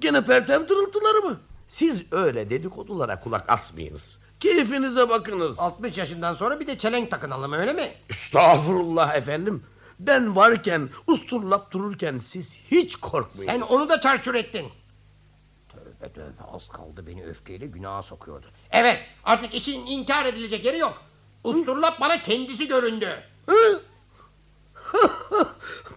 Gene 0.00 0.24
pertem 0.24 0.66
tırıltıları 0.66 1.18
mı? 1.22 1.40
Siz 1.68 2.12
öyle 2.12 2.50
dedikodulara 2.50 3.20
kulak 3.20 3.48
asmayınız. 3.50 4.18
Keyfinize 4.40 5.08
bakınız. 5.08 5.58
60 5.58 5.98
yaşından 5.98 6.34
sonra 6.34 6.60
bir 6.60 6.66
de 6.66 6.78
çelenk 6.78 7.10
takınalım 7.10 7.52
öyle 7.52 7.72
mi? 7.72 7.92
Estağfurullah 8.10 9.14
efendim. 9.14 9.64
Ben 9.98 10.36
varken, 10.36 10.88
usturlap 11.06 11.70
dururken 11.72 12.18
siz 12.18 12.58
hiç 12.70 12.96
korkmayın. 12.96 13.50
Sen 13.50 13.60
onu 13.60 13.88
da 13.88 14.00
çarçur 14.00 14.34
ettin. 14.34 14.66
Tövbe 16.00 16.12
tövbe 16.12 16.42
az 16.52 16.68
kaldı 16.68 17.06
beni 17.06 17.24
öfkeyle 17.26 17.66
günaha 17.66 18.02
sokuyordu. 18.02 18.46
Evet 18.70 18.98
artık 19.24 19.54
işin 19.54 19.86
inkar 19.86 20.26
edilecek 20.26 20.64
yeri 20.64 20.78
yok. 20.78 21.02
Usturlap 21.44 22.00
bana 22.00 22.22
kendisi 22.22 22.68
göründü. 22.68 23.22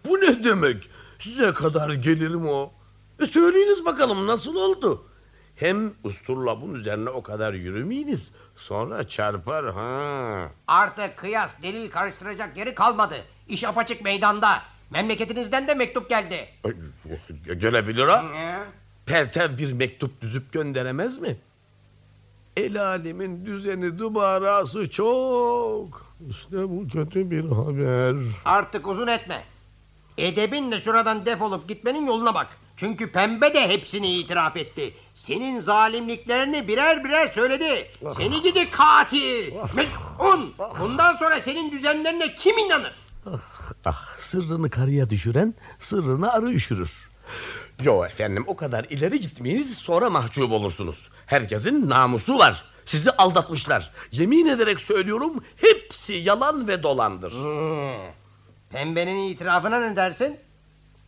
Bu 0.05 0.21
ne 0.21 0.43
demek? 0.43 0.89
Size 1.19 1.53
kadar 1.53 1.89
gelirim 1.93 2.47
o. 2.49 2.71
E 3.19 3.25
söyleyiniz 3.25 3.85
bakalım 3.85 4.27
nasıl 4.27 4.55
oldu? 4.55 5.07
Hem 5.55 5.93
usturlabın 6.03 6.73
üzerine 6.73 7.09
o 7.09 7.23
kadar 7.23 7.53
yürümeyiniz. 7.53 8.31
Sonra 8.55 9.07
çarpar 9.07 9.73
ha. 9.73 10.51
Artık 10.67 11.17
kıyas 11.17 11.61
delil 11.61 11.89
karıştıracak 11.91 12.57
yeri 12.57 12.75
kalmadı. 12.75 13.15
İş 13.47 13.63
apaçık 13.63 14.01
meydanda. 14.01 14.61
Memleketinizden 14.89 15.67
de 15.67 15.73
mektup 15.73 16.09
geldi. 16.09 16.49
Ge- 17.45 17.53
Gelebilir 17.53 18.07
ha. 18.07 18.25
Pertev 19.05 19.57
bir 19.57 19.73
mektup 19.73 20.21
düzüp 20.21 20.51
gönderemez 20.53 21.17
mi? 21.21 21.37
El 22.57 22.81
alemin 22.81 23.45
düzeni 23.45 23.99
dubarası 23.99 24.89
çok. 24.89 26.05
İşte 26.29 26.69
bu 26.69 26.87
kötü 26.87 27.31
bir 27.31 27.43
haber. 27.49 28.15
Artık 28.45 28.87
uzun 28.87 29.07
etme. 29.07 29.43
Edebinle 30.17 30.79
şuradan 30.79 31.25
defolup 31.25 31.67
gitmenin 31.67 32.07
yoluna 32.07 32.33
bak. 32.33 32.47
Çünkü 32.77 33.11
pembe 33.11 33.53
de 33.53 33.67
hepsini 33.67 34.17
itiraf 34.19 34.57
etti. 34.57 34.93
Senin 35.13 35.59
zalimliklerini 35.59 36.67
birer 36.67 37.03
birer 37.03 37.27
söyledi. 37.31 37.87
Seni 38.17 38.41
gidi 38.41 38.69
katil. 38.69 39.53
Melun. 39.75 40.53
Bundan 40.79 41.13
sonra 41.13 41.41
senin 41.41 41.71
düzenlerine 41.71 42.35
kim 42.35 42.57
inanır? 42.57 42.93
Ah, 43.85 44.17
sırrını 44.17 44.69
karıya 44.69 45.09
düşüren 45.09 45.53
sırrını 45.79 46.31
arı 46.33 46.51
üşürür. 46.51 47.09
Yo 47.81 48.05
efendim 48.05 48.43
o 48.47 48.55
kadar 48.55 48.83
ileri 48.89 49.19
gitmeyiniz 49.19 49.77
sonra 49.77 50.09
mahcup 50.09 50.51
olursunuz. 50.51 51.09
Herkesin 51.25 51.89
namusu 51.89 52.37
var. 52.37 52.63
Sizi 52.85 53.11
aldatmışlar. 53.11 53.91
Yemin 54.11 54.45
ederek 54.45 54.81
söylüyorum 54.81 55.43
hepsi 55.55 56.13
yalan 56.13 56.67
ve 56.67 56.83
dolandır. 56.83 57.33
Pembenin 58.69 59.29
itirafına 59.29 59.79
ne 59.79 59.95
dersin? 59.95 60.39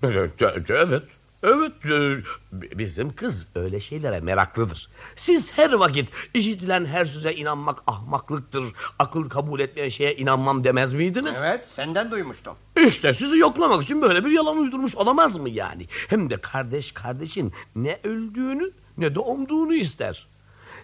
Evet, 0.03 0.31
evet. 0.69 1.03
Evet, 1.43 1.71
e, 1.85 2.17
bizim 2.51 3.15
kız 3.15 3.47
öyle 3.55 3.79
şeylere 3.79 4.19
meraklıdır. 4.19 4.89
Siz 5.15 5.57
her 5.57 5.73
vakit 5.73 6.09
işitilen 6.33 6.85
her 6.85 7.05
söze 7.05 7.33
inanmak 7.33 7.83
ahmaklıktır. 7.87 8.63
Akıl 8.99 9.29
kabul 9.29 9.59
etmeyen 9.59 9.89
şeye 9.89 10.15
inanmam 10.15 10.63
demez 10.63 10.93
miydiniz? 10.93 11.35
Evet 11.45 11.67
senden 11.67 12.11
duymuştum. 12.11 12.55
İşte 12.85 13.13
sizi 13.13 13.37
yoklamak 13.37 13.83
için 13.83 14.01
böyle 14.01 14.25
bir 14.25 14.31
yalan 14.31 14.57
uydurmuş 14.57 14.95
olamaz 14.95 15.37
mı 15.37 15.49
yani? 15.49 15.85
Hem 16.07 16.29
de 16.29 16.37
kardeş 16.41 16.91
kardeşin 16.91 17.53
ne 17.75 17.99
öldüğünü 18.03 18.71
ne 18.97 19.15
de 19.15 19.19
umduğunu 19.19 19.73
ister. 19.75 20.27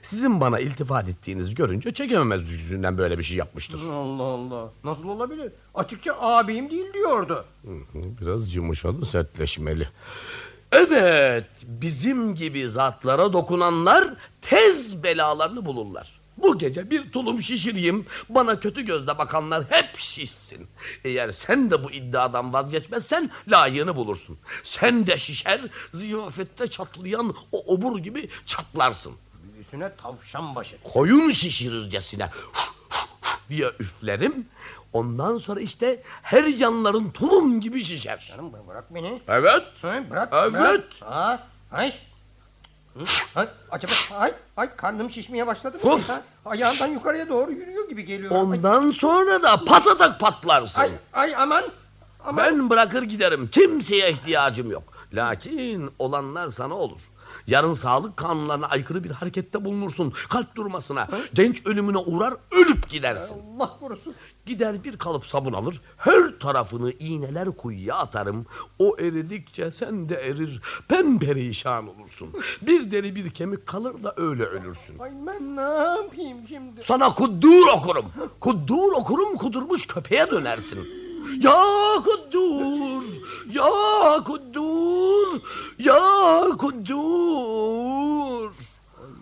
Sizin 0.01 0.41
bana 0.41 0.59
iltifat 0.59 1.09
ettiğinizi 1.09 1.55
görünce 1.55 1.91
çekememez 1.91 2.51
yüzünden 2.51 2.97
böyle 2.97 3.17
bir 3.17 3.23
şey 3.23 3.37
yapmıştır. 3.37 3.79
Allah 3.83 4.23
Allah. 4.23 4.71
Nasıl 4.83 5.07
olabilir? 5.07 5.51
Açıkça 5.75 6.15
abim 6.19 6.71
değil 6.71 6.93
diyordu. 6.93 7.45
Biraz 7.93 8.55
yumuşadı 8.55 9.05
sertleşmeli. 9.05 9.87
Evet 10.71 11.45
bizim 11.63 12.35
gibi 12.35 12.69
zatlara 12.69 13.33
dokunanlar 13.33 14.07
tez 14.41 15.03
belalarını 15.03 15.65
bulurlar. 15.65 16.21
Bu 16.37 16.57
gece 16.57 16.91
bir 16.91 17.11
tulum 17.11 17.41
şişireyim 17.41 18.05
bana 18.29 18.59
kötü 18.59 18.81
gözle 18.81 19.17
bakanlar 19.17 19.63
hep 19.69 19.97
şişsin. 19.97 20.67
Eğer 21.05 21.31
sen 21.31 21.71
de 21.71 21.83
bu 21.83 21.91
iddiadan 21.91 22.53
vazgeçmezsen 22.53 23.29
layığını 23.47 23.95
bulursun. 23.95 24.37
Sen 24.63 25.07
de 25.07 25.17
şişer 25.17 25.61
ziyafette 25.93 26.67
çatlayan 26.67 27.35
o 27.51 27.73
obur 27.73 27.99
gibi 27.99 28.29
çatlarsın. 28.45 29.13
Üstüne 29.71 29.95
tavşan 29.95 30.55
başı. 30.55 30.75
Koyun 30.93 31.31
şişirircesine 31.31 32.29
diye 33.49 33.71
üflerim. 33.79 34.45
Ondan 34.93 35.37
sonra 35.37 35.59
işte 35.59 36.03
her 36.21 36.43
yanların 36.43 37.09
tulum 37.09 37.61
gibi 37.61 37.83
şişer. 37.83 38.27
Canım 38.29 38.51
bırak 38.67 38.95
beni. 38.95 39.21
Evet. 39.27 39.63
Sen 39.81 40.09
bırak. 40.09 40.29
Evet. 40.33 40.53
Bırak. 40.53 40.83
Ha, 40.99 41.39
ay. 41.71 41.93
Hı, 42.93 43.03
ay, 43.35 43.47
acaba 43.71 43.91
ay, 44.17 44.33
ay 44.57 44.75
karnım 44.75 45.09
şişmeye 45.11 45.47
başladı 45.47 45.77
mı? 45.83 45.91
Of. 45.91 46.09
Ha, 46.09 46.21
ayağından 46.45 46.87
yukarıya 46.87 47.29
doğru 47.29 47.51
yürüyor 47.51 47.89
gibi 47.89 48.05
geliyor. 48.05 48.31
Ondan 48.31 48.91
sonra 48.91 49.43
da 49.43 49.65
patatak 49.65 50.19
patlarsın. 50.19 50.81
Ay, 50.81 50.89
ay 51.13 51.35
aman. 51.35 51.63
Ben 52.37 52.69
bırakır 52.69 53.03
giderim. 53.03 53.49
Kimseye 53.51 54.11
ihtiyacım 54.11 54.71
yok. 54.71 54.83
Lakin 55.13 55.91
olanlar 55.99 56.49
sana 56.49 56.73
olur. 56.75 56.99
Yarın 57.47 57.73
sağlık 57.73 58.17
kanunlarına 58.17 58.67
aykırı 58.67 59.03
bir 59.03 59.11
harekette 59.11 59.65
bulunursun. 59.65 60.13
Kalp 60.29 60.55
durmasına, 60.55 61.07
genç 61.33 61.65
ölümüne 61.65 61.97
uğrar, 61.97 62.33
ölüp 62.51 62.89
gidersin. 62.89 63.35
Allah 63.57 63.77
korusun. 63.79 64.13
Gider 64.45 64.83
bir 64.83 64.97
kalıp 64.97 65.25
sabun 65.25 65.53
alır, 65.53 65.81
her 65.97 66.39
tarafını 66.39 66.91
iğneler 66.91 67.51
kuyuya 67.51 67.95
atarım. 67.95 68.45
O 68.79 68.95
eridikçe 68.99 69.71
sen 69.71 70.09
de 70.09 70.15
erir, 70.15 70.61
pemperişan 70.87 71.87
olursun. 71.87 72.29
Bir 72.61 72.91
deri 72.91 73.15
bir 73.15 73.29
kemik 73.29 73.65
kalır 73.65 74.03
da 74.03 74.13
öyle 74.17 74.43
ölürsün. 74.43 74.99
Ay 74.99 75.11
ben 75.27 75.55
ne 75.55 75.61
yapayım 75.61 76.37
şimdi? 76.49 76.83
Sana 76.83 77.15
kuddur 77.15 77.67
okurum. 77.77 78.05
Kuddur 78.39 78.91
okurum 78.91 79.37
kudurmuş 79.37 79.87
köpeğe 79.87 80.31
dönersin. 80.31 80.79
Ya 81.41 81.63
kuddur, 82.03 83.03
ya 83.49 83.71
kuddur, 84.25 85.41
ya 85.79 85.99
kuddur. 86.57 88.51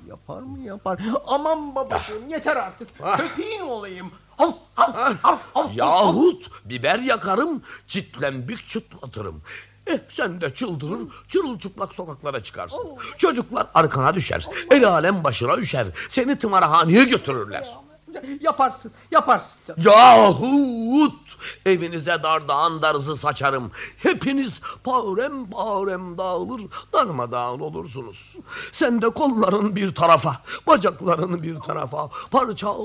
Yapar 0.07 0.41
mı 0.41 0.59
yapar? 0.63 0.99
Aman 1.27 1.75
babacığım 1.75 2.29
yeter 2.29 2.55
artık. 2.55 2.87
Ah. 3.03 3.17
Köpeğin 3.17 3.61
olayım. 3.61 4.11
Hav, 4.37 4.51
hav, 4.75 4.93
hav, 4.93 5.13
hav, 5.21 5.37
hav. 5.53 5.69
Yahut 5.73 6.49
biber 6.65 6.99
yakarım, 6.99 7.61
çitlembik 7.87 8.67
çıtlatırım. 8.67 9.41
Eh 9.87 9.97
sen 10.09 10.41
de 10.41 10.53
çıldırır, 10.53 10.99
çırılçıplak 11.27 11.93
sokaklara 11.95 12.43
çıkarsın. 12.43 12.87
Çocuklar 13.17 13.67
arkana 13.73 14.15
düşer, 14.15 14.47
el 14.71 14.87
alem 14.87 15.23
başına 15.23 15.57
üşer. 15.57 15.87
Seni 16.09 16.39
tımarhaneye 16.39 17.03
götürürler. 17.03 17.67
Yaparsın, 18.41 18.91
yaparsın. 19.11 19.59
Yahut 19.77 21.37
evinize 21.65 22.23
dardağın 22.23 22.81
darısı 22.81 23.15
saçarım. 23.15 23.71
Hepiniz 23.97 24.61
pavrem 24.83 25.49
pavrem 25.49 26.17
dağılır, 26.17 26.61
darmadağın 26.93 27.59
olursunuz. 27.59 28.35
Sen 28.71 29.01
de 29.01 29.09
kolların 29.09 29.75
bir 29.75 29.95
tarafa, 29.95 30.41
bacakların 30.67 31.43
bir 31.43 31.59
tarafa, 31.59 32.09
parça 32.31 32.75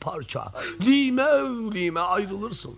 parça, 0.00 0.52
lime 0.80 1.26
lime 1.74 2.00
ayrılırsın. 2.00 2.74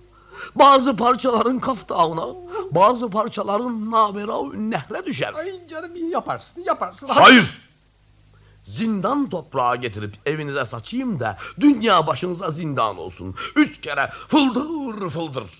Bazı 0.55 0.97
parçaların 0.97 1.59
kaftağına, 1.59 2.27
bazı 2.71 3.11
parçaların 3.11 3.91
nabera 3.91 4.43
nehre 4.55 5.07
düşer. 5.07 5.35
Ay 5.35 5.67
canım 5.69 6.11
yaparsın, 6.11 6.63
yaparsın. 6.67 7.09
Hayır. 7.09 7.64
Zindan 8.65 9.31
toprağı 9.31 9.77
getirip 9.77 10.15
evinize 10.27 10.65
saçayım 10.65 11.21
da 11.21 11.39
dünya 11.61 12.07
başınıza 12.07 12.51
zindan 12.51 12.99
olsun. 12.99 13.35
Üç 13.57 13.81
kere 13.81 14.11
fıldır 14.29 15.11
fıldır. 15.11 15.51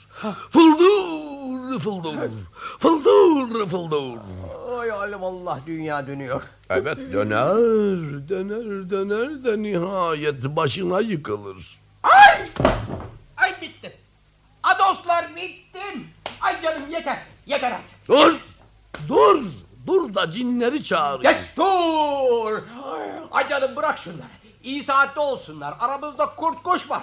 Fıldır 0.51 1.81
fıldır. 1.81 2.31
Fıldır 2.79 3.67
fıldır. 3.67 4.19
Ay 4.81 4.93
ay 4.93 5.21
vallahi 5.21 5.61
dünya 5.67 6.07
dönüyor. 6.07 6.43
Evet 6.71 6.99
döner 7.13 7.57
döner 8.29 8.91
döner 8.91 9.45
de 9.45 9.63
nihayet 9.63 10.45
başına 10.45 11.01
yıkılır. 11.01 11.79
Ay! 12.03 12.49
Ay 13.37 13.61
bittim. 13.63 13.93
A 14.63 14.79
dostlar 14.79 15.37
bittim. 15.37 16.05
Ay 16.41 16.63
canım 16.63 16.91
yeter. 16.91 17.19
Yeter 17.47 17.73
artık. 17.73 18.09
Dur. 18.09 18.35
Dur. 19.09 19.43
Dur 19.87 20.15
da 20.15 20.31
cinleri 20.31 20.85
çağırayım. 20.85 21.23
Geç 21.23 21.57
dur. 21.57 22.63
Ay 23.33 23.49
canım 23.49 23.77
bırak 23.77 23.99
şunları. 23.99 24.27
İyi 24.63 24.85
saatte 24.85 25.21
olsunlar. 25.21 25.75
Aramızda 25.81 26.27
kurt 26.27 26.63
kuş 26.63 26.91
var. 26.91 27.03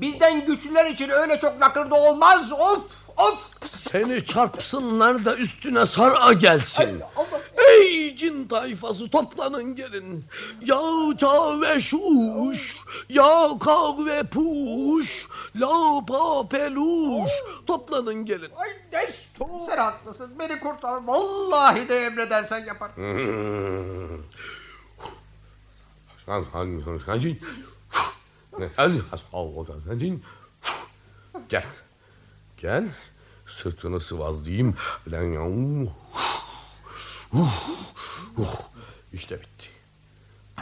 Bizden 0.00 0.46
güçlüler 0.46 0.86
için 0.86 1.08
öyle 1.08 1.40
çok 1.40 1.60
lakırdı 1.60 1.94
olmaz. 1.94 2.52
Of 2.52 2.82
of. 3.16 3.48
Seni 3.92 4.26
çarpsınlar 4.26 5.24
da 5.24 5.36
üstüne 5.36 5.86
sar'a 5.86 6.32
gelsin. 6.32 7.02
Ey 7.68 8.16
cin 8.16 8.48
tayfası 8.48 9.10
toplanın 9.10 9.76
gelin. 9.76 10.24
Ya 10.64 10.80
ça 11.18 11.60
ve 11.60 11.80
şuş, 11.80 12.76
ya 13.08 13.48
kav 13.60 14.06
ve 14.06 14.22
puş, 14.22 15.28
la 15.56 16.04
pa 16.06 16.48
peluş. 16.48 17.30
Toplanın 17.66 18.24
gelin. 18.24 18.50
Ay 18.56 18.68
destur. 18.92 19.46
Sen 19.66 19.76
haklısın. 19.78 20.38
Beni 20.38 20.60
kurtar. 20.60 21.04
Vallahi 21.06 21.88
de 21.88 22.06
emredersen 22.06 22.64
yaparım. 22.64 22.94
Hmm. 28.58 28.68
Gel. 31.48 31.66
Gel. 32.56 32.88
Sırtını 33.46 34.00
sıvazlayayım. 34.00 34.76
İşte 39.12 39.40
bitti. 39.40 39.68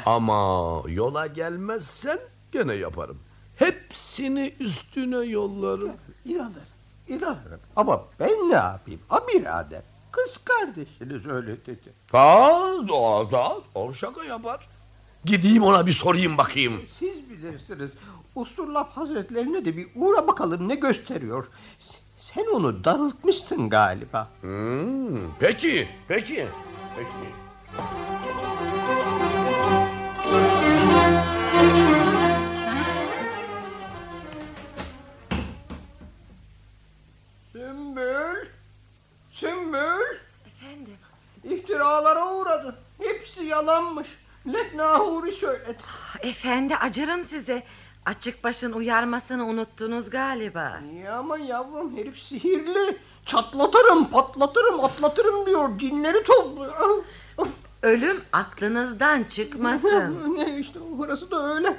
Ama 0.06 0.82
yola 0.88 1.26
gelmezsen 1.26 2.18
gene 2.52 2.74
yaparım. 2.74 3.18
Hepsini 3.56 4.54
üstüne 4.60 5.16
yollarım. 5.16 5.92
İnanırım. 6.24 6.52
İnanırım. 7.08 7.60
Ama 7.76 8.04
ben 8.20 8.28
ne 8.50 8.54
yapayım? 8.54 9.00
A 9.10 9.28
birader. 9.28 9.82
Kız 10.12 10.38
kardeşiniz 10.44 11.26
öyle 11.26 11.66
dedi. 11.66 11.92
Ha, 12.12 12.62
da, 12.88 13.30
da, 13.30 13.56
o 13.74 13.92
şaka 13.92 14.24
yapar. 14.24 14.68
Gideyim 15.26 15.62
ona 15.62 15.86
bir 15.86 15.92
sorayım 15.92 16.38
bakayım. 16.38 16.82
Siz 16.98 17.30
bilirsiniz. 17.30 17.90
Usturlap 18.34 18.96
Hazretlerine 18.96 19.64
de 19.64 19.76
bir 19.76 19.86
uğra 19.94 20.26
bakalım 20.26 20.68
ne 20.68 20.74
gösteriyor. 20.74 21.48
Sen 22.20 22.46
onu 22.54 22.84
darıltmışsın 22.84 23.68
galiba. 23.70 24.28
Hmm, 24.40 25.34
peki, 25.40 25.88
peki, 26.08 26.46
peki. 26.96 27.32
Sümbül. 37.52 38.48
Sümbül. 39.30 40.18
Efendim? 40.46 40.96
İftiralara 41.44 42.34
uğradı. 42.34 42.78
Hepsi 43.02 43.44
yalanmış. 43.44 44.08
Leknahuri 44.52 45.32
söyledi. 45.32 45.76
Efendi 46.22 46.76
acırım 46.76 47.24
size. 47.24 47.62
Açık 48.06 48.44
başın 48.44 48.72
uyarmasını 48.72 49.46
unuttunuz 49.46 50.10
galiba. 50.10 50.80
Ya 51.04 51.18
ama 51.18 51.38
yavrum 51.38 51.96
herif 51.96 52.18
sihirli. 52.22 52.96
Çatlatırım, 53.26 54.10
patlatırım, 54.10 54.84
atlatırım 54.84 55.46
diyor. 55.46 55.78
Cinleri 55.78 56.22
topluyor. 56.24 57.04
Ölüm 57.82 58.20
aklınızdan 58.32 59.24
çıkmasın. 59.24 60.34
ne 60.36 60.58
işte 60.58 60.78
orası 60.98 61.30
da 61.30 61.54
öyle. 61.54 61.76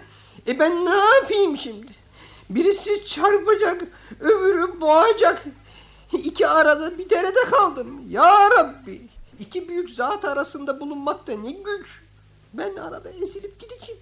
E 0.48 0.60
ben 0.60 0.86
ne 0.86 0.96
yapayım 0.96 1.58
şimdi? 1.58 1.92
Birisi 2.50 3.06
çarpacak, 3.06 3.84
öbürü 4.20 4.82
boğacak. 4.82 5.44
İki 6.14 6.48
arada 6.48 6.98
bir 6.98 7.10
derede 7.10 7.40
kaldım. 7.52 8.02
Ya 8.10 8.50
Rabbi. 8.50 9.02
İki 9.40 9.68
büyük 9.68 9.90
zat 9.90 10.26
arasında 10.26 10.80
bulunmak 10.80 11.28
da 11.28 11.38
ne 11.38 11.52
güç. 11.52 12.02
Ben 12.58 12.76
arada 12.76 13.10
ezilip 13.10 13.60
gideceğim. 13.60 14.02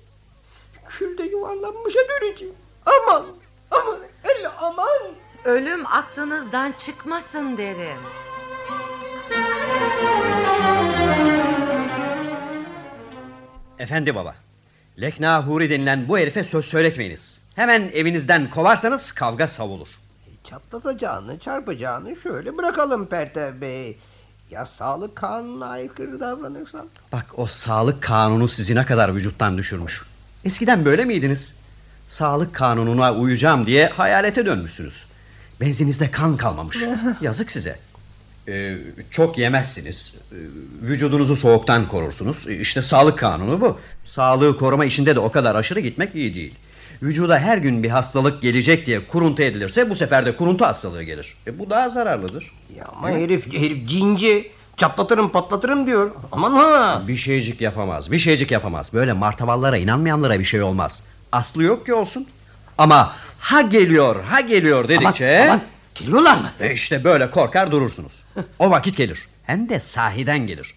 Külde 0.90 1.24
yuvarlanmışa 1.24 2.00
döneceğim. 2.10 2.56
Aman, 2.86 3.26
aman, 3.72 4.00
el 4.24 4.50
aman. 4.60 5.02
Ölüm 5.46 5.86
aklınızdan 5.86 6.72
çıkmasın 6.72 7.58
derim. 7.58 7.98
Efendi 13.80 14.16
baba. 14.16 14.36
Lekna 15.02 15.48
Huri 15.48 15.70
denilen 15.70 16.08
bu 16.10 16.18
herife 16.18 16.44
söz 16.44 16.66
söyletmeyiniz. 16.66 17.42
Hemen 17.56 17.92
evinizden 17.94 18.50
kovarsanız 18.50 19.12
kavga 19.12 19.48
savulur. 19.48 19.88
Çatlatacağını, 20.44 21.40
çarpacağını 21.40 22.16
şöyle 22.16 22.58
bırakalım 22.58 23.06
Pertev 23.06 23.62
Bey. 23.62 23.98
Ya 24.52 24.66
sağlık 24.66 25.16
kanununa 25.16 25.66
aykırı 25.68 26.20
davranırsan? 26.20 26.88
Bak 27.12 27.26
o 27.38 27.48
sağlık 27.48 28.04
kanunu 28.04 28.48
sizi 28.48 28.76
ne 28.76 28.86
kadar 28.86 29.16
vücuttan 29.16 29.58
düşürmüş. 29.58 30.02
Eskiden 30.46 30.86
böyle 30.86 31.06
miydiniz? 31.06 31.56
Sağlık 32.08 32.56
kanununa 32.56 33.14
uyacağım 33.14 33.66
diye 33.66 33.88
hayalete 33.88 34.46
dönmüşsünüz. 34.46 35.06
Benzinizde 35.62 36.12
kan 36.12 36.38
kalmamış. 36.38 36.78
Yazık 37.22 37.52
size. 37.52 37.80
Ee, 38.48 38.78
çok 39.12 39.38
yemezsiniz. 39.38 40.16
Ee, 40.32 40.36
vücudunuzu 40.82 41.36
soğuktan 41.36 41.88
korursunuz. 41.88 42.48
İşte 42.48 42.82
sağlık 42.82 43.20
kanunu 43.20 43.62
bu. 43.62 43.80
Sağlığı 44.06 44.58
koruma 44.58 44.86
işinde 44.86 45.16
de 45.16 45.20
o 45.20 45.32
kadar 45.32 45.56
aşırı 45.56 45.80
gitmek 45.80 46.16
iyi 46.16 46.36
değil. 46.36 46.56
Vücuda 47.02 47.40
her 47.40 47.58
gün 47.58 47.84
bir 47.84 47.90
hastalık 47.90 48.42
gelecek 48.42 48.86
diye 48.86 49.08
kuruntu 49.08 49.44
edilirse 49.44 49.90
bu 49.90 49.96
sefer 49.96 50.26
de 50.26 50.36
kuruntu 50.36 50.66
hastalığı 50.66 51.04
gelir. 51.04 51.34
E, 51.48 51.60
bu 51.60 51.70
daha 51.70 51.90
zararlıdır. 51.90 52.52
Ya 52.78 52.86
ama 52.98 53.10
herif, 53.10 53.54
herif 53.54 53.88
cinci. 53.90 54.52
Çatlatırım 54.78 55.30
patlatırım 55.30 55.86
diyor. 55.86 56.12
Aman 56.32 56.52
ha. 56.54 57.02
Bir 57.08 57.16
şeycik 57.16 57.62
yapamaz. 57.62 58.12
Bir 58.12 58.20
şeycik 58.20 58.52
yapamaz. 58.52 58.94
Böyle 58.94 59.14
martavallara 59.14 59.78
inanmayanlara 59.78 60.40
bir 60.40 60.44
şey 60.44 60.62
olmaz. 60.62 61.04
Aslı 61.32 61.64
yok 61.64 61.86
ki 61.86 61.94
olsun. 61.94 62.28
Ama 62.78 63.16
ha 63.40 63.62
geliyor 63.62 64.24
ha 64.24 64.42
geliyor 64.42 64.88
dedikçe... 64.88 65.40
Aman, 65.44 65.48
aman, 65.48 65.62
geliyorlar 65.96 66.38
mı? 66.38 66.52
E 66.60 66.72
işte 66.72 67.04
böyle 67.04 67.32
korkar 67.32 67.72
durursunuz. 67.72 68.24
O 68.60 68.72
vakit 68.72 68.98
gelir. 68.98 69.28
Hem 69.44 69.70
de 69.70 69.80
sahiden 69.80 70.48
gelir. 70.48 70.76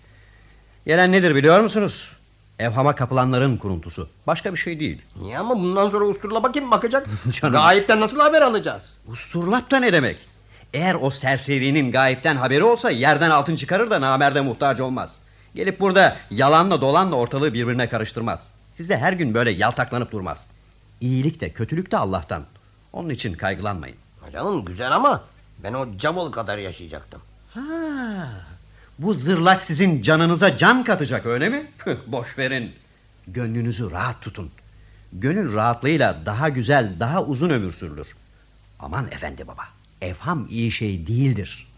Gelen 0.86 1.12
nedir 1.12 1.35
biliyor 1.35 1.61
musunuz? 1.61 2.09
Evhama 2.59 2.94
kapılanların 2.94 3.56
kuruntusu. 3.56 4.09
Başka 4.26 4.52
bir 4.52 4.59
şey 4.59 4.80
değil. 4.80 5.02
Niye 5.20 5.39
ama 5.39 5.56
bundan 5.56 5.90
sonra 5.90 6.05
usturlapa 6.05 6.52
kim 6.52 6.70
bakacak? 6.70 7.06
Gayipten 7.43 8.01
nasıl 8.01 8.20
haber 8.20 8.43
alacağız? 8.43 8.82
Usturlap 9.09 9.70
da 9.70 9.80
ne 9.80 9.93
demek? 9.93 10.16
Eğer 10.74 10.97
o 11.01 11.10
serserinin 11.10 11.93
gayipten 11.93 12.36
haberi 12.36 12.64
olsa 12.64 12.90
yerden 12.90 13.30
altın 13.30 13.56
çıkarır 13.56 13.90
da 13.90 14.01
namerde 14.01 14.40
muhtaç 14.40 14.80
olmaz. 14.80 15.20
Gelip 15.55 15.80
burada 15.80 16.16
yalanla 16.30 16.80
dolanla 16.80 17.16
ortalığı 17.16 17.55
birbirine 17.55 17.89
karıştırmaz. 17.89 18.51
Size 18.74 18.97
her 18.97 19.12
gün 19.12 19.35
böyle 19.35 19.51
yaltaklanıp 19.51 20.12
durmaz. 20.12 20.47
İyilik 21.01 21.40
de 21.40 21.52
kötülük 21.52 21.90
de 21.90 21.97
Allah'tan. 21.97 22.43
Onun 22.93 23.09
için 23.09 23.32
kaygılanmayın. 23.35 23.97
Canım 24.32 24.64
güzel 24.64 24.94
ama 24.97 25.24
ben 25.62 25.74
o 25.74 25.97
cabol 25.98 26.32
kadar 26.32 26.59
yaşayacaktım. 26.59 27.20
Ha, 27.55 27.62
bu 28.99 29.15
zırlak 29.15 29.62
sizin 29.62 30.03
canınıza 30.03 30.57
can 30.57 30.85
katacak 30.85 31.27
öyle 31.27 31.49
mi? 31.49 31.66
Boş 32.07 32.39
verin. 32.39 32.73
Gönlünüzü 33.27 33.91
rahat 33.91 34.23
tutun. 34.23 34.51
Gönül 35.12 35.55
rahatlığıyla 35.55 36.27
daha 36.27 36.49
güzel, 36.49 36.97
daha 37.01 37.25
uzun 37.25 37.51
ömür 37.51 37.73
sürülür. 37.73 38.16
Aman 38.81 39.07
efendi 39.11 39.47
baba, 39.49 39.65
evham 40.01 40.47
iyi 40.51 40.70
şey 40.73 41.07
değildir. 41.07 41.69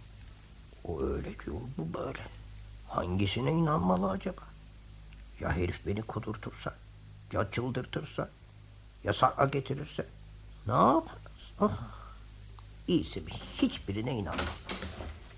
O 0.85 1.03
öyle 1.03 1.29
diyor 1.45 1.57
bu 1.79 1.99
böyle. 1.99 2.23
Hangisine 2.89 3.53
inanmalı 3.53 4.11
acaba? 4.11 4.43
Ya 5.41 5.53
herif 5.57 5.87
beni 5.87 6.03
kudurtursa? 6.03 6.75
Ya 7.33 7.51
çıldırtırsa? 7.53 8.29
Ya 9.05 9.13
sar'a 9.13 9.45
getirirse? 9.45 10.07
Ne 10.67 10.73
yaparız? 10.73 11.21
Ah. 11.61 11.71
İyisi 12.89 13.21
mi? 13.21 13.31
Hiçbirine 13.63 14.13
inanmam. 14.15 14.47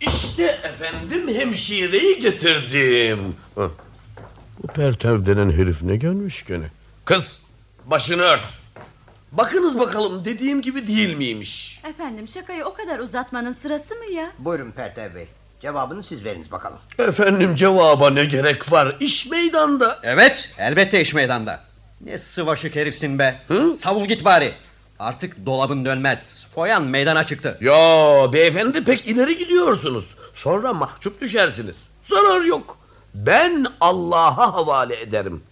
İşte 0.06 0.42
efendim 0.42 1.34
hemşireyi 1.34 2.20
getirdim. 2.20 3.34
Hı. 3.54 3.70
Bu 4.62 4.66
Pertev 4.66 5.26
denen 5.26 5.52
herif 5.52 5.82
ne 5.82 5.96
görmüş 5.96 6.44
gene? 6.46 6.64
Kız 7.04 7.36
başını 7.86 8.22
ört. 8.22 8.44
Bakınız 9.32 9.78
bakalım 9.78 10.24
dediğim 10.24 10.62
gibi 10.62 10.86
değil 10.86 11.16
miymiş? 11.16 11.80
Efendim 11.88 12.28
şakayı 12.28 12.64
o 12.64 12.74
kadar 12.74 12.98
uzatmanın 12.98 13.52
sırası 13.52 13.94
mı 13.94 14.04
ya? 14.14 14.32
Buyurun 14.38 14.70
Pertev 14.70 15.14
Bey. 15.14 15.26
Cevabını 15.60 16.04
siz 16.04 16.24
veriniz 16.24 16.52
bakalım. 16.52 16.78
Efendim 16.98 17.56
cevaba 17.56 18.10
ne 18.10 18.24
gerek 18.24 18.72
var? 18.72 18.96
İş 19.00 19.26
meydanda. 19.26 19.98
Evet, 20.02 20.50
elbette 20.58 21.00
iş 21.00 21.14
meydanda. 21.14 21.60
Ne 22.00 22.18
sıvaşık 22.18 22.76
herifsin 22.76 23.18
be. 23.18 23.42
Savul 23.76 24.04
git 24.04 24.24
bari. 24.24 24.54
Artık 25.02 25.46
dolabın 25.46 25.84
dönmez. 25.84 26.46
Foyan 26.54 26.82
meydana 26.82 27.24
çıktı. 27.24 27.58
Ya 27.60 28.32
beyefendi 28.32 28.84
pek 28.84 29.06
ileri 29.06 29.38
gidiyorsunuz. 29.38 30.16
Sonra 30.34 30.72
mahcup 30.72 31.20
düşersiniz. 31.20 31.84
Zarar 32.02 32.40
yok. 32.40 32.78
Ben 33.14 33.66
Allah'a 33.80 34.52
havale 34.54 35.00
ederim. 35.00 35.42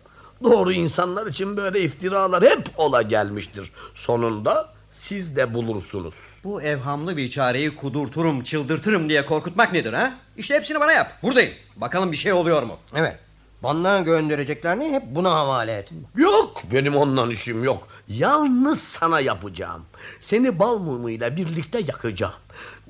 Doğru 0.42 0.72
insanlar 0.72 1.26
için 1.26 1.56
böyle 1.56 1.80
iftiralar 1.80 2.44
hep 2.44 2.68
ola 2.76 3.02
gelmiştir. 3.02 3.72
Sonunda 3.94 4.72
siz 4.90 5.36
de 5.36 5.54
bulursunuz. 5.54 6.14
Bu 6.44 6.62
evhamlı 6.62 7.16
bir 7.16 7.28
çareyi 7.28 7.76
kudurturum, 7.76 8.42
çıldırtırım 8.42 9.08
diye 9.08 9.26
korkutmak 9.26 9.72
nedir 9.72 9.92
ha? 9.92 10.14
İşte 10.36 10.54
hepsini 10.54 10.80
bana 10.80 10.92
yap. 10.92 11.12
Buradayım. 11.22 11.52
Bakalım 11.76 12.12
bir 12.12 12.16
şey 12.16 12.32
oluyor 12.32 12.62
mu? 12.62 12.76
Evet. 12.94 13.18
Bana 13.62 14.00
göndereceklerini 14.00 14.92
hep 14.92 15.02
buna 15.06 15.30
havale 15.30 15.72
et. 15.72 15.88
Yok 16.16 16.62
benim 16.72 16.96
ondan 16.96 17.30
işim 17.30 17.64
yok. 17.64 17.88
Yalnız 18.08 18.82
sana 18.82 19.20
yapacağım. 19.20 19.84
Seni 20.20 20.58
bal 20.58 20.78
mumuyla 20.78 21.36
birlikte 21.36 21.78
yakacağım. 21.78 22.34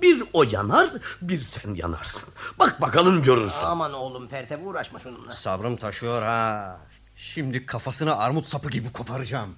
Bir 0.02 0.22
o 0.32 0.42
yanar 0.42 0.90
bir 1.22 1.40
sen 1.40 1.74
yanarsın. 1.74 2.28
Bak 2.58 2.80
bakalım 2.80 3.22
görürsün. 3.22 3.64
Aman 3.64 3.92
oğlum 3.92 4.28
Pertev 4.28 4.64
uğraşma 4.66 4.98
şununla. 4.98 5.32
Sabrım 5.32 5.76
taşıyor 5.76 6.22
ha. 6.22 6.78
Şimdi 7.16 7.66
kafasını 7.66 8.16
armut 8.16 8.46
sapı 8.46 8.70
gibi 8.70 8.92
koparacağım. 8.92 9.54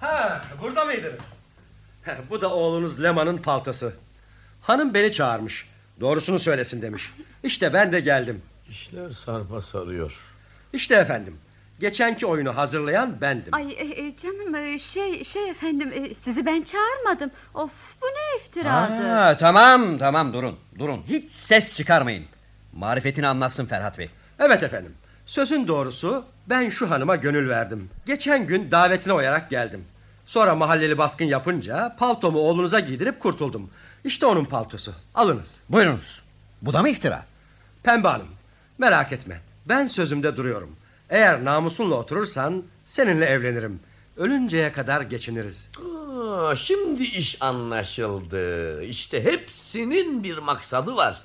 Ha, 0.00 0.42
burada 0.62 0.84
mıydınız? 0.84 1.36
Bu 2.30 2.40
da 2.40 2.50
oğlunuz 2.54 3.02
Leman'ın 3.02 3.38
paltosu. 3.38 3.92
Hanım 4.62 4.94
beni 4.94 5.12
çağırmış. 5.12 5.68
Doğrusunu 6.00 6.38
söylesin 6.38 6.82
demiş. 6.82 7.12
İşte 7.44 7.72
ben 7.72 7.92
de 7.92 8.00
geldim. 8.00 8.42
İşler 8.70 9.10
sarpa 9.10 9.60
sarıyor. 9.60 10.20
İşte 10.72 10.94
efendim. 10.94 11.38
Geçenki 11.80 12.26
oyunu 12.26 12.56
hazırlayan 12.56 13.20
bendim. 13.20 13.54
Ay 13.54 13.72
e, 13.72 14.06
e, 14.06 14.16
canım 14.16 14.54
e, 14.54 14.78
şey 14.78 15.24
şey 15.24 15.50
efendim 15.50 15.92
e, 15.94 16.14
sizi 16.14 16.46
ben 16.46 16.62
çağırmadım. 16.62 17.30
Of 17.54 18.02
bu 18.02 18.06
ne 18.06 18.40
iftiradır. 18.40 19.08
Ha, 19.08 19.36
tamam 19.36 19.98
tamam 19.98 20.32
durun 20.32 20.56
durun. 20.78 21.02
Hiç 21.08 21.32
ses 21.32 21.76
çıkarmayın. 21.76 22.24
Marifetini 22.72 23.26
anlatsın 23.26 23.66
Ferhat 23.66 23.98
Bey. 23.98 24.10
Evet 24.38 24.62
efendim. 24.62 24.94
Sözün 25.26 25.68
doğrusu 25.68 26.24
ben 26.46 26.68
şu 26.68 26.90
hanıma 26.90 27.16
gönül 27.16 27.48
verdim. 27.48 27.90
Geçen 28.06 28.46
gün 28.46 28.70
davetine 28.70 29.12
uyarak 29.12 29.50
geldim. 29.50 29.84
Sonra 30.26 30.54
mahalleli 30.54 30.98
baskın 30.98 31.24
yapınca 31.24 31.96
paltomu 31.98 32.38
oğlunuza 32.38 32.80
giydirip 32.80 33.20
kurtuldum. 33.20 33.70
İşte 34.04 34.26
onun 34.26 34.44
paltosu. 34.44 34.92
Alınız. 35.14 35.60
Buyurunuz. 35.68 36.22
Bu 36.62 36.72
da 36.72 36.82
mı 36.82 36.88
iftira? 36.88 37.24
Pembe 37.82 38.08
hanım 38.08 38.39
merak 38.80 39.12
etme. 39.12 39.40
Ben 39.66 39.86
sözümde 39.86 40.36
duruyorum. 40.36 40.76
Eğer 41.10 41.44
namusunla 41.44 41.94
oturursan 41.94 42.62
seninle 42.86 43.26
evlenirim. 43.26 43.80
Ölünceye 44.16 44.72
kadar 44.72 45.00
geçiniriz. 45.00 45.70
Aa, 46.28 46.54
şimdi 46.56 47.02
iş 47.02 47.42
anlaşıldı. 47.42 48.82
İşte 48.82 49.24
hepsinin 49.24 50.24
bir 50.24 50.38
maksadı 50.38 50.96
var. 50.96 51.22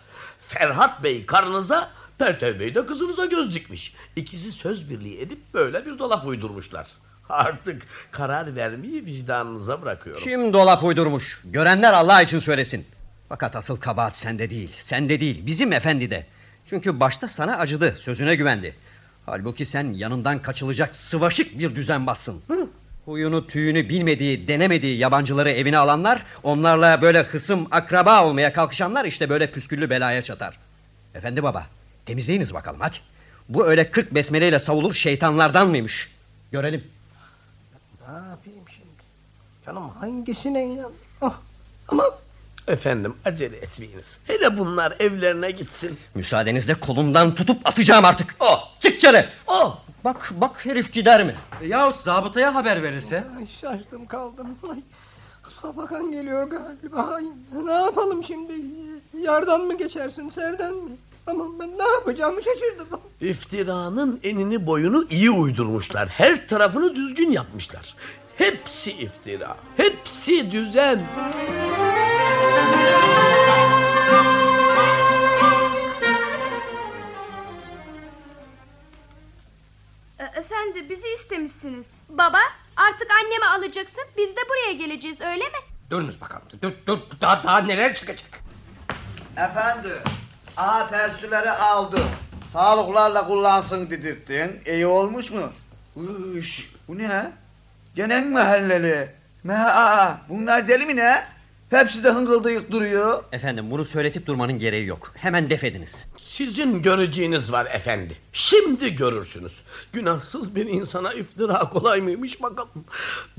Ferhat 0.48 1.04
Bey 1.04 1.26
karınıza, 1.26 1.90
Pertev 2.18 2.60
Bey 2.60 2.76
de 2.76 2.86
kızınıza 2.86 3.26
göz 3.26 3.56
dikmiş. 3.56 3.94
İkisi 4.16 4.52
söz 4.52 4.90
birliği 4.90 5.22
edip 5.22 5.40
böyle 5.54 5.86
bir 5.86 6.00
dolap 6.00 6.26
uydurmuşlar. 6.28 6.88
Artık 7.30 7.82
karar 8.12 8.56
vermeyi 8.56 9.06
vicdanınıza 9.06 9.82
bırakıyorum. 9.82 10.24
Kim 10.24 10.54
dolap 10.54 10.84
uydurmuş? 10.84 11.42
Görenler 11.46 11.94
Allah 11.94 12.22
için 12.22 12.40
söylesin. 12.40 12.86
Fakat 13.30 13.56
asıl 13.56 13.78
kabahat 13.78 14.16
sende 14.18 14.50
değil. 14.50 14.70
Sende 14.74 15.20
değil. 15.20 15.46
Bizim 15.46 15.74
efendide. 15.74 16.26
Çünkü 16.70 17.00
başta 17.00 17.28
sana 17.28 17.58
acıdı. 17.58 17.96
Sözüne 17.98 18.36
güvendi. 18.36 18.76
Halbuki 19.26 19.66
sen 19.66 19.94
yanından 19.94 20.42
kaçılacak 20.42 20.96
sıvaşık 20.96 21.60
bir 21.60 21.76
düzenbazsın. 21.76 22.42
Huyunu 23.06 23.48
tüyünü 23.48 23.90
bilmediği, 23.90 24.48
denemediği 24.48 24.98
yabancıları 24.98 25.50
evine 25.50 25.78
alanlar... 25.78 26.26
...onlarla 26.44 27.02
böyle 27.02 27.24
hısım 27.24 27.68
akraba 27.72 28.26
olmaya 28.26 28.54
kalkışanlar... 28.54 29.06
...işte 29.06 29.30
böyle 29.30 29.52
püsküllü 29.52 29.90
belaya 29.90 30.22
çatar. 30.22 30.58
Efendi 31.16 31.44
baba, 31.44 31.68
temizleyiniz 32.06 32.54
bakalım 32.54 32.80
hadi. 32.80 32.98
Bu 33.50 33.68
öyle 33.68 33.92
kırk 33.92 34.14
besmeleyle 34.14 34.60
savulur 34.60 34.94
şeytanlardan 34.94 35.68
mıymış? 35.68 36.12
Görelim. 36.52 36.84
Ne 38.08 38.14
yapayım 38.14 38.66
şimdi? 38.76 38.90
Canım 39.66 39.90
hangisine 39.90 40.66
inan? 40.66 40.92
Ah, 41.22 41.40
ama 41.88 42.04
Efendim 42.68 43.14
acele 43.26 43.58
etmeyiniz. 43.58 44.20
Hele 44.28 44.58
bunlar 44.58 44.94
evlerine 45.00 45.52
gitsin. 45.52 45.98
Müsaadenizle 46.16 46.74
kolundan 46.74 47.36
tutup 47.36 47.68
atacağım 47.68 48.06
artık. 48.06 48.36
Oh, 48.40 48.70
çık 48.80 48.96
dışarı. 48.98 49.30
Oh, 49.48 49.78
bak 50.04 50.32
bak 50.42 50.66
herif 50.66 50.94
gider 50.94 51.24
mi? 51.24 51.36
E, 51.62 51.68
yahut 51.68 51.98
zabıtaya 51.98 52.56
haber 52.56 52.84
verilse? 52.84 53.24
Ay, 53.38 53.48
şaştım 53.62 54.06
kaldım. 54.06 54.48
Ay, 54.72 54.78
Sabakan 55.62 56.12
geliyor 56.12 56.44
galiba. 56.50 57.16
Ay, 57.16 57.24
ne 57.66 57.74
yapalım 57.74 58.24
şimdi? 58.24 58.54
Yardan 59.22 59.62
mı 59.62 59.78
geçersin 59.78 60.30
serden 60.30 60.74
mi? 60.74 60.92
Aman 61.28 61.60
ben 61.60 61.70
ne 61.78 61.84
yapacağımı 61.94 62.42
şaşırdım. 62.44 62.88
İftiranın 63.22 64.20
enini 64.24 64.66
boyunu 64.66 65.06
iyi 65.10 65.32
uydurmuşlar. 65.32 66.08
Her 66.10 66.48
tarafını 66.48 66.96
düzgün 66.96 67.32
yapmışlar. 67.32 67.96
Hepsi 68.38 68.92
iftira. 68.92 69.58
Hepsi 69.78 70.52
düzen. 70.52 70.98
E, 70.98 72.15
efendi 80.20 80.90
bizi 80.90 81.08
istemişsiniz. 81.08 82.04
Baba 82.10 82.40
artık 82.76 83.08
annemi 83.12 83.46
alacaksın. 83.46 84.04
Biz 84.18 84.36
de 84.36 84.40
buraya 84.50 84.72
geleceğiz 84.72 85.22
öyle 85.22 85.44
mi? 85.44 85.58
durunuz 85.90 86.22
bakalım. 86.22 86.44
Dur, 86.62 86.72
dur, 86.88 87.00
daha, 87.22 87.44
daha 87.44 87.60
neler 87.60 87.96
çıkacak? 87.96 88.30
Efendi, 89.38 89.90
aha 90.58 90.90
testleri 90.90 91.52
aldım. 91.52 92.06
Sağlıklarla 92.48 93.28
kullansın 93.28 93.90
dedirttin. 93.90 94.62
İyi 94.66 94.86
olmuş 94.86 95.32
mu? 95.32 95.52
Üş, 96.34 96.72
bu 96.88 96.98
ne? 96.98 97.32
Gene 97.96 98.20
mi 98.22 98.30
mahalleli? 98.30 99.12
Ne? 99.44 99.58
Aa, 99.58 100.18
bunlar 100.30 100.68
deli 100.68 100.86
mi 100.86 100.96
ne? 100.96 101.24
Hepsi 101.70 102.04
de 102.04 102.10
hıngıldayıp 102.10 102.72
duruyor. 102.72 103.24
Efendim 103.32 103.72
bunu 103.72 103.86
söyletip 103.86 104.28
durmanın 104.28 104.60
gereği 104.60 104.86
yok. 104.86 105.12
Hemen 105.16 105.50
def 105.50 105.64
ediniz. 105.64 106.06
Sizin 106.18 106.82
göreceğiniz 106.82 107.52
var 107.52 107.66
efendi. 107.72 108.18
Şimdi 108.34 108.96
görürsünüz. 108.96 109.62
Günahsız 109.94 110.56
bir 110.56 110.66
insana 110.66 111.14
iftira 111.14 111.60
kolay 111.60 112.02
mıymış 112.02 112.42
bakalım. 112.42 112.86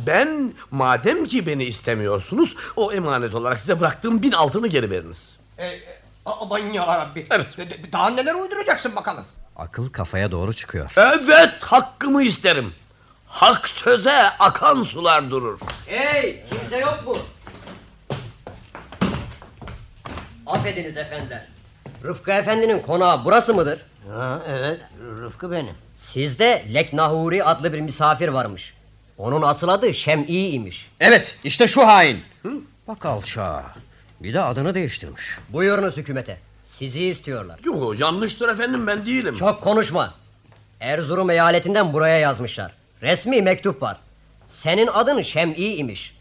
Ben 0.06 0.52
madem 0.70 1.26
ki 1.26 1.46
beni 1.46 1.64
istemiyorsunuz 1.64 2.56
o 2.76 2.92
emanet 2.92 3.34
olarak 3.34 3.58
size 3.58 3.80
bıraktığım 3.80 4.22
bin 4.22 4.32
altını 4.32 4.66
geri 4.66 4.90
veriniz. 4.90 5.38
E, 5.58 5.70
Aman 6.26 6.58
ya 6.58 6.86
Rabbi. 6.86 7.26
Evet. 7.30 7.46
Daha 7.92 8.10
neler 8.10 8.34
uyduracaksın 8.34 8.96
bakalım. 8.96 9.24
Akıl 9.56 9.90
kafaya 9.90 10.30
doğru 10.30 10.52
çıkıyor. 10.54 10.92
Evet 10.96 11.50
hakkımı 11.60 12.22
isterim. 12.22 12.72
Hak 13.26 13.68
söze 13.68 14.22
akan 14.38 14.82
sular 14.82 15.30
durur. 15.30 15.58
Hey 15.86 16.44
kimse 16.50 16.78
yok 16.78 17.02
mu? 17.06 17.18
Affediniz 20.46 20.96
efendiler. 20.96 21.44
Rıfkı 22.04 22.32
efendinin 22.32 22.78
konağı 22.78 23.24
burası 23.24 23.54
mıdır? 23.54 23.80
Ha, 24.12 24.42
evet 24.48 24.80
Rıfkı 25.22 25.50
benim. 25.50 25.74
Sizde 26.04 26.64
Leknahuri 26.74 27.44
adlı 27.44 27.72
bir 27.72 27.80
misafir 27.80 28.28
varmış. 28.28 28.74
Onun 29.18 29.42
asıl 29.42 29.68
adı 29.68 29.94
Şem'i 29.94 30.48
imiş. 30.48 30.90
Evet 31.00 31.38
işte 31.44 31.68
şu 31.68 31.86
hain. 31.86 32.22
Bak 32.88 33.06
alçağa. 33.06 33.64
Bir 34.20 34.34
de 34.34 34.40
adını 34.40 34.74
değiştirmiş. 34.74 35.38
Buyurunuz 35.48 35.96
hükümete. 35.96 36.38
Sizi 36.72 37.04
istiyorlar. 37.04 37.60
Yok 37.64 38.00
yanlıştır 38.00 38.48
efendim 38.48 38.86
ben 38.86 39.06
değilim. 39.06 39.34
Çok 39.34 39.62
konuşma. 39.62 40.14
Erzurum 40.80 41.30
eyaletinden 41.30 41.92
buraya 41.92 42.18
yazmışlar. 42.18 42.72
Resmi 43.02 43.42
mektup 43.42 43.82
var. 43.82 43.96
Senin 44.50 44.86
adın 44.86 45.22
Şem'i 45.22 45.54
imiş. 45.74 46.16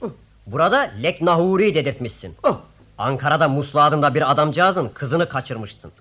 Burada 0.47 0.91
Leknahuri 1.03 1.75
dedirtmişsin. 1.75 2.35
Ankara'da 2.97 3.47
Muslu 3.47 3.81
adında 3.81 4.15
bir 4.15 4.31
adamcağızın 4.31 4.89
kızını 4.89 5.29
kaçırmışsın. 5.29 5.91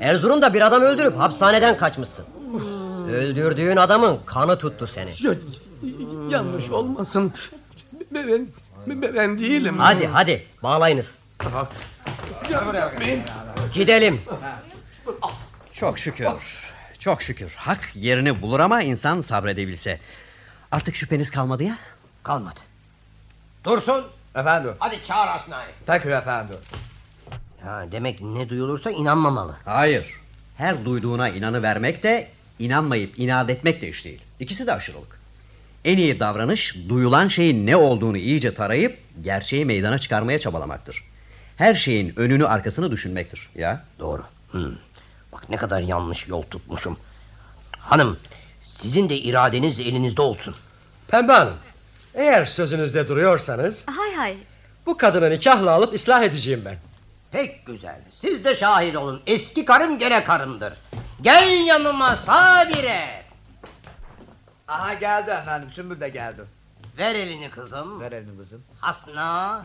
Erzurum'da 0.00 0.54
bir 0.54 0.66
adam 0.66 0.82
öldürüp 0.82 1.18
hapishaneden 1.18 1.76
kaçmışsın. 1.78 2.24
Öldürdüğün 3.10 3.76
adamın 3.76 4.18
kanı 4.26 4.58
tuttu 4.58 4.86
seni. 4.86 5.14
Ya, 5.20 5.34
yanlış 6.30 6.70
olmasın. 6.70 7.32
Ben, 8.10 8.48
ben, 8.86 9.14
ben 9.16 9.38
değilim. 9.38 9.78
Hadi 9.78 10.06
hadi 10.06 10.46
bağlayınız. 10.62 11.14
Ya, 12.50 12.64
ben- 13.00 13.22
Gidelim. 13.74 14.20
Çok 15.72 15.98
şükür. 15.98 16.26
Çok 16.98 17.22
şükür. 17.22 17.54
Hak 17.56 17.80
yerini 17.94 18.42
bulur 18.42 18.60
ama 18.60 18.82
insan 18.82 19.20
sabredebilse. 19.20 20.00
Artık 20.72 20.96
şüpheniz 20.96 21.30
kalmadı 21.30 21.64
ya? 21.64 21.78
Kalmadı. 22.22 22.60
Dursun. 23.64 24.04
Efendim. 24.36 24.72
Hadi 24.78 25.04
çağır 25.06 25.28
Asna'yı. 25.28 25.70
Peki 25.86 26.08
efendim. 26.08 26.56
Ha, 27.64 27.84
demek 27.92 28.20
ne 28.20 28.48
duyulursa 28.48 28.90
inanmamalı. 28.90 29.56
Hayır. 29.64 30.14
Her 30.56 30.84
duyduğuna 30.84 31.28
inanı 31.28 31.62
vermek 31.62 32.02
de 32.02 32.28
inanmayıp 32.58 33.18
inat 33.18 33.50
etmek 33.50 33.82
de 33.82 33.88
iş 33.88 34.04
değil. 34.04 34.20
İkisi 34.40 34.66
de 34.66 34.72
aşırılık. 34.72 35.18
En 35.84 35.96
iyi 35.96 36.20
davranış 36.20 36.76
duyulan 36.88 37.28
şeyin 37.28 37.66
ne 37.66 37.76
olduğunu 37.76 38.16
iyice 38.16 38.54
tarayıp 38.54 38.98
gerçeği 39.22 39.64
meydana 39.64 39.98
çıkarmaya 39.98 40.38
çabalamaktır. 40.38 41.04
Her 41.56 41.74
şeyin 41.74 42.12
önünü 42.16 42.46
arkasını 42.46 42.90
düşünmektir. 42.90 43.50
Ya 43.54 43.84
Doğru. 43.98 44.22
Hmm. 44.50 44.72
Bak 45.32 45.48
ne 45.50 45.56
kadar 45.56 45.80
yanlış 45.80 46.28
yol 46.28 46.42
tutmuşum. 46.42 46.98
Hanım 47.78 48.18
sizin 48.62 49.08
de 49.08 49.16
iradeniz 49.16 49.80
elinizde 49.80 50.22
olsun. 50.22 50.54
Pembe 51.08 51.32
Hanım. 51.32 51.54
Eğer 52.14 52.44
sözünüzde 52.44 53.08
duruyorsanız 53.08 53.86
Hay 53.88 54.14
hay. 54.14 54.36
bu 54.86 54.96
kadını 54.96 55.30
nikahla 55.30 55.70
alıp 55.70 55.94
ıslah 55.94 56.22
edeceğim 56.22 56.62
ben. 56.64 56.76
Pek 57.32 57.66
güzel. 57.66 58.00
Siz 58.12 58.44
de 58.44 58.54
şahit 58.54 58.96
olun. 58.96 59.22
Eski 59.26 59.64
karım 59.64 59.98
gene 59.98 60.24
karımdır. 60.24 60.72
Gel 61.22 61.66
yanıma 61.66 62.16
Sabire. 62.16 63.22
Aha 64.68 64.94
geldi 64.94 65.30
efendim. 65.30 65.70
Sümbül 65.72 66.00
de 66.00 66.08
geldi. 66.08 66.42
Ver 66.98 67.14
elini 67.14 67.50
kızım. 67.50 68.00
Ver 68.00 68.12
elini 68.12 68.38
kızım. 68.38 68.62
Hasna. 68.80 69.64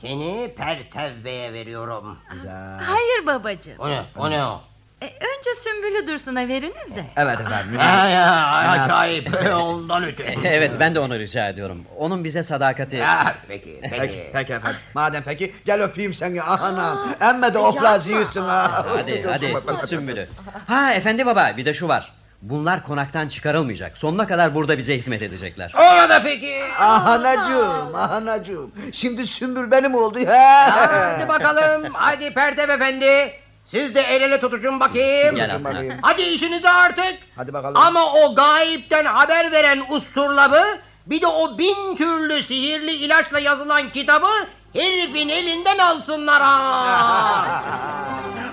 Seni 0.00 0.54
Pertev 0.56 1.24
Bey'e 1.24 1.52
veriyorum. 1.52 2.18
Güzel. 2.32 2.78
Hayır 2.82 3.26
babacığım. 3.26 3.78
O 3.78 3.88
ne? 3.88 4.04
O 4.16 4.30
ne 4.30 4.44
o? 4.44 4.60
E, 5.06 5.12
önce 5.26 5.54
Sümbül'ü 5.62 6.06
Dursun'a 6.06 6.48
veriniz 6.48 6.96
de. 6.96 7.04
Evet 7.16 7.40
efendim. 7.40 7.78
Ha, 7.78 8.08
ya, 8.08 8.46
acayip. 8.70 9.30
Ondan 9.54 10.04
öte. 10.04 10.34
evet 10.44 10.72
ben 10.80 10.94
de 10.94 11.00
onu 11.00 11.18
rica 11.18 11.48
ediyorum. 11.48 11.84
Onun 11.98 12.24
bize 12.24 12.42
sadakati... 12.42 13.04
peki, 13.48 13.80
Peki, 13.90 14.30
peki 14.32 14.52
efendim. 14.52 14.80
Madem 14.94 15.22
peki 15.22 15.54
gel 15.66 15.82
öpeyim 15.82 16.14
seni. 16.14 16.42
Anam. 16.42 17.14
Emme 17.20 17.54
de 17.54 17.58
oflaz 17.58 18.08
yiyorsun 18.08 18.48
ha. 18.48 18.86
Hadi 18.96 19.22
hadi 19.22 19.52
tut 19.66 19.88
sümbülü. 19.88 20.28
Ha 20.66 20.94
efendi 20.94 21.26
baba 21.26 21.52
bir 21.56 21.64
de 21.64 21.74
şu 21.74 21.88
var. 21.88 22.12
Bunlar 22.42 22.82
konaktan 22.82 23.28
çıkarılmayacak. 23.28 23.98
Sonuna 23.98 24.26
kadar 24.26 24.54
burada 24.54 24.78
bize 24.78 24.96
hizmet 24.96 25.22
edecekler. 25.22 25.72
Ona 25.78 26.08
da 26.08 26.22
peki. 26.22 26.60
Ah 26.78 27.06
anacığım, 27.06 27.94
ah 27.94 28.10
anacığım. 28.10 28.72
Şimdi 28.92 29.26
sümbül 29.26 29.70
benim 29.70 29.94
oldu 29.94 30.18
ya. 30.18 30.70
Hadi 30.76 31.28
bakalım. 31.28 31.90
Hadi 31.94 32.34
Pertev 32.34 32.68
Efendi. 32.68 33.30
Siz 33.66 33.94
de 33.94 34.00
el 34.00 34.22
ele 34.22 34.40
tutuşun 34.40 34.80
bakayım. 34.80 35.36
Gel. 35.36 35.60
Hadi 36.02 36.22
işinize 36.22 36.70
artık. 36.70 37.14
Hadi 37.36 37.52
bakalım. 37.52 37.76
Ama 37.76 38.12
o 38.12 38.34
gayipten 38.34 39.04
haber 39.04 39.52
veren 39.52 39.82
usturlabı 39.90 40.62
bir 41.06 41.20
de 41.20 41.26
o 41.26 41.58
bin 41.58 41.96
türlü 41.96 42.42
sihirli 42.42 42.92
ilaçla 42.92 43.38
yazılan 43.38 43.90
kitabı 43.90 44.46
herifin 44.72 45.28
elinden 45.28 45.78
alsınlar 45.78 46.42
ha. 46.42 47.64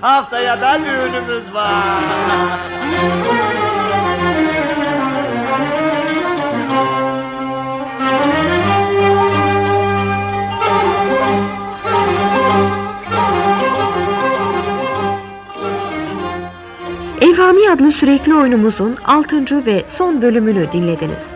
Haftaya 0.00 0.60
da 0.60 0.78
düğünümüz 0.84 1.54
var. 1.54 1.74
Evhami 17.44 17.70
adlı 17.70 17.92
sürekli 17.92 18.34
oyunumuzun 18.34 18.96
6. 19.04 19.66
ve 19.66 19.84
son 19.86 20.22
bölümünü 20.22 20.72
dinlediniz. 20.72 21.30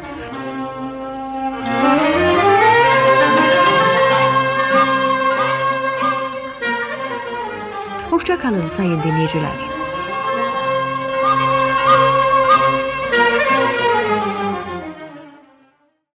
Hoşça 8.10 8.39
kalın 8.39 8.68
sayın 8.68 9.02
dinleyiciler. 9.02 9.67